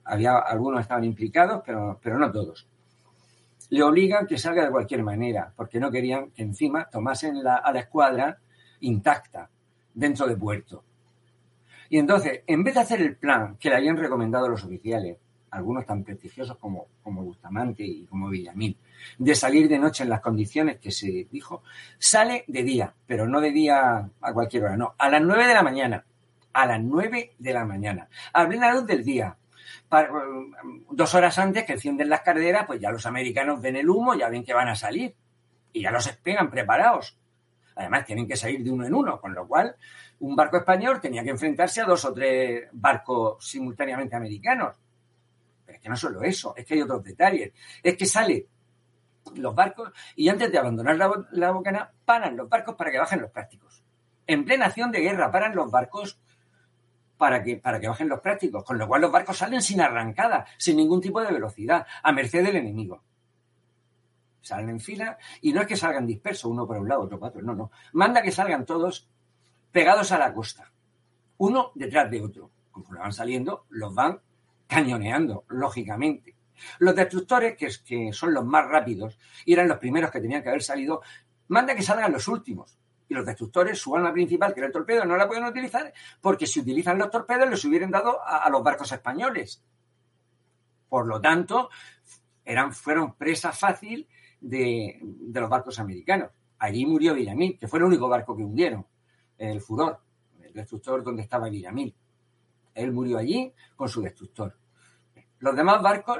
Había, 0.06 0.38
algunos 0.38 0.82
estaban 0.82 1.04
implicados, 1.04 1.62
pero, 1.66 2.00
pero 2.02 2.18
no 2.18 2.32
todos. 2.32 2.68
Le 3.70 3.84
obligan 3.84 4.28
que 4.28 4.38
salga 4.38 4.66
de 4.66 4.72
cualquier 4.72 5.04
manera, 5.04 5.54
porque 5.56 5.80
no 5.80 5.92
querían 5.92 6.32
que 6.32 6.44
encima 6.44 6.90
tomasen 6.90 7.44
la, 7.44 7.56
a 7.56 7.72
la 7.72 7.80
escuadra 7.80 8.40
intacta 8.82 9.50
dentro 9.94 10.28
de 10.28 10.38
puerto. 10.38 10.84
Y 11.90 11.98
entonces, 11.98 12.42
en 12.48 12.64
vez 12.64 12.76
de 12.76 12.80
hacer 12.80 13.02
el 13.02 13.18
plan 13.18 13.58
que 13.58 13.70
le 13.70 13.76
habían 13.76 13.98
recomendado 13.98 14.48
los 14.48 14.64
oficiales, 14.64 15.18
algunos 15.52 15.86
tan 15.86 16.04
prestigiosos 16.04 16.58
como, 16.58 16.88
como 17.04 17.24
Bustamante 17.24 17.84
y 17.84 18.06
como 18.06 18.30
Villamil, 18.30 18.78
de 19.18 19.36
salir 19.36 19.68
de 19.68 19.78
noche 19.78 20.04
en 20.04 20.10
las 20.10 20.22
condiciones 20.22 20.80
que 20.80 20.92
se 20.92 21.28
dijo, 21.30 21.64
sale 22.00 22.46
de 22.48 22.64
día, 22.64 22.94
pero 23.06 23.28
no 23.28 23.42
de 23.42 23.52
día 23.52 24.10
a 24.22 24.34
cualquier 24.34 24.64
hora, 24.64 24.78
no, 24.78 24.96
a 24.98 25.10
las 25.10 25.22
nueve 25.22 25.48
de 25.48 25.54
la 25.54 25.64
mañana, 25.64 26.06
a 26.54 26.66
las 26.66 26.82
nueve 26.82 27.34
de 27.38 27.54
la 27.54 27.66
mañana, 27.66 28.08
a 28.34 28.48
plena 28.48 28.74
luz 28.74 28.86
del 28.86 29.04
día. 29.04 29.36
dos 30.92 31.16
horas 31.16 31.38
antes 31.38 31.66
que 31.66 31.74
encienden 31.74 32.10
las 32.10 32.22
carreras, 32.22 32.66
pues 32.66 32.80
ya 32.80 32.92
los 32.92 33.06
americanos 33.06 33.62
ven 33.62 33.76
el 33.76 33.90
humo, 33.90 34.16
ya 34.16 34.30
ven 34.30 34.46
que 34.46 34.54
van 34.54 34.70
a 34.70 34.76
salir 34.76 35.14
y 35.74 35.82
ya 35.82 35.92
los 35.92 36.08
esperan 36.08 36.50
preparados. 36.50 37.18
Además, 37.76 38.06
tienen 38.06 38.28
que 38.28 38.36
salir 38.36 38.64
de 38.64 38.72
uno 38.72 38.86
en 38.86 38.94
uno, 38.94 39.20
con 39.20 39.34
lo 39.34 39.48
cual 39.48 39.76
un 40.20 40.36
barco 40.36 40.58
español 40.58 41.00
tenía 41.02 41.24
que 41.24 41.30
enfrentarse 41.30 41.82
a 41.82 41.86
dos 41.86 42.06
o 42.06 42.14
tres 42.14 42.68
barcos 42.74 43.46
simultáneamente 43.46 44.16
americanos. 44.16 44.76
Pero 45.66 45.78
es 45.78 45.82
que 45.82 45.90
no 45.90 45.96
solo 45.96 46.22
eso, 46.24 46.54
es 46.56 46.66
que 46.66 46.76
hay 46.76 46.82
otros 46.82 47.04
detalles. 47.04 47.54
Es 47.82 47.98
que 47.98 48.06
sale 48.06 48.48
los 49.36 49.56
barcos 49.56 49.92
y 50.16 50.30
antes 50.30 50.52
de 50.52 50.58
abandonar 50.58 50.98
la, 50.98 51.12
la 51.32 51.52
bocana, 51.52 51.92
paran 52.06 52.36
los 52.36 52.50
barcos 52.50 52.76
para 52.76 52.92
que 52.92 53.00
bajen 53.00 53.22
los 53.22 53.32
prácticos. 53.32 53.84
En 54.28 54.46
plena 54.46 54.68
acción 54.68 54.92
de 54.92 55.00
guerra, 55.00 55.32
paran 55.32 55.56
los 55.56 55.70
barcos 55.70 56.20
para 57.18 57.44
que, 57.44 57.58
para 57.58 57.80
que 57.80 57.88
bajen 57.88 58.10
los 58.10 58.20
prácticos, 58.20 58.64
con 58.64 58.78
lo 58.80 58.88
cual 58.88 59.02
los 59.02 59.12
barcos 59.12 59.38
salen 59.38 59.62
sin 59.62 59.80
arrancada, 59.80 60.46
sin 60.58 60.78
ningún 60.78 61.02
tipo 61.02 61.22
de 61.22 61.32
velocidad, 61.32 61.86
a 62.02 62.12
merced 62.12 62.44
del 62.44 62.56
enemigo. 62.56 63.04
Salen 64.42 64.70
en 64.70 64.80
fila 64.80 65.18
y 65.42 65.54
no 65.54 65.62
es 65.62 65.68
que 65.68 65.78
salgan 65.78 66.08
dispersos, 66.08 66.46
uno 66.46 66.66
por 66.66 66.78
un 66.78 66.90
lado, 66.90 67.02
otro 67.02 67.20
para 67.20 67.30
otro, 67.30 67.42
no, 67.44 67.54
no. 67.54 67.72
Manda 67.94 68.22
que 68.22 68.32
salgan 68.32 68.66
todos 68.66 69.08
pegados 69.72 70.12
a 70.12 70.18
la 70.18 70.34
costa, 70.34 70.72
uno 71.38 71.72
detrás 71.76 72.10
de 72.10 72.22
otro. 72.22 72.52
Conforme 72.72 73.02
van 73.02 73.14
saliendo, 73.14 73.66
los 73.70 73.94
van 73.94 74.20
cañoneando, 74.68 75.46
lógicamente. 75.50 76.36
Los 76.80 76.96
destructores, 76.96 77.58
que, 77.58 77.70
que 77.86 78.14
son 78.14 78.34
los 78.34 78.46
más 78.46 78.66
rápidos 78.68 79.20
y 79.46 79.54
eran 79.54 79.68
los 79.68 79.78
primeros 79.78 80.12
que 80.12 80.22
tenían 80.22 80.42
que 80.42 80.50
haber 80.50 80.64
salido, 80.64 81.02
manda 81.48 81.76
que 81.76 81.82
salgan 81.82 82.12
los 82.12 82.28
últimos. 82.28 82.78
Y 83.10 83.14
los 83.14 83.26
destructores, 83.26 83.78
su 83.78 83.94
arma 83.94 84.14
principal, 84.14 84.54
que 84.54 84.62
era 84.62 84.68
el 84.68 84.74
torpedo, 84.74 85.04
no 85.04 85.18
la 85.18 85.28
pueden 85.28 85.44
utilizar 85.44 85.92
porque 86.22 86.48
si 86.48 86.62
utilizan 86.62 86.98
los 86.98 87.12
torpedos 87.12 87.50
les 87.50 87.66
hubieran 87.66 87.92
dado 87.92 88.26
a, 88.26 88.50
los 88.50 88.64
barcos 88.64 88.90
españoles. 88.94 89.62
Por 90.88 91.08
lo 91.08 91.20
tanto, 91.20 91.70
eran, 92.46 92.72
fueron 92.72 93.16
presa 93.16 93.52
fácil 93.52 94.08
de, 94.42 95.00
los 95.34 95.50
barcos 95.50 95.80
americanos. 95.80 96.30
Allí 96.60 96.86
murió 96.86 97.14
Villamil, 97.14 97.58
que 97.58 97.68
fue 97.68 97.80
el 97.80 97.86
único 97.86 98.10
barco 98.10 98.36
que 98.36 98.44
hundieron 98.44 98.86
el 99.38 99.62
Furor, 99.62 100.00
el 100.42 100.54
destructor 100.54 101.04
donde 101.04 101.24
estaba 101.24 101.50
Villamil. 101.50 101.96
Él 102.76 102.92
murió 102.92 103.18
allí 103.18 103.52
con 103.76 103.90
su 103.90 104.02
destructor. 104.02 104.56
Los 105.40 105.56
demás 105.56 105.82
barcos, 105.82 106.20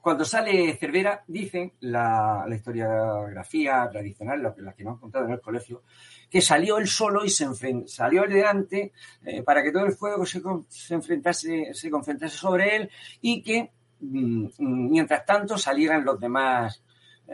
cuando 0.00 0.24
sale 0.24 0.76
Cervera, 0.76 1.24
dicen 1.26 1.72
la, 1.80 2.46
historiografía 2.54 3.88
tradicional, 3.90 4.54
la 4.58 4.74
que 4.74 4.84
nos 4.84 4.94
han 4.94 5.00
contado 5.00 5.24
en 5.24 5.32
el 5.32 5.40
colegio, 5.40 5.82
que 6.30 6.40
salió 6.40 6.78
él 6.78 6.86
solo 6.86 7.24
y 7.24 7.30
se 7.30 7.46
salió 7.86 8.22
al 8.22 8.30
delante 8.30 8.92
eh, 9.24 9.42
para 9.42 9.62
que 9.62 9.72
todo 9.72 9.86
el 9.86 9.92
fuego 9.92 10.24
se, 10.24 10.40
se, 10.68 10.94
enfrentase, 10.94 11.74
se 11.74 11.90
confrontase 11.90 12.36
sobre 12.36 12.76
él 12.76 12.90
y 13.20 13.42
que 13.42 13.70
mm, 14.00 14.46
mientras 14.58 15.24
tanto 15.24 15.58
salieran 15.58 16.04
los 16.04 16.20
demás 16.20 16.83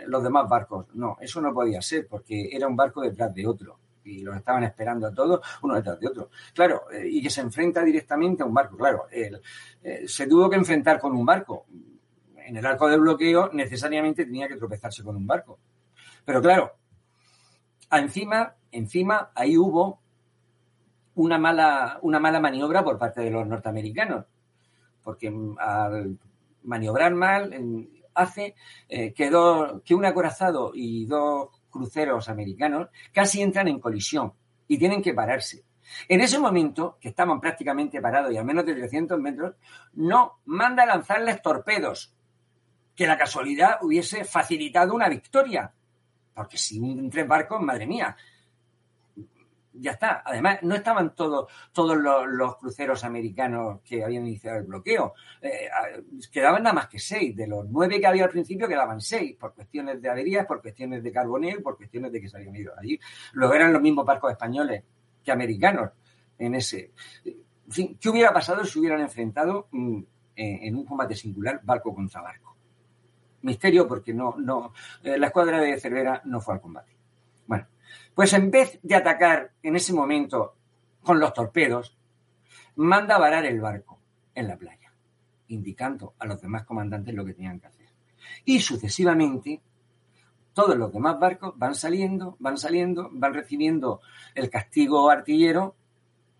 los 0.06 0.22
demás 0.22 0.48
barcos. 0.48 0.86
No, 0.94 1.16
eso 1.20 1.40
no 1.40 1.52
podía 1.52 1.82
ser 1.82 2.06
porque 2.08 2.50
era 2.52 2.66
un 2.66 2.76
barco 2.76 3.02
detrás 3.02 3.34
de 3.34 3.46
otro 3.46 3.78
y 4.04 4.22
los 4.22 4.36
estaban 4.36 4.64
esperando 4.64 5.06
a 5.06 5.14
todos 5.14 5.40
uno 5.62 5.74
detrás 5.74 5.98
de 6.00 6.08
otro. 6.08 6.30
Claro, 6.54 6.90
eh, 6.90 7.06
y 7.08 7.22
que 7.22 7.30
se 7.30 7.40
enfrenta 7.40 7.82
directamente 7.82 8.42
a 8.42 8.46
un 8.46 8.54
barco. 8.54 8.76
Claro, 8.76 9.06
eh, 9.10 9.30
se 10.06 10.26
tuvo 10.26 10.48
que 10.48 10.56
enfrentar 10.56 11.00
con 11.00 11.12
un 11.12 11.24
barco. 11.24 11.66
En 12.36 12.56
el 12.56 12.66
arco 12.66 12.88
de 12.88 12.98
bloqueo 12.98 13.50
necesariamente 13.52 14.24
tenía 14.24 14.48
que 14.48 14.56
tropezarse 14.56 15.02
con 15.02 15.16
un 15.16 15.26
barco. 15.26 15.58
Pero 16.24 16.42
claro, 16.42 16.72
encima, 17.90 18.54
encima 18.72 19.30
ahí 19.34 19.56
hubo 19.56 20.00
una 21.14 21.38
mala, 21.38 21.98
una 22.02 22.18
mala 22.18 22.40
maniobra 22.40 22.82
por 22.82 22.98
parte 22.98 23.20
de 23.20 23.30
los 23.30 23.46
norteamericanos. 23.46 24.26
Porque 25.02 25.30
mm, 25.30 25.56
al 25.58 26.18
maniobrar 26.62 27.14
mal, 27.14 27.52
hace 28.20 28.54
eh, 28.88 29.12
que, 29.12 29.30
que 29.84 29.94
un 29.94 30.04
acorazado 30.04 30.72
y 30.74 31.06
dos 31.06 31.48
cruceros 31.70 32.28
americanos 32.28 32.88
casi 33.12 33.40
entran 33.42 33.68
en 33.68 33.80
colisión 33.80 34.32
y 34.68 34.78
tienen 34.78 35.02
que 35.02 35.14
pararse. 35.14 35.64
En 36.08 36.20
ese 36.20 36.38
momento, 36.38 36.98
que 37.00 37.08
estaban 37.08 37.40
prácticamente 37.40 38.00
parados 38.00 38.32
y 38.32 38.36
a 38.36 38.44
menos 38.44 38.64
de 38.64 38.74
300 38.74 39.18
metros, 39.20 39.54
no 39.94 40.40
manda 40.44 40.84
a 40.84 40.86
lanzarles 40.86 41.42
torpedos, 41.42 42.14
que 42.94 43.06
la 43.06 43.18
casualidad 43.18 43.78
hubiese 43.82 44.24
facilitado 44.24 44.94
una 44.94 45.08
victoria. 45.08 45.72
Porque 46.34 46.58
si 46.58 46.78
un 46.78 47.10
tres 47.10 47.26
barcos, 47.26 47.60
madre 47.60 47.86
mía, 47.86 48.16
ya 49.72 49.92
está. 49.92 50.22
Además, 50.24 50.58
no 50.62 50.74
estaban 50.74 51.14
todos, 51.14 51.50
todos 51.72 51.96
los, 51.96 52.56
cruceros 52.56 53.04
americanos 53.04 53.80
que 53.84 54.04
habían 54.04 54.26
iniciado 54.26 54.58
el 54.58 54.64
bloqueo. 54.64 55.14
Eh, 55.40 55.68
quedaban 56.30 56.62
nada 56.62 56.74
más 56.74 56.88
que 56.88 56.98
seis. 56.98 57.34
De 57.36 57.46
los 57.46 57.68
nueve 57.68 58.00
que 58.00 58.06
había 58.06 58.24
al 58.24 58.30
principio, 58.30 58.68
quedaban 58.68 59.00
seis, 59.00 59.36
por 59.36 59.54
cuestiones 59.54 60.00
de 60.00 60.08
averías, 60.08 60.46
por 60.46 60.60
cuestiones 60.60 61.02
de 61.02 61.12
carbonel, 61.12 61.62
por 61.62 61.76
cuestiones 61.76 62.12
de 62.12 62.20
que 62.20 62.28
se 62.28 62.36
habían 62.36 62.56
ido 62.56 62.72
allí. 62.78 62.98
Luego 63.32 63.54
eran 63.54 63.72
los 63.72 63.82
mismos 63.82 64.04
barcos 64.04 64.32
españoles 64.32 64.82
que 65.22 65.32
americanos 65.32 65.90
en 66.38 66.54
ese. 66.54 66.92
Fin, 67.68 67.96
¿qué 68.00 68.08
hubiera 68.08 68.32
pasado 68.32 68.64
si 68.64 68.78
hubieran 68.78 69.00
enfrentado 69.00 69.68
mm, 69.70 70.02
en 70.34 70.74
un 70.74 70.84
combate 70.84 71.14
singular 71.14 71.60
barco 71.62 71.94
contra 71.94 72.20
barco? 72.20 72.50
Misterio 73.42 73.86
porque 73.86 74.12
no, 74.12 74.34
no, 74.38 74.72
eh, 75.02 75.18
la 75.18 75.28
escuadra 75.28 75.60
de 75.60 75.78
Cervera 75.80 76.20
no 76.24 76.40
fue 76.40 76.54
al 76.54 76.60
combate. 76.60 76.96
Bueno, 77.46 77.66
pues 78.14 78.32
en 78.32 78.50
vez 78.50 78.78
de 78.82 78.94
atacar 78.94 79.52
en 79.62 79.76
ese 79.76 79.92
momento 79.92 80.54
con 81.02 81.20
los 81.20 81.32
torpedos, 81.32 81.96
manda 82.76 83.16
a 83.16 83.18
varar 83.18 83.44
el 83.46 83.60
barco 83.60 83.98
en 84.34 84.48
la 84.48 84.56
playa, 84.56 84.92
indicando 85.48 86.14
a 86.18 86.26
los 86.26 86.40
demás 86.40 86.64
comandantes 86.64 87.14
lo 87.14 87.24
que 87.24 87.34
tenían 87.34 87.60
que 87.60 87.66
hacer. 87.66 87.88
Y 88.44 88.60
sucesivamente, 88.60 89.60
todos 90.52 90.76
los 90.76 90.92
demás 90.92 91.18
barcos 91.18 91.54
van 91.56 91.74
saliendo, 91.74 92.36
van 92.38 92.58
saliendo, 92.58 93.08
van 93.12 93.34
recibiendo 93.34 94.00
el 94.34 94.50
castigo 94.50 95.08
artillero, 95.10 95.74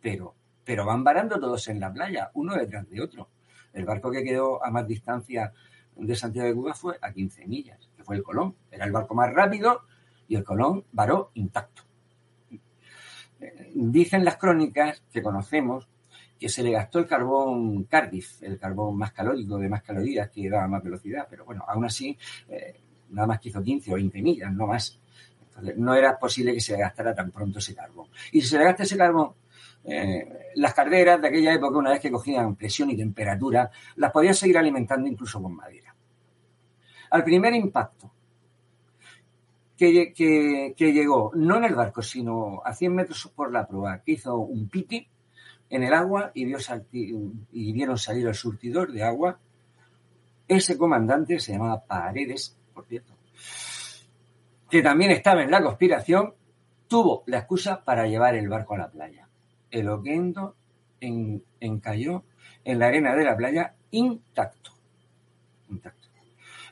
pero, 0.00 0.34
pero 0.64 0.84
van 0.84 1.04
varando 1.04 1.38
todos 1.38 1.68
en 1.68 1.80
la 1.80 1.92
playa, 1.92 2.30
uno 2.34 2.54
detrás 2.54 2.88
de 2.88 3.00
otro. 3.00 3.28
El 3.72 3.84
barco 3.84 4.10
que 4.10 4.24
quedó 4.24 4.64
a 4.64 4.70
más 4.70 4.86
distancia 4.86 5.52
de 5.96 6.16
Santiago 6.16 6.48
de 6.48 6.54
Cuba 6.54 6.74
fue 6.74 6.98
a 7.00 7.12
15 7.12 7.46
millas, 7.46 7.88
que 7.96 8.02
fue 8.02 8.16
el 8.16 8.22
Colón. 8.22 8.56
Era 8.70 8.84
el 8.84 8.92
barco 8.92 9.14
más 9.14 9.32
rápido 9.32 9.82
y 10.30 10.36
el 10.36 10.44
Colón 10.44 10.84
varó 10.92 11.32
intacto. 11.34 11.82
Dicen 13.74 14.24
las 14.24 14.36
crónicas 14.36 15.02
que 15.12 15.22
conocemos 15.22 15.88
que 16.38 16.48
se 16.48 16.62
le 16.62 16.70
gastó 16.70 17.00
el 17.00 17.08
carbón 17.08 17.82
Cardiff, 17.84 18.40
el 18.44 18.56
carbón 18.56 18.96
más 18.96 19.12
calórico, 19.12 19.58
de 19.58 19.68
más 19.68 19.82
calorías, 19.82 20.30
que 20.30 20.48
daba 20.48 20.68
más 20.68 20.84
velocidad, 20.84 21.26
pero 21.28 21.44
bueno, 21.44 21.64
aún 21.66 21.84
así, 21.84 22.16
eh, 22.48 22.80
nada 23.10 23.26
más 23.26 23.40
que 23.40 23.48
hizo 23.48 23.60
15 23.60 23.90
o 23.90 23.94
20 23.96 24.22
millas, 24.22 24.52
no 24.52 24.68
más. 24.68 25.00
Entonces, 25.42 25.76
no 25.76 25.94
era 25.94 26.16
posible 26.16 26.54
que 26.54 26.60
se 26.60 26.74
le 26.74 26.78
gastara 26.78 27.12
tan 27.12 27.32
pronto 27.32 27.58
ese 27.58 27.74
carbón. 27.74 28.06
Y 28.30 28.40
si 28.40 28.46
se 28.46 28.58
le 28.58 28.64
gasta 28.64 28.84
ese 28.84 28.96
carbón, 28.96 29.32
eh, 29.82 30.52
las 30.54 30.72
carreras 30.74 31.20
de 31.20 31.26
aquella 31.26 31.54
época, 31.54 31.76
una 31.76 31.90
vez 31.90 31.98
que 31.98 32.12
cogían 32.12 32.54
presión 32.54 32.88
y 32.90 32.96
temperatura, 32.96 33.68
las 33.96 34.12
podían 34.12 34.34
seguir 34.34 34.58
alimentando 34.58 35.08
incluso 35.08 35.42
con 35.42 35.56
madera. 35.56 35.92
Al 37.10 37.24
primer 37.24 37.52
impacto 37.52 38.12
que, 39.80 40.92
llegó, 40.92 41.32
no 41.34 41.56
en 41.56 41.64
el 41.64 41.74
barco, 41.74 42.02
sino 42.02 42.60
a 42.62 42.74
100 42.74 42.94
metros 42.94 43.32
por 43.34 43.50
la 43.50 43.66
proa, 43.66 44.02
que 44.04 44.12
hizo 44.12 44.36
un 44.36 44.68
pique 44.68 45.08
en 45.70 45.82
el 45.84 45.94
agua 45.94 46.32
y, 46.34 46.44
vio 46.44 46.58
y 47.50 47.72
vieron 47.72 47.96
salir 47.96 48.26
el 48.26 48.34
surtidor 48.34 48.92
de 48.92 49.02
agua. 49.02 49.38
Ese 50.46 50.76
comandante 50.76 51.40
se 51.40 51.52
llamaba 51.52 51.80
Paredes, 51.80 52.58
por 52.74 52.84
cierto, 52.84 53.14
que 54.68 54.82
también 54.82 55.12
estaba 55.12 55.42
en 55.42 55.50
la 55.50 55.62
conspiración, 55.62 56.34
tuvo 56.86 57.22
la 57.26 57.38
excusa 57.38 57.82
para 57.82 58.06
llevar 58.06 58.34
el 58.34 58.48
barco 58.48 58.74
a 58.74 58.78
la 58.78 58.90
playa. 58.90 59.28
El 59.70 59.88
Oquendo 59.88 60.56
encalló 61.00 62.24
en 62.64 62.78
la 62.78 62.88
arena 62.88 63.14
de 63.14 63.24
la 63.24 63.36
playa. 63.36 63.74
Intacto. 63.92 64.72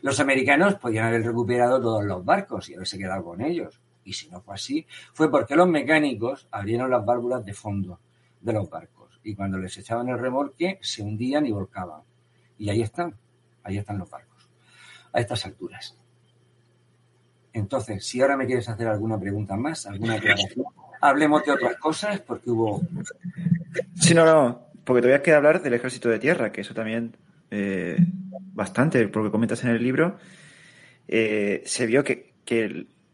Los 0.03 0.21
americanos 0.21 0.77
podían 0.77 1.07
haber 1.07 1.25
recuperado 1.25 1.81
todos 1.81 2.05
los 2.05 2.25
barcos 2.25 2.69
y 2.69 2.75
haberse 2.75 2.99
quedado 2.99 3.25
con 3.25 3.41
ellos. 3.41 3.81
Y 4.05 4.13
si 4.13 4.29
no 4.31 4.41
fue 4.41 4.55
así, 4.55 4.87
fue 5.13 5.31
porque 5.31 5.55
los 5.55 5.69
mecánicos 5.69 6.49
abrieron 6.51 6.91
las 6.91 7.05
válvulas 7.05 7.45
de 7.45 7.53
fondo 7.53 8.01
de 8.41 8.53
los 8.53 8.69
barcos. 8.71 9.21
Y 9.23 9.35
cuando 9.35 9.59
les 9.59 9.77
echaban 9.77 10.09
el 10.09 10.19
remolque, 10.19 10.79
se 10.81 11.03
hundían 11.03 11.47
y 11.47 11.53
volcaban. 11.53 12.03
Y 12.59 12.71
ahí 12.71 12.83
están, 12.83 13.15
ahí 13.63 13.79
están 13.79 13.99
los 13.99 14.09
barcos, 14.09 14.49
a 15.13 15.21
estas 15.21 15.45
alturas. 15.45 15.97
Entonces, 17.53 18.07
si 18.07 18.21
ahora 18.21 18.37
me 18.37 18.47
quieres 18.47 18.69
hacer 18.69 18.87
alguna 18.87 19.19
pregunta 19.19 19.57
más, 19.57 19.87
alguna 19.87 20.15
aclaración, 20.15 20.67
hablemos 21.01 21.45
de 21.45 21.53
otras 21.53 21.77
cosas, 21.77 22.21
porque 22.21 22.51
hubo. 22.51 22.81
Sí, 23.97 24.15
no, 24.15 24.25
no, 24.25 24.69
porque 24.85 25.03
todavía 25.03 25.23
queda 25.23 25.37
hablar 25.39 25.63
del 25.63 25.75
ejército 25.75 26.09
de 26.09 26.19
tierra, 26.19 26.53
que 26.53 26.61
eso 26.61 26.75
también 26.75 27.17
eh, 27.51 27.97
bastante, 28.53 29.09
porque 29.09 29.31
comentas 29.31 29.65
en 29.65 29.71
el 29.71 29.83
libro, 29.83 30.19
eh, 31.07 31.63
se 31.65 31.87
vio 31.87 32.05
que, 32.05 32.35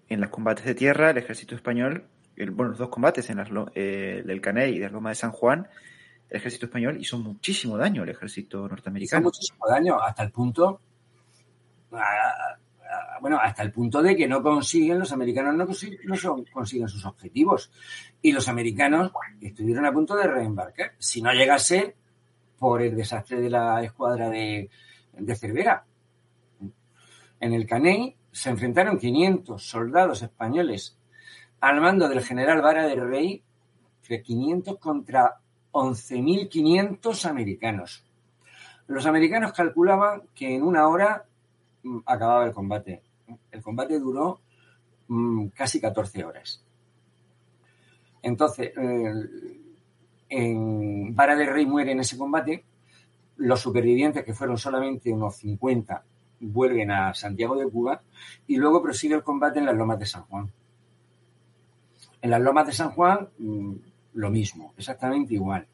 en 0.08 0.20
los 0.20 0.30
combates 0.30 0.64
de 0.64 0.74
tierra 0.74 1.10
el 1.10 1.18
ejército 1.18 1.54
español, 1.54 2.04
bueno, 2.36 2.70
los 2.70 2.78
dos 2.78 2.88
combates 2.88 3.30
en 3.30 3.38
las, 3.38 3.48
eh, 3.74 4.22
del 4.24 4.40
Caney 4.40 4.74
y 4.74 4.78
de 4.78 4.86
la 4.86 4.92
Loma 4.92 5.10
de 5.10 5.14
San 5.14 5.32
Juan, 5.32 5.68
el 6.28 6.36
ejército 6.36 6.66
español 6.66 6.96
hizo 7.00 7.18
muchísimo 7.18 7.76
daño 7.76 8.02
al 8.02 8.08
ejército 8.08 8.66
norteamericano. 8.68 9.20
Hizo 9.20 9.24
muchísimo 9.24 9.68
daño, 9.68 10.00
hasta 10.00 10.24
el 10.24 10.30
punto, 10.32 10.80
bueno, 13.20 13.38
hasta 13.40 13.62
el 13.62 13.72
punto 13.72 14.02
de 14.02 14.16
que 14.16 14.28
no 14.28 14.42
consiguen, 14.42 14.98
los 14.98 15.12
americanos 15.12 15.54
no, 15.54 15.64
no 15.64 16.44
consiguen 16.52 16.88
sus 16.88 17.04
objetivos. 17.06 17.70
Y 18.20 18.32
los 18.32 18.48
americanos 18.48 19.12
estuvieron 19.40 19.86
a 19.86 19.92
punto 19.92 20.16
de 20.16 20.26
reembarcar. 20.26 20.92
Si 20.98 21.22
no 21.22 21.32
llegase, 21.32 21.96
por 22.58 22.82
el 22.82 22.96
desastre 22.96 23.40
de 23.40 23.50
la 23.50 23.82
escuadra 23.82 24.28
de, 24.30 24.68
Cervera. 25.36 25.84
En 27.40 27.52
el 27.52 27.66
Caney 27.66 28.16
se 28.30 28.50
enfrentaron 28.50 28.98
500 28.98 29.62
soldados 29.62 30.22
españoles 30.22 30.98
al 31.60 31.80
mando 31.80 32.08
del 32.08 32.22
general 32.22 32.62
Vara 32.62 32.86
del 32.86 33.08
Rey, 33.08 33.42
500 34.02 34.78
contra 34.78 35.40
11.500 35.72 37.24
americanos. 37.28 38.04
Los 38.86 39.06
americanos 39.06 39.52
calculaban 39.52 40.24
que 40.34 40.54
en 40.54 40.62
una 40.62 40.88
hora 40.88 41.24
mm, 41.82 41.98
acababa 42.04 42.44
el 42.44 42.52
combate. 42.52 43.02
El 43.50 43.62
combate 43.62 43.98
duró 43.98 44.40
mm, 45.08 45.46
casi 45.48 45.80
14 45.80 46.24
horas. 46.24 46.62
Entonces, 48.22 48.72
en 50.28 51.14
Vara 51.14 51.36
del 51.36 51.52
Rey 51.52 51.66
muere 51.66 51.92
en 51.92 52.00
ese 52.00 52.18
combate. 52.18 52.64
Los 53.36 53.60
supervivientes, 53.60 54.24
que 54.24 54.34
fueron 54.34 54.58
solamente 54.58 55.12
unos 55.12 55.36
50, 55.36 56.04
vuelven 56.40 56.90
a 56.90 57.14
Santiago 57.14 57.56
de 57.56 57.68
Cuba 57.68 58.00
y 58.46 58.56
luego 58.56 58.82
prosigue 58.82 59.14
el 59.14 59.22
combate 59.22 59.58
en 59.58 59.66
las 59.66 59.76
lomas 59.76 59.98
de 59.98 60.06
San 60.06 60.22
Juan. 60.24 60.50
En 62.22 62.30
las 62.30 62.40
lomas 62.40 62.66
de 62.66 62.72
San 62.72 62.90
Juan, 62.90 63.28
mm, 63.38 63.72
lo 64.14 64.30
mismo, 64.30 64.72
exactamente 64.76 65.34
igual. 65.34 65.66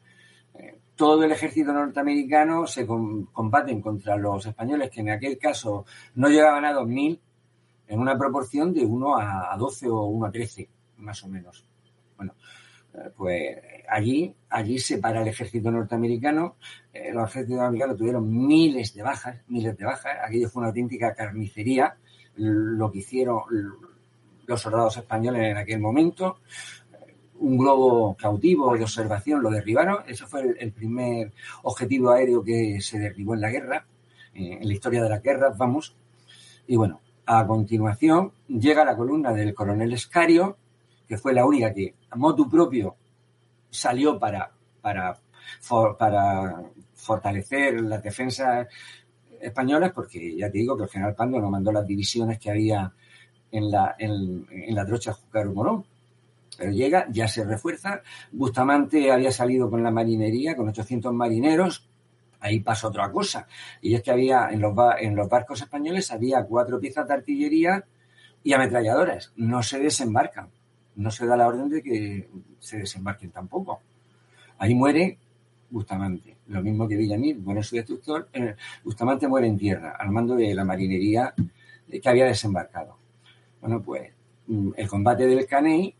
Eh, 0.53 0.79
todo 0.95 1.23
el 1.23 1.31
ejército 1.31 1.71
norteamericano 1.71 2.67
se 2.67 2.85
combaten 2.85 3.81
contra 3.81 4.17
los 4.17 4.45
españoles, 4.45 4.89
que 4.89 5.01
en 5.01 5.11
aquel 5.11 5.37
caso 5.37 5.85
no 6.15 6.27
llegaban 6.27 6.65
a 6.65 6.73
2.000, 6.73 7.19
en 7.87 7.99
una 7.99 8.17
proporción 8.17 8.73
de 8.73 8.85
1 8.85 9.17
a 9.17 9.55
12 9.57 9.89
o 9.89 10.03
1 10.05 10.25
a 10.25 10.31
13, 10.31 10.69
más 10.97 11.23
o 11.23 11.27
menos. 11.27 11.65
Bueno, 12.15 12.35
pues 13.15 13.57
allí, 13.89 14.35
allí 14.49 14.79
se 14.79 14.97
para 14.97 15.21
el 15.21 15.27
ejército 15.27 15.71
norteamericano. 15.71 16.55
los 17.13 17.29
ejércitos 17.29 17.57
norteamericanos 17.57 17.97
tuvieron 17.97 18.47
miles 18.47 18.93
de 18.93 19.03
bajas, 19.03 19.37
miles 19.47 19.77
de 19.77 19.85
bajas. 19.85 20.17
Aquello 20.25 20.49
fue 20.49 20.61
una 20.61 20.69
auténtica 20.69 21.13
carnicería 21.13 21.97
lo 22.35 22.91
que 22.91 22.99
hicieron 22.99 23.41
los 24.45 24.61
soldados 24.61 24.97
españoles 24.97 25.51
en 25.51 25.57
aquel 25.57 25.79
momento. 25.79 26.39
Un 27.39 27.57
globo 27.57 28.15
cautivo 28.15 28.75
de 28.75 28.83
observación 28.83 29.41
lo 29.41 29.49
derribaron. 29.49 29.99
Ese 30.07 30.25
fue 30.25 30.55
el, 30.59 30.71
primer 30.71 31.31
objetivo 31.63 32.11
aéreo 32.11 32.43
que 32.43 32.79
se 32.81 32.99
derribó 32.99 33.33
en 33.33 33.41
la 33.41 33.49
guerra, 33.49 33.85
eh, 34.33 34.59
en 34.61 34.67
la 34.67 34.73
historia 34.73 35.01
de 35.01 35.09
la 35.09 35.19
guerra, 35.19 35.53
vamos. 35.57 35.95
Y 36.67 36.75
bueno, 36.75 37.01
a 37.25 37.45
continuación 37.47 38.31
llega 38.47 38.85
la 38.85 38.95
columna 38.95 39.33
del 39.33 39.53
coronel 39.53 39.93
Escario, 39.93 40.57
que 41.11 41.17
fue 41.17 41.33
la 41.33 41.45
única 41.45 41.73
que 41.73 41.93
a 42.09 42.15
motu 42.15 42.49
propio 42.49 42.95
salió 43.69 44.17
para, 44.17 44.49
para, 44.79 45.19
para 45.99 46.63
fortalecer 46.93 47.81
las 47.81 48.01
defensas 48.01 48.65
españolas, 49.41 49.91
porque 49.91 50.37
ya 50.37 50.49
te 50.49 50.59
digo 50.59 50.77
que 50.77 50.83
el 50.83 50.89
general 50.89 51.13
Pando 51.13 51.41
no 51.41 51.49
mandó 51.49 51.69
las 51.69 51.85
divisiones 51.85 52.39
que 52.39 52.49
había 52.49 52.93
en 53.51 53.69
la, 53.69 53.93
en, 53.99 54.45
la 54.73 54.85
trocha 54.85 55.11
Júcar 55.11 55.49
Morón. 55.49 55.83
Pero 56.57 56.71
llega, 56.71 57.07
ya 57.09 57.27
se 57.27 57.43
refuerza. 57.43 58.01
Bustamante 58.31 59.11
había 59.11 59.33
salido 59.33 59.69
con 59.69 59.83
la 59.83 59.91
marinería, 59.91 60.55
con 60.55 60.69
800 60.69 61.13
marineros. 61.13 61.89
Ahí 62.39 62.61
pasa 62.61 62.87
otra 62.87 63.11
cosa. 63.11 63.47
Y 63.81 63.95
es 63.95 64.01
que 64.01 64.11
había, 64.11 64.47
en 64.49 64.61
los, 64.61 64.73
en 64.97 65.13
los 65.13 65.27
barcos 65.27 65.61
españoles, 65.61 66.09
había 66.09 66.45
cuatro 66.45 66.79
piezas 66.79 67.05
de 67.05 67.15
artillería 67.15 67.83
y 68.45 68.53
ametralladoras. 68.53 69.33
No 69.35 69.61
se 69.61 69.77
desembarcan. 69.77 70.51
No 70.95 71.11
se 71.11 71.25
da 71.25 71.37
la 71.37 71.47
orden 71.47 71.69
de 71.69 71.81
que 71.81 72.29
se 72.59 72.77
desembarquen 72.77 73.31
tampoco. 73.31 73.81
Ahí 74.57 74.75
muere 74.75 75.17
Bustamante. 75.69 76.37
Lo 76.47 76.61
mismo 76.61 76.87
que 76.87 76.97
Villamil, 76.97 77.37
bueno, 77.39 77.63
su 77.63 77.75
destructor. 77.75 78.27
Eh, 78.33 78.55
Bustamante 78.83 79.27
muere 79.27 79.47
en 79.47 79.57
tierra, 79.57 79.95
al 79.97 80.11
mando 80.11 80.35
de 80.35 80.53
la 80.53 80.65
marinería 80.65 81.33
que 81.89 82.09
había 82.09 82.25
desembarcado. 82.25 82.97
Bueno, 83.61 83.81
pues 83.81 84.11
mm, 84.47 84.71
el 84.75 84.87
combate 84.87 85.25
del 85.25 85.45
Caney, 85.45 85.95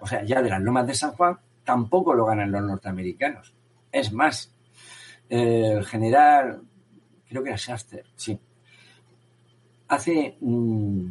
o 0.00 0.06
sea, 0.06 0.24
ya 0.24 0.40
de 0.40 0.50
las 0.50 0.62
lomas 0.62 0.86
de 0.86 0.94
San 0.94 1.12
Juan, 1.12 1.38
tampoco 1.64 2.14
lo 2.14 2.26
ganan 2.26 2.52
los 2.52 2.62
norteamericanos. 2.62 3.54
Es 3.90 4.12
más, 4.12 4.52
el 5.28 5.84
general, 5.84 6.62
creo 7.28 7.42
que 7.42 7.50
era 7.50 7.58
Shaster, 7.58 8.04
sí, 8.14 8.38
hace 9.88 10.36
mm, 10.40 11.08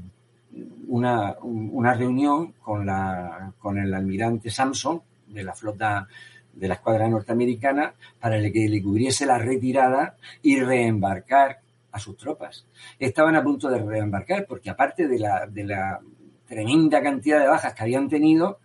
una, 0.88 1.36
una 1.41 1.94
reunión 1.94 2.53
con, 2.61 2.86
la, 2.86 3.53
con 3.60 3.77
el 3.77 3.94
almirante 3.94 4.49
Samson 4.49 5.02
de 5.27 5.44
la 5.44 5.53
flota 5.53 6.07
de 6.53 6.68
la 6.68 6.76
escuadra 6.76 7.07
norteamericana 7.10 7.94
para 8.19 8.40
que 8.52 8.69
le 8.69 8.82
cubriese 8.82 9.26
la 9.26 9.38
retirada 9.38 10.15
y 10.41 10.60
reembarcar 10.60 11.60
a 11.91 11.99
sus 11.99 12.18
tropas. 12.18 12.65
Estaban 12.98 13.36
a 13.36 13.44
punto 13.44 13.69
de 13.69 13.80
reembarcar 13.80 14.45
porque 14.48 14.69
aparte 14.69 15.07
de 15.07 15.19
la, 15.19 15.48
de 15.48 15.64
la 15.65 15.99
tremenda 16.48 17.02
cantidad 17.02 17.40
de 17.40 17.48
bajas 17.48 17.73
que 17.73 17.84
habían 17.84 18.07
tenido, 18.07 18.60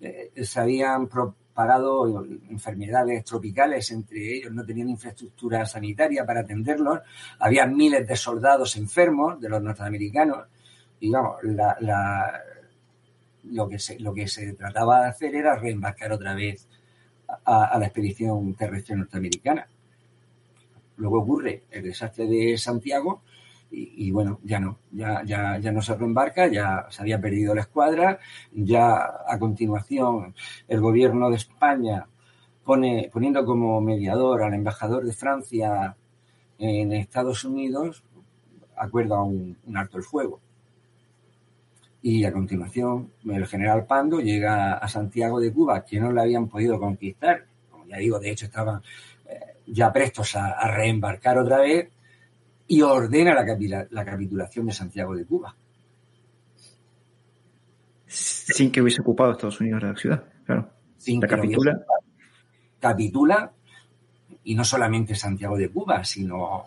eh, 0.00 0.30
se 0.42 0.60
habían 0.60 1.08
propagado 1.08 2.24
enfermedades 2.48 3.24
tropicales 3.24 3.90
entre 3.90 4.36
ellos, 4.36 4.52
no 4.52 4.64
tenían 4.64 4.88
infraestructura 4.88 5.66
sanitaria 5.66 6.24
para 6.24 6.40
atenderlos, 6.40 7.00
había 7.38 7.66
miles 7.66 8.06
de 8.06 8.16
soldados 8.16 8.76
enfermos 8.76 9.40
de 9.40 9.48
los 9.48 9.62
norteamericanos 9.62 10.46
y 11.02 11.10
vamos, 11.10 11.34
lo, 13.50 13.68
que 13.68 13.78
se, 13.80 13.98
lo 13.98 14.14
que 14.14 14.28
se 14.28 14.52
trataba 14.52 15.02
de 15.02 15.08
hacer 15.08 15.34
era 15.34 15.56
reembarcar 15.56 16.12
otra 16.12 16.32
vez 16.32 16.68
a, 17.44 17.76
la 17.76 17.86
expedición 17.86 18.54
terrestre 18.54 18.94
norteamericana. 18.94 19.66
Luego 20.96 21.22
ocurre 21.22 21.64
el 21.72 21.82
desastre 21.82 22.26
de 22.26 22.56
Santiago 22.56 23.22
y, 23.72 24.12
bueno, 24.12 24.38
ya 24.44 24.60
no, 24.60 24.78
ya, 24.92 25.24
ya, 25.24 25.58
ya 25.58 25.72
no 25.72 25.82
se 25.82 25.96
reembarca, 25.96 26.46
ya 26.46 26.86
se 26.88 27.02
había 27.02 27.20
perdido 27.20 27.52
la 27.54 27.62
escuadra, 27.62 28.20
ya 28.52 29.24
a 29.26 29.38
continuación 29.40 30.36
el 30.68 30.80
gobierno 30.80 31.30
de 31.30 31.36
España 31.36 32.06
pone, 32.62 33.10
poniendo 33.12 33.44
como 33.44 33.80
mediador 33.80 34.44
al 34.44 34.54
embajador 34.54 35.04
de 35.04 35.14
Francia 35.14 35.96
en 36.58 36.92
Estados 36.92 37.44
Unidos, 37.44 38.04
acuerda 38.76 39.20
un 39.20 39.56
alto 39.74 39.96
el 39.96 40.04
fuego 40.04 40.40
y 42.02 42.24
a 42.24 42.32
continuación 42.32 43.12
el 43.24 43.46
general 43.46 43.86
Pando 43.86 44.20
llega 44.20 44.74
a 44.74 44.88
Santiago 44.88 45.38
de 45.38 45.52
Cuba, 45.52 45.84
que 45.84 46.00
no 46.00 46.12
le 46.12 46.20
habían 46.20 46.48
podido 46.48 46.78
conquistar, 46.78 47.46
como 47.70 47.86
ya 47.86 47.96
digo, 47.98 48.18
de 48.18 48.30
hecho 48.30 48.46
estaban 48.46 48.82
eh, 49.28 49.38
ya 49.68 49.92
prestos 49.92 50.34
a, 50.34 50.66
reembarcar 50.66 51.38
otra 51.38 51.60
vez, 51.60 51.90
y 52.66 52.82
ordena 52.82 53.34
la, 53.34 53.86
la, 53.90 54.04
capitulación 54.04 54.66
de 54.66 54.72
Santiago 54.72 55.14
de 55.14 55.24
Cuba. 55.24 55.54
Sin 58.06 58.72
que 58.72 58.82
hubiese 58.82 59.00
ocupado 59.00 59.32
Estados 59.32 59.60
Unidos 59.60 59.82
la 59.82 59.96
ciudad, 59.96 60.24
claro. 60.44 60.70
Sin 60.96 61.20
la 61.20 61.28
capitula. 61.28 61.84
Capitula, 62.80 63.52
y 64.44 64.54
no 64.56 64.64
solamente 64.64 65.14
Santiago 65.14 65.56
de 65.56 65.68
Cuba, 65.68 66.02
sino 66.02 66.66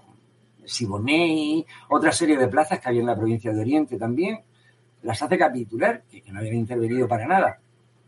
Siboney, 0.63 1.65
otra 1.89 2.13
serie 2.13 2.37
de 2.37 2.47
plazas 2.47 2.79
que 2.79 2.87
había 2.87 3.01
en 3.01 3.07
la 3.07 3.17
provincia 3.17 3.51
de 3.51 3.59
Oriente 3.59 3.97
también, 3.97 4.39
las 5.05 5.21
hace 5.21 5.37
capitular, 5.37 6.03
que, 6.09 6.23
no 6.31 6.39
habían 6.39 6.55
intervenido 6.55 7.07
para 7.07 7.27
nada 7.27 7.59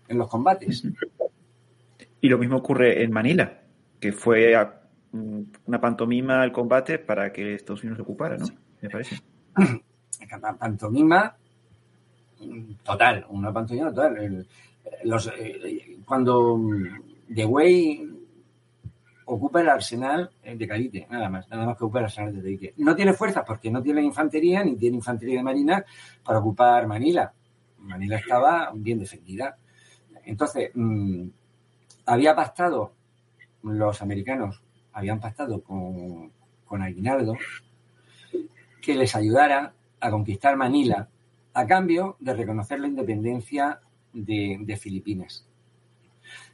en 0.08 0.18
los 0.18 0.28
combates. 0.28 0.84
Y 2.20 2.28
lo 2.28 2.38
mismo 2.38 2.58
ocurre 2.58 3.04
en 3.04 3.12
Manila, 3.12 3.62
que 4.00 4.12
fue 4.12 4.54
mm, 5.12 5.42
una 5.68 5.80
pantomima 5.80 6.44
el 6.44 6.52
combate 6.52 6.98
para 6.98 7.32
que 7.32 7.54
Estados 7.54 7.84
Unidos 7.84 7.98
se 7.98 8.02
ocupara, 8.02 8.38
¿no? 8.38 8.48
Me 8.82 8.90
parece. 8.90 9.22
Pantomima 10.60 11.36
total, 12.84 13.26
una 13.30 13.54
pantomima 13.54 13.90
total. 13.90 14.46
Los, 15.04 15.32
eh, 15.38 15.98
cuando 16.06 16.60
The 17.34 17.46
Way 17.46 18.17
ocupa 19.28 19.62
el 19.62 19.70
arsenal 19.70 20.32
de 20.44 20.68
Calite, 20.68 21.06
nada 21.10 21.30
más, 21.30 21.50
nada 21.50 21.66
más 21.66 21.78
que 21.78 21.84
ocupa 21.84 22.00
el 22.00 22.06
arsenal 22.06 22.34
de 22.34 22.42
Calite. 22.42 22.74
No 22.78 22.96
tiene 22.96 23.14
fuerzas 23.14 23.44
porque 23.46 23.70
no 23.70 23.82
tiene 23.82 24.02
infantería 24.02 24.64
ni 24.64 24.76
tiene 24.76 24.98
infantería 24.98 25.38
de 25.38 25.44
marina 25.44 25.86
para 26.24 26.40
ocupar 26.40 26.88
Manila. 26.88 27.34
Manila 27.80 28.18
estaba 28.18 28.72
bien 28.74 29.00
defendida. 29.00 29.58
Entonces, 30.24 30.72
mm, 30.74 31.28
había 32.06 32.36
pactado, 32.36 32.94
los 33.64 34.02
americanos 34.02 34.62
habían 34.94 35.20
pactado 35.20 35.62
con, 35.62 36.32
con 36.66 36.82
Aguinaldo 36.82 37.36
que 38.82 38.96
les 38.96 39.14
ayudara 39.16 39.74
a 40.00 40.10
conquistar 40.10 40.56
Manila 40.56 41.10
a 41.54 41.68
cambio 41.68 42.16
de 42.20 42.34
reconocer 42.34 42.80
la 42.80 42.88
independencia 42.88 43.82
de 44.14 44.78
Filipinas. 44.80 45.47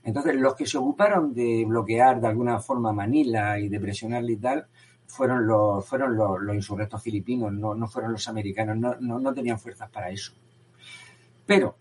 Entonces, 0.03 0.35
los 0.35 0.55
que 0.55 0.65
se 0.65 0.77
ocuparon 0.77 1.33
de 1.33 1.63
bloquear 1.65 2.19
de 2.19 2.27
alguna 2.27 2.59
forma 2.59 2.91
Manila 2.91 3.57
y 3.59 3.69
de 3.69 3.79
presionarle 3.79 4.33
y 4.33 4.37
tal, 4.37 4.67
fueron 5.07 5.47
los, 5.47 5.85
fueron 5.85 6.15
los, 6.15 6.55
insurrectos 6.55 7.01
filipinos, 7.01 7.53
no, 7.53 7.87
fueron 7.87 8.11
los 8.11 8.27
americanos, 8.27 8.99
no, 8.99 9.33
tenían 9.33 9.59
fuerzas 9.59 9.89
para 9.89 10.09
eso. 10.09 10.33
Pero, 11.45 11.75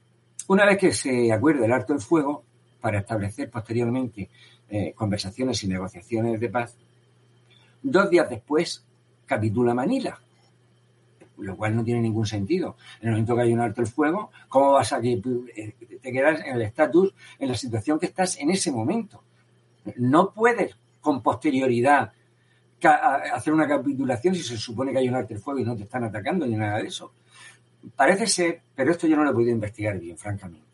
una 0.48 0.66
vez 0.66 0.78
que 0.78 0.92
se 0.92 1.32
acuerda 1.32 1.64
el 1.64 1.72
alto 1.72 1.92
el 1.94 2.00
fuego, 2.00 2.44
para 2.80 2.98
establecer 2.98 3.48
posteriormente 3.48 4.28
eh, 4.68 4.92
conversaciones 4.92 5.62
y 5.62 5.68
negociaciones 5.68 6.40
de 6.40 6.48
paz, 6.48 6.76
dos 7.82 8.10
días 8.10 8.28
después 8.28 8.84
capitula 9.24 9.72
Manila 9.72 10.20
lo 11.38 11.56
cual 11.56 11.74
no 11.74 11.84
tiene 11.84 12.00
ningún 12.00 12.26
sentido. 12.26 12.76
En 13.00 13.08
el 13.08 13.14
momento 13.14 13.36
que 13.36 13.42
hay 13.42 13.52
un 13.52 13.60
alto 13.60 13.80
el 13.80 13.86
fuego, 13.86 14.30
¿cómo 14.48 14.72
vas 14.72 14.92
a 14.92 15.00
que 15.00 15.20
eh, 15.56 15.74
te 16.00 16.12
quedas 16.12 16.40
en 16.40 16.56
el 16.56 16.62
estatus, 16.62 17.14
en 17.38 17.48
la 17.48 17.54
situación 17.54 17.98
que 17.98 18.06
estás 18.06 18.38
en 18.38 18.50
ese 18.50 18.70
momento? 18.70 19.22
No 19.96 20.32
puedes 20.32 20.76
con 21.00 21.22
posterioridad 21.22 22.12
hacer 22.88 23.52
una 23.52 23.68
capitulación 23.68 24.34
si 24.34 24.42
se 24.42 24.56
supone 24.56 24.92
que 24.92 24.98
hay 24.98 25.08
un 25.08 25.14
alto 25.14 25.34
el 25.34 25.40
fuego 25.40 25.60
y 25.60 25.64
no 25.64 25.76
te 25.76 25.84
están 25.84 26.04
atacando 26.04 26.46
ni 26.46 26.56
nada 26.56 26.78
de 26.78 26.88
eso. 26.88 27.12
Parece 27.94 28.26
ser, 28.26 28.60
pero 28.74 28.92
esto 28.92 29.06
yo 29.06 29.16
no 29.16 29.24
lo 29.24 29.30
he 29.30 29.34
podido 29.34 29.52
investigar 29.52 29.98
bien, 29.98 30.16
francamente. 30.16 30.66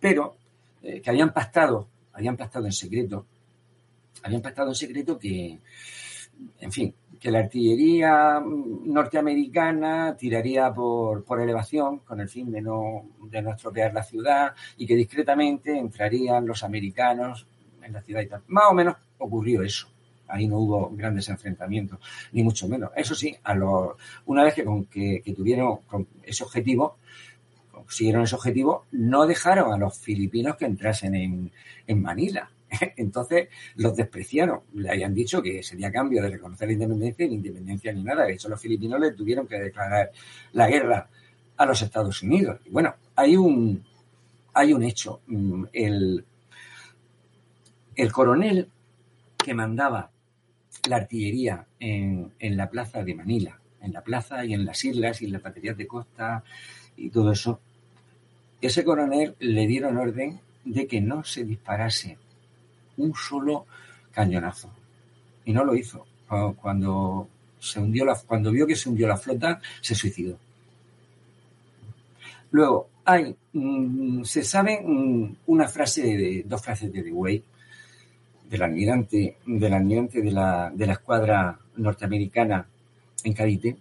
Pero 0.00 0.36
eh, 0.82 1.00
que 1.00 1.10
habían 1.10 1.32
pactado, 1.32 1.88
habían 2.12 2.36
pactado 2.36 2.66
en 2.66 2.72
secreto, 2.72 3.26
habían 4.22 4.42
pactado 4.42 4.68
en 4.68 4.74
secreto 4.74 5.18
que, 5.18 5.58
en 6.60 6.72
fin, 6.72 6.94
que 7.18 7.30
la 7.30 7.40
artillería 7.40 8.40
norteamericana 8.40 10.16
tiraría 10.16 10.72
por, 10.72 11.24
elevación 11.40 12.00
con 12.00 12.20
el 12.20 12.28
fin 12.28 12.50
de 12.50 12.62
no, 12.62 13.10
de 13.30 13.42
no 13.42 13.52
estropear 13.52 13.92
la 13.92 14.02
ciudad 14.02 14.54
y 14.76 14.86
que 14.86 14.94
discretamente 14.94 15.76
entrarían 15.76 16.46
los 16.46 16.62
americanos 16.62 17.46
en 17.82 17.92
la 17.92 18.02
ciudad 18.02 18.22
y 18.22 18.28
tal. 18.28 18.42
Más 18.48 18.64
o 18.70 18.74
menos 18.74 18.96
ocurrió 19.18 19.62
eso. 19.62 19.88
Ahí 20.28 20.46
no 20.46 20.58
hubo 20.58 20.90
grandes 20.90 21.28
enfrentamientos, 21.30 21.98
ni 22.32 22.42
mucho 22.42 22.68
menos. 22.68 22.90
Eso 22.94 23.14
sí, 23.14 23.34
a 23.44 23.54
una 24.26 24.44
vez 24.44 24.54
que, 24.54 24.64
con, 24.64 24.84
que, 24.84 25.22
tuvieron 25.34 25.80
ese 26.22 26.44
objetivo, 26.44 26.98
consiguieron 27.72 28.22
ese 28.22 28.34
objetivo, 28.34 28.84
no 28.92 29.26
dejaron 29.26 29.72
a 29.72 29.78
los 29.78 29.98
filipinos 29.98 30.56
que 30.56 30.66
entrasen 30.66 31.14
en, 31.14 31.50
en 31.86 32.02
Manila. 32.02 32.50
Entonces 32.96 33.48
los 33.76 33.96
despreciaron. 33.96 34.60
Le 34.74 34.90
habían 34.90 35.14
dicho 35.14 35.42
que 35.42 35.62
sería 35.62 35.90
cambio 35.90 36.22
de 36.22 36.30
reconocer 36.30 36.68
la 36.68 36.74
independencia 36.74 37.26
y 37.26 37.28
ni 37.30 37.34
independencia 37.36 37.92
ni 37.92 38.02
nada. 38.02 38.24
De 38.24 38.34
hecho, 38.34 38.48
los 38.48 38.60
filipinos 38.60 39.00
le 39.00 39.12
tuvieron 39.12 39.46
que 39.46 39.58
declarar 39.58 40.10
la 40.52 40.68
guerra 40.68 41.08
a 41.56 41.66
los 41.66 41.82
Estados 41.82 42.22
Unidos. 42.22 42.60
Y 42.64 42.70
bueno, 42.70 42.94
hay 43.16 43.36
un, 43.36 43.84
hay 44.54 44.72
un 44.72 44.82
hecho. 44.82 45.20
Mm, 45.26 45.64
el, 45.72 46.24
el 47.96 48.12
coronel 48.12 48.68
que 49.36 49.54
mandaba 49.54 50.10
la 50.88 50.96
artillería 50.96 51.66
en, 51.80 52.32
en, 52.38 52.56
la 52.56 52.70
plaza 52.70 53.02
de 53.02 53.14
Manila, 53.14 53.60
en 53.80 53.92
la 53.92 54.02
plaza 54.02 54.44
y 54.44 54.54
en 54.54 54.64
las 54.64 54.84
islas 54.84 55.20
y 55.20 55.26
en 55.26 55.32
las 55.32 55.42
baterías 55.42 55.76
de 55.76 55.86
costa 55.86 56.44
y 56.96 57.10
todo 57.10 57.32
eso, 57.32 57.60
ese 58.60 58.84
coronel 58.84 59.36
le 59.38 59.66
dieron 59.66 59.96
orden 59.96 60.40
de 60.64 60.86
que 60.86 61.00
no 61.00 61.24
se 61.24 61.44
disparase 61.44 62.18
un 62.98 63.14
solo 63.14 63.66
cañonazo. 64.12 64.70
Y 65.44 65.52
no 65.52 65.64
lo 65.64 65.74
hizo. 65.74 66.06
Cuando 66.60 67.28
se 67.58 67.80
hundió 67.80 68.04
la, 68.04 68.14
cuando 68.14 68.50
vio 68.50 68.66
que 68.66 68.76
se 68.76 68.88
hundió 68.88 69.08
la 69.08 69.16
flota, 69.16 69.60
se 69.80 69.94
suicidó. 69.94 70.38
Luego, 72.50 72.88
hay, 73.04 73.34
mm, 73.52 74.22
se 74.24 74.42
sabe 74.42 74.80
mm, 74.84 75.36
una 75.46 75.68
frase 75.68 76.02
de, 76.02 76.44
dos 76.46 76.62
frases 76.62 76.92
de 76.92 77.02
Dewey, 77.02 77.42
del 78.48 78.62
almirante, 78.62 79.38
del 79.46 79.72
almirante 79.72 80.22
de 80.22 80.32
la, 80.32 80.70
de 80.74 80.86
la 80.86 80.92
escuadra 80.94 81.58
norteamericana 81.76 82.66
en 83.24 83.32
Cadite. 83.32 83.76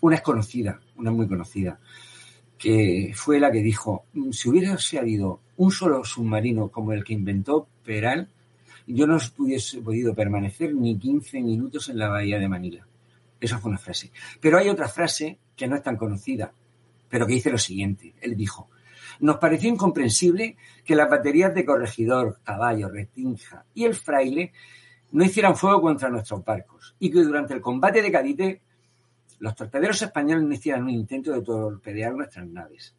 Una 0.00 0.16
es 0.16 0.22
conocida, 0.22 0.80
una 0.96 1.10
muy 1.10 1.28
conocida, 1.28 1.78
que 2.58 3.12
fue 3.14 3.40
la 3.40 3.50
que 3.50 3.62
dijo, 3.62 4.04
mm, 4.12 4.30
si 4.30 4.48
hubiera 4.48 4.76
habido 4.98 5.40
un 5.56 5.70
solo 5.70 6.04
submarino 6.04 6.68
como 6.68 6.92
el 6.92 7.04
que 7.04 7.14
inventó 7.14 7.66
Peral, 7.84 8.28
yo 8.86 9.06
no 9.06 9.18
hubiese 9.38 9.80
podido 9.80 10.14
permanecer 10.14 10.74
ni 10.74 10.98
15 10.98 11.40
minutos 11.40 11.88
en 11.88 11.98
la 11.98 12.08
bahía 12.08 12.38
de 12.38 12.48
Manila. 12.48 12.86
Esa 13.40 13.58
fue 13.58 13.70
una 13.70 13.78
frase. 13.78 14.10
Pero 14.40 14.58
hay 14.58 14.68
otra 14.68 14.88
frase 14.88 15.38
que 15.56 15.66
no 15.66 15.76
es 15.76 15.82
tan 15.82 15.96
conocida, 15.96 16.52
pero 17.08 17.26
que 17.26 17.34
dice 17.34 17.50
lo 17.50 17.58
siguiente. 17.58 18.14
Él 18.20 18.36
dijo, 18.36 18.68
nos 19.20 19.36
pareció 19.36 19.68
incomprensible 19.68 20.56
que 20.84 20.96
las 20.96 21.10
baterías 21.10 21.54
de 21.54 21.64
Corregidor, 21.64 22.38
Caballo, 22.42 22.88
Retinja 22.88 23.64
y 23.74 23.84
el 23.84 23.94
Fraile 23.94 24.52
no 25.12 25.24
hicieran 25.24 25.56
fuego 25.56 25.82
contra 25.82 26.08
nuestros 26.08 26.44
barcos 26.44 26.94
y 26.98 27.10
que 27.10 27.22
durante 27.22 27.54
el 27.54 27.60
combate 27.60 28.02
de 28.02 28.10
Cadite 28.10 28.62
los 29.40 29.54
torpederos 29.54 30.00
españoles 30.00 30.44
no 30.44 30.54
hicieran 30.54 30.84
un 30.84 30.90
intento 30.90 31.32
de 31.32 31.42
torpedear 31.42 32.14
nuestras 32.14 32.46
naves. 32.46 32.94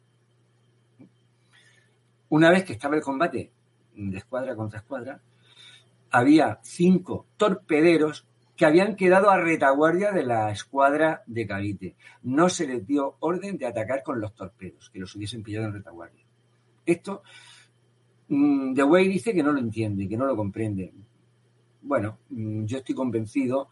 Una 2.28 2.50
vez 2.50 2.64
que 2.64 2.74
estaba 2.74 2.96
el 2.96 3.02
combate 3.02 3.50
de 3.94 4.18
escuadra 4.18 4.54
contra 4.54 4.80
escuadra, 4.80 5.20
había 6.14 6.60
cinco 6.62 7.26
torpederos 7.36 8.24
que 8.56 8.64
habían 8.64 8.94
quedado 8.94 9.30
a 9.30 9.40
retaguardia 9.40 10.12
de 10.12 10.24
la 10.24 10.52
escuadra 10.52 11.24
de 11.26 11.44
Cavite. 11.44 11.96
No 12.22 12.48
se 12.48 12.68
les 12.68 12.86
dio 12.86 13.16
orden 13.18 13.58
de 13.58 13.66
atacar 13.66 14.04
con 14.04 14.20
los 14.20 14.32
torpedos, 14.32 14.90
que 14.90 15.00
los 15.00 15.12
hubiesen 15.16 15.42
pillado 15.42 15.66
en 15.66 15.72
retaguardia. 15.72 16.24
Esto, 16.86 17.24
mm, 18.28 18.74
The 18.74 18.84
Way 18.84 19.08
dice 19.08 19.34
que 19.34 19.42
no 19.42 19.50
lo 19.50 19.58
entiende, 19.58 20.08
que 20.08 20.16
no 20.16 20.24
lo 20.24 20.36
comprende. 20.36 20.92
Bueno, 21.82 22.18
mm, 22.28 22.64
yo 22.64 22.78
estoy 22.78 22.94
convencido 22.94 23.70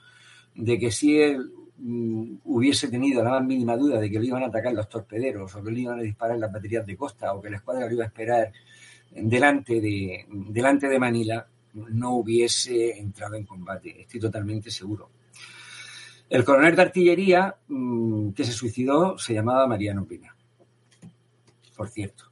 de 0.57 0.81
que 0.81 0.91
si 0.91 1.21
él 1.21 1.49
mm, 1.79 2.39
hubiese 2.47 2.89
tenido 2.89 3.23
la 3.23 3.31
más 3.31 3.45
mínima 3.45 3.77
duda 3.77 4.01
de 4.01 4.11
que 4.11 4.19
le 4.19 4.27
iban 4.27 4.43
a 4.43 4.47
atacar 4.47 4.73
los 4.73 4.89
torpederos 4.89 5.55
o 5.55 5.63
que 5.63 5.71
le 5.71 5.81
iban 5.83 6.01
a 6.01 6.03
disparar 6.03 6.39
las 6.39 6.53
baterías 6.53 6.85
de 6.85 6.97
costa 6.97 7.35
o 7.35 7.41
que 7.41 7.51
la 7.51 7.59
escuadra 7.59 7.87
lo 7.87 7.93
iba 7.93 8.03
a 8.03 8.09
esperar 8.09 8.53
de, 9.13 10.27
delante 10.29 10.89
de 10.89 10.99
Manila, 10.99 11.47
no 11.75 12.17
hubiese 12.17 12.99
entrado 12.99 13.35
en 13.35 13.45
combate, 13.45 14.01
estoy 14.03 14.21
totalmente 14.21 14.71
seguro. 14.71 15.11
El 16.29 16.45
coronel 16.45 16.75
de 16.75 16.83
artillería 16.83 17.55
mm, 17.69 18.31
que 18.31 18.45
se 18.45 18.53
suicidó 18.53 19.19
se 19.19 19.35
llamaba 19.35 19.67
Mariano 19.67 20.07
Pina, 20.07 20.35
por 21.77 21.89
cierto. 21.89 22.25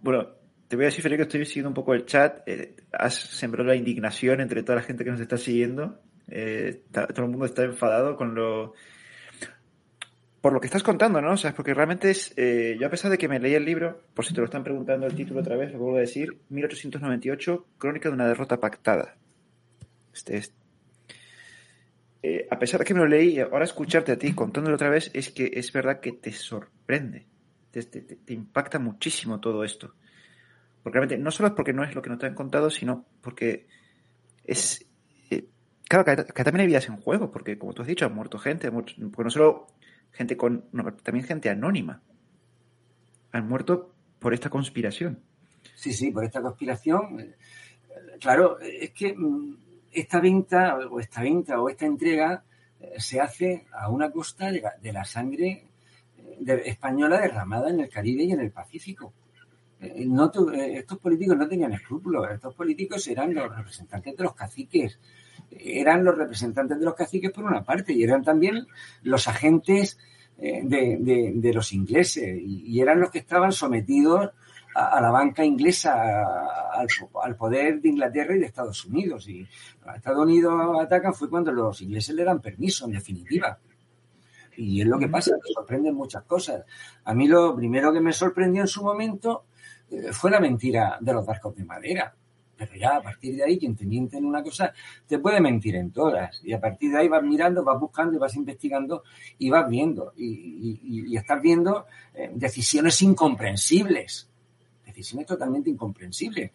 Bueno, 0.00 0.28
te 0.68 0.76
voy 0.76 0.84
a 0.84 0.88
decir, 0.88 1.04
que 1.04 1.22
estoy 1.22 1.44
siguiendo 1.44 1.68
un 1.68 1.74
poco 1.74 1.94
el 1.94 2.06
chat. 2.06 2.42
Eh, 2.46 2.76
has 2.92 3.14
sembrado 3.14 3.68
la 3.68 3.76
indignación 3.76 4.40
entre 4.40 4.62
toda 4.62 4.76
la 4.76 4.82
gente 4.82 5.04
que 5.04 5.10
nos 5.10 5.20
está 5.20 5.36
siguiendo. 5.36 6.00
Eh, 6.28 6.84
todo 6.92 7.24
el 7.24 7.30
mundo 7.30 7.46
está 7.46 7.62
enfadado 7.62 8.16
con 8.16 8.34
lo 8.34 8.74
por 10.46 10.52
lo 10.52 10.60
que 10.60 10.68
estás 10.68 10.84
contando, 10.84 11.20
¿no? 11.20 11.32
O 11.32 11.36
sea, 11.36 11.52
porque 11.52 11.74
realmente 11.74 12.08
es. 12.08 12.32
Eh, 12.36 12.76
yo, 12.78 12.86
a 12.86 12.90
pesar 12.90 13.10
de 13.10 13.18
que 13.18 13.26
me 13.26 13.40
leí 13.40 13.54
el 13.54 13.64
libro, 13.64 14.02
por 14.14 14.24
si 14.24 14.32
te 14.32 14.38
lo 14.38 14.44
están 14.44 14.62
preguntando 14.62 15.04
el 15.04 15.12
título 15.12 15.40
otra 15.40 15.56
vez, 15.56 15.72
lo 15.72 15.80
vuelvo 15.80 15.96
a 15.96 16.02
decir: 16.02 16.40
1898, 16.50 17.66
Crónica 17.76 18.10
de 18.10 18.14
una 18.14 18.28
derrota 18.28 18.60
pactada. 18.60 19.16
Este 20.14 20.36
es. 20.36 20.54
Eh, 22.22 22.46
a 22.48 22.60
pesar 22.60 22.78
de 22.78 22.86
que 22.86 22.94
me 22.94 23.00
lo 23.00 23.08
leí, 23.08 23.40
ahora 23.40 23.64
escucharte 23.64 24.12
a 24.12 24.18
ti 24.20 24.34
contándolo 24.34 24.76
otra 24.76 24.88
vez, 24.88 25.10
es 25.14 25.32
que 25.32 25.50
es 25.52 25.72
verdad 25.72 25.98
que 25.98 26.12
te 26.12 26.30
sorprende. 26.30 27.26
Te, 27.72 28.32
impacta 28.32 28.78
muchísimo 28.78 29.40
todo 29.40 29.64
esto. 29.64 29.96
Porque 30.84 31.00
realmente, 31.00 31.18
no 31.20 31.32
solo 31.32 31.48
es 31.48 31.54
porque 31.54 31.72
no 31.72 31.82
es 31.82 31.92
lo 31.92 32.02
que 32.02 32.10
nos 32.10 32.20
te 32.20 32.26
han 32.26 32.36
contado, 32.36 32.70
sino 32.70 33.04
porque 33.20 33.66
es. 34.44 34.86
Eh, 35.28 35.48
claro, 35.88 36.04
que, 36.04 36.44
también 36.44 36.60
hay 36.60 36.66
vidas 36.68 36.88
en 36.88 36.98
juego, 36.98 37.32
porque 37.32 37.58
como 37.58 37.72
tú 37.72 37.82
has 37.82 37.88
dicho, 37.88 38.06
han 38.06 38.14
muerto 38.14 38.38
gente, 38.38 38.70
porque 38.70 38.94
no 39.00 39.30
solo 39.30 39.66
gente 40.16 40.36
con, 40.36 40.64
también 41.02 41.26
gente 41.26 41.50
anónima. 41.50 42.02
Han 43.32 43.48
muerto 43.48 43.94
por 44.18 44.32
esta 44.32 44.48
conspiración. 44.48 45.20
Sí, 45.74 45.92
sí, 45.92 46.10
por 46.10 46.24
esta 46.24 46.40
conspiración. 46.40 47.34
Claro, 48.18 48.58
es 48.60 48.90
que 48.92 49.14
mm, 49.14 49.56
esta 49.92 50.20
venta 50.20 50.76
o 50.90 51.00
esta 51.00 51.22
venta 51.22 51.60
o 51.60 51.68
esta 51.68 51.86
entrega 51.86 52.44
eh, 52.80 52.94
se 52.98 53.20
hace 53.20 53.66
a 53.72 53.90
una 53.90 54.10
costa 54.10 54.50
de 54.50 54.92
la, 54.92 55.04
sangre 55.04 55.66
eh, 56.18 56.62
española 56.64 57.20
derramada 57.20 57.70
en 57.70 57.80
el 57.80 57.88
Caribe 57.88 58.24
y 58.24 58.32
en 58.32 58.40
el 58.40 58.50
Pacífico. 58.50 59.12
Eh, 59.80 60.06
estos 60.74 60.98
políticos 60.98 61.36
no 61.36 61.46
tenían 61.46 61.72
escrúpulos, 61.72 62.26
estos 62.30 62.54
políticos 62.54 63.06
eran 63.08 63.34
los 63.34 63.54
representantes 63.54 64.16
de 64.16 64.24
los 64.24 64.34
caciques, 64.34 64.98
eran 65.50 66.04
los 66.04 66.16
representantes 66.16 66.78
de 66.78 66.84
los 66.84 66.94
caciques 66.94 67.30
por 67.30 67.44
una 67.44 67.64
parte 67.64 67.92
y 67.92 68.02
eran 68.02 68.22
también 68.22 68.66
los 69.02 69.28
agentes 69.28 69.98
eh, 70.38 70.60
de, 70.64 71.32
de, 71.34 71.54
los 71.54 71.72
ingleses 71.72 72.38
y, 72.38 72.78
eran 72.80 73.00
los 73.00 73.10
que 73.10 73.20
estaban 73.20 73.52
sometidos 73.52 74.32
a, 74.74 75.00
la 75.00 75.10
banca 75.10 75.42
inglesa, 75.42 75.94
al, 76.72 77.36
poder 77.36 77.80
de 77.80 77.88
Inglaterra 77.88 78.36
y 78.36 78.40
de 78.40 78.46
Estados 78.46 78.84
Unidos. 78.84 79.26
Y 79.28 79.48
a 79.86 79.96
Estados 79.96 80.22
Unidos 80.22 80.52
atacan 80.78 81.14
fue 81.14 81.30
cuando 81.30 81.52
los 81.52 81.80
ingleses 81.80 82.14
le 82.14 82.24
dan 82.24 82.42
permiso, 82.42 82.84
en 82.84 82.92
definitiva. 82.92 83.58
Y 84.58 84.82
es 84.82 84.86
lo 84.86 84.98
que 84.98 85.08
pasa, 85.08 85.32
me 85.32 85.54
sorprenden 85.54 85.94
muchas 85.94 86.24
cosas. 86.24 86.64
A 87.04 87.14
mí 87.14 87.26
lo 87.26 87.56
primero 87.56 87.90
que 87.92 88.00
me 88.00 88.12
sorprendió 88.12 88.60
en 88.60 88.68
su 88.68 88.82
momento 88.82 89.46
eh, 89.90 90.12
fue 90.12 90.30
la 90.30 90.40
mentira 90.40 90.98
de 91.00 91.12
los 91.14 91.24
barcos 91.24 91.56
de 91.56 91.64
madera. 91.64 92.14
Pero 92.56 92.74
ya 92.74 92.96
a 92.96 93.02
partir 93.02 93.36
de 93.36 93.44
ahí, 93.44 93.58
quien 93.58 93.76
te 93.76 93.84
miente 93.84 94.16
en 94.16 94.24
una 94.24 94.42
cosa, 94.42 94.72
te 95.06 95.18
puede 95.18 95.40
mentir 95.40 95.76
en 95.76 95.90
todas. 95.90 96.40
Y 96.42 96.52
a 96.52 96.60
partir 96.60 96.90
de 96.90 96.98
ahí 96.98 97.08
vas 97.08 97.22
mirando, 97.22 97.62
vas 97.62 97.78
buscando 97.78 98.16
y 98.16 98.18
vas 98.18 98.34
investigando 98.34 99.02
y 99.38 99.50
vas 99.50 99.68
viendo. 99.68 100.12
Y, 100.16 101.14
estás 101.16 101.40
viendo 101.40 101.86
eh, 102.14 102.30
decisiones 102.34 103.00
incomprensibles. 103.02 104.28
Decisiones 104.84 105.26
totalmente 105.26 105.68
incomprensibles. 105.68 106.52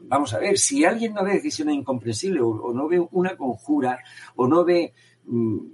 Vamos 0.00 0.32
a 0.34 0.38
ver, 0.38 0.58
si 0.58 0.84
alguien 0.84 1.14
no 1.14 1.24
ve 1.24 1.34
decisiones 1.34 1.74
incomprensibles 1.74 2.42
o, 2.42 2.48
o 2.48 2.72
no 2.72 2.88
ve 2.88 2.98
una 3.12 3.36
conjura 3.36 3.98
o 4.36 4.46
no 4.46 4.64
ve 4.64 4.92
um, 5.26 5.70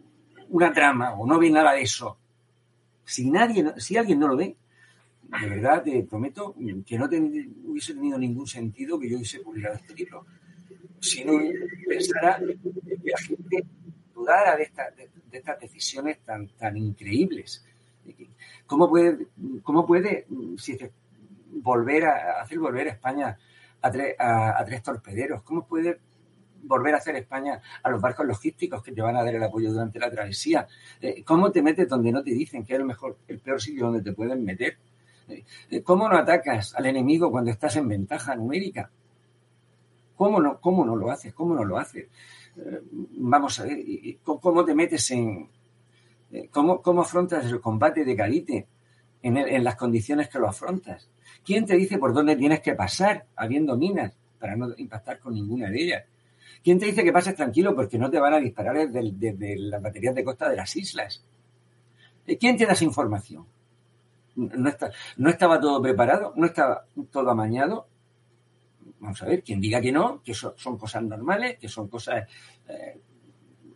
una 0.50 0.72
trama 0.72 1.14
o 1.14 1.26
no 1.26 1.38
ve 1.38 1.50
nada 1.50 1.72
de 1.72 1.82
eso, 1.82 2.16
si, 3.04 3.30
nadie, 3.30 3.74
si 3.78 3.96
alguien 3.96 4.18
no 4.18 4.28
lo 4.28 4.36
ve, 4.36 4.56
de 5.40 5.48
verdad 5.48 5.82
te 5.82 6.02
prometo 6.04 6.54
que 6.86 6.98
no 6.98 7.06
hubiese 7.06 7.94
tenido 7.94 8.18
ningún 8.18 8.46
sentido 8.46 8.98
que 8.98 9.08
yo 9.08 9.16
hubiese 9.16 9.40
publicado 9.40 9.74
este 9.74 9.94
libro. 9.94 10.26
Si 11.00 11.24
no 11.24 11.38
pensara 11.86 12.38
que 12.38 13.10
la 13.10 13.18
gente 13.18 13.64
dudara 14.14 14.56
de, 14.56 14.62
esta, 14.62 14.90
de, 14.90 15.10
estas 15.32 15.60
decisiones 15.60 16.20
tan, 16.24 16.48
tan 16.48 16.76
increíbles. 16.76 17.64
¿Cómo 18.66 18.88
puede, 18.88 19.26
cómo 19.62 19.86
puede 19.86 20.26
si 20.56 20.78
volver 21.50 22.04
a 22.04 22.40
hacer 22.42 22.58
volver 22.58 22.88
a 22.88 22.92
España 22.92 23.38
a, 23.80 23.90
tre, 23.90 24.16
a 24.18 24.64
tres 24.64 24.82
torpederos? 24.82 25.42
¿Cómo 25.42 25.66
puede 25.66 26.00
volver 26.66 26.94
a 26.94 26.98
hacer 26.98 27.16
España 27.16 27.60
a 27.82 27.90
los 27.90 28.00
barcos 28.00 28.26
logísticos 28.26 28.82
que 28.82 28.92
te 28.92 29.02
van 29.02 29.16
a 29.16 29.24
dar 29.24 29.34
el 29.34 29.42
apoyo 29.42 29.70
durante 29.70 29.98
la 29.98 30.10
travesía. 30.10 30.66
Eh, 31.00 31.22
¿Cómo 31.24 31.52
te 31.52 31.62
metes 31.62 31.88
donde 31.88 32.12
no 32.12 32.22
te 32.22 32.30
dicen 32.30 32.64
que 32.64 32.74
es 32.74 32.80
el 32.80 32.86
mejor, 32.86 33.18
el 33.28 33.38
peor 33.38 33.60
sitio 33.60 33.86
donde 33.86 34.02
te 34.02 34.12
pueden 34.12 34.44
meter? 34.44 34.78
Eh, 35.28 35.82
¿Cómo 35.82 36.08
no 36.08 36.16
atacas 36.16 36.74
al 36.74 36.86
enemigo 36.86 37.30
cuando 37.30 37.50
estás 37.50 37.76
en 37.76 37.88
ventaja 37.88 38.34
numérica? 38.34 38.90
¿Cómo 40.16 40.40
no, 40.40 40.60
cómo 40.60 40.84
no 40.84 40.96
lo 40.96 41.10
haces? 41.10 41.34
¿Cómo 41.34 41.54
no 41.54 41.64
lo 41.64 41.78
haces? 41.78 42.06
Eh, 42.56 42.80
vamos 43.18 43.58
a 43.60 43.64
ver, 43.64 43.78
¿cómo 44.22 44.64
te 44.64 44.74
metes 44.74 45.10
en, 45.10 45.48
Eh, 46.34 46.48
¿Cómo, 46.50 46.82
¿Cómo 46.82 47.02
afrontas 47.02 47.44
el 47.46 47.60
combate 47.60 48.04
de 48.04 48.16
Galite 48.16 48.66
en, 49.22 49.62
las 49.62 49.76
condiciones 49.76 50.28
que 50.28 50.40
lo 50.40 50.48
afrontas? 50.48 51.08
¿Quién 51.44 51.64
te 51.64 51.76
dice 51.76 51.96
por 51.98 52.12
dónde 52.12 52.34
tienes 52.34 52.60
que 52.60 52.74
pasar 52.74 53.26
habiendo 53.36 53.76
minas 53.76 54.16
para 54.40 54.56
no 54.56 54.74
impactar 54.76 55.20
con 55.20 55.34
ninguna 55.34 55.70
de 55.70 55.80
ellas? 55.80 56.04
¿Quién 56.64 56.80
te 56.80 56.86
dice 56.86 57.04
que 57.04 57.12
pases 57.12 57.36
tranquilo 57.36 57.74
porque 57.76 57.98
no 57.98 58.10
te 58.10 58.18
van 58.18 58.34
a 58.34 58.38
disparar 58.38 58.90
desde, 58.90 59.56
las 59.58 59.80
baterías 59.80 60.14
de 60.14 60.24
costa 60.24 60.48
de 60.48 60.56
las 60.56 60.74
islas? 60.74 61.24
¿Quién 62.40 62.56
te 62.56 62.66
da 62.66 62.74
información? 62.80 63.46
¿No, 64.36 64.68
está- 64.68 64.90
no 65.16 65.30
estaba 65.30 65.60
todo 65.60 65.80
preparado? 65.80 66.32
¿No 66.36 66.46
estaba 66.46 66.86
todo 67.10 67.30
amañado? 67.30 67.88
Vamos 69.00 69.22
a 69.22 69.26
ver, 69.26 69.42
quien 69.42 69.60
diga 69.60 69.80
que 69.80 69.92
no, 69.92 70.22
que 70.22 70.34
son 70.34 70.78
cosas 70.78 71.02
normales, 71.02 71.58
que 71.58 71.68
son 71.68 71.88
cosas 71.88 72.26
eh, 72.68 73.00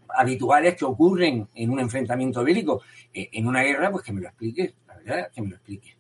habituales 0.08 0.74
que 0.74 0.84
ocurren 0.84 1.46
en 1.54 1.70
un 1.70 1.80
enfrentamiento 1.80 2.42
bélico, 2.42 2.82
eh, 3.12 3.28
en 3.32 3.46
una 3.46 3.62
guerra, 3.62 3.90
pues 3.90 4.04
que 4.04 4.12
me 4.12 4.20
lo 4.20 4.28
explique, 4.28 4.74
la 4.86 4.96
verdad, 4.96 5.30
que 5.32 5.42
me 5.42 5.48
lo 5.50 5.56
explique. 5.56 5.96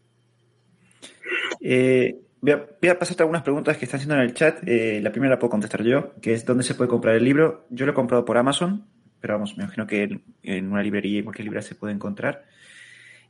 Eh, 1.60 2.18
voy, 2.40 2.52
a, 2.52 2.66
voy 2.80 2.88
a 2.90 2.98
pasarte 2.98 3.22
algunas 3.22 3.42
preguntas 3.42 3.76
que 3.76 3.84
están 3.84 3.98
haciendo 3.98 4.14
en 4.14 4.22
el 4.22 4.34
chat. 4.34 4.62
La 4.62 5.10
primera 5.10 5.34
la 5.34 5.38
puedo 5.38 5.50
contestar 5.50 5.82
yo, 5.82 6.14
que 6.20 6.32
es 6.32 6.44
dónde 6.44 6.64
se 6.64 6.74
puede 6.74 6.88
comprar 6.88 7.14
el 7.14 7.24
libro. 7.24 7.66
Yo 7.70 7.86
lo 7.86 7.92
he 7.92 7.94
comprado 7.94 8.24
por 8.24 8.38
Amazon, 8.38 8.86
pero 9.20 9.34
vamos, 9.34 9.56
me 9.56 9.64
imagino 9.64 9.86
que 9.86 10.04
en, 10.04 10.24
en 10.42 10.72
una 10.72 10.82
librería, 10.82 11.18
en 11.18 11.24
cualquier 11.24 11.44
librería 11.44 11.66
se 11.68 11.74
puede 11.74 11.92
encontrar. 11.92 12.46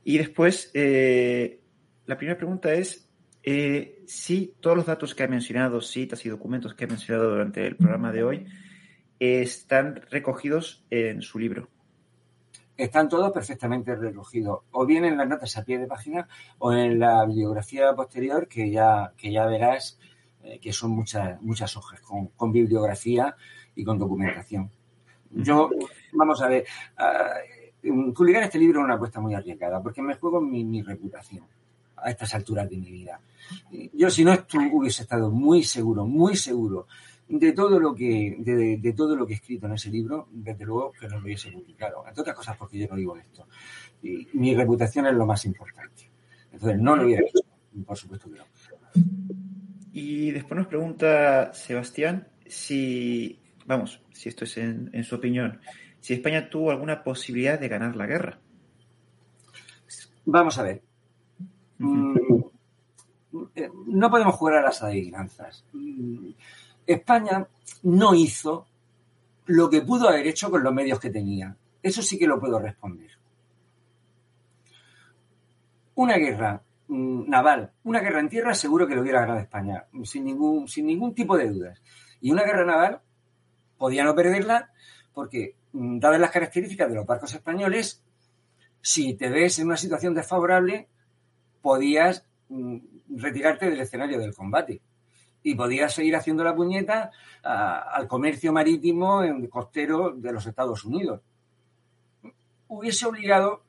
Y 0.03 0.17
después, 0.17 0.71
eh, 0.73 1.59
la 2.05 2.17
primera 2.17 2.37
pregunta 2.37 2.73
es 2.73 3.09
eh, 3.43 4.03
si 4.07 4.55
todos 4.59 4.77
los 4.77 4.85
datos 4.85 5.15
que 5.15 5.23
ha 5.23 5.27
mencionado, 5.27 5.81
citas 5.81 6.25
y 6.25 6.29
documentos 6.29 6.73
que 6.73 6.85
ha 6.85 6.87
mencionado 6.87 7.29
durante 7.29 7.65
el 7.65 7.75
programa 7.75 8.11
de 8.11 8.23
hoy, 8.23 8.45
están 9.19 10.01
recogidos 10.09 10.85
en 10.89 11.21
su 11.21 11.39
libro. 11.39 11.67
Están 12.77 13.09
todos 13.09 13.31
perfectamente 13.33 13.93
recogidos, 13.95 14.61
o 14.71 14.85
bien 14.85 15.03
en 15.03 15.17
las 15.17 15.27
notas 15.27 15.57
a 15.57 15.65
pie 15.65 15.77
de 15.77 15.87
página 15.87 16.29
o 16.59 16.71
en 16.71 16.97
la 16.97 17.25
bibliografía 17.25 17.93
posterior, 17.93 18.47
que 18.47 18.71
ya, 18.71 19.11
que 19.17 19.33
ya 19.33 19.45
verás 19.45 19.99
eh, 20.43 20.59
que 20.59 20.71
son 20.71 20.91
muchas, 20.91 21.41
muchas 21.41 21.75
hojas 21.75 21.99
con, 21.99 22.27
con 22.27 22.53
bibliografía 22.53 23.35
y 23.75 23.83
con 23.83 23.99
documentación. 23.99 24.71
Yo, 25.31 25.69
vamos 26.13 26.41
a 26.41 26.47
ver, 26.47 26.65
uh, 26.97 27.58
publicar 27.81 28.43
este 28.43 28.59
libro 28.59 28.79
es 28.79 28.85
una 28.85 28.95
apuesta 28.95 29.19
muy 29.19 29.33
arriesgada, 29.33 29.81
porque 29.81 30.01
me 30.01 30.15
juego 30.15 30.41
mi, 30.41 30.81
reputación 30.81 31.45
a 31.97 32.09
estas 32.09 32.33
alturas 32.35 32.69
de 32.69 32.77
mi 32.77 32.91
vida. 32.91 33.19
Yo, 33.93 34.09
si 34.09 34.23
no 34.23 34.33
hubiese 34.71 35.03
estado 35.03 35.31
muy 35.31 35.63
seguro, 35.63 36.05
muy 36.05 36.35
seguro 36.35 36.87
de 37.27 37.51
todo 37.51 37.79
lo 37.79 37.93
que 37.93 38.37
de, 38.39 38.93
todo 38.93 39.15
lo 39.15 39.25
que 39.25 39.33
he 39.33 39.35
escrito 39.35 39.67
en 39.67 39.73
ese 39.73 39.89
libro, 39.89 40.27
desde 40.31 40.65
luego 40.65 40.91
que 40.99 41.07
no 41.07 41.17
lo 41.17 41.25
hubiese 41.25 41.51
publicado. 41.51 42.03
Entre 42.07 42.21
otras 42.21 42.35
cosas 42.35 42.57
porque 42.57 42.79
yo 42.79 42.87
no 42.89 42.95
digo 42.95 43.17
esto. 43.17 43.47
Y 44.01 44.27
mi 44.33 44.55
reputación 44.55 45.05
es 45.07 45.13
lo 45.13 45.25
más 45.25 45.45
importante. 45.45 46.09
Entonces 46.51 46.79
no 46.79 46.95
lo 46.95 47.03
hubiera 47.05 47.21
hecho, 47.21 47.39
por 47.85 47.97
supuesto 47.97 48.29
que 48.31 48.39
no. 48.39 48.45
Y 49.93 50.31
después 50.31 50.57
nos 50.57 50.67
pregunta 50.67 51.53
Sebastián 51.53 52.27
si, 52.47 53.39
vamos, 53.65 54.01
si 54.11 54.29
esto 54.29 54.45
es 54.45 54.57
en 54.57 55.03
su 55.03 55.15
opinión, 55.15 55.59
si 55.99 56.13
España 56.13 56.49
tuvo 56.49 56.71
alguna 56.71 57.03
posibilidad 57.03 57.59
de 57.59 57.67
ganar 57.67 57.95
la 57.95 58.05
guerra. 58.05 58.39
Vamos 60.25 60.57
a 60.57 60.63
ver. 60.63 60.81
Mm, 61.79 62.15
no 63.87 64.09
podemos 64.09 64.35
jugar 64.35 64.57
a 64.57 64.61
las 64.61 64.81
adivinanzas. 64.83 65.65
Mm, 65.73 66.31
España 66.85 67.47
no 67.83 68.13
hizo 68.13 68.67
lo 69.45 69.69
que 69.69 69.81
pudo 69.81 70.09
haber 70.09 70.27
hecho 70.27 70.51
con 70.51 70.63
los 70.63 70.73
medios 70.73 70.99
que 70.99 71.09
tenía. 71.09 71.55
Eso 71.81 72.01
sí 72.01 72.17
que 72.17 72.27
lo 72.27 72.39
puedo 72.39 72.59
responder. 72.59 73.11
Una 75.95 76.17
guerra 76.17 76.61
mmm, 76.87 77.29
naval, 77.29 77.71
una 77.83 77.99
guerra 77.99 78.19
en 78.19 78.29
tierra, 78.29 78.53
seguro 78.53 78.87
que 78.87 78.95
lo 78.95 79.01
hubiera 79.01 79.21
ganado 79.21 79.39
España, 79.39 79.85
sin 80.03 80.25
ningún, 80.25 80.67
sin 80.67 80.85
ningún 80.85 81.13
tipo 81.13 81.37
de 81.37 81.49
dudas. 81.49 81.81
Y 82.21 82.31
una 82.31 82.43
guerra 82.43 82.65
naval 82.65 83.01
podía 83.77 84.03
no 84.03 84.13
perderla 84.13 84.71
porque, 85.13 85.55
dadas 85.71 86.19
las 86.19 86.31
características 86.31 86.89
de 86.89 86.95
los 86.95 87.05
barcos 87.05 87.33
españoles, 87.33 88.03
si 88.81 89.13
te 89.15 89.29
ves 89.29 89.59
en 89.59 89.67
una 89.67 89.77
situación 89.77 90.13
desfavorable, 90.13 90.87
podías 91.61 92.25
mmm, 92.49 92.77
retirarte 93.09 93.69
del 93.69 93.81
escenario 93.81 94.19
del 94.19 94.33
combate 94.33 94.81
y 95.43 95.55
podías 95.55 95.93
seguir 95.93 96.15
haciendo 96.15 96.43
la 96.43 96.55
puñeta 96.55 97.11
al 97.41 98.07
comercio 98.07 98.51
marítimo 98.51 99.21
costero 99.49 100.11
de 100.11 100.33
los 100.33 100.45
Estados 100.45 100.83
Unidos. 100.83 101.21
Hubiese 102.67 103.05
obligado 103.05 103.63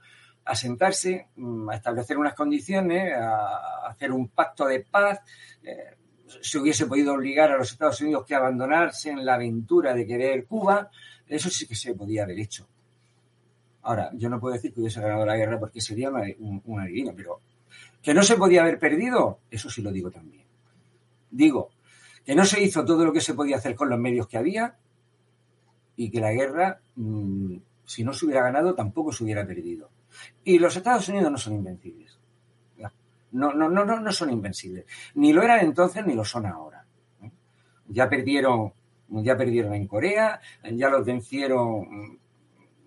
a 0.44 0.56
sentarse, 0.56 1.28
a 1.70 1.74
establecer 1.74 2.18
unas 2.18 2.34
condiciones, 2.34 3.14
a 3.16 3.86
hacer 3.88 4.10
un 4.10 4.28
pacto 4.28 4.66
de 4.66 4.80
paz. 4.80 5.20
Eh, 5.62 5.96
se 6.42 6.58
hubiese 6.58 6.86
podido 6.86 7.14
obligar 7.14 7.52
a 7.52 7.58
los 7.58 7.70
Estados 7.70 8.00
Unidos 8.00 8.24
que 8.26 8.34
abandonarse 8.34 9.10
en 9.10 9.24
la 9.24 9.34
aventura 9.34 9.94
de 9.94 10.06
querer 10.06 10.46
Cuba. 10.46 10.90
Eso 11.30 11.48
sí 11.48 11.66
que 11.66 11.74
se 11.74 11.94
podía 11.94 12.24
haber 12.24 12.38
hecho. 12.38 12.66
Ahora, 13.82 14.10
yo 14.14 14.28
no 14.28 14.38
puedo 14.38 14.54
decir 14.54 14.74
que 14.74 14.80
hubiese 14.80 15.00
ganado 15.00 15.24
la 15.24 15.36
guerra 15.36 15.58
porque 15.58 15.80
sería 15.80 16.10
una, 16.10 16.24
una 16.64 16.84
divina, 16.84 17.12
pero 17.16 17.40
que 18.02 18.12
no 18.12 18.22
se 18.22 18.36
podía 18.36 18.62
haber 18.62 18.78
perdido, 18.78 19.40
eso 19.50 19.70
sí 19.70 19.80
lo 19.80 19.90
digo 19.90 20.10
también. 20.10 20.44
Digo 21.30 21.70
que 22.24 22.34
no 22.34 22.44
se 22.44 22.62
hizo 22.62 22.84
todo 22.84 23.04
lo 23.04 23.12
que 23.12 23.20
se 23.20 23.34
podía 23.34 23.56
hacer 23.56 23.74
con 23.74 23.88
los 23.88 23.98
medios 23.98 24.26
que 24.26 24.36
había 24.36 24.76
y 25.96 26.10
que 26.10 26.20
la 26.20 26.32
guerra, 26.32 26.80
mmm, 26.96 27.56
si 27.84 28.04
no 28.04 28.12
se 28.12 28.26
hubiera 28.26 28.42
ganado, 28.42 28.74
tampoco 28.74 29.12
se 29.12 29.24
hubiera 29.24 29.46
perdido. 29.46 29.90
Y 30.44 30.58
los 30.58 30.76
Estados 30.76 31.08
Unidos 31.08 31.30
no 31.30 31.38
son 31.38 31.54
invencibles. 31.54 32.18
No, 33.32 33.52
no, 33.52 33.68
no, 33.68 33.84
no, 33.84 34.00
no 34.00 34.12
son 34.12 34.30
invencibles. 34.30 34.86
Ni 35.14 35.32
lo 35.32 35.42
eran 35.42 35.60
entonces 35.60 36.04
ni 36.04 36.14
lo 36.14 36.24
son 36.24 36.46
ahora. 36.46 36.84
Ya 37.88 38.08
perdieron, 38.08 38.72
ya 39.10 39.36
perdieron 39.36 39.74
en 39.74 39.86
Corea, 39.86 40.40
ya 40.72 40.88
los 40.88 41.04
vencieron, 41.04 42.18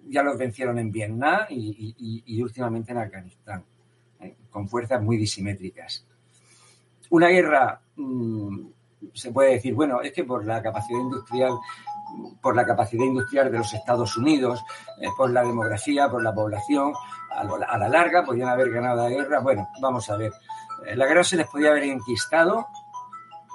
ya 0.08 0.24
los 0.24 0.38
vencieron 0.38 0.78
en 0.80 0.92
Vietnam 0.92 1.46
y, 1.50 2.42
últimamente 2.42 2.92
en 2.92 2.98
Afganistán, 3.00 3.64
¿eh? 4.22 4.36
con 4.50 4.68
fuerzas 4.68 5.02
muy 5.02 5.18
disimétricas. 5.18 6.06
Una 7.10 7.28
guerra 7.28 7.82
mmm, 7.96 8.68
se 9.14 9.32
puede 9.32 9.54
decir, 9.54 9.74
bueno, 9.74 10.02
es 10.02 10.14
que 10.14 10.24
por 10.24 10.46
la 10.46 10.62
capacidad 10.62 11.00
industrial, 11.00 11.54
por 12.42 12.56
la 12.56 12.66
capacidad 12.66 13.06
industrial 13.06 13.52
de 13.52 13.58
los 13.58 13.74
Estados 13.74 14.16
Unidos, 14.18 14.64
eh, 15.02 15.08
por 15.18 15.32
la 15.32 15.44
demografía, 15.44 16.10
por 16.10 16.24
la 16.24 16.34
población, 16.34 16.94
a, 17.32 17.42
a, 17.42 17.78
la 17.78 17.90
larga 17.90 18.24
podían 18.24 18.50
haber 18.50 18.72
ganado 18.72 19.04
la 19.04 19.10
guerra. 19.10 19.40
Bueno, 19.40 19.68
vamos 19.82 20.10
a 20.10 20.18
ver, 20.18 20.32
eh, 20.86 20.96
la 20.96 21.06
guerra 21.06 21.24
se 21.24 21.38
les 21.38 21.48
podía 21.48 21.72
haber 21.72 21.84
enquistado 21.84 22.68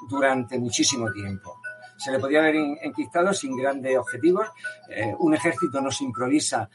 durante 0.09 0.59
muchísimo 0.59 1.11
tiempo. 1.13 1.58
Se 1.99 2.13
le 2.13 2.19
podía 2.19 2.39
haber 2.41 2.57
enquistado 2.83 3.35
sin 3.35 3.57
grandes 3.57 3.99
objetivos. 3.99 4.47
Eh, 4.89 5.15
un 5.19 5.35
ejército 5.35 5.81
no 5.81 5.91
se 5.91 6.05
improvisa 6.05 6.71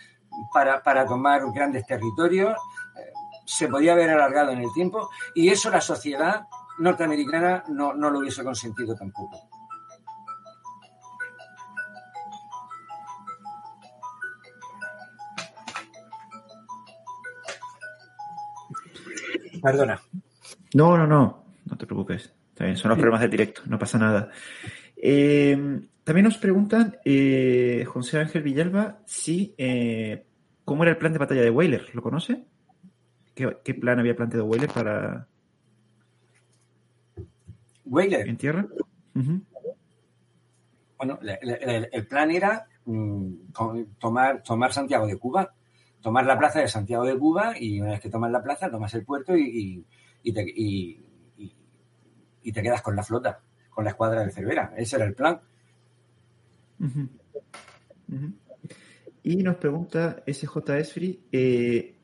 para, 0.54 0.84
para 0.84 1.06
tomar 1.06 1.42
grandes 1.54 1.86
territorios. 1.86 2.58
Eh, 2.98 3.12
se 3.46 3.68
podía 3.68 3.94
haber 3.94 4.10
alargado 4.10 4.52
en 4.52 4.60
el 4.60 4.72
tiempo 4.74 5.10
y 5.34 5.50
eso 5.50 5.70
la 5.70 5.82
sociedad 5.82 6.48
norteamericana 6.80 7.64
no, 7.70 7.94
no 7.94 8.10
lo 8.10 8.20
hubiese 8.20 8.44
consentido 8.44 8.96
tampoco. 8.96 9.50
Perdona. 19.62 20.02
No, 20.74 20.98
no, 20.98 21.08
no, 21.08 21.46
no 21.66 21.78
te 21.78 21.86
preocupes. 21.86 22.34
Está 22.50 22.66
bien, 22.66 22.76
son 22.76 22.90
los 22.90 22.98
problemas 22.98 23.22
del 23.22 23.32
directo, 23.32 23.62
no 23.66 23.80
pasa 23.80 23.98
nada. 23.98 24.30
Eh, 25.06 25.82
también 26.06 26.24
nos 26.24 26.38
preguntan, 26.38 26.98
eh, 27.04 27.84
José 27.86 28.20
Ángel 28.20 28.44
Villalba, 28.44 29.02
si, 29.06 29.54
eh, 29.58 30.26
¿cómo 30.64 30.84
era 30.84 30.92
el 30.92 30.98
plan 30.98 31.12
de 31.12 31.20
batalla 31.20 31.42
de 31.42 31.50
Whaler? 31.50 31.94
¿Lo 31.94 32.02
conoce? 32.02 32.46
¿Qué, 33.36 33.58
qué 33.66 33.74
plan 33.74 34.00
había 34.00 34.16
planteado 34.16 34.46
Whaler 34.46 34.70
para, 34.70 35.28
Whaler. 37.86 38.28
¿En 38.28 38.38
tierra? 38.38 38.66
Uh 39.16 39.20
-huh. 39.20 39.42
Bueno, 40.98 41.20
el, 41.22 41.50
el, 41.50 41.90
el, 41.92 42.08
plan 42.08 42.32
era 42.32 42.66
um, 42.86 43.50
tomar, 44.00 44.42
tomar 44.42 44.72
Santiago 44.72 45.06
de 45.06 45.18
Cuba, 45.18 45.54
tomar 46.02 46.26
la 46.26 46.40
plaza 46.40 46.62
de 46.62 46.68
Santiago 46.68 47.04
de 47.04 47.18
Cuba 47.18 47.56
y 47.60 47.82
una 47.82 47.92
vez 47.92 48.00
que 48.00 48.10
tomas 48.10 48.32
la 48.32 48.42
plaza, 48.42 48.72
tomas 48.72 48.94
el 48.94 49.04
puerto 49.04 49.36
y, 49.36 49.44
y, 49.44 49.86
y, 50.24 50.34
te, 50.34 50.46
y, 50.48 52.52
te, 52.54 52.62
quedas 52.62 52.82
con 52.82 52.96
la 52.96 53.04
flota, 53.04 53.42
con 53.74 53.84
la 53.84 53.92
escuadra 53.92 54.24
de 54.24 54.32
Cervera. 54.32 54.74
Ese 54.78 54.96
era 54.96 55.06
el 55.06 55.14
plan. 55.14 55.42
Uh 56.80 56.86
-huh. 56.86 57.10
Uh 58.10 58.16
-huh. 58.16 58.34
Y 59.24 59.38
nos 59.38 59.56
pregunta 59.56 60.24
SJ 60.28 60.78
Esfri, 60.78 61.24
eh, 61.32 61.96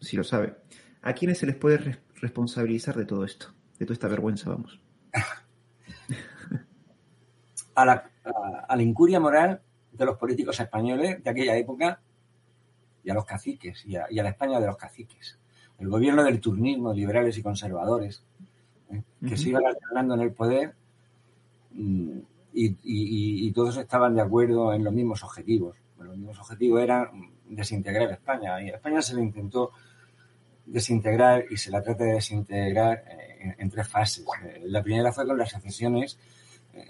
si 0.00 0.16
lo 0.16 0.22
sabe, 0.22 0.54
¿a 1.02 1.12
quiénes 1.12 1.38
se 1.38 1.46
les 1.46 1.56
puede 1.56 1.78
re 1.78 1.98
responsabilizar 2.20 2.96
de 2.96 3.06
todo 3.06 3.24
esto? 3.24 3.48
De 3.78 3.86
toda 3.86 3.94
esta 3.94 4.08
vergüenza, 4.08 4.50
vamos. 4.50 4.80
a, 7.74 7.84
la, 7.84 8.10
a, 8.24 8.66
a, 8.68 8.76
la, 8.76 8.82
incuria 8.82 9.18
moral 9.18 9.60
de 9.92 10.04
los 10.04 10.16
políticos 10.16 10.58
españoles 10.60 11.22
de 11.22 11.30
aquella 11.30 11.56
época 11.56 12.00
y 13.04 13.10
a 13.10 13.14
los 13.14 13.24
caciques 13.24 13.84
y 13.84 13.96
a, 13.96 14.06
la 14.10 14.30
España 14.30 14.58
de 14.58 14.66
los 14.66 14.76
caciques. 14.76 15.38
El 15.78 15.88
gobierno 15.88 16.24
del 16.24 16.40
turnismo, 16.40 16.92
liberales 16.92 17.36
y 17.36 17.42
conservadores, 17.42 18.24
¿eh? 18.90 19.02
que 19.26 19.36
se 19.36 19.50
iban 19.50 19.66
alternando 19.66 20.14
en 20.14 20.20
el 20.20 20.32
poder 20.32 20.74
y, 21.74 23.52
todos 23.52 23.76
estaban 23.76 24.14
de 24.14 24.22
acuerdo 24.22 24.72
en 24.72 24.84
los 24.84 24.92
mismos 24.92 25.22
objetivos. 25.22 25.76
Los 25.98 26.16
mismos 26.16 26.38
objetivos 26.38 26.82
eran 26.82 27.08
desintegrar 27.48 28.10
España 28.10 28.62
y 28.62 28.68
España 28.68 29.00
se 29.00 29.14
le 29.14 29.22
intentó 29.22 29.70
desintegrar 30.66 31.44
y 31.50 31.56
se 31.56 31.70
la 31.70 31.82
trata 31.82 32.04
de 32.04 32.14
desintegrar 32.14 33.04
eh, 33.08 33.54
en, 33.58 33.70
tres 33.70 33.88
fases. 33.88 34.24
Eh, 34.44 34.62
la 34.66 34.82
primera 34.82 35.12
fue 35.12 35.26
con 35.26 35.38
las 35.38 35.50
secesiones 35.50 36.18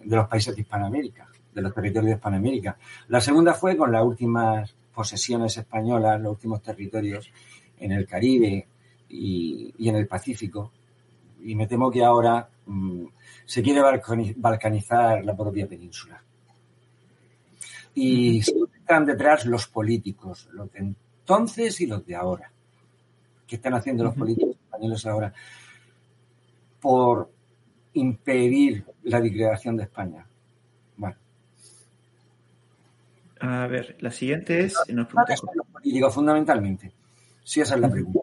de 0.05 0.17
los 0.17 0.29
países 0.29 0.55
de 0.55 0.63
Hispanoamérica, 0.63 1.29
de 1.53 1.63
los 1.63 1.75
territorios 1.75 2.11
de 2.11 2.17
Hispanoamérica. 2.17 2.77
La 3.09 3.21
segunda 3.21 3.55
fue 3.55 3.77
con 3.77 3.93
las 3.93 4.03
últimas 4.03 4.75
posesiones 4.95 5.57
españolas, 5.57 6.21
los 6.21 6.33
últimos 6.33 6.63
territorios 6.63 7.31
en 7.79 7.93
el 7.93 8.07
Caribe 8.07 8.67
y, 9.09 9.89
en 9.89 9.97
el 9.97 10.07
Pacífico. 10.07 10.73
Y 11.45 11.55
me 11.55 11.67
temo 11.67 11.91
que 11.91 12.03
ahora 12.03 12.49
mm, 12.67 13.05
se 13.45 13.63
quiere 13.63 13.81
balcanizar 14.37 15.25
la 15.25 15.37
propia 15.37 15.67
península. 15.67 16.23
Y 17.95 18.41
están 18.41 19.07
detrás 19.07 19.47
los 19.47 19.69
políticos, 19.69 20.49
los 20.53 20.73
de 20.73 20.81
entonces 20.81 21.81
y 21.81 21.87
los 21.87 22.05
de 22.05 22.17
ahora. 22.17 22.51
¿Qué 23.47 23.57
están 23.57 23.75
haciendo 23.75 24.05
los 24.05 24.15
políticos 24.15 24.57
españoles 24.57 25.07
ahora? 25.07 25.33
Por 26.81 27.31
impedir 27.95 28.85
la 29.05 29.21
declaración 29.21 29.77
de 29.77 29.85
España. 29.85 30.27
Bueno. 30.97 31.17
A 33.41 33.67
ver, 33.67 33.97
la 34.01 34.11
siguiente 34.11 34.65
es. 34.65 34.75
Nos 34.89 35.09
los 35.13 35.67
políticos, 35.73 36.15
fundamentalmente. 36.15 36.93
Sí, 37.43 37.61
esa 37.61 37.75
es 37.75 37.81
la 37.81 37.91
pregunta. 37.91 38.21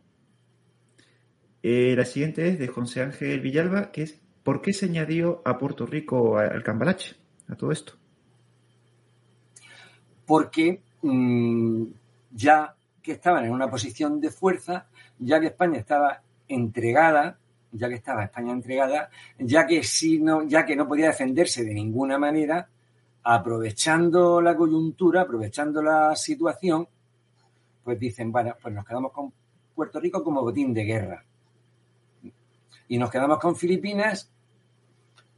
Eh, 1.64 1.96
la 1.96 2.06
siguiente 2.06 2.48
es 2.48 2.60
de 2.60 2.68
José 2.68 3.02
Ángel 3.02 3.40
Villalba, 3.42 3.92
que 3.92 4.04
es 4.04 4.20
¿por 4.44 4.62
qué 4.62 4.74
se 4.74 4.86
añadió 4.86 5.42
a 5.46 5.58
Puerto 5.58 5.86
Rico 5.86 6.38
al 6.38 6.64
Cambalache, 6.64 7.16
a 7.48 7.56
todo 7.56 7.72
esto? 7.72 7.94
Porque 10.26 10.82
mm, 11.02 11.84
ya 12.32 12.76
que 13.02 13.14
estaban 13.14 13.46
en 13.46 13.52
una 13.52 13.70
posición 13.70 14.20
de 14.20 14.32
fuerza, 14.32 14.88
ya 15.20 15.40
que 15.40 15.48
España 15.48 15.80
estaba 15.80 16.22
entregada 16.48 17.38
ya 17.72 17.88
que 17.88 17.96
estaba 17.96 18.24
España 18.24 18.52
entregada, 18.52 19.10
ya 19.40 19.66
que, 19.66 19.84
si 19.84 20.20
no, 20.20 20.44
ya 20.44 20.66
que 20.66 20.76
no 20.76 20.88
podía 20.88 21.08
defenderse 21.08 21.64
de 21.64 21.74
ninguna 21.74 22.18
manera, 22.18 22.68
aprovechando 23.24 24.42
la 24.42 24.56
coyuntura, 24.56 25.22
aprovechando 25.22 25.82
la 25.82 26.16
situación, 26.16 26.88
pues 27.84 28.00
dicen, 28.00 28.32
bueno, 28.32 28.56
pues 28.62 28.74
nos 28.74 28.86
quedamos 28.86 29.12
con 29.12 29.32
Puerto 29.74 30.00
Rico 30.00 30.24
como 30.24 30.42
botín 30.42 30.74
de 30.74 30.84
guerra. 30.84 31.24
Y 32.92 32.98
nos 32.98 33.10
quedamos 33.10 33.40
con 33.40 33.56
Filipinas 33.56 34.30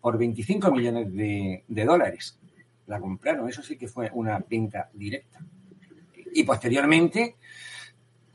por 0.01 0.17
25 0.17 0.71
millones 0.71 1.13
de, 1.13 1.85
dólares. 1.85 2.39
La 2.87 2.99
compraron, 2.99 3.47
eso 3.47 3.61
sí 3.61 3.77
que 3.77 3.87
fue 3.87 4.09
una 4.11 4.43
venta 4.49 4.89
directa. 4.91 5.37
Y 6.33 6.41
posteriormente, 6.45 7.35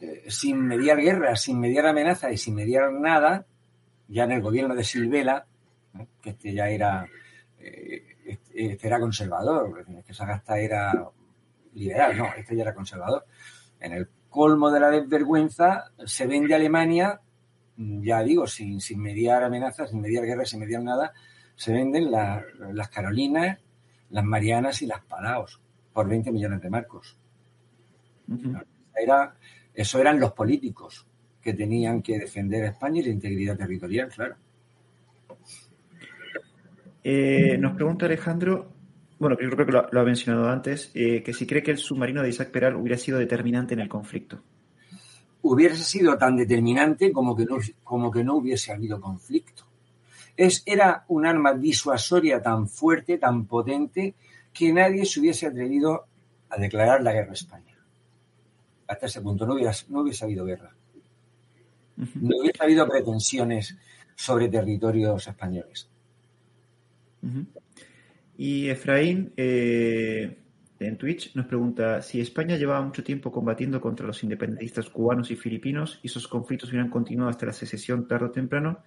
eh, 0.00 0.22
sin 0.28 0.60
mediar 0.60 0.98
guerra, 0.98 1.34
sin 1.34 1.58
mediar 1.58 1.86
amenaza 1.86 2.30
y 2.30 2.36
sin 2.36 2.54
mediar 2.54 2.92
nada, 2.92 3.44
ya 4.06 4.22
en 4.22 4.30
el 4.30 4.40
gobierno 4.40 4.76
de 4.76 4.84
Silvela, 4.84 5.46
que 6.22 6.30
este 6.30 6.54
ya 6.54 6.68
era, 6.68 7.04
eh, 7.58 8.18
este, 8.24 8.70
este, 8.70 8.86
era 8.86 9.00
conservador, 9.00 9.84
que 10.06 10.14
Sagasta 10.14 10.60
era 10.60 11.10
liberal, 11.74 12.16
no, 12.16 12.26
este 12.36 12.54
ya 12.54 12.62
era 12.62 12.72
conservador. 12.72 13.24
En 13.80 13.94
el 13.94 14.08
colmo 14.30 14.70
de 14.70 14.78
la 14.78 14.90
desvergüenza 14.90 15.90
se 16.06 16.28
vende 16.28 16.54
Alemania, 16.54 17.20
ya 17.78 18.22
digo, 18.22 18.46
sin, 18.46 18.80
sin 18.80 19.00
mediar 19.00 19.44
amenazas, 19.44 19.90
sin 19.90 20.00
mediar 20.00 20.24
guerras, 20.24 20.50
sin 20.50 20.60
mediar 20.60 20.82
nada, 20.82 21.12
se 21.54 21.72
venden 21.72 22.10
las 22.10 22.88
Carolinas, 22.88 23.58
las 24.10 24.24
Marianas 24.24 24.82
y 24.82 24.86
las 24.86 25.04
Palaos 25.04 25.60
por 25.92 26.08
20 26.08 26.32
millones 26.32 26.60
de 26.60 26.70
marcos. 26.70 27.16
Era, 28.94 29.34
eso 29.74 30.00
eran 30.00 30.20
los 30.20 30.32
políticos 30.32 31.06
que 31.40 31.54
tenían 31.54 32.02
que 32.02 32.18
defender 32.18 32.64
a 32.64 32.68
España 32.68 33.00
y 33.00 33.04
la 33.04 33.10
integridad 33.10 33.56
territorial, 33.56 34.08
claro. 34.08 34.36
Eh, 37.02 37.56
nos 37.58 37.74
pregunta 37.74 38.06
Alejandro, 38.06 38.72
bueno, 39.18 39.36
yo 39.40 39.50
creo 39.50 39.66
que 39.66 39.72
lo, 39.72 40.00
ha 40.00 40.04
mencionado 40.04 40.48
antes, 40.48 40.90
eh, 40.94 41.22
que 41.22 41.32
si 41.32 41.46
cree 41.46 41.62
que 41.62 41.70
el 41.70 41.78
submarino 41.78 42.22
de 42.22 42.28
Isaac 42.28 42.50
Peral 42.50 42.76
hubiera 42.76 42.98
sido 42.98 43.18
determinante 43.18 43.74
en 43.74 43.80
el 43.80 43.88
conflicto. 43.88 44.42
Hubiese 45.42 45.84
sido 45.84 46.18
tan 46.18 46.36
determinante 46.36 47.12
como 47.12 47.36
que 47.36 47.44
no, 47.44 47.58
como 47.84 48.10
que 48.10 48.24
no 48.24 48.36
hubiese 48.36 48.72
habido 48.72 49.00
conflicto. 49.00 49.64
Es, 50.36 50.62
era 50.66 51.04
un 51.08 51.26
arma 51.26 51.54
disuasoria 51.54 52.42
tan 52.42 52.68
fuerte, 52.68 53.18
tan 53.18 53.46
potente, 53.46 54.14
que 54.52 54.72
nadie 54.72 55.04
se 55.04 55.20
hubiese 55.20 55.46
atrevido 55.46 56.06
a 56.50 56.56
declarar 56.56 57.02
la 57.02 57.12
guerra 57.12 57.30
a 57.30 57.34
España. 57.34 57.76
Hasta 58.86 59.06
ese 59.06 59.20
punto 59.20 59.46
no 59.46 59.54
no 59.54 60.00
hubiese 60.00 60.24
habido 60.24 60.44
guerra. 60.44 60.74
No 62.14 62.38
hubiera 62.38 62.64
habido 62.64 62.88
pretensiones 62.88 63.76
sobre 64.14 64.48
territorios 64.48 65.26
españoles. 65.26 65.88
Y 68.36 68.68
Efraín, 68.68 69.32
eh, 69.36 70.38
en 70.80 70.96
Twitch, 70.96 71.34
nos 71.34 71.46
pregunta 71.46 72.02
si 72.02 72.20
España 72.20 72.56
llevaba 72.56 72.80
mucho 72.82 73.02
tiempo 73.02 73.32
combatiendo 73.32 73.80
contra 73.80 74.06
los 74.06 74.22
independentistas 74.22 74.88
cubanos 74.90 75.30
y 75.30 75.36
filipinos 75.36 75.98
y 76.02 76.06
esos 76.06 76.28
conflictos 76.28 76.70
hubieran 76.70 76.90
continuado 76.90 77.30
hasta 77.30 77.46
la 77.46 77.52
secesión 77.52 78.06
tarde 78.06 78.26
o 78.26 78.30
temprano, 78.30 78.78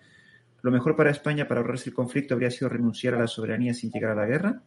¿lo 0.61 0.71
mejor 0.71 0.95
para 0.95 1.11
España 1.11 1.47
para 1.47 1.61
ahorrarse 1.61 1.89
el 1.89 1.95
conflicto 1.95 2.33
habría 2.33 2.51
sido 2.51 2.69
renunciar 2.69 3.15
a 3.15 3.19
la 3.19 3.27
soberanía 3.27 3.73
sin 3.73 3.91
llegar 3.91 4.11
a 4.11 4.15
la 4.15 4.25
guerra? 4.25 4.61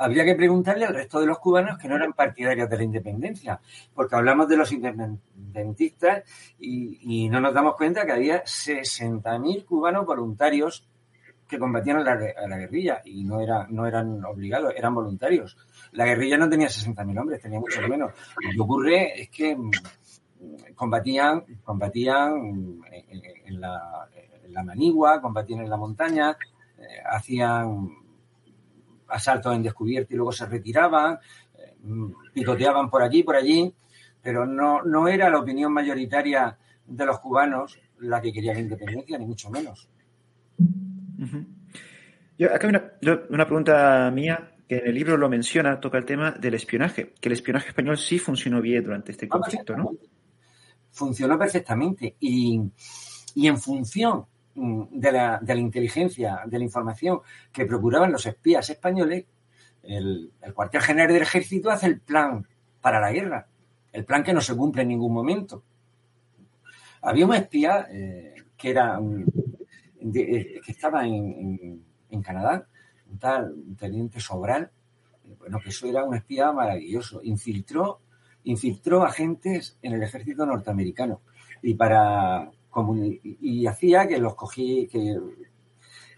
habría 0.00 0.24
que 0.24 0.34
preguntarle 0.34 0.86
al 0.86 0.94
resto 0.94 1.20
de 1.20 1.26
los 1.26 1.38
cubanos 1.38 1.76
que 1.76 1.86
no 1.86 1.94
eran 1.94 2.14
partidarios 2.14 2.70
de 2.70 2.76
la 2.78 2.84
independencia, 2.84 3.60
porque 3.94 4.16
hablamos 4.16 4.48
de 4.48 4.56
los 4.56 4.72
independentistas 4.72 6.24
y, 6.58 7.28
no 7.28 7.40
nos 7.40 7.52
damos 7.52 7.76
cuenta 7.76 8.06
que 8.06 8.12
había 8.12 8.42
60.000 8.42 9.64
cubanos 9.66 10.06
voluntarios 10.06 10.88
que 11.46 11.58
combatían 11.58 11.98
a 11.98 12.04
la, 12.04 12.56
guerrilla 12.56 13.02
y 13.04 13.24
no, 13.24 13.40
era, 13.40 13.66
no 13.68 13.86
eran 13.86 14.24
obligados, 14.24 14.72
eran 14.74 14.94
voluntarios. 14.94 15.58
La 15.92 16.04
guerrilla 16.04 16.38
no 16.38 16.48
tenía 16.48 16.68
60.000 16.68 17.20
hombres, 17.20 17.40
tenía 17.40 17.58
mucho 17.58 17.80
menos. 17.82 18.12
Lo 18.42 18.50
que 18.52 18.60
ocurre 18.60 19.22
es 19.22 19.30
que 19.30 19.56
mm, 19.56 19.70
combatían, 20.74 21.44
combatían 21.62 22.80
en, 23.44 23.60
la, 23.60 24.08
manigua, 24.64 25.20
combatían 25.20 25.60
en 25.60 25.70
la 25.70 25.76
montaña, 25.76 26.36
eh, 26.78 26.82
hacían 27.10 27.88
asaltos 29.08 29.54
en 29.54 29.62
descubierto 29.62 30.14
y 30.14 30.16
luego 30.16 30.32
se 30.32 30.46
retiraban, 30.46 31.18
eh, 31.58 31.74
picoteaban 32.32 32.88
por 32.88 33.02
aquí, 33.02 33.22
por 33.22 33.36
allí, 33.36 33.74
pero 34.22 34.46
no, 34.46 34.82
no 34.82 35.08
era 35.08 35.30
la 35.30 35.38
opinión 35.38 35.72
mayoritaria 35.72 36.56
de 36.86 37.06
los 37.06 37.18
cubanos 37.20 37.80
la 38.00 38.20
que 38.20 38.32
quería 38.32 38.54
la 38.54 38.60
independencia, 38.60 39.18
ni 39.18 39.26
mucho 39.26 39.50
menos. 39.50 39.88
Yo, 42.38 42.54
acá 42.54 42.68
una, 42.68 42.92
una, 43.28 43.44
pregunta 43.44 44.10
mía 44.10 44.50
que 44.70 44.78
en 44.78 44.86
el 44.86 44.94
libro 44.94 45.16
lo 45.16 45.28
menciona, 45.28 45.80
toca 45.80 45.98
el 45.98 46.04
tema 46.04 46.30
del 46.30 46.54
espionaje, 46.54 47.12
que 47.20 47.28
el 47.28 47.32
espionaje 47.32 47.68
español 47.68 47.98
sí 47.98 48.18
funcionó 48.18 48.60
bien 48.60 48.84
durante 48.84 49.12
este 49.12 49.28
conflicto, 49.28 49.76
¿no? 49.76 49.90
Funcionó 50.92 51.38
perfectamente 51.38 52.14
y, 52.20 52.60
y 53.34 53.46
en 53.48 53.58
función 53.58 54.26
Mm, 54.54 54.82
de 54.90 55.12
la, 55.12 55.38
de 55.40 55.54
la, 55.54 55.60
inteligencia, 55.60 56.42
de 56.44 56.58
la 56.58 56.64
información 56.64 57.20
que 57.52 57.66
procuraban 57.66 58.10
los 58.10 58.26
espías 58.26 58.68
españoles, 58.68 59.24
el, 59.82 60.32
cuartel 60.54 60.82
general 60.82 61.12
del 61.12 61.22
ejército 61.22 61.70
hace 61.70 61.86
el 61.86 62.00
plan 62.00 62.46
para 62.80 63.00
la 63.00 63.12
guerra, 63.12 63.46
el 63.92 64.04
plan 64.04 64.24
que 64.24 64.32
no 64.32 64.40
se 64.40 64.56
cumple 64.56 64.82
en 64.82 64.88
ningún 64.88 65.14
momento. 65.14 65.62
Había 67.02 67.26
un 67.26 67.34
espía 67.34 67.86
eh, 67.90 68.34
que 68.56 68.70
era 68.70 68.98
eh, 69.00 70.60
que 70.64 70.72
estaba 70.72 71.06
en, 71.06 71.82
en, 72.10 72.22
Canadá, 72.22 72.66
un 73.10 73.18
tal 73.18 73.54
teniente 73.78 74.20
Sobral, 74.20 74.70
bueno, 75.38 75.60
que 75.62 75.70
eso 75.70 75.86
era 75.86 76.04
un 76.04 76.14
espía 76.14 76.52
maravilloso, 76.52 77.20
infiltró, 77.22 78.00
infiltró 78.44 79.04
agentes 79.04 79.78
en 79.82 79.92
el 79.92 80.02
ejército 80.02 80.46
norteamericano 80.46 81.20
y 81.62 81.74
para 81.74 82.50
y 83.40 83.66
hacía 83.66 84.06
que 84.06 84.18
los 84.18 84.34
cogí, 84.36 84.86
que, 84.86 85.18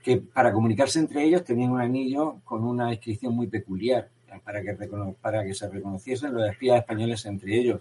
que 0.02 0.18
para 0.18 0.52
comunicarse 0.52 0.98
entre 0.98 1.24
ellos 1.24 1.44
tenían 1.44 1.70
un 1.70 1.80
anillo 1.80 2.40
con 2.44 2.64
una 2.64 2.92
inscripción 2.92 3.34
muy 3.34 3.46
peculiar 3.46 4.10
para 4.44 4.62
que, 4.62 4.74
para 5.20 5.44
que 5.44 5.54
se 5.54 5.68
reconociesen 5.68 6.34
los 6.34 6.48
espías 6.48 6.78
españoles 6.78 7.24
entre 7.26 7.58
ellos. 7.58 7.80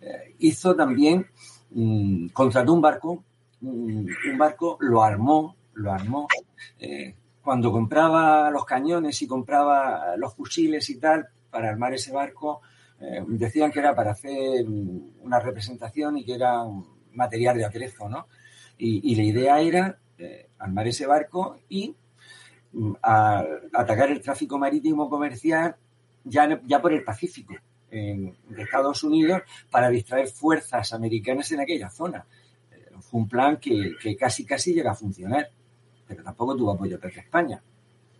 Eh, 0.00 0.34
hizo 0.40 0.74
también, 0.74 1.26
mm, 1.70 2.28
contrató 2.28 2.72
un 2.72 2.80
barco, 2.80 3.24
mm, 3.60 4.06
un 4.32 4.38
barco 4.38 4.76
lo 4.80 5.02
armó, 5.02 5.56
lo 5.74 5.92
armó. 5.92 6.26
Eh, 6.78 7.14
cuando 7.44 7.70
compraba 7.70 8.50
los 8.50 8.64
cañones 8.64 9.20
y 9.22 9.26
compraba 9.26 10.16
los 10.16 10.34
fusiles 10.34 10.88
y 10.90 10.98
tal, 10.98 11.28
para 11.50 11.68
armar 11.68 11.94
ese 11.94 12.12
barco, 12.12 12.62
Eh, 13.00 13.22
decían 13.26 13.70
que 13.72 13.80
era 13.80 13.94
para 13.94 14.12
hacer 14.12 14.64
una 14.66 15.40
representación 15.40 16.16
y 16.16 16.24
que 16.24 16.34
era 16.34 16.64
material 17.12 17.56
de 17.58 17.64
atrezo, 17.64 18.08
¿no? 18.08 18.28
Y, 18.78 19.14
la 19.14 19.22
idea 19.22 19.60
era 19.60 19.98
eh, 20.18 20.48
armar 20.58 20.88
ese 20.88 21.06
barco 21.06 21.58
y 21.68 21.94
mm, 22.72 22.92
atacar 23.02 24.10
el 24.10 24.20
tráfico 24.20 24.58
marítimo 24.58 25.08
comercial 25.08 25.76
ya, 26.24 26.60
ya 26.64 26.80
por 26.80 26.92
el 26.92 27.04
Pacífico 27.04 27.54
de 27.90 28.62
Estados 28.62 29.04
Unidos 29.04 29.42
para 29.70 29.88
distraer 29.88 30.26
fuerzas 30.26 30.92
americanas 30.92 31.52
en 31.52 31.60
aquella 31.60 31.90
zona. 31.90 32.26
Eh, 32.72 32.90
fue 33.00 33.20
un 33.20 33.28
plan 33.28 33.58
que, 33.58 33.92
que, 34.00 34.16
casi 34.16 34.44
casi 34.44 34.74
llega 34.74 34.90
a 34.90 34.96
funcionar, 34.96 35.48
pero 36.06 36.22
tampoco 36.22 36.56
tuvo 36.56 36.72
apoyo 36.72 36.98
de 36.98 37.08
España, 37.08 37.62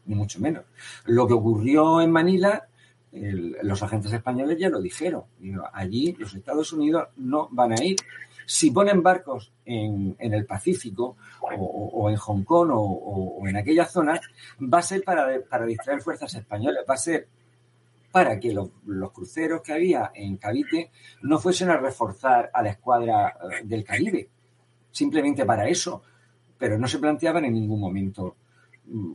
ni 0.06 0.14
mucho 0.14 0.40
menos. 0.40 0.64
Lo 1.06 1.26
que 1.26 1.34
ocurrió 1.34 2.00
en 2.00 2.10
Manila 2.10 2.68
los 3.14 3.82
agentes 3.82 4.12
españoles 4.12 4.58
ya 4.58 4.68
lo 4.68 4.80
dijeron. 4.80 5.24
allí 5.72 6.14
los 6.18 6.34
Estados 6.34 6.72
Unidos 6.72 7.08
no 7.16 7.48
van 7.50 7.72
a 7.72 7.84
ir. 7.84 7.96
Si 8.46 8.70
ponen 8.70 9.02
barcos 9.02 9.52
en, 9.64 10.16
el 10.18 10.44
Pacífico 10.44 11.16
o, 11.40 12.10
en 12.10 12.16
Hong 12.16 12.42
Kong 12.42 12.70
o, 12.72 13.42
en 13.46 13.56
aquella 13.56 13.86
zona, 13.86 14.20
va 14.60 14.78
a 14.78 14.82
ser 14.82 15.02
para, 15.02 15.28
distraer 15.64 16.02
fuerzas 16.02 16.34
españolas, 16.34 16.84
va 16.88 16.94
a 16.94 16.98
ser 16.98 17.28
para 18.10 18.38
que 18.38 18.52
los, 18.52 18.70
cruceros 19.12 19.62
que 19.62 19.72
había 19.72 20.10
en 20.14 20.36
Cavite 20.36 20.90
no 21.22 21.38
fuesen 21.38 21.70
a 21.70 21.76
reforzar 21.76 22.50
a 22.52 22.62
la 22.62 22.70
escuadra 22.70 23.28
eh, 23.28 23.62
del 23.64 23.82
Caribe, 23.82 24.28
simplemente 24.90 25.44
para 25.44 25.66
eso, 25.66 26.02
pero 26.58 26.78
no 26.78 26.88
se 26.88 26.98
planteaban 26.98 27.44
en 27.44 27.54
ningún 27.54 27.80
momento 27.80 28.36
mm, 28.86 29.12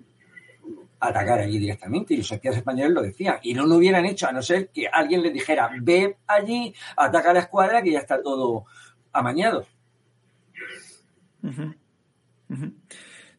atacar 0.99 1.40
allí 1.40 1.57
directamente. 1.57 2.14
Y 2.14 2.18
los 2.18 2.32
espías 2.32 2.57
españoles 2.57 2.94
lo 2.94 3.02
decían. 3.02 3.38
Y 3.44 3.53
no 3.53 3.66
lo 3.66 3.76
hubieran 3.76 4.06
hecho, 4.06 4.28
a 4.28 4.32
no 4.32 4.41
ser 4.41 4.70
que 4.70 4.88
alguien 4.88 5.24
les 5.24 5.34
dijera, 5.34 5.70
ve 5.82 6.18
allí, 6.28 6.74
ataca 6.98 7.32
a 7.32 7.34
la 7.34 7.40
escuadra, 7.40 7.82
que 7.82 7.91
ya 7.91 7.99
está 7.99 8.22
todo 8.22 8.66
amañado. 9.11 9.66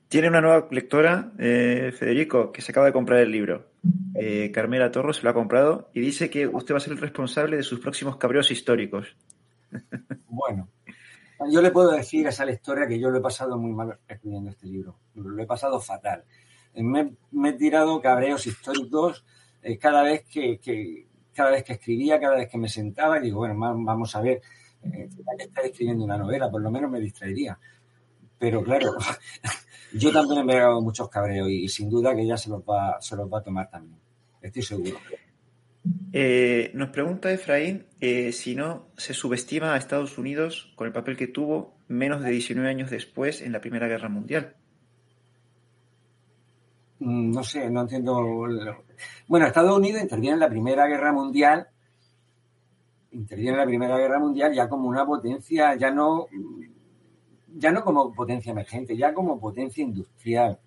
Tiene 0.08 0.28
una 0.28 0.40
nueva 0.40 0.66
lectora, 0.70 1.32
eh, 1.38 1.92
Federico, 1.96 2.50
que 2.50 2.62
se 2.62 2.72
acaba 2.72 2.86
de 2.86 2.92
comprar 2.92 3.20
el 3.20 3.30
libro. 3.30 3.70
Eh, 4.14 4.50
Carmela 4.52 4.90
Torro 4.90 5.12
se 5.12 5.22
lo 5.22 5.30
ha 5.30 5.34
comprado 5.34 5.90
y 5.94 6.00
dice 6.00 6.28
que 6.28 6.46
usted 6.46 6.74
va 6.74 6.78
a 6.78 6.80
ser 6.80 6.92
el 6.92 6.98
responsable 6.98 7.56
de 7.56 7.62
sus 7.62 7.80
próximos 7.80 8.16
cabreos 8.16 8.50
históricos. 8.50 9.16
Bueno, 10.26 10.68
yo 11.48 11.62
le 11.62 11.70
puedo 11.70 11.92
decir 11.92 12.26
a 12.26 12.30
esa 12.30 12.44
lectora 12.44 12.86
que 12.86 12.98
yo 12.98 13.10
lo 13.10 13.18
he 13.18 13.22
pasado 13.22 13.56
muy 13.56 13.72
mal 13.72 13.98
escribiendo 14.06 14.50
este 14.50 14.66
libro. 14.66 14.98
Lo 15.14 15.42
he 15.42 15.46
pasado 15.46 15.80
fatal 15.80 16.24
me, 16.74 17.16
he 17.48 17.52
tirado 17.54 18.00
cabreos 18.00 18.46
históricos 18.46 19.24
eh, 19.62 19.78
cada 19.78 20.02
vez 20.02 20.24
que, 20.24 21.06
cada 21.34 21.50
vez 21.50 21.64
que 21.64 21.74
escribía, 21.74 22.20
cada 22.20 22.36
vez 22.36 22.48
que 22.48 22.58
me 22.58 22.68
sentaba 22.68 23.18
y 23.18 23.22
digo, 23.22 23.38
bueno, 23.38 23.54
vamos 23.58 24.14
a 24.16 24.20
ver, 24.20 24.40
eh, 24.82 25.08
que 25.36 25.44
estar 25.44 25.64
escribiendo 25.64 26.04
una 26.04 26.16
novela, 26.16 26.50
por 26.50 26.62
lo 26.62 26.70
menos 26.70 26.90
me 26.90 27.00
distraería. 27.00 27.58
Pero 28.38 28.62
claro, 28.62 28.92
yo 29.94 30.12
también 30.12 30.48
he 30.48 30.56
dado 30.56 30.80
muchos 30.80 31.08
cabreos 31.08 31.48
y, 31.48 31.68
sin 31.68 31.90
duda 31.90 32.14
que 32.14 32.22
ella 32.22 32.36
se 32.36 32.48
los 32.48 32.62
va, 32.62 33.00
se 33.00 33.16
los 33.16 33.30
va 33.30 33.38
a 33.38 33.42
tomar 33.42 33.68
también. 33.68 34.00
Estoy 34.40 34.62
seguro. 34.62 34.96
Eh, 36.12 36.70
nos 36.74 36.90
pregunta 36.90 37.32
Efraín 37.32 37.86
si 38.32 38.54
no 38.54 38.88
se 38.96 39.14
subestima 39.14 39.74
a 39.74 39.76
Estados 39.76 40.18
Unidos 40.18 40.72
con 40.76 40.86
el 40.86 40.92
papel 40.92 41.16
que 41.16 41.26
tuvo 41.26 41.74
menos 41.88 42.22
de 42.22 42.30
19 42.30 42.68
años 42.68 42.90
después 42.90 43.40
en 43.40 43.52
la 43.52 43.60
Primera 43.60 43.88
Guerra 43.88 44.08
Mundial. 44.08 44.54
Mm, 47.00 47.32
no 47.32 47.42
sé, 47.42 47.68
no 47.70 47.80
entiendo. 47.82 48.46
Bueno, 49.26 49.46
Estados 49.46 49.76
Unidos 49.76 50.02
interviene 50.02 50.34
en 50.34 50.40
la 50.40 50.48
Primera 50.48 50.86
Guerra 50.86 51.12
Mundial, 51.12 51.66
interviene 53.12 53.52
en 53.52 53.58
la 53.58 53.66
Primera 53.66 53.98
Guerra 53.98 54.18
Mundial 54.18 54.52
ya 54.54 54.68
como 54.68 54.88
una 54.88 55.06
potencia, 55.06 55.74
ya 55.76 55.90
no, 55.90 56.26
ya 57.56 57.72
no 57.72 57.82
como 57.82 58.12
potencia 58.12 58.52
emergente, 58.52 58.96
ya 58.96 59.14
como 59.14 59.40
potencia 59.40 59.82
industrial. 59.82 60.60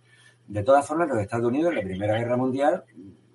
De 0.48 0.64
todas 0.64 0.86
formas, 0.86 1.08
los 1.08 1.20
Estados 1.20 1.46
Unidos 1.46 1.72
en 1.72 1.78
la 1.78 1.84
Primera 1.84 2.18
Guerra 2.18 2.36
Mundial 2.36 2.84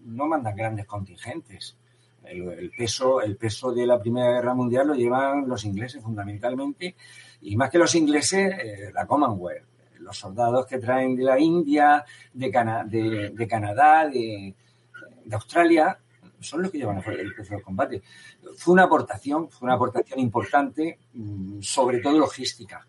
no 0.05 0.27
mandan 0.27 0.57
grandes 0.57 0.87
contingentes. 0.87 1.77
El, 2.25 2.71
peso, 2.77 3.23
el 3.23 3.37
peso 3.37 3.73
de 3.73 3.87
la 3.87 3.99
Primera 3.99 4.33
Guerra 4.33 4.55
Mundial 4.55 4.89
lo 4.89 4.95
llevan 4.95 5.49
los 5.49 5.65
ingleses 5.65 6.03
fundamentalmente, 6.03 6.95
y 7.41 7.57
más 7.57 7.71
que 7.71 7.79
los 7.79 7.95
ingleses, 7.95 8.53
eh, 8.59 8.91
la 8.93 9.07
Commonwealth 9.07 9.69
los 10.01 10.17
soldados 10.17 10.67
que 10.67 10.79
traen 10.79 11.17
de 11.17 11.25
la 11.25 11.39
India, 11.39 12.05
de, 12.33 13.31
de, 13.35 13.47
Canadá, 13.47 14.09
de, 14.09 14.55
Australia, 15.33 15.99
son 16.41 16.63
los 16.63 16.71
que 16.71 16.79
llevan 16.79 17.03
el 17.07 17.35
peso 17.35 17.55
del 17.55 17.63
combate. 17.63 18.03
Fue 18.57 18.73
una 18.73 18.85
aportación, 18.85 19.51
fue 19.51 19.67
una 19.67 19.75
aportación 19.75 20.21
importante, 20.21 20.99
mm, 21.13 21.61
sobre 21.61 21.99
todo 22.01 22.19
logística. 22.19 22.87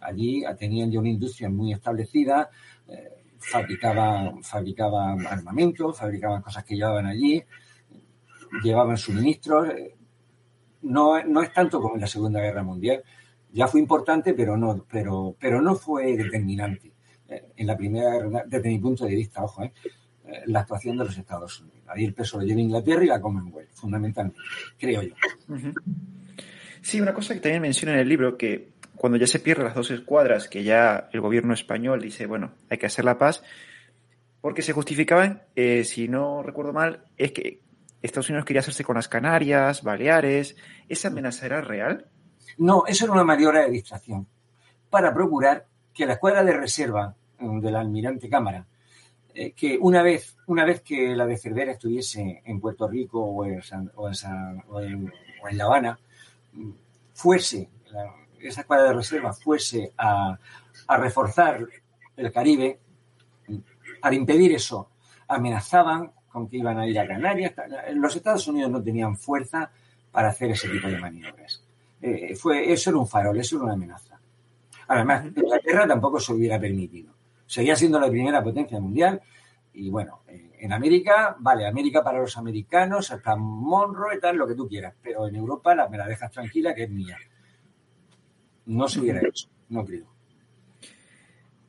Allí 0.00 0.42
tenían 0.58 0.90
ya 0.90 0.98
una 0.98 1.08
industria 1.08 1.48
muy 1.48 1.72
establecida, 1.72 2.50
eh, 2.88 3.21
fabricaban, 3.42 4.42
fabricaban 4.42 5.26
armamento, 5.26 5.92
fabricaban 5.92 6.42
cosas 6.42 6.64
que 6.64 6.76
llevaban 6.76 7.06
allí, 7.06 7.42
llevaban 8.62 8.96
suministros. 8.96 9.68
No, 10.82 11.22
no 11.24 11.42
es 11.42 11.52
tanto 11.52 11.80
como 11.80 11.94
en 11.94 12.00
la 12.00 12.06
Segunda 12.06 12.40
Guerra 12.40 12.62
Mundial, 12.62 13.02
ya 13.52 13.68
fue 13.68 13.80
importante, 13.80 14.34
pero 14.34 14.56
no, 14.56 14.84
pero, 14.90 15.36
pero 15.38 15.60
no 15.60 15.74
fue 15.74 16.16
determinante. 16.16 16.92
Eh, 17.28 17.52
en 17.56 17.66
la 17.66 17.76
primera, 17.76 18.10
desde 18.46 18.68
mi 18.68 18.78
punto 18.78 19.04
de 19.04 19.14
vista, 19.14 19.44
ojo, 19.44 19.62
eh, 19.62 19.72
eh, 20.24 20.42
la 20.46 20.60
actuación 20.60 20.96
de 20.96 21.04
los 21.04 21.16
Estados 21.16 21.60
Unidos. 21.60 21.80
Ahí 21.88 22.04
el 22.04 22.14
peso 22.14 22.38
lo 22.38 22.44
lleva 22.44 22.60
Inglaterra 22.60 23.04
y 23.04 23.08
la 23.08 23.20
Commonwealth, 23.20 23.72
fundamentalmente, 23.74 24.40
creo 24.78 25.02
yo. 25.02 25.14
Sí, 26.80 27.00
una 27.00 27.14
cosa 27.14 27.34
que 27.34 27.40
también 27.40 27.62
menciona 27.62 27.94
en 27.94 28.00
el 28.00 28.08
libro, 28.08 28.36
que 28.36 28.72
cuando 29.02 29.18
ya 29.18 29.26
se 29.26 29.40
pierden 29.40 29.66
las 29.66 29.74
dos 29.74 29.90
escuadras, 29.90 30.46
que 30.46 30.62
ya 30.62 31.08
el 31.12 31.20
gobierno 31.20 31.54
español 31.54 32.00
dice, 32.00 32.26
bueno, 32.26 32.52
hay 32.70 32.78
que 32.78 32.86
hacer 32.86 33.04
la 33.04 33.18
paz, 33.18 33.42
porque 34.40 34.62
se 34.62 34.72
justificaban, 34.72 35.42
si 35.56 36.06
no 36.06 36.44
recuerdo 36.44 36.72
mal, 36.72 37.04
es 37.16 37.32
que 37.32 37.62
Estados 38.00 38.28
Unidos 38.28 38.44
quería 38.44 38.60
hacerse 38.60 38.84
con 38.84 38.94
las 38.94 39.08
Canarias, 39.08 39.82
Baleares. 39.82 40.54
¿Esa 40.88 41.08
amenaza 41.08 41.46
era 41.46 41.60
real? 41.62 42.06
No, 42.58 42.84
eso 42.86 43.06
era 43.06 43.14
una 43.14 43.24
maniobra 43.24 43.62
de 43.62 43.70
distracción 43.72 44.28
para 44.88 45.12
procurar 45.12 45.66
que 45.92 46.06
la 46.06 46.12
escuadra 46.12 46.44
de 46.44 46.52
reserva 46.52 47.12
mm, 47.40 47.58
del 47.58 47.74
almirante 47.74 48.28
Cámara, 48.28 48.64
eh, 49.34 49.50
que 49.50 49.78
una 49.80 50.00
vez, 50.00 50.36
una 50.46 50.64
vez 50.64 50.80
que 50.82 51.16
la 51.16 51.26
de 51.26 51.38
Cervera 51.38 51.72
estuviese 51.72 52.40
en 52.44 52.60
Puerto 52.60 52.86
Rico 52.86 53.20
o 53.20 53.44
en, 53.44 55.12
La 55.52 55.64
Habana, 55.64 55.98
mm, 56.52 56.70
fuese, 57.14 57.68
esa 58.48 58.62
escuadra 58.62 58.88
de 58.88 58.94
reserva 58.94 59.32
fuese 59.32 59.92
a, 59.96 60.38
a 60.86 60.96
reforzar 60.96 61.66
el 62.16 62.32
Caribe, 62.32 62.80
al 64.02 64.14
impedir 64.14 64.52
eso, 64.52 64.90
amenazaban 65.28 66.12
con 66.28 66.48
que 66.48 66.58
iban 66.58 66.78
a 66.78 66.86
ir 66.86 66.98
a 66.98 67.06
Canarias. 67.06 67.52
Los 67.94 68.16
Estados 68.16 68.46
Unidos 68.48 68.70
no 68.70 68.82
tenían 68.82 69.16
fuerza 69.16 69.70
para 70.10 70.28
hacer 70.28 70.50
ese 70.50 70.68
tipo 70.68 70.88
de 70.88 70.98
maniobras. 70.98 71.64
Eh, 72.00 72.34
fue, 72.34 72.72
eso 72.72 72.90
era 72.90 72.98
un 72.98 73.06
farol, 73.06 73.38
eso 73.38 73.56
era 73.56 73.64
una 73.64 73.74
amenaza. 73.74 74.18
Además, 74.88 75.26
Inglaterra 75.26 75.86
tampoco 75.86 76.18
se 76.18 76.32
hubiera 76.32 76.58
permitido. 76.58 77.14
Seguía 77.46 77.76
siendo 77.76 78.00
la 78.00 78.08
primera 78.08 78.42
potencia 78.42 78.80
mundial 78.80 79.20
y 79.74 79.88
bueno, 79.88 80.22
eh, 80.26 80.50
en 80.58 80.72
América, 80.72 81.36
vale, 81.38 81.66
América 81.66 82.02
para 82.02 82.18
los 82.18 82.36
americanos, 82.36 83.10
hasta 83.10 83.36
Monroe 83.36 84.16
y 84.16 84.20
tal, 84.20 84.36
lo 84.36 84.46
que 84.46 84.54
tú 84.54 84.68
quieras, 84.68 84.94
pero 85.02 85.28
en 85.28 85.36
Europa 85.36 85.74
la, 85.74 85.88
me 85.88 85.98
la 85.98 86.06
dejas 86.06 86.30
tranquila 86.30 86.74
que 86.74 86.84
es 86.84 86.90
mía. 86.90 87.16
No 88.66 88.88
se 88.88 89.00
hubiera 89.00 89.20
hecho, 89.20 89.48
no 89.68 89.84
creo. 89.84 90.06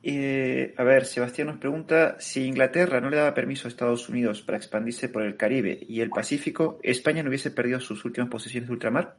Eh, 0.02 0.74
a 0.76 0.84
ver, 0.84 1.06
Sebastián 1.06 1.48
nos 1.48 1.58
pregunta 1.58 2.16
si 2.20 2.44
Inglaterra 2.44 3.00
no 3.00 3.08
le 3.08 3.16
daba 3.16 3.32
permiso 3.32 3.66
a 3.66 3.70
Estados 3.70 4.08
Unidos 4.08 4.42
para 4.42 4.58
expandirse 4.58 5.08
por 5.08 5.22
el 5.22 5.36
Caribe 5.36 5.78
y 5.88 6.00
el 6.00 6.10
Pacífico, 6.10 6.78
¿España 6.82 7.22
no 7.22 7.30
hubiese 7.30 7.50
perdido 7.50 7.80
sus 7.80 8.04
últimas 8.04 8.28
posesiones 8.28 8.68
de 8.68 8.74
ultramar? 8.74 9.16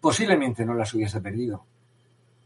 posiblemente 0.00 0.64
no 0.64 0.74
las 0.74 0.92
hubiese 0.94 1.20
perdido. 1.20 1.64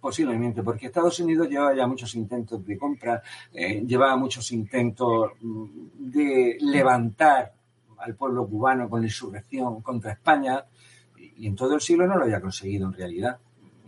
Posiblemente, 0.00 0.62
porque 0.62 0.86
Estados 0.86 1.20
Unidos 1.20 1.48
llevaba 1.48 1.74
ya 1.74 1.86
muchos 1.86 2.14
intentos 2.16 2.64
de 2.66 2.76
compra, 2.76 3.22
eh, 3.52 3.84
llevaba 3.86 4.16
muchos 4.16 4.50
intentos 4.50 5.30
mm, 5.40 5.66
de 6.10 6.56
levantar 6.60 7.52
al 7.98 8.16
pueblo 8.16 8.48
cubano 8.48 8.90
con 8.90 9.00
la 9.00 9.06
insurrección 9.06 9.80
contra 9.80 10.12
España, 10.12 10.64
y, 11.42 11.46
en 11.46 11.56
todo 11.56 11.74
el 11.74 11.80
siglo 11.80 12.06
no 12.06 12.16
lo 12.16 12.24
había 12.24 12.40
conseguido 12.40 12.86
en 12.86 12.92
realidad. 12.92 13.38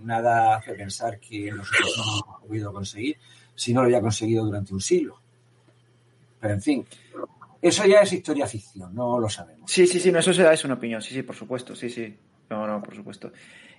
Nada 0.03 0.57
hace 0.57 0.75
pensar 0.75 1.19
que 1.19 1.51
nosotros 1.51 1.95
no 1.97 2.03
hemos 2.03 2.41
podido 2.49 2.73
conseguir 2.73 3.17
si 3.55 3.73
no 3.73 3.81
lo 3.81 3.87
había 3.87 4.01
conseguido 4.01 4.45
durante 4.45 4.75
un 4.75 4.81
siglo. 4.81 5.21
Pero 6.41 6.55
en 6.55 6.61
fin, 6.63 6.87
eso 7.63 7.87
ya 7.87 8.01
es 8.01 8.13
historia 8.13 8.47
ficción, 8.47 8.95
no 8.95 9.19
lo 9.19 9.29
sabemos. 9.29 9.71
Sí, 9.71 9.87
sí, 9.87 9.99
sí, 9.99 10.13
no, 10.13 10.19
eso 10.19 10.31
es 10.31 10.65
una 10.65 10.75
opinión, 10.75 11.01
sí, 11.01 11.15
sí, 11.15 11.23
por 11.23 11.35
supuesto, 11.35 11.75
sí, 11.75 11.89
sí. 11.89 12.15
No, 12.51 12.67
no, 12.67 12.83
por 12.83 12.95
supuesto. 12.95 13.33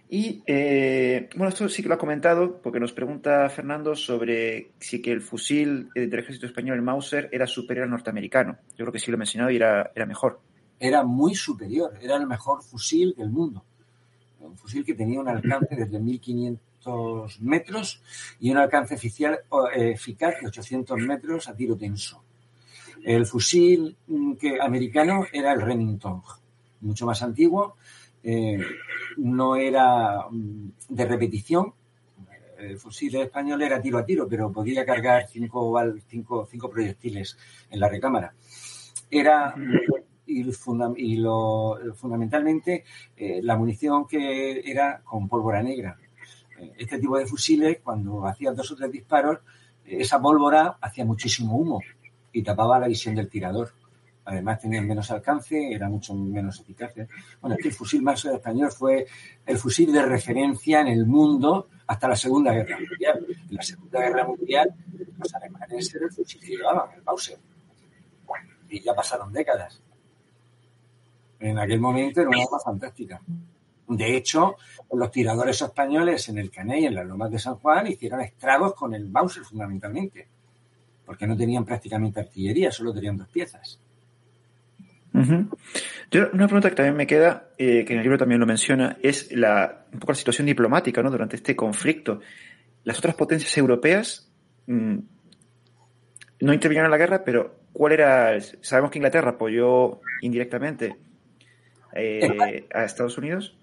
Y 0.09 0.43
eh, 0.45 1.29
bueno, 1.35 1.49
esto 1.49 1.67
sí 1.67 1.81
que 1.81 1.89
lo 1.89 1.95
ha 1.95 1.99
comentado 1.99 2.61
porque 2.61 2.79
nos 2.79 2.93
pregunta 2.93 3.49
Fernando 3.49 3.95
sobre 3.95 4.71
si 4.79 5.01
que 5.01 5.11
el 5.11 5.21
fusil 5.21 5.89
del 5.93 6.13
ejército 6.13 6.45
español, 6.45 6.77
el 6.77 6.83
Mauser, 6.83 7.29
era 7.31 7.47
superior 7.47 7.85
al 7.85 7.91
norteamericano. 7.91 8.57
Yo 8.77 8.85
creo 8.85 8.91
que 8.91 8.99
sí 8.99 9.09
lo 9.09 9.15
he 9.15 9.19
mencionado 9.19 9.51
y 9.51 9.55
era, 9.55 9.91
era 9.95 10.05
mejor. 10.05 10.39
Era 10.79 11.03
muy 11.03 11.35
superior, 11.35 11.97
era 12.01 12.17
el 12.17 12.27
mejor 12.27 12.61
fusil 12.63 13.15
del 13.17 13.29
mundo. 13.29 13.63
Un 14.39 14.57
fusil 14.57 14.85
que 14.85 14.93
tenía 14.93 15.19
un 15.19 15.27
alcance 15.27 15.75
desde 15.75 15.99
1500 15.99 17.41
metros 17.41 18.01
y 18.39 18.51
un 18.51 18.57
alcance 18.57 18.95
oficial, 18.95 19.39
eh, 19.73 19.91
eficaz 19.91 20.39
de 20.39 20.47
800 20.47 20.99
metros 20.99 21.47
a 21.47 21.55
tiro 21.55 21.75
tenso. 21.75 22.21
El 23.03 23.25
fusil 23.25 23.95
mm, 24.07 24.33
americano 24.61 25.25
era 25.31 25.53
el 25.53 25.61
Remington, 25.61 26.21
mucho 26.81 27.05
más 27.05 27.21
antiguo, 27.23 27.75
eh, 28.23 28.57
no 29.17 29.55
era 29.55 30.25
mm, 30.29 30.69
de 30.89 31.05
repetición. 31.05 31.73
El 32.57 32.77
fusil 32.77 33.15
español 33.17 33.61
era 33.61 33.81
tiro 33.81 33.97
a 33.97 34.05
tiro, 34.05 34.27
pero 34.27 34.51
podía 34.51 34.85
cargar 34.85 35.27
cinco, 35.27 35.77
cinco, 36.07 36.47
cinco 36.49 36.69
proyectiles 36.69 37.37
en 37.69 37.79
la 37.79 37.89
recámara. 37.89 38.33
Era 39.11 39.53
y, 40.27 41.15
lo, 41.17 41.77
fundamentalmente 41.95 42.83
eh, 43.15 43.39
la 43.41 43.55
munición 43.55 44.07
que 44.07 44.61
era 44.69 45.01
con 45.03 45.27
pólvora 45.27 45.61
negra. 45.61 45.97
Eh, 46.59 46.73
este 46.77 46.99
tipo 46.99 47.17
de 47.17 47.25
fusiles, 47.25 47.79
cuando 47.83 48.25
hacían 48.25 48.55
dos 48.55 48.71
o 48.71 48.75
tres 48.75 48.91
disparos, 48.91 49.39
esa 49.85 50.19
pólvora 50.19 50.77
hacía 50.81 51.05
muchísimo 51.05 51.55
humo 51.55 51.81
y 52.31 52.41
tapaba 52.43 52.79
la 52.79 52.87
visión 52.87 53.15
del 53.15 53.29
tirador. 53.29 53.71
Además 54.25 54.59
tenían 54.59 54.87
menos 54.87 55.11
alcance, 55.11 55.71
era 55.71 55.87
mucho 55.87 56.15
menos 56.15 56.59
eficaces. 56.59 57.07
Bueno, 57.39 57.55
el 57.63 57.71
fusil 57.71 58.01
más 58.01 58.25
español 58.25 58.71
fue 58.71 59.05
el 59.45 59.57
fusil 59.59 59.93
de 59.93 60.01
referencia 60.01 60.81
en 60.81 60.87
el 60.87 61.05
mundo 61.05 61.67
hasta 61.85 62.07
la 62.07 62.15
Segunda 62.15 62.51
Guerra 62.51 62.79
Mundial. 62.79 63.25
En 63.49 63.55
la 63.55 63.61
Segunda 63.61 63.99
Guerra 63.99 64.25
Mundial 64.25 64.73
los 65.19 65.35
alemanes 65.35 65.93
eran 65.93 66.09
el 66.09 66.15
fusil 66.15 66.41
que 66.41 66.47
llevaban, 66.47 66.89
el 66.95 67.03
Mauser. 67.03 67.37
Y 68.67 68.81
ya 68.81 68.95
pasaron 68.95 69.31
décadas. 69.31 69.81
En 71.39 71.59
aquel 71.59 71.79
momento 71.79 72.21
era 72.21 72.29
una 72.29 72.43
arma 72.43 72.59
fantástica. 72.63 73.21
De 73.87 74.15
hecho, 74.15 74.55
los 74.93 75.11
tiradores 75.11 75.61
españoles 75.61 76.27
en 76.29 76.39
el 76.39 76.49
Caney, 76.49 76.85
en 76.85 76.95
las 76.95 77.05
lomas 77.05 77.31
de 77.31 77.39
San 77.39 77.55
Juan, 77.55 77.87
hicieron 77.87 78.21
estragos 78.21 78.73
con 78.73 78.93
el 78.95 79.09
Mauser 79.09 79.43
fundamentalmente, 79.43 80.27
porque 81.05 81.27
no 81.27 81.37
tenían 81.37 81.65
prácticamente 81.65 82.19
artillería, 82.19 82.71
solo 82.71 82.93
tenían 82.93 83.17
dos 83.17 83.27
piezas. 83.27 83.79
Yo, 86.11 86.29
una 86.33 86.47
pregunta 86.47 86.69
que 86.69 86.75
también 86.75 86.97
me 86.97 87.07
queda, 87.07 87.51
eh, 87.57 87.85
que 87.85 87.93
en 87.93 87.99
el 87.99 88.03
libro 88.03 88.17
también 88.17 88.39
lo 88.39 88.45
menciona, 88.45 88.97
es 89.01 89.31
la, 89.31 89.85
un 89.93 89.99
poco 89.99 90.11
la 90.11 90.17
situación 90.17 90.47
diplomática 90.47 91.01
¿no? 91.01 91.09
durante 91.09 91.37
este 91.37 91.55
conflicto. 91.55 92.19
Las 92.83 92.97
otras 92.97 93.15
potencias 93.15 93.57
europeas 93.57 94.29
mm, 94.67 94.97
no 96.41 96.53
intervinieron 96.53 96.87
en 96.87 96.91
la 96.91 96.97
guerra, 96.97 97.23
pero 97.23 97.59
¿cuál 97.71 97.93
era? 97.93 98.39
Sabemos 98.61 98.91
que 98.91 98.99
Inglaterra 98.99 99.31
apoyó 99.31 100.01
indirectamente 100.21 100.97
eh, 101.95 102.67
a 102.73 102.83
Estados 102.83 103.17
Unidos. 103.17 103.55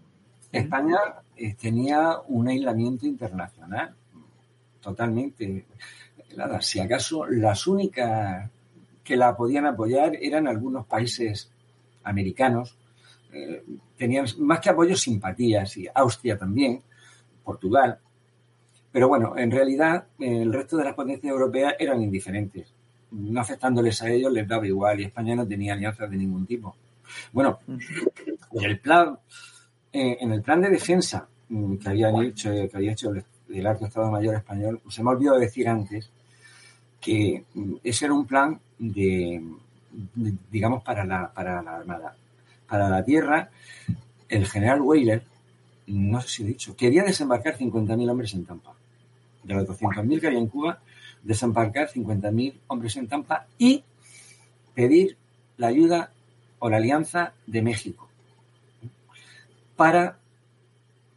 España 0.51 0.99
eh, 1.37 1.55
tenía 1.55 2.19
un 2.29 2.49
aislamiento 2.49 3.07
internacional, 3.07 3.95
totalmente. 4.81 5.67
Si 6.61 6.81
acaso 6.81 7.27
las 7.27 7.67
únicas 7.67 8.51
que 9.05 9.17
la 9.17 9.37
podían 9.37 9.67
apoyar 9.67 10.17
eran 10.21 10.47
algunos 10.47 10.87
países 10.87 11.51
americanos. 12.05 12.77
Eh, 13.33 13.63
tenían 13.97 14.27
más 14.39 14.61
que 14.61 14.71
apoyo 14.71 14.97
simpatías, 14.97 15.77
y 15.77 15.89
Austria 15.95 16.39
también, 16.39 16.83
Portugal. 17.45 17.99
Pero 18.91 19.09
bueno, 19.09 19.37
en 19.37 19.51
realidad 19.51 20.07
el 20.19 20.53
resto 20.53 20.77
de 20.77 20.85
las 20.85 20.95
potencias 20.95 21.31
europeas 21.31 21.75
eran 21.79 22.03
indiferentes. 22.03 22.73
No 23.11 23.41
afectándoles 23.41 24.03
a 24.03 24.11
ellos 24.11 24.33
les 24.33 24.47
daba 24.47 24.67
igual 24.67 25.01
y 25.01 25.05
España 25.05 25.35
no 25.35 25.47
tenía 25.47 25.75
alianzas 25.75 26.11
de 26.11 26.17
ningún 26.17 26.47
tipo. 26.47 26.77
Bueno, 27.33 27.61
en 27.67 28.65
el 28.65 28.79
plan, 28.79 29.19
eh, 29.93 30.19
en 30.21 30.33
el 30.33 30.43
plan 30.43 30.61
de 30.61 30.71
defensa 30.71 31.29
mm, 31.49 31.77
que 31.77 31.89
había 31.89 32.11
hecho, 32.23 32.51
que 32.51 32.71
había 32.75 32.93
hecho 32.93 33.11
el, 33.11 33.25
el 33.53 33.67
Alto 33.67 33.87
Estado 33.87 34.11
Mayor 34.11 34.37
español, 34.37 34.81
se 34.89 35.03
me 35.03 35.11
ha 35.11 35.15
olvidado 35.15 35.39
decir 35.39 35.69
antes 35.69 36.11
que 37.01 37.45
mm, 37.55 37.75
ese 37.83 38.05
era 38.07 38.15
un 38.15 38.27
plan 38.27 38.61
de, 38.79 39.43
digamos, 40.51 40.83
para 40.83 41.05
la, 41.05 41.33
para 41.33 41.63
la 41.63 41.77
Armada. 41.77 42.17
Para 42.67 42.89
la 42.89 43.05
Tierra, 43.05 43.51
el 44.29 44.47
general 44.47 44.81
Weyler, 44.81 45.25
no 45.89 46.21
sé 46.23 46.29
si 46.29 46.43
he 46.43 46.47
dicho, 46.47 46.77
quería 46.77 47.03
desembarcar 47.03 47.59
50.000 47.59 48.11
hombres 48.11 48.33
en 48.35 48.47
Tampa. 48.47 48.73
De 49.43 49.55
los 49.55 49.69
200.000 49.69 50.21
que 50.21 50.27
había 50.29 50.39
en 50.39 50.47
Cuba, 50.47 50.81
desembarcar 51.23 51.89
50.000 51.89 52.55
hombres 52.69 52.97
en 52.97 53.09
Tampa 53.09 53.47
y 53.59 53.85
pedir 54.75 55.17
la 55.57 55.67
ayuda 55.67 56.13
o 56.65 56.71
la 56.71 56.77
alianza 56.77 57.35
de 57.45 57.61
México 57.61 58.09
para 59.75 60.17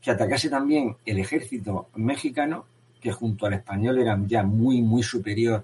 que 0.01 0.09
atacase 0.09 0.49
también 0.49 0.97
el 1.05 1.19
ejército 1.19 1.89
mexicano 1.95 2.65
que 2.99 3.11
junto 3.11 3.45
al 3.45 3.53
español 3.53 3.99
era 3.99 4.19
ya 4.25 4.41
muy, 4.41 4.81
muy 4.81 5.03
superior 5.03 5.63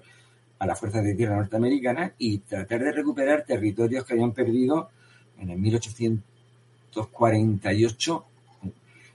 a 0.60 0.66
las 0.66 0.78
fuerzas 0.78 1.02
de 1.02 1.16
tierra 1.16 1.34
norteamericanas 1.34 2.12
y 2.16 2.38
tratar 2.38 2.78
de 2.78 2.92
recuperar 2.92 3.44
territorios 3.44 4.04
que 4.04 4.12
habían 4.12 4.30
perdido 4.30 4.90
en 5.40 5.50
el 5.50 5.58
1848 5.58 8.24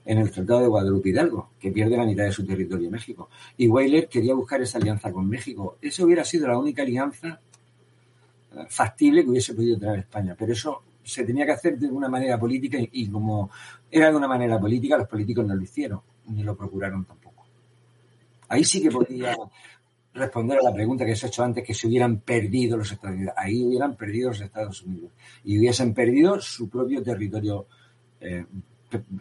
en 0.03 0.17
el 0.17 0.31
Tratado 0.31 0.59
de 0.61 0.67
Guadalupe 0.67 1.07
Hidalgo, 1.09 1.51
que 1.59 1.71
pierde 1.71 1.95
la 1.95 2.05
mitad 2.05 2.25
de 2.25 2.33
su 2.33 2.45
territorio 2.45 2.91
México. 2.91 3.29
Y 3.55 3.69
Weyler 3.69 4.09
quería 4.09 4.33
buscar 4.33 4.61
esa 4.61 4.79
alianza 4.79 5.13
con 5.13 5.29
México. 5.29 5.77
Eso 5.81 6.03
hubiera 6.03 6.25
sido 6.25 6.45
la 6.47 6.57
única 6.57 6.81
alianza 6.81 7.39
factible 8.69 9.23
que 9.23 9.29
hubiese 9.29 9.53
podido 9.53 9.77
traer 9.77 9.99
España, 9.99 10.35
pero 10.37 10.53
eso 10.53 10.83
se 11.03 11.23
tenía 11.23 11.45
que 11.45 11.53
hacer 11.53 11.77
de 11.77 11.87
una 11.87 12.09
manera 12.09 12.37
política 12.37 12.77
y 12.79 13.07
como 13.09 13.49
era 13.89 14.09
de 14.09 14.17
una 14.17 14.27
manera 14.27 14.59
política, 14.59 14.97
los 14.97 15.07
políticos 15.07 15.45
no 15.45 15.55
lo 15.55 15.61
hicieron, 15.61 16.01
ni 16.27 16.43
lo 16.43 16.55
procuraron 16.55 17.05
tampoco. 17.05 17.45
Ahí 18.49 18.63
sí 18.63 18.81
que 18.81 18.91
podía 18.91 19.35
responder 20.13 20.59
a 20.59 20.63
la 20.63 20.73
pregunta 20.73 21.05
que 21.05 21.15
se 21.15 21.25
ha 21.25 21.29
hecho 21.29 21.43
antes, 21.43 21.63
que 21.63 21.73
se 21.73 21.87
hubieran 21.87 22.19
perdido 22.19 22.77
los 22.77 22.91
Estados 22.91 23.15
Unidos. 23.15 23.33
Ahí 23.37 23.63
hubieran 23.63 23.95
perdido 23.95 24.29
los 24.29 24.41
Estados 24.41 24.81
Unidos 24.83 25.11
y 25.43 25.59
hubiesen 25.59 25.93
perdido 25.93 26.41
su 26.41 26.69
propio 26.69 27.01
territorio 27.03 27.67
eh, 28.19 28.45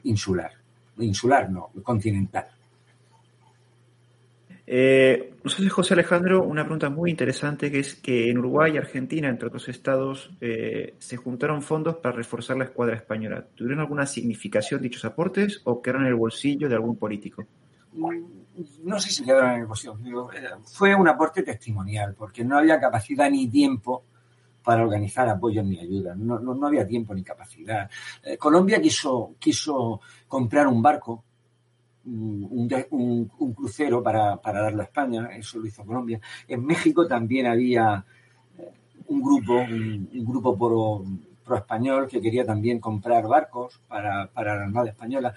insular. 0.05 0.53
Insular, 0.99 1.51
no, 1.51 1.71
continental. 1.83 2.47
Eh, 4.69 5.35
nos 5.45 5.57
José 5.71 5.95
Alejandro 5.95 6.43
una 6.43 6.65
pregunta 6.65 6.91
muy 6.91 7.11
interesante 7.11 7.71
que 7.71 7.79
es 7.79 7.95
que 7.95 8.31
en 8.31 8.39
Uruguay 8.39 8.73
y 8.75 8.79
Argentina, 8.79 9.29
entre 9.29 9.47
otros 9.47 9.69
estados, 9.69 10.31
eh, 10.41 10.95
se 10.99 11.17
juntaron 11.17 11.63
fondos 11.63 11.97
para 11.97 12.17
reforzar 12.17 12.57
la 12.57 12.65
escuadra 12.65 12.97
española. 12.97 13.47
¿Tuvieron 13.55 13.81
alguna 13.81 14.07
significación 14.07 14.83
dichos 14.83 15.05
aportes 15.05 15.61
o 15.65 15.81
quedaron 15.81 16.03
en 16.03 16.09
el 16.09 16.17
bolsillo 16.17 16.69
de 16.69 16.75
algún 16.75 16.97
político? 16.97 17.47
no 18.85 18.99
sé 18.99 19.11
si 19.11 19.25
quedaron 19.25 19.53
en 19.53 19.61
el 19.61 19.67
bolsillo, 19.67 19.97
eh, 20.33 20.49
fue 20.65 20.95
un 20.95 21.09
aporte 21.09 21.43
testimonial, 21.43 22.15
porque 22.15 22.45
no 22.45 22.59
había 22.59 22.81
capacidad 22.81 23.31
ni 23.31 23.49
tiempo 23.49 24.05
para 24.67 24.83
organizar 24.83 25.29
apoyos 25.29 25.65
ni 25.65 25.79
ayudas. 25.79 26.17
No, 26.17 26.41
no, 26.41 26.67
había 26.67 26.85
tiempo 26.85 27.15
ni 27.15 27.23
capacidad. 27.23 27.89
Eh, 28.23 28.37
Colombia 28.37 28.81
quiso, 28.83 29.37
quiso 29.39 30.01
comprar 30.27 30.67
un 30.67 30.83
barco, 30.83 31.26
un, 32.07 33.29
un, 33.39 33.55
crucero 33.55 34.03
para, 34.03 34.37
para, 34.37 34.63
darlo 34.63 34.83
a 34.83 34.85
España, 34.85 35.29
eso 35.37 35.59
lo 35.59 35.67
hizo 35.67 35.85
Colombia. 35.85 36.21
En 36.47 36.65
México 36.65 37.07
también 37.07 37.47
había 37.47 38.05
eh, 38.59 38.71
un 39.09 39.23
grupo, 39.23 39.55
un, 39.55 40.25
grupo 40.25 40.57
pro, 40.57 41.05
pro, 41.45 41.57
español 41.57 42.07
que 42.09 42.21
quería 42.21 42.45
también 42.45 42.79
comprar 42.79 43.27
barcos 43.27 43.81
para, 43.89 44.29
para 44.29 44.57
la 44.57 44.65
Armada 44.65 44.91
Española. 44.91 45.35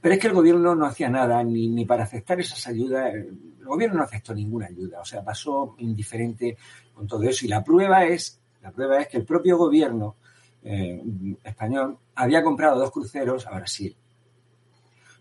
Pero 0.00 0.14
es 0.14 0.20
que 0.20 0.26
el 0.26 0.34
gobierno 0.34 0.74
no 0.74 0.86
hacía 0.86 1.08
nada 1.08 1.42
ni, 1.42 1.68
ni 1.68 1.84
para 1.84 2.04
aceptar 2.04 2.38
esas 2.40 2.66
ayudas. 2.66 3.14
El 3.14 3.64
gobierno 3.64 3.98
no 3.98 4.04
aceptó 4.04 4.34
ninguna 4.34 4.66
ayuda, 4.66 5.00
o 5.00 5.04
sea, 5.04 5.22
pasó 5.22 5.76
indiferente 5.78 6.56
con 6.92 7.06
todo 7.06 7.22
eso. 7.22 7.46
Y 7.46 7.48
la 7.48 7.62
prueba 7.62 8.04
es, 8.04 8.40
la 8.62 8.72
prueba 8.72 9.00
es 9.00 9.08
que 9.08 9.18
el 9.18 9.24
propio 9.24 9.56
gobierno 9.56 10.16
eh, 10.64 11.00
español 11.44 11.96
había 12.16 12.42
comprado 12.42 12.78
dos 12.78 12.90
cruceros 12.90 13.46
a 13.46 13.54
Brasil. 13.54 13.96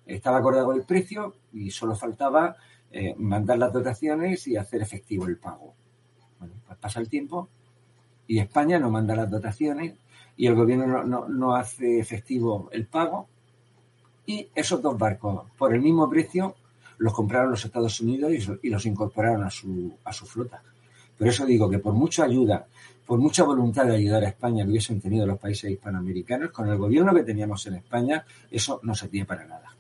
Estaba 0.05 0.37
acordado 0.37 0.73
el 0.73 0.83
precio 0.83 1.35
y 1.53 1.71
solo 1.71 1.95
faltaba 1.95 2.55
eh, 2.91 3.15
mandar 3.17 3.57
las 3.57 3.73
dotaciones 3.73 4.47
y 4.47 4.57
hacer 4.57 4.81
efectivo 4.81 5.25
el 5.27 5.37
pago. 5.37 5.73
Bueno, 6.39 6.55
pues 6.65 6.77
pasa 6.77 6.99
el 6.99 7.09
tiempo 7.09 7.49
y 8.27 8.39
España 8.39 8.79
no 8.79 8.89
manda 8.89 9.15
las 9.15 9.29
dotaciones 9.29 9.95
y 10.37 10.47
el 10.47 10.55
gobierno 10.55 11.03
no, 11.03 11.27
no 11.27 11.55
hace 11.55 11.99
efectivo 11.99 12.69
el 12.71 12.85
pago 12.85 13.27
y 14.25 14.49
esos 14.55 14.81
dos 14.81 14.97
barcos, 14.97 15.49
por 15.57 15.73
el 15.73 15.81
mismo 15.81 16.09
precio, 16.09 16.55
los 16.97 17.13
compraron 17.13 17.51
los 17.51 17.63
Estados 17.63 17.99
Unidos 18.01 18.31
y 18.61 18.69
los 18.69 18.85
incorporaron 18.85 19.43
a 19.43 19.49
su, 19.49 19.93
a 20.03 20.13
su 20.13 20.25
flota. 20.25 20.63
Por 21.17 21.27
eso 21.27 21.45
digo 21.45 21.69
que 21.69 21.79
por 21.79 21.93
mucha 21.93 22.23
ayuda, 22.23 22.65
por 23.05 23.19
mucha 23.19 23.43
voluntad 23.43 23.85
de 23.85 23.95
ayudar 23.95 24.23
a 24.23 24.29
España 24.29 24.63
que 24.63 24.71
hubiesen 24.71 24.99
tenido 24.99 25.25
los 25.25 25.37
países 25.37 25.69
hispanoamericanos, 25.69 26.51
con 26.51 26.67
el 26.69 26.77
gobierno 26.77 27.13
que 27.13 27.23
teníamos 27.23 27.65
en 27.67 27.75
España, 27.75 28.25
eso 28.49 28.79
no 28.83 28.95
se 28.95 29.07
para 29.25 29.45
nada. 29.45 29.74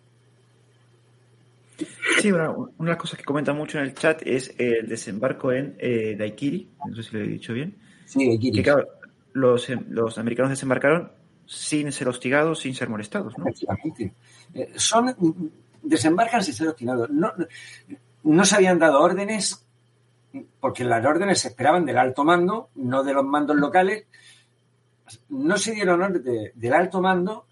Sí, 2.25 2.31
una 2.31 2.47
de 2.79 2.85
las 2.87 2.97
cosas 2.97 3.19
que 3.19 3.23
comenta 3.23 3.53
mucho 3.53 3.77
en 3.77 3.83
el 3.83 3.93
chat 3.93 4.23
es 4.25 4.51
el 4.57 4.87
desembarco 4.89 5.51
en 5.51 5.75
eh, 5.77 6.15
Daikiri, 6.17 6.71
no 6.87 6.95
sé 6.95 7.03
si 7.03 7.15
lo 7.15 7.23
he 7.23 7.27
dicho 7.27 7.53
bien. 7.53 7.77
Sí, 8.07 8.27
Daikiri. 8.27 8.63
los, 9.33 9.69
los 9.89 10.17
americanos 10.17 10.49
desembarcaron 10.49 11.11
sin 11.45 11.91
ser 11.91 12.07
hostigados, 12.07 12.61
sin 12.61 12.73
ser 12.73 12.89
molestados, 12.89 13.37
¿no? 13.37 13.45
Efectivamente. 13.45 14.15
Eh, 14.55 14.71
son, 14.75 15.51
desembarcan 15.83 16.43
sin 16.43 16.55
ser 16.55 16.69
hostigados. 16.69 17.11
No, 17.11 17.31
no 18.23 18.45
se 18.45 18.55
habían 18.55 18.79
dado 18.79 19.01
órdenes, 19.01 19.63
porque 20.59 20.83
las 20.83 21.05
órdenes 21.05 21.37
se 21.37 21.49
esperaban 21.49 21.85
del 21.85 21.99
alto 21.99 22.23
mando, 22.23 22.69
no 22.73 23.03
de 23.03 23.13
los 23.13 23.23
mandos 23.23 23.57
locales. 23.57 24.07
No 25.29 25.57
se 25.57 25.73
dieron 25.73 26.01
órdenes 26.01 26.53
del 26.55 26.73
alto 26.73 27.01
mando 27.01 27.45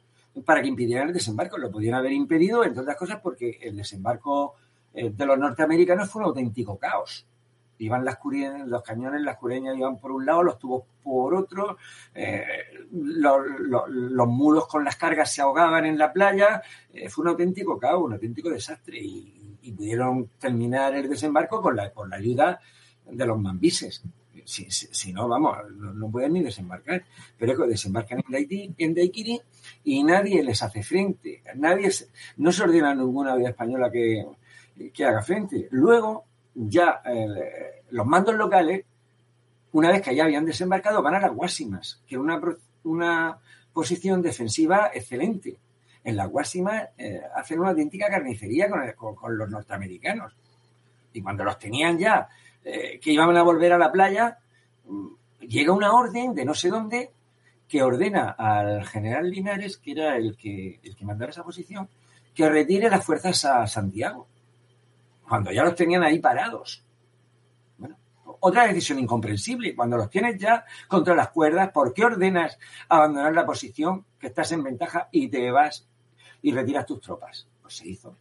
para 0.44 0.64
que 0.64 0.70
impidieran 0.70 1.10
el 1.10 1.14
desembarco. 1.14 1.60
Lo 1.60 1.70
podían 1.70 1.94
haber 1.94 2.14
impedido, 2.14 2.64
entre 2.64 2.82
otras 2.82 2.98
cosas, 2.98 3.20
porque 3.22 3.60
el 3.62 3.78
desembarco 3.78 4.56
eh, 4.94 5.10
de 5.10 5.26
los 5.26 5.38
norteamericanos 5.38 6.10
fue 6.10 6.22
un 6.22 6.30
auténtico 6.30 6.78
caos 6.78 7.26
iban 7.84 8.06
las 8.06 8.18
cureñas, 8.18 8.68
los 8.68 8.82
cañones, 8.82 9.22
las 9.22 9.38
cureñas 9.38 9.78
iban 9.78 10.00
por 10.00 10.12
un 10.12 10.26
lado, 10.26 10.44
los 10.44 10.60
tubos 10.60 10.84
por 11.04 11.36
otro, 11.36 11.78
eh, 12.14 12.44
los, 12.92 14.28
mulos 14.28 14.68
con 14.68 14.84
las 14.84 14.96
cargas 14.96 15.32
se 15.32 15.42
ahogaban 15.42 15.86
en 15.86 15.98
la 15.98 16.14
playa, 16.14 16.62
eh, 16.94 17.10
fue 17.10 17.24
un 17.24 17.30
auténtico 17.30 17.78
caos, 17.78 18.04
un 18.04 18.14
auténtico 18.14 18.50
desastre 18.50 19.00
y, 19.02 19.40
pudieron 19.78 20.28
terminar 20.40 20.94
el 20.94 21.10
desembarco 21.10 21.62
con 21.62 21.78
la, 21.78 21.90
con 21.92 22.10
la 22.10 22.18
ayuda 22.18 22.60
de 23.06 23.26
los 23.26 23.40
mambises. 23.40 24.04
Si, 24.44 25.14
no, 25.14 25.30
vamos, 25.30 25.58
no, 25.74 26.12
pueden 26.12 26.34
ni 26.34 26.44
desembarcar. 26.44 27.06
Pero 27.38 27.54
es 27.54 27.58
que 27.58 27.68
desembarcan 27.68 28.22
en, 28.28 28.36
Haití, 28.36 28.76
en 28.78 28.94
Daiquiri 28.94 29.40
y 29.86 30.04
nadie 30.04 30.44
les 30.44 30.62
hace 30.62 30.84
frente. 30.84 31.42
Nadie 31.56 31.90
no 32.36 32.52
se 32.52 32.64
ordena 32.64 32.94
ninguna 32.94 33.38
vida 33.38 33.50
española 33.50 33.90
que, 33.90 34.26
que 34.94 35.06
haga 35.06 35.22
frente. 35.22 35.68
Luego, 35.72 36.26
ya 36.56 37.02
eh, 37.06 37.84
los 37.92 38.06
mandos 38.06 38.36
locales, 38.36 38.86
una 39.72 39.92
vez 39.92 40.02
que 40.02 40.16
ya 40.16 40.26
habían 40.26 40.46
desembarcado, 40.46 41.02
van 41.02 41.16
a 41.16 41.20
las 41.20 41.34
Guasimas, 41.34 42.02
que 42.08 42.16
es 42.16 42.22
una, 42.22 42.40
una 42.84 43.38
posición 43.72 44.22
defensiva 44.22 44.92
excelente. 44.94 45.58
En 46.04 46.18
las 46.18 46.30
Guasimas 46.30 46.90
eh, 46.98 47.22
hacen 47.36 47.60
una 47.60 47.70
auténtica 47.70 48.08
carnicería 48.08 48.68
con, 48.96 49.38
los 49.38 49.50
norteamericanos. 49.50 50.36
Y 51.14 51.22
cuando 51.22 51.44
los 51.44 51.58
tenían 51.60 51.98
ya, 51.98 52.28
eh, 52.64 53.00
que 53.00 53.12
iban 53.12 53.36
a 53.36 53.44
volver 53.44 53.74
a 53.74 53.78
la 53.78 53.92
playa, 53.92 54.38
mm, 54.86 55.08
llega 55.48 55.74
una 55.74 55.94
orden 55.94 56.34
de 56.34 56.46
no 56.46 56.54
sé 56.54 56.70
dónde 56.70 57.12
que 57.68 57.82
ordena 57.82 58.32
al 58.32 58.86
general 58.86 59.30
Linares, 59.30 59.78
que 59.78 59.92
era 59.92 60.18
el 60.18 60.36
que, 60.38 60.80
el 60.84 60.96
que 60.96 61.06
mandaba 61.06 61.32
esa 61.32 61.44
posición, 61.44 61.88
que 62.36 62.50
retire 62.50 62.90
las 62.90 63.04
fuerzas 63.04 63.46
a 63.46 63.66
Santiago 63.66 64.28
cuando 65.28 65.52
ya 65.52 65.64
los 65.64 65.76
tenían 65.76 66.04
ahí 66.04 66.20
parados. 66.20 66.86
Bueno, 67.78 67.98
otra 68.40 68.68
decisión 68.68 69.00
incomprensible, 69.00 69.76
cuando 69.76 69.98
los 69.98 70.10
tienes 70.10 70.38
ya 70.40 70.66
contra 70.88 71.16
las 71.16 71.30
cuerdas, 71.30 71.72
¿por 71.72 71.94
qué 71.94 72.06
ordenas 72.06 72.60
abandonar 72.90 73.34
la 73.34 73.46
posición 73.46 74.06
que 74.20 74.28
estás 74.28 74.52
en 74.52 74.64
ventaja 74.64 75.10
y 75.12 75.30
te 75.30 75.52
vas 75.52 75.88
y 76.42 76.52
retiras 76.52 76.86
tus 76.86 77.02
tropas? 77.02 77.48
Pues 77.62 77.78
se 77.78 77.88
hizo. 77.88 78.18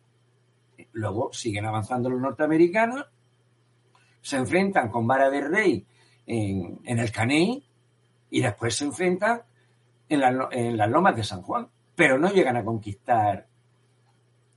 Luego 0.92 1.32
siguen 1.32 1.66
avanzando 1.66 2.10
los 2.10 2.20
norteamericanos, 2.20 3.06
se 4.20 4.36
enfrentan 4.36 4.90
con 4.90 5.06
Vara 5.06 5.30
de 5.30 5.40
Rey 5.40 5.86
en, 6.26 6.80
el 6.84 7.10
Caney 7.10 7.64
y 8.30 8.40
después 8.40 8.76
se 8.76 8.84
enfrentan 8.84 9.42
en, 10.08 10.22
en 10.52 10.76
las 10.76 10.90
lomas 10.90 11.16
de 11.16 11.24
San 11.24 11.42
Juan, 11.42 11.68
pero 11.94 12.18
no 12.18 12.30
llegan 12.30 12.56
a 12.56 12.64
conquistar 12.64 13.46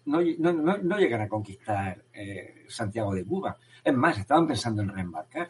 no, 0.06 0.98
llegan 0.98 1.22
a 1.22 1.28
conquistar 1.28 2.04
eh, 2.14 2.66
Santiago 2.68 3.14
de 3.14 3.24
Cuba. 3.24 3.58
Es 3.84 3.94
más, 3.94 4.18
estaban 4.18 4.48
pensando 4.48 4.82
en 4.82 4.90
reembarcar. 4.90 5.50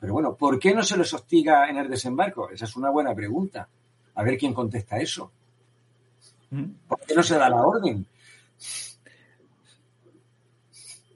Pero 0.00 0.12
bueno, 0.12 0.34
¿por 0.34 0.58
qué 0.58 0.74
no 0.74 0.82
se 0.82 0.96
les 0.96 1.12
hostiga 1.12 1.68
en 1.68 1.78
el 1.78 1.88
desembarco? 1.88 2.50
Esa 2.50 2.66
es 2.66 2.76
una 2.76 2.90
buena 2.90 3.14
pregunta. 3.14 3.68
A 4.14 4.22
ver 4.22 4.36
quién 4.36 4.52
contesta 4.52 4.98
eso. 4.98 5.32
Mm. 6.50 6.64
¿Por 6.86 7.00
qué 7.00 7.14
no 7.14 7.22
se 7.22 7.36
da 7.36 7.48
la 7.48 7.62
orden? 7.62 8.06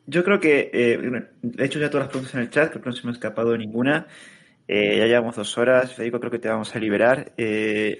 Yo 0.07 0.25
creo 0.25 0.41
que 0.41 0.71
eh, 0.73 1.29
he 1.59 1.65
hecho 1.65 1.79
ya 1.79 1.89
todas 1.89 2.07
las 2.07 2.11
preguntas 2.11 2.35
en 2.35 2.41
el 2.41 2.51
chat, 2.51 2.71
creo 2.71 2.83
que 2.83 2.91
no 2.91 2.97
se 2.97 3.05
me 3.05 3.11
ha 3.11 3.15
escapado 3.15 3.57
ninguna. 3.57 4.09
Eh, 4.67 4.99
ya 4.99 5.07
llevamos 5.07 5.37
dos 5.37 5.57
horas, 5.59 5.95
Federico, 5.95 6.19
creo 6.19 6.33
que 6.33 6.39
te 6.39 6.49
vamos 6.49 6.75
a 6.75 6.79
liberar. 6.79 7.33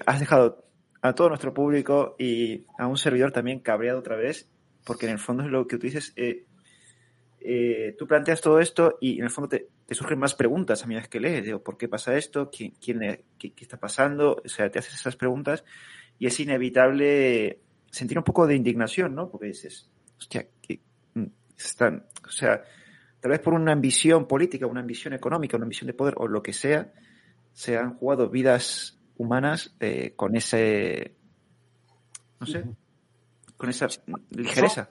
has 0.05 0.19
dejado 0.19 0.65
a 1.01 1.13
todo 1.13 1.29
nuestro 1.29 1.53
público 1.53 2.15
y 2.17 2.65
a 2.77 2.87
un 2.87 2.97
servidor 2.97 3.31
también 3.31 3.59
cabreado 3.59 3.99
otra 3.99 4.15
vez 4.15 4.49
porque 4.83 5.05
en 5.05 5.13
el 5.13 5.19
fondo 5.19 5.43
es 5.43 5.49
lo 5.49 5.67
que 5.67 5.77
tú 5.77 5.87
dices, 5.87 6.13
eh, 6.15 6.45
eh, 7.39 7.95
tú 7.97 8.07
planteas 8.07 8.41
todo 8.41 8.59
esto 8.59 8.97
y 9.01 9.19
en 9.19 9.25
el 9.25 9.29
fondo 9.29 9.49
te, 9.49 9.67
surgen 9.93 10.17
más 10.17 10.33
preguntas 10.33 10.83
a 10.83 10.87
medida 10.87 11.03
que 11.03 11.19
lees, 11.19 11.43
digo, 11.43 11.61
¿por 11.61 11.77
qué 11.77 11.87
pasa 11.87 12.15
esto? 12.15 12.49
¿Quién, 12.49 12.73
quién 12.81 12.99
qué, 13.37 13.53
está 13.57 13.77
pasando? 13.77 14.41
O 14.43 14.47
sea, 14.47 14.71
te 14.71 14.79
haces 14.79 14.95
esas 14.95 15.15
preguntas 15.15 15.63
y 16.17 16.25
es 16.25 16.39
inevitable 16.39 17.59
sentir 17.91 18.17
un 18.17 18.23
poco 18.23 18.47
de 18.47 18.55
indignación, 18.55 19.13
¿no? 19.13 19.29
Porque 19.29 19.47
dices, 19.47 19.89
hostia, 20.17 20.47
que 20.61 20.79
mm, 21.13 21.25
están, 21.57 22.05
o 22.25 22.31
sea, 22.31 22.63
tal 23.19 23.31
vez 23.31 23.39
por 23.39 23.53
una 23.53 23.73
ambición 23.73 24.27
política, 24.27 24.65
una 24.65 24.79
ambición 24.79 25.13
económica, 25.13 25.57
una 25.57 25.65
ambición 25.65 25.87
de 25.87 25.93
poder 25.93 26.15
o 26.17 26.27
lo 26.27 26.41
que 26.41 26.53
sea, 26.53 26.91
se 27.51 27.77
han 27.77 27.95
jugado 27.95 28.29
vidas 28.29 28.99
humanas 29.17 29.75
eh, 29.79 30.13
con 30.15 30.35
ese, 30.35 31.15
no 32.39 32.47
sé, 32.47 32.63
con 33.63 33.69
esa 33.69 33.87
ligereza. 34.31 34.89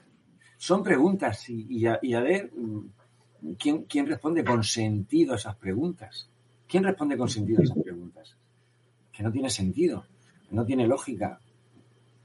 Son, 0.57 0.83
preguntas 0.83 1.45
y, 1.51 1.85
a, 1.85 1.99
ver 2.01 2.51
¿quién, 3.59 3.83
quién 3.83 4.07
responde 4.07 4.43
con 4.43 4.65
sentido 4.65 5.35
a 5.35 5.37
esas 5.37 5.57
preguntas. 5.57 6.31
¿Quién 6.67 6.83
responde 6.83 7.19
con 7.19 7.29
sentido 7.29 7.61
a 7.61 7.65
esas 7.65 7.77
preguntas? 7.77 8.35
Que 9.13 9.23
no 9.23 9.31
tiene 9.31 9.51
sentido, 9.51 10.07
no 10.53 10.65
tiene 10.65 10.87
lógica. 10.87 11.39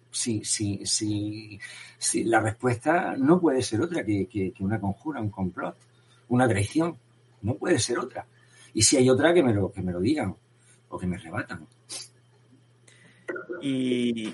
Si, 0.09 0.45
si, 0.45 0.85
si, 0.85 1.59
si 1.97 2.23
la 2.23 2.39
respuesta 2.39 3.17
no 3.17 3.41
puede 3.41 3.61
ser 3.61 3.81
otra 3.81 4.05
que, 4.05 4.53
una 4.61 4.79
conjura, 4.79 5.19
un 5.19 5.29
complot, 5.29 5.75
una 6.29 6.47
traición. 6.47 6.97
No 7.41 7.55
puede 7.55 7.77
ser 7.77 7.99
otra. 7.99 8.25
Y 8.73 8.83
si 8.83 8.95
hay 8.95 9.09
otra, 9.09 9.33
que 9.33 9.43
me 9.43 9.53
lo, 9.53 9.69
que 9.69 9.81
me 9.81 9.91
lo 9.91 9.99
digan 9.99 10.33
o 10.87 10.97
que 10.97 11.07
me 11.07 11.17
rebatan. 11.17 11.67
Y 13.61 14.33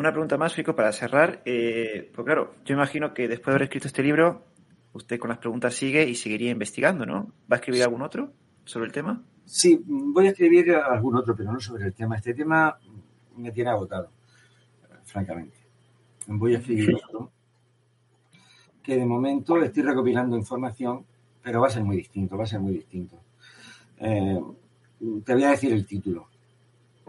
una 0.00 0.12
pregunta 0.12 0.36
más, 0.36 0.54
Fico, 0.54 0.74
para 0.74 0.92
cerrar. 0.92 1.42
Eh, 1.44 2.10
pues 2.14 2.24
claro, 2.24 2.54
yo 2.64 2.74
imagino 2.74 3.12
que 3.14 3.28
después 3.28 3.46
de 3.46 3.52
haber 3.52 3.62
escrito 3.62 3.86
este 3.86 4.02
libro, 4.02 4.46
usted 4.92 5.18
con 5.18 5.28
las 5.28 5.38
preguntas 5.38 5.74
sigue 5.74 6.08
y 6.08 6.14
seguiría 6.14 6.50
investigando, 6.50 7.06
¿no? 7.06 7.32
¿Va 7.50 7.56
a 7.56 7.56
escribir 7.56 7.82
algún 7.82 8.02
otro 8.02 8.32
sobre 8.64 8.86
el 8.86 8.92
tema? 8.92 9.22
Sí, 9.44 9.82
voy 9.86 10.26
a 10.26 10.30
escribir 10.30 10.74
algún 10.74 11.16
otro, 11.16 11.36
pero 11.36 11.52
no 11.52 11.60
sobre 11.60 11.86
el 11.86 11.94
tema. 11.94 12.16
Este 12.16 12.34
tema 12.34 12.78
me 13.36 13.52
tiene 13.52 13.70
agotado, 13.70 14.10
francamente. 15.04 15.58
Voy 16.26 16.54
a 16.54 16.58
escribir 16.58 16.94
otro, 16.94 17.30
que 18.82 18.96
de 18.96 19.04
momento 19.04 19.56
estoy 19.62 19.82
recopilando 19.82 20.36
información, 20.36 21.04
pero 21.42 21.60
va 21.60 21.66
a 21.66 21.70
ser 21.70 21.84
muy 21.84 21.96
distinto, 21.96 22.36
va 22.36 22.44
a 22.44 22.46
ser 22.46 22.60
muy 22.60 22.72
distinto. 22.72 23.20
Eh, 23.98 24.40
te 25.24 25.34
voy 25.34 25.44
a 25.44 25.50
decir 25.50 25.72
el 25.72 25.86
título 25.86 26.30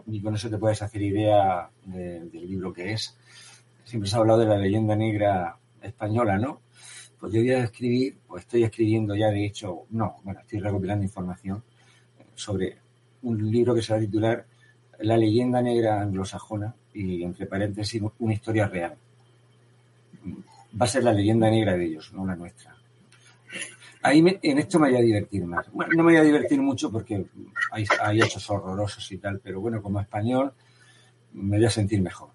y 0.08 0.22
con 0.22 0.36
eso 0.36 0.50
te 0.50 0.58
puedes 0.58 0.82
hacer 0.82 1.02
idea 1.02 1.70
del 1.86 2.32
libro 2.32 2.74
que 2.74 2.94
es. 2.94 3.18
Siempre 3.84 4.10
se 4.10 4.16
ha 4.16 4.20
hablado 4.20 4.40
de 4.40 4.46
la 4.46 4.58
leyenda 4.58 4.96
negra 4.96 5.58
española, 5.82 6.38
¿no? 6.38 6.62
Pues 7.20 7.34
yo 7.34 7.42
voy 7.42 7.52
a 7.52 7.64
escribir, 7.66 8.18
o 8.28 8.38
estoy 8.38 8.64
escribiendo 8.64 9.16
ya, 9.16 9.30
de 9.30 9.46
hecho, 9.46 9.84
no, 9.92 10.18
bueno, 10.24 10.40
estoy 10.40 10.60
recopilando 10.60 11.04
información 11.04 11.64
sobre 12.34 12.78
un 13.24 13.52
libro 13.52 13.76
que 13.76 13.82
se 13.82 13.94
va 13.94 14.00
a 14.00 14.02
titular 14.02 14.46
La 15.00 15.18
leyenda 15.18 15.62
negra 15.62 16.02
anglosajona 16.02 16.74
y, 16.94 17.24
entre 17.24 17.46
paréntesis, 17.46 18.02
una 18.20 18.34
historia 18.34 18.68
real. 18.68 18.96
Va 20.80 20.86
a 20.86 20.90
ser 20.90 21.04
la 21.04 21.14
leyenda 21.14 21.50
negra 21.50 21.76
de 21.76 21.86
ellos, 21.86 22.12
no 22.14 22.26
la 22.26 22.36
nuestra. 22.36 22.76
Ahí 24.04 24.24
en 24.42 24.58
esto 24.58 24.80
me 24.80 24.90
voy 24.90 25.00
a 25.00 25.02
divertir 25.02 25.46
más. 25.46 25.72
Bueno, 25.72 25.94
no 25.96 26.04
me 26.04 26.14
voy 26.14 26.22
a 26.22 26.24
divertir 26.24 26.60
mucho 26.62 26.92
porque 26.92 27.26
hay, 27.72 27.86
hay 28.02 28.22
hechos 28.22 28.50
horrorosos 28.50 29.12
y 29.12 29.18
tal, 29.18 29.40
pero 29.40 29.62
bueno, 29.62 29.82
como 29.82 30.00
español 30.00 30.54
me 31.34 31.58
voy 31.58 31.66
a 31.66 31.70
sentir 31.70 32.02
mejor. 32.02 32.30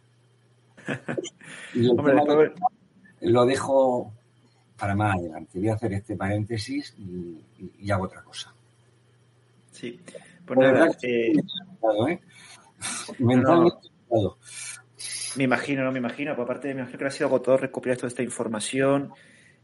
Y 3.18 3.30
lo 3.30 3.46
dejo 3.46 4.12
para 4.78 4.94
más 4.94 5.16
adelante. 5.16 5.58
Voy 5.58 5.68
a 5.68 5.74
hacer 5.74 5.92
este 5.94 6.16
paréntesis 6.16 6.94
y, 6.98 7.90
hago 7.90 8.04
otra 8.04 8.22
cosa. 8.22 8.52
Sí. 9.70 10.00
Pues 10.44 10.58
nada, 10.58 10.90
eh, 11.02 11.32
¿eh? 12.08 12.20
Mentalmente 13.18 13.88
Me 15.36 15.44
imagino, 15.44 15.82
no 15.82 15.92
me 15.92 15.98
imagino. 15.98 16.36
Por 16.36 16.44
aparte, 16.44 16.74
me 16.74 16.82
imagino 16.82 16.98
que 16.98 17.06
ha 17.06 17.10
sido 17.10 17.26
agotador 17.28 17.62
recopilar 17.62 17.96
toda 17.96 18.08
esta 18.08 18.22
información. 18.22 19.12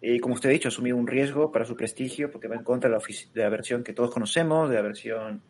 Y 0.02 0.18
como 0.18 0.34
usted 0.34 0.48
ha 0.48 0.52
dicho, 0.52 0.68
asumir 0.68 0.94
un 0.94 1.06
riesgo 1.06 1.52
para 1.52 1.64
su 1.64 1.76
prestigio 1.76 2.30
porque 2.30 2.48
va 2.48 2.56
en 2.56 2.64
contra 2.64 2.90
de 2.90 2.98
la, 3.34 3.48
versión 3.48 3.84
que 3.84 3.92
todos 3.92 4.10
conocemos, 4.10 4.68
de 4.68 4.74
la 4.74 4.82
versión 4.82 5.40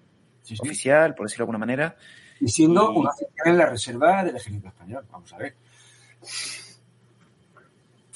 oficial, 0.61 1.15
por 1.15 1.27
decirlo 1.27 1.45
de 1.45 1.45
alguna 1.45 1.59
manera. 1.59 1.97
Y 2.39 2.49
siendo 2.49 2.93
una 2.93 3.11
en 3.45 3.57
la 3.57 3.67
reserva 3.67 4.23
del 4.23 4.37
ejército 4.37 4.69
español, 4.69 5.05
vamos 5.11 5.33
a 5.33 5.39
ver. 5.39 5.55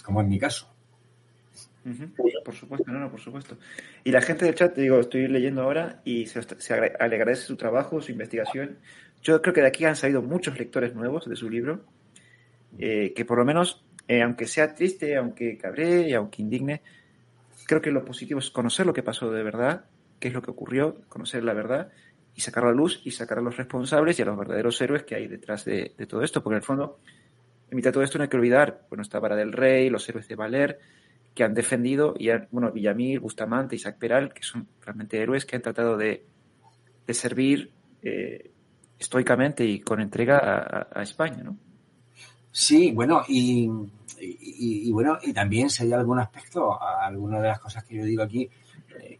Como 0.05 0.21
en 0.21 0.29
mi 0.29 0.39
caso. 0.39 0.71
Por 2.45 2.55
supuesto, 2.55 2.91
no, 2.91 2.99
no, 2.99 3.11
por 3.11 3.21
supuesto. 3.21 3.57
Y 4.05 4.11
la 4.11 4.21
gente 4.21 4.45
del 4.45 4.55
chat, 4.55 4.75
te 4.75 4.83
digo, 4.83 4.99
estoy 4.99 5.29
leyendo 5.29 5.63
ahora 5.63 6.03
y 6.05 6.27
se, 6.27 6.43
se 6.43 6.75
agradece 6.75 7.43
su 7.43 7.57
trabajo, 7.57 8.03
su 8.03 8.13
investigación. 8.13 8.79
Yo 9.23 9.41
creo 9.41 9.55
que 9.55 9.61
de 9.63 9.69
aquí 9.69 9.85
han 9.85 9.97
salido 9.97 10.21
muchos 10.21 10.59
lectores 10.59 10.95
nuevos 10.95 11.29
de 11.29 11.37
su 11.37 11.49
libro, 11.49 11.85
eh, 12.79 13.13
que 13.15 13.25
por 13.25 13.39
lo 13.39 13.45
menos, 13.45 13.86
eh, 14.09 14.23
aunque 14.23 14.47
sea 14.47 14.74
triste, 14.74 15.16
aunque 15.16 15.57
cabré 15.57 16.09
y 16.09 16.15
aunque 16.15 16.43
indigne, 16.43 16.83
creo 17.66 17.81
que 17.81 17.91
lo 17.91 18.05
positivo 18.05 18.41
es 18.41 18.51
conocer 18.51 18.87
lo 18.87 18.93
que 18.93 19.03
pasó 19.03 19.31
de 19.31 19.43
verdad, 19.43 19.85
qué 20.20 20.28
es 20.28 20.35
lo 20.35 20.43
que 20.43 20.51
ocurrió, 20.51 21.01
conocer 21.09 21.45
la 21.45 21.55
verdad 21.55 21.91
y 22.35 22.41
sacar 22.41 22.65
a 22.65 22.69
la 22.69 22.74
luz 22.74 23.01
y 23.05 23.11
sacar 23.11 23.39
a 23.39 23.43
los 23.43 23.57
responsables 23.57 24.19
y 24.19 24.23
a 24.23 24.27
los 24.27 24.39
verdaderos 24.39 24.81
héroes 24.81 25.05
que 25.05 25.15
hay 25.15 25.27
detrás 25.27 25.65
de, 25.65 25.95
de 25.97 26.07
todo 26.07 26.23
esto, 26.23 26.43
porque 26.43 26.55
en 26.55 26.59
el 26.59 26.65
fondo, 26.65 27.01
en 27.70 27.77
mitad 27.77 27.91
de 27.91 27.95
todo 27.95 28.05
esto 28.05 28.19
no 28.19 28.24
hay 28.24 28.28
que 28.28 28.37
olvidar, 28.37 28.87
bueno, 28.89 29.03
está 29.03 29.19
Vara 29.19 29.37
del 29.37 29.53
Rey, 29.53 29.91
los 29.91 30.09
héroes 30.09 30.28
de 30.28 30.37
Valer, 30.37 30.78
que 31.35 31.45
han 31.45 31.55
defendido, 31.55 32.15
y 32.19 32.31
bueno, 32.51 32.73
Villamil, 32.73 33.20
Bustamante, 33.20 33.77
Isaac 33.77 33.99
Peral, 33.99 34.33
que 34.33 34.43
son 34.43 34.66
realmente 34.81 35.20
héroes 35.20 35.45
que 35.45 35.57
han 35.57 35.62
tratado 35.62 35.97
de, 35.97 36.24
de 37.07 37.15
servir 37.15 37.70
eh, 38.03 38.51
estoicamente 38.99 39.65
y 39.65 39.81
con 39.81 40.01
entrega 40.01 40.87
a, 40.91 41.03
España, 41.03 41.43
¿no? 41.45 41.59
Sí, 42.59 42.91
bueno, 42.91 43.23
y, 43.28 43.70
y, 44.19 44.89
y, 44.89 44.91
bueno, 44.91 45.19
y 45.23 45.35
también 45.35 45.69
si 45.69 45.83
hay 45.83 45.93
algún 45.93 46.19
aspecto, 46.19 46.83
alguna 46.83 47.39
de 47.39 47.49
las 47.49 47.61
cosas 47.61 47.85
que 47.85 47.97
yo 47.97 48.05
digo 48.07 48.23
aquí, 48.23 48.49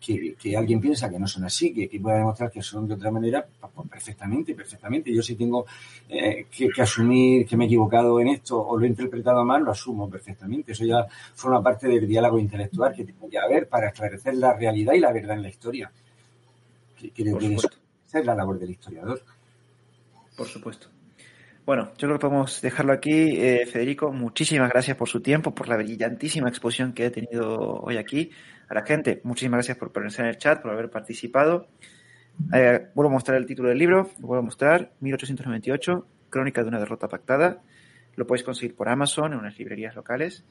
que, 0.01 0.35
que, 0.37 0.57
alguien 0.57 0.81
piensa 0.81 1.11
que 1.11 1.19
no 1.19 1.29
son 1.29 1.45
así, 1.45 1.71
que, 1.75 1.87
que 1.87 2.01
pueda 2.01 2.17
demostrar 2.17 2.51
que 2.51 2.63
son 2.63 2.89
de 2.89 2.95
otra 2.95 3.11
manera, 3.11 3.47
pues, 3.61 3.71
pues 3.75 3.89
perfectamente, 3.91 4.55
perfectamente. 4.55 5.13
Yo 5.13 5.23
si 5.23 5.35
tengo 5.35 5.67
eh, 6.09 6.47
que, 6.51 6.71
que, 6.71 6.81
asumir 6.81 7.47
que 7.47 7.59
me 7.59 7.65
he 7.65 7.67
equivocado 7.67 8.19
en 8.21 8.29
esto 8.29 8.59
o 8.59 8.79
lo 8.79 8.87
he 8.87 8.89
interpretado 8.89 9.45
mal, 9.45 9.63
lo 9.63 9.73
asumo 9.73 10.09
perfectamente. 10.09 10.73
Eso 10.73 10.87
ya 10.87 11.07
forma 11.35 11.63
parte 11.63 11.89
del 11.89 12.09
diálogo 12.09 12.39
intelectual 12.39 12.95
que 12.95 13.05
tengo 13.05 13.29
que 13.29 13.39
haber 13.39 13.69
para 13.69 13.89
esclarecer 13.89 14.35
la 14.37 14.55
realidad 14.55 14.95
y 14.95 15.01
la 15.01 15.13
verdad 15.13 15.37
en 15.37 15.43
la 15.43 15.51
historia. 15.51 15.93
Que 16.99 17.11
creo 17.11 17.37
que 17.37 17.55
es 17.55 18.25
la 18.25 18.35
labor 18.35 18.59
del 18.59 18.71
historiador. 18.71 19.23
Por 20.35 20.47
supuesto. 20.47 20.96
Bueno, 21.67 21.91
yo 21.99 22.07
creo 22.07 22.13
que 22.13 22.21
podemos 22.21 22.63
dejarlo 22.63 22.93
aquí. 22.93 23.41
Eh, 23.41 23.67
Federico, 23.67 24.13
muchísimas 24.13 24.71
gracias 24.71 24.97
por 24.97 25.09
su 25.09 25.21
tiempo, 25.21 25.53
por 25.53 25.69
la 25.69 25.77
brillantísima 25.77 26.49
exposición 26.49 26.93
que 26.93 27.07
he 27.07 27.11
tenido 27.11 27.59
hoy 27.59 27.97
aquí. 27.97 28.31
A 28.69 28.75
la 28.75 28.87
gente, 28.87 29.21
muchísimas 29.25 29.59
gracias 29.59 29.77
por 29.77 29.91
permanecer 29.91 30.27
en 30.27 30.29
el 30.29 30.39
chat, 30.39 30.63
por 30.63 30.71
haber 30.71 30.91
participado. 30.91 31.67
Eh, 32.55 32.87
vuelvo 32.95 33.11
a 33.11 33.15
mostrar 33.15 33.37
el 33.37 33.47
título 33.47 33.71
del 33.71 33.79
libro, 33.79 34.13
lo 34.21 34.29
vuelvo 34.29 34.43
a 34.43 34.45
mostrar, 34.45 34.93
1898, 35.01 36.07
Crónica 36.31 36.63
de 36.63 36.69
una 36.69 36.79
derrota 36.79 37.09
pactada. 37.09 37.61
Lo 38.15 38.29
podéis 38.29 38.45
conseguir 38.45 38.77
por 38.77 38.89
Amazon, 38.89 39.33
en 39.33 39.41
unas 39.41 39.59
librerías 39.59 39.97
locales. 39.97 40.45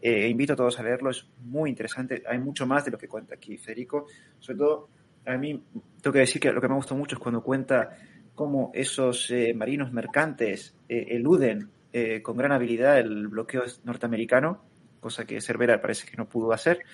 Eh, 0.00 0.28
invito 0.28 0.52
a 0.52 0.56
todos 0.56 0.78
a 0.78 0.84
leerlo, 0.84 1.10
es 1.10 1.26
muy 1.40 1.70
interesante. 1.70 2.22
Hay 2.24 2.38
mucho 2.38 2.68
más 2.68 2.84
de 2.84 2.92
lo 2.92 2.98
que 2.98 3.08
cuenta 3.08 3.34
aquí 3.34 3.56
Federico. 3.56 4.06
Sobre 4.38 4.58
todo, 4.58 4.88
a 5.26 5.36
mí 5.36 5.60
tengo 6.00 6.12
que 6.12 6.20
decir 6.20 6.40
que 6.40 6.52
lo 6.52 6.60
que 6.60 6.68
me 6.68 6.76
gusta 6.76 6.94
mucho 6.94 7.16
es 7.16 7.20
cuando 7.20 7.42
cuenta 7.42 7.90
cómo 8.36 8.70
esos 8.74 9.28
eh, 9.32 9.52
marinos 9.54 9.92
mercantes 9.92 10.76
eh, 10.88 11.06
eluden 11.10 11.70
eh, 11.92 12.20
con 12.22 12.36
gran 12.36 12.52
habilidad 12.52 12.98
el 12.98 13.26
bloqueo 13.26 13.62
norteamericano, 13.84 14.62
cosa 15.00 15.24
que 15.24 15.40
Cervera 15.40 15.80
parece 15.80 16.06
que 16.06 16.16
no 16.16 16.28
pudo 16.28 16.52
hacer. 16.52 16.84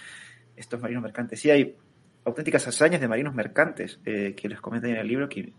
Estos 0.57 0.81
marinos 0.81 1.03
mercantes, 1.03 1.41
sí 1.41 1.51
hay 1.51 1.77
auténticas 2.25 2.69
hazañas 2.69 3.01
de 3.01 3.09
marinos 3.09 3.35
mercantes 3.35 3.99
eh, 4.05 4.35
que 4.37 4.49
les 4.49 4.61
comentan 4.61 4.91
en 4.91 4.99
el 4.99 5.09
libro 5.09 5.29
que, 5.29 5.53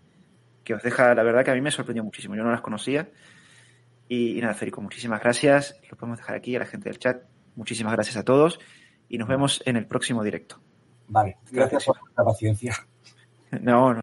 que, 0.64 0.74
os 0.74 0.82
deja, 0.82 1.14
la 1.14 1.24
verdad 1.24 1.44
que 1.44 1.52
a 1.52 1.56
mí 1.56 1.62
me 1.62 1.72
sorprendió 1.72 2.06
muchísimo, 2.06 2.36
yo 2.36 2.44
no 2.44 2.52
las 2.52 2.62
conocía. 2.62 3.10
Y, 4.08 4.38
y 4.38 4.42
nada, 4.42 4.54
Federico, 4.54 4.82
muchísimas 4.82 5.20
gracias. 5.20 5.78
Lo 5.92 5.98
podemos 5.98 6.20
dejar 6.20 6.38
aquí 6.38 6.56
a 6.56 6.60
la 6.60 6.66
gente 6.66 6.90
del 6.90 7.00
chat. 7.00 7.24
Muchísimas 7.56 7.94
gracias 7.94 8.16
a 8.16 8.24
todos 8.24 8.60
y 9.10 9.18
nos 9.18 9.28
vemos 9.28 9.62
en 9.66 9.76
el 9.76 9.86
próximo 9.88 10.24
directo. 10.24 10.62
Vale, 11.10 11.38
gracias, 11.52 11.72
gracias. 11.72 11.86
por 11.86 12.12
la 12.18 12.24
paciencia. 12.24 12.76
No, 13.62 13.92
no. 13.92 13.92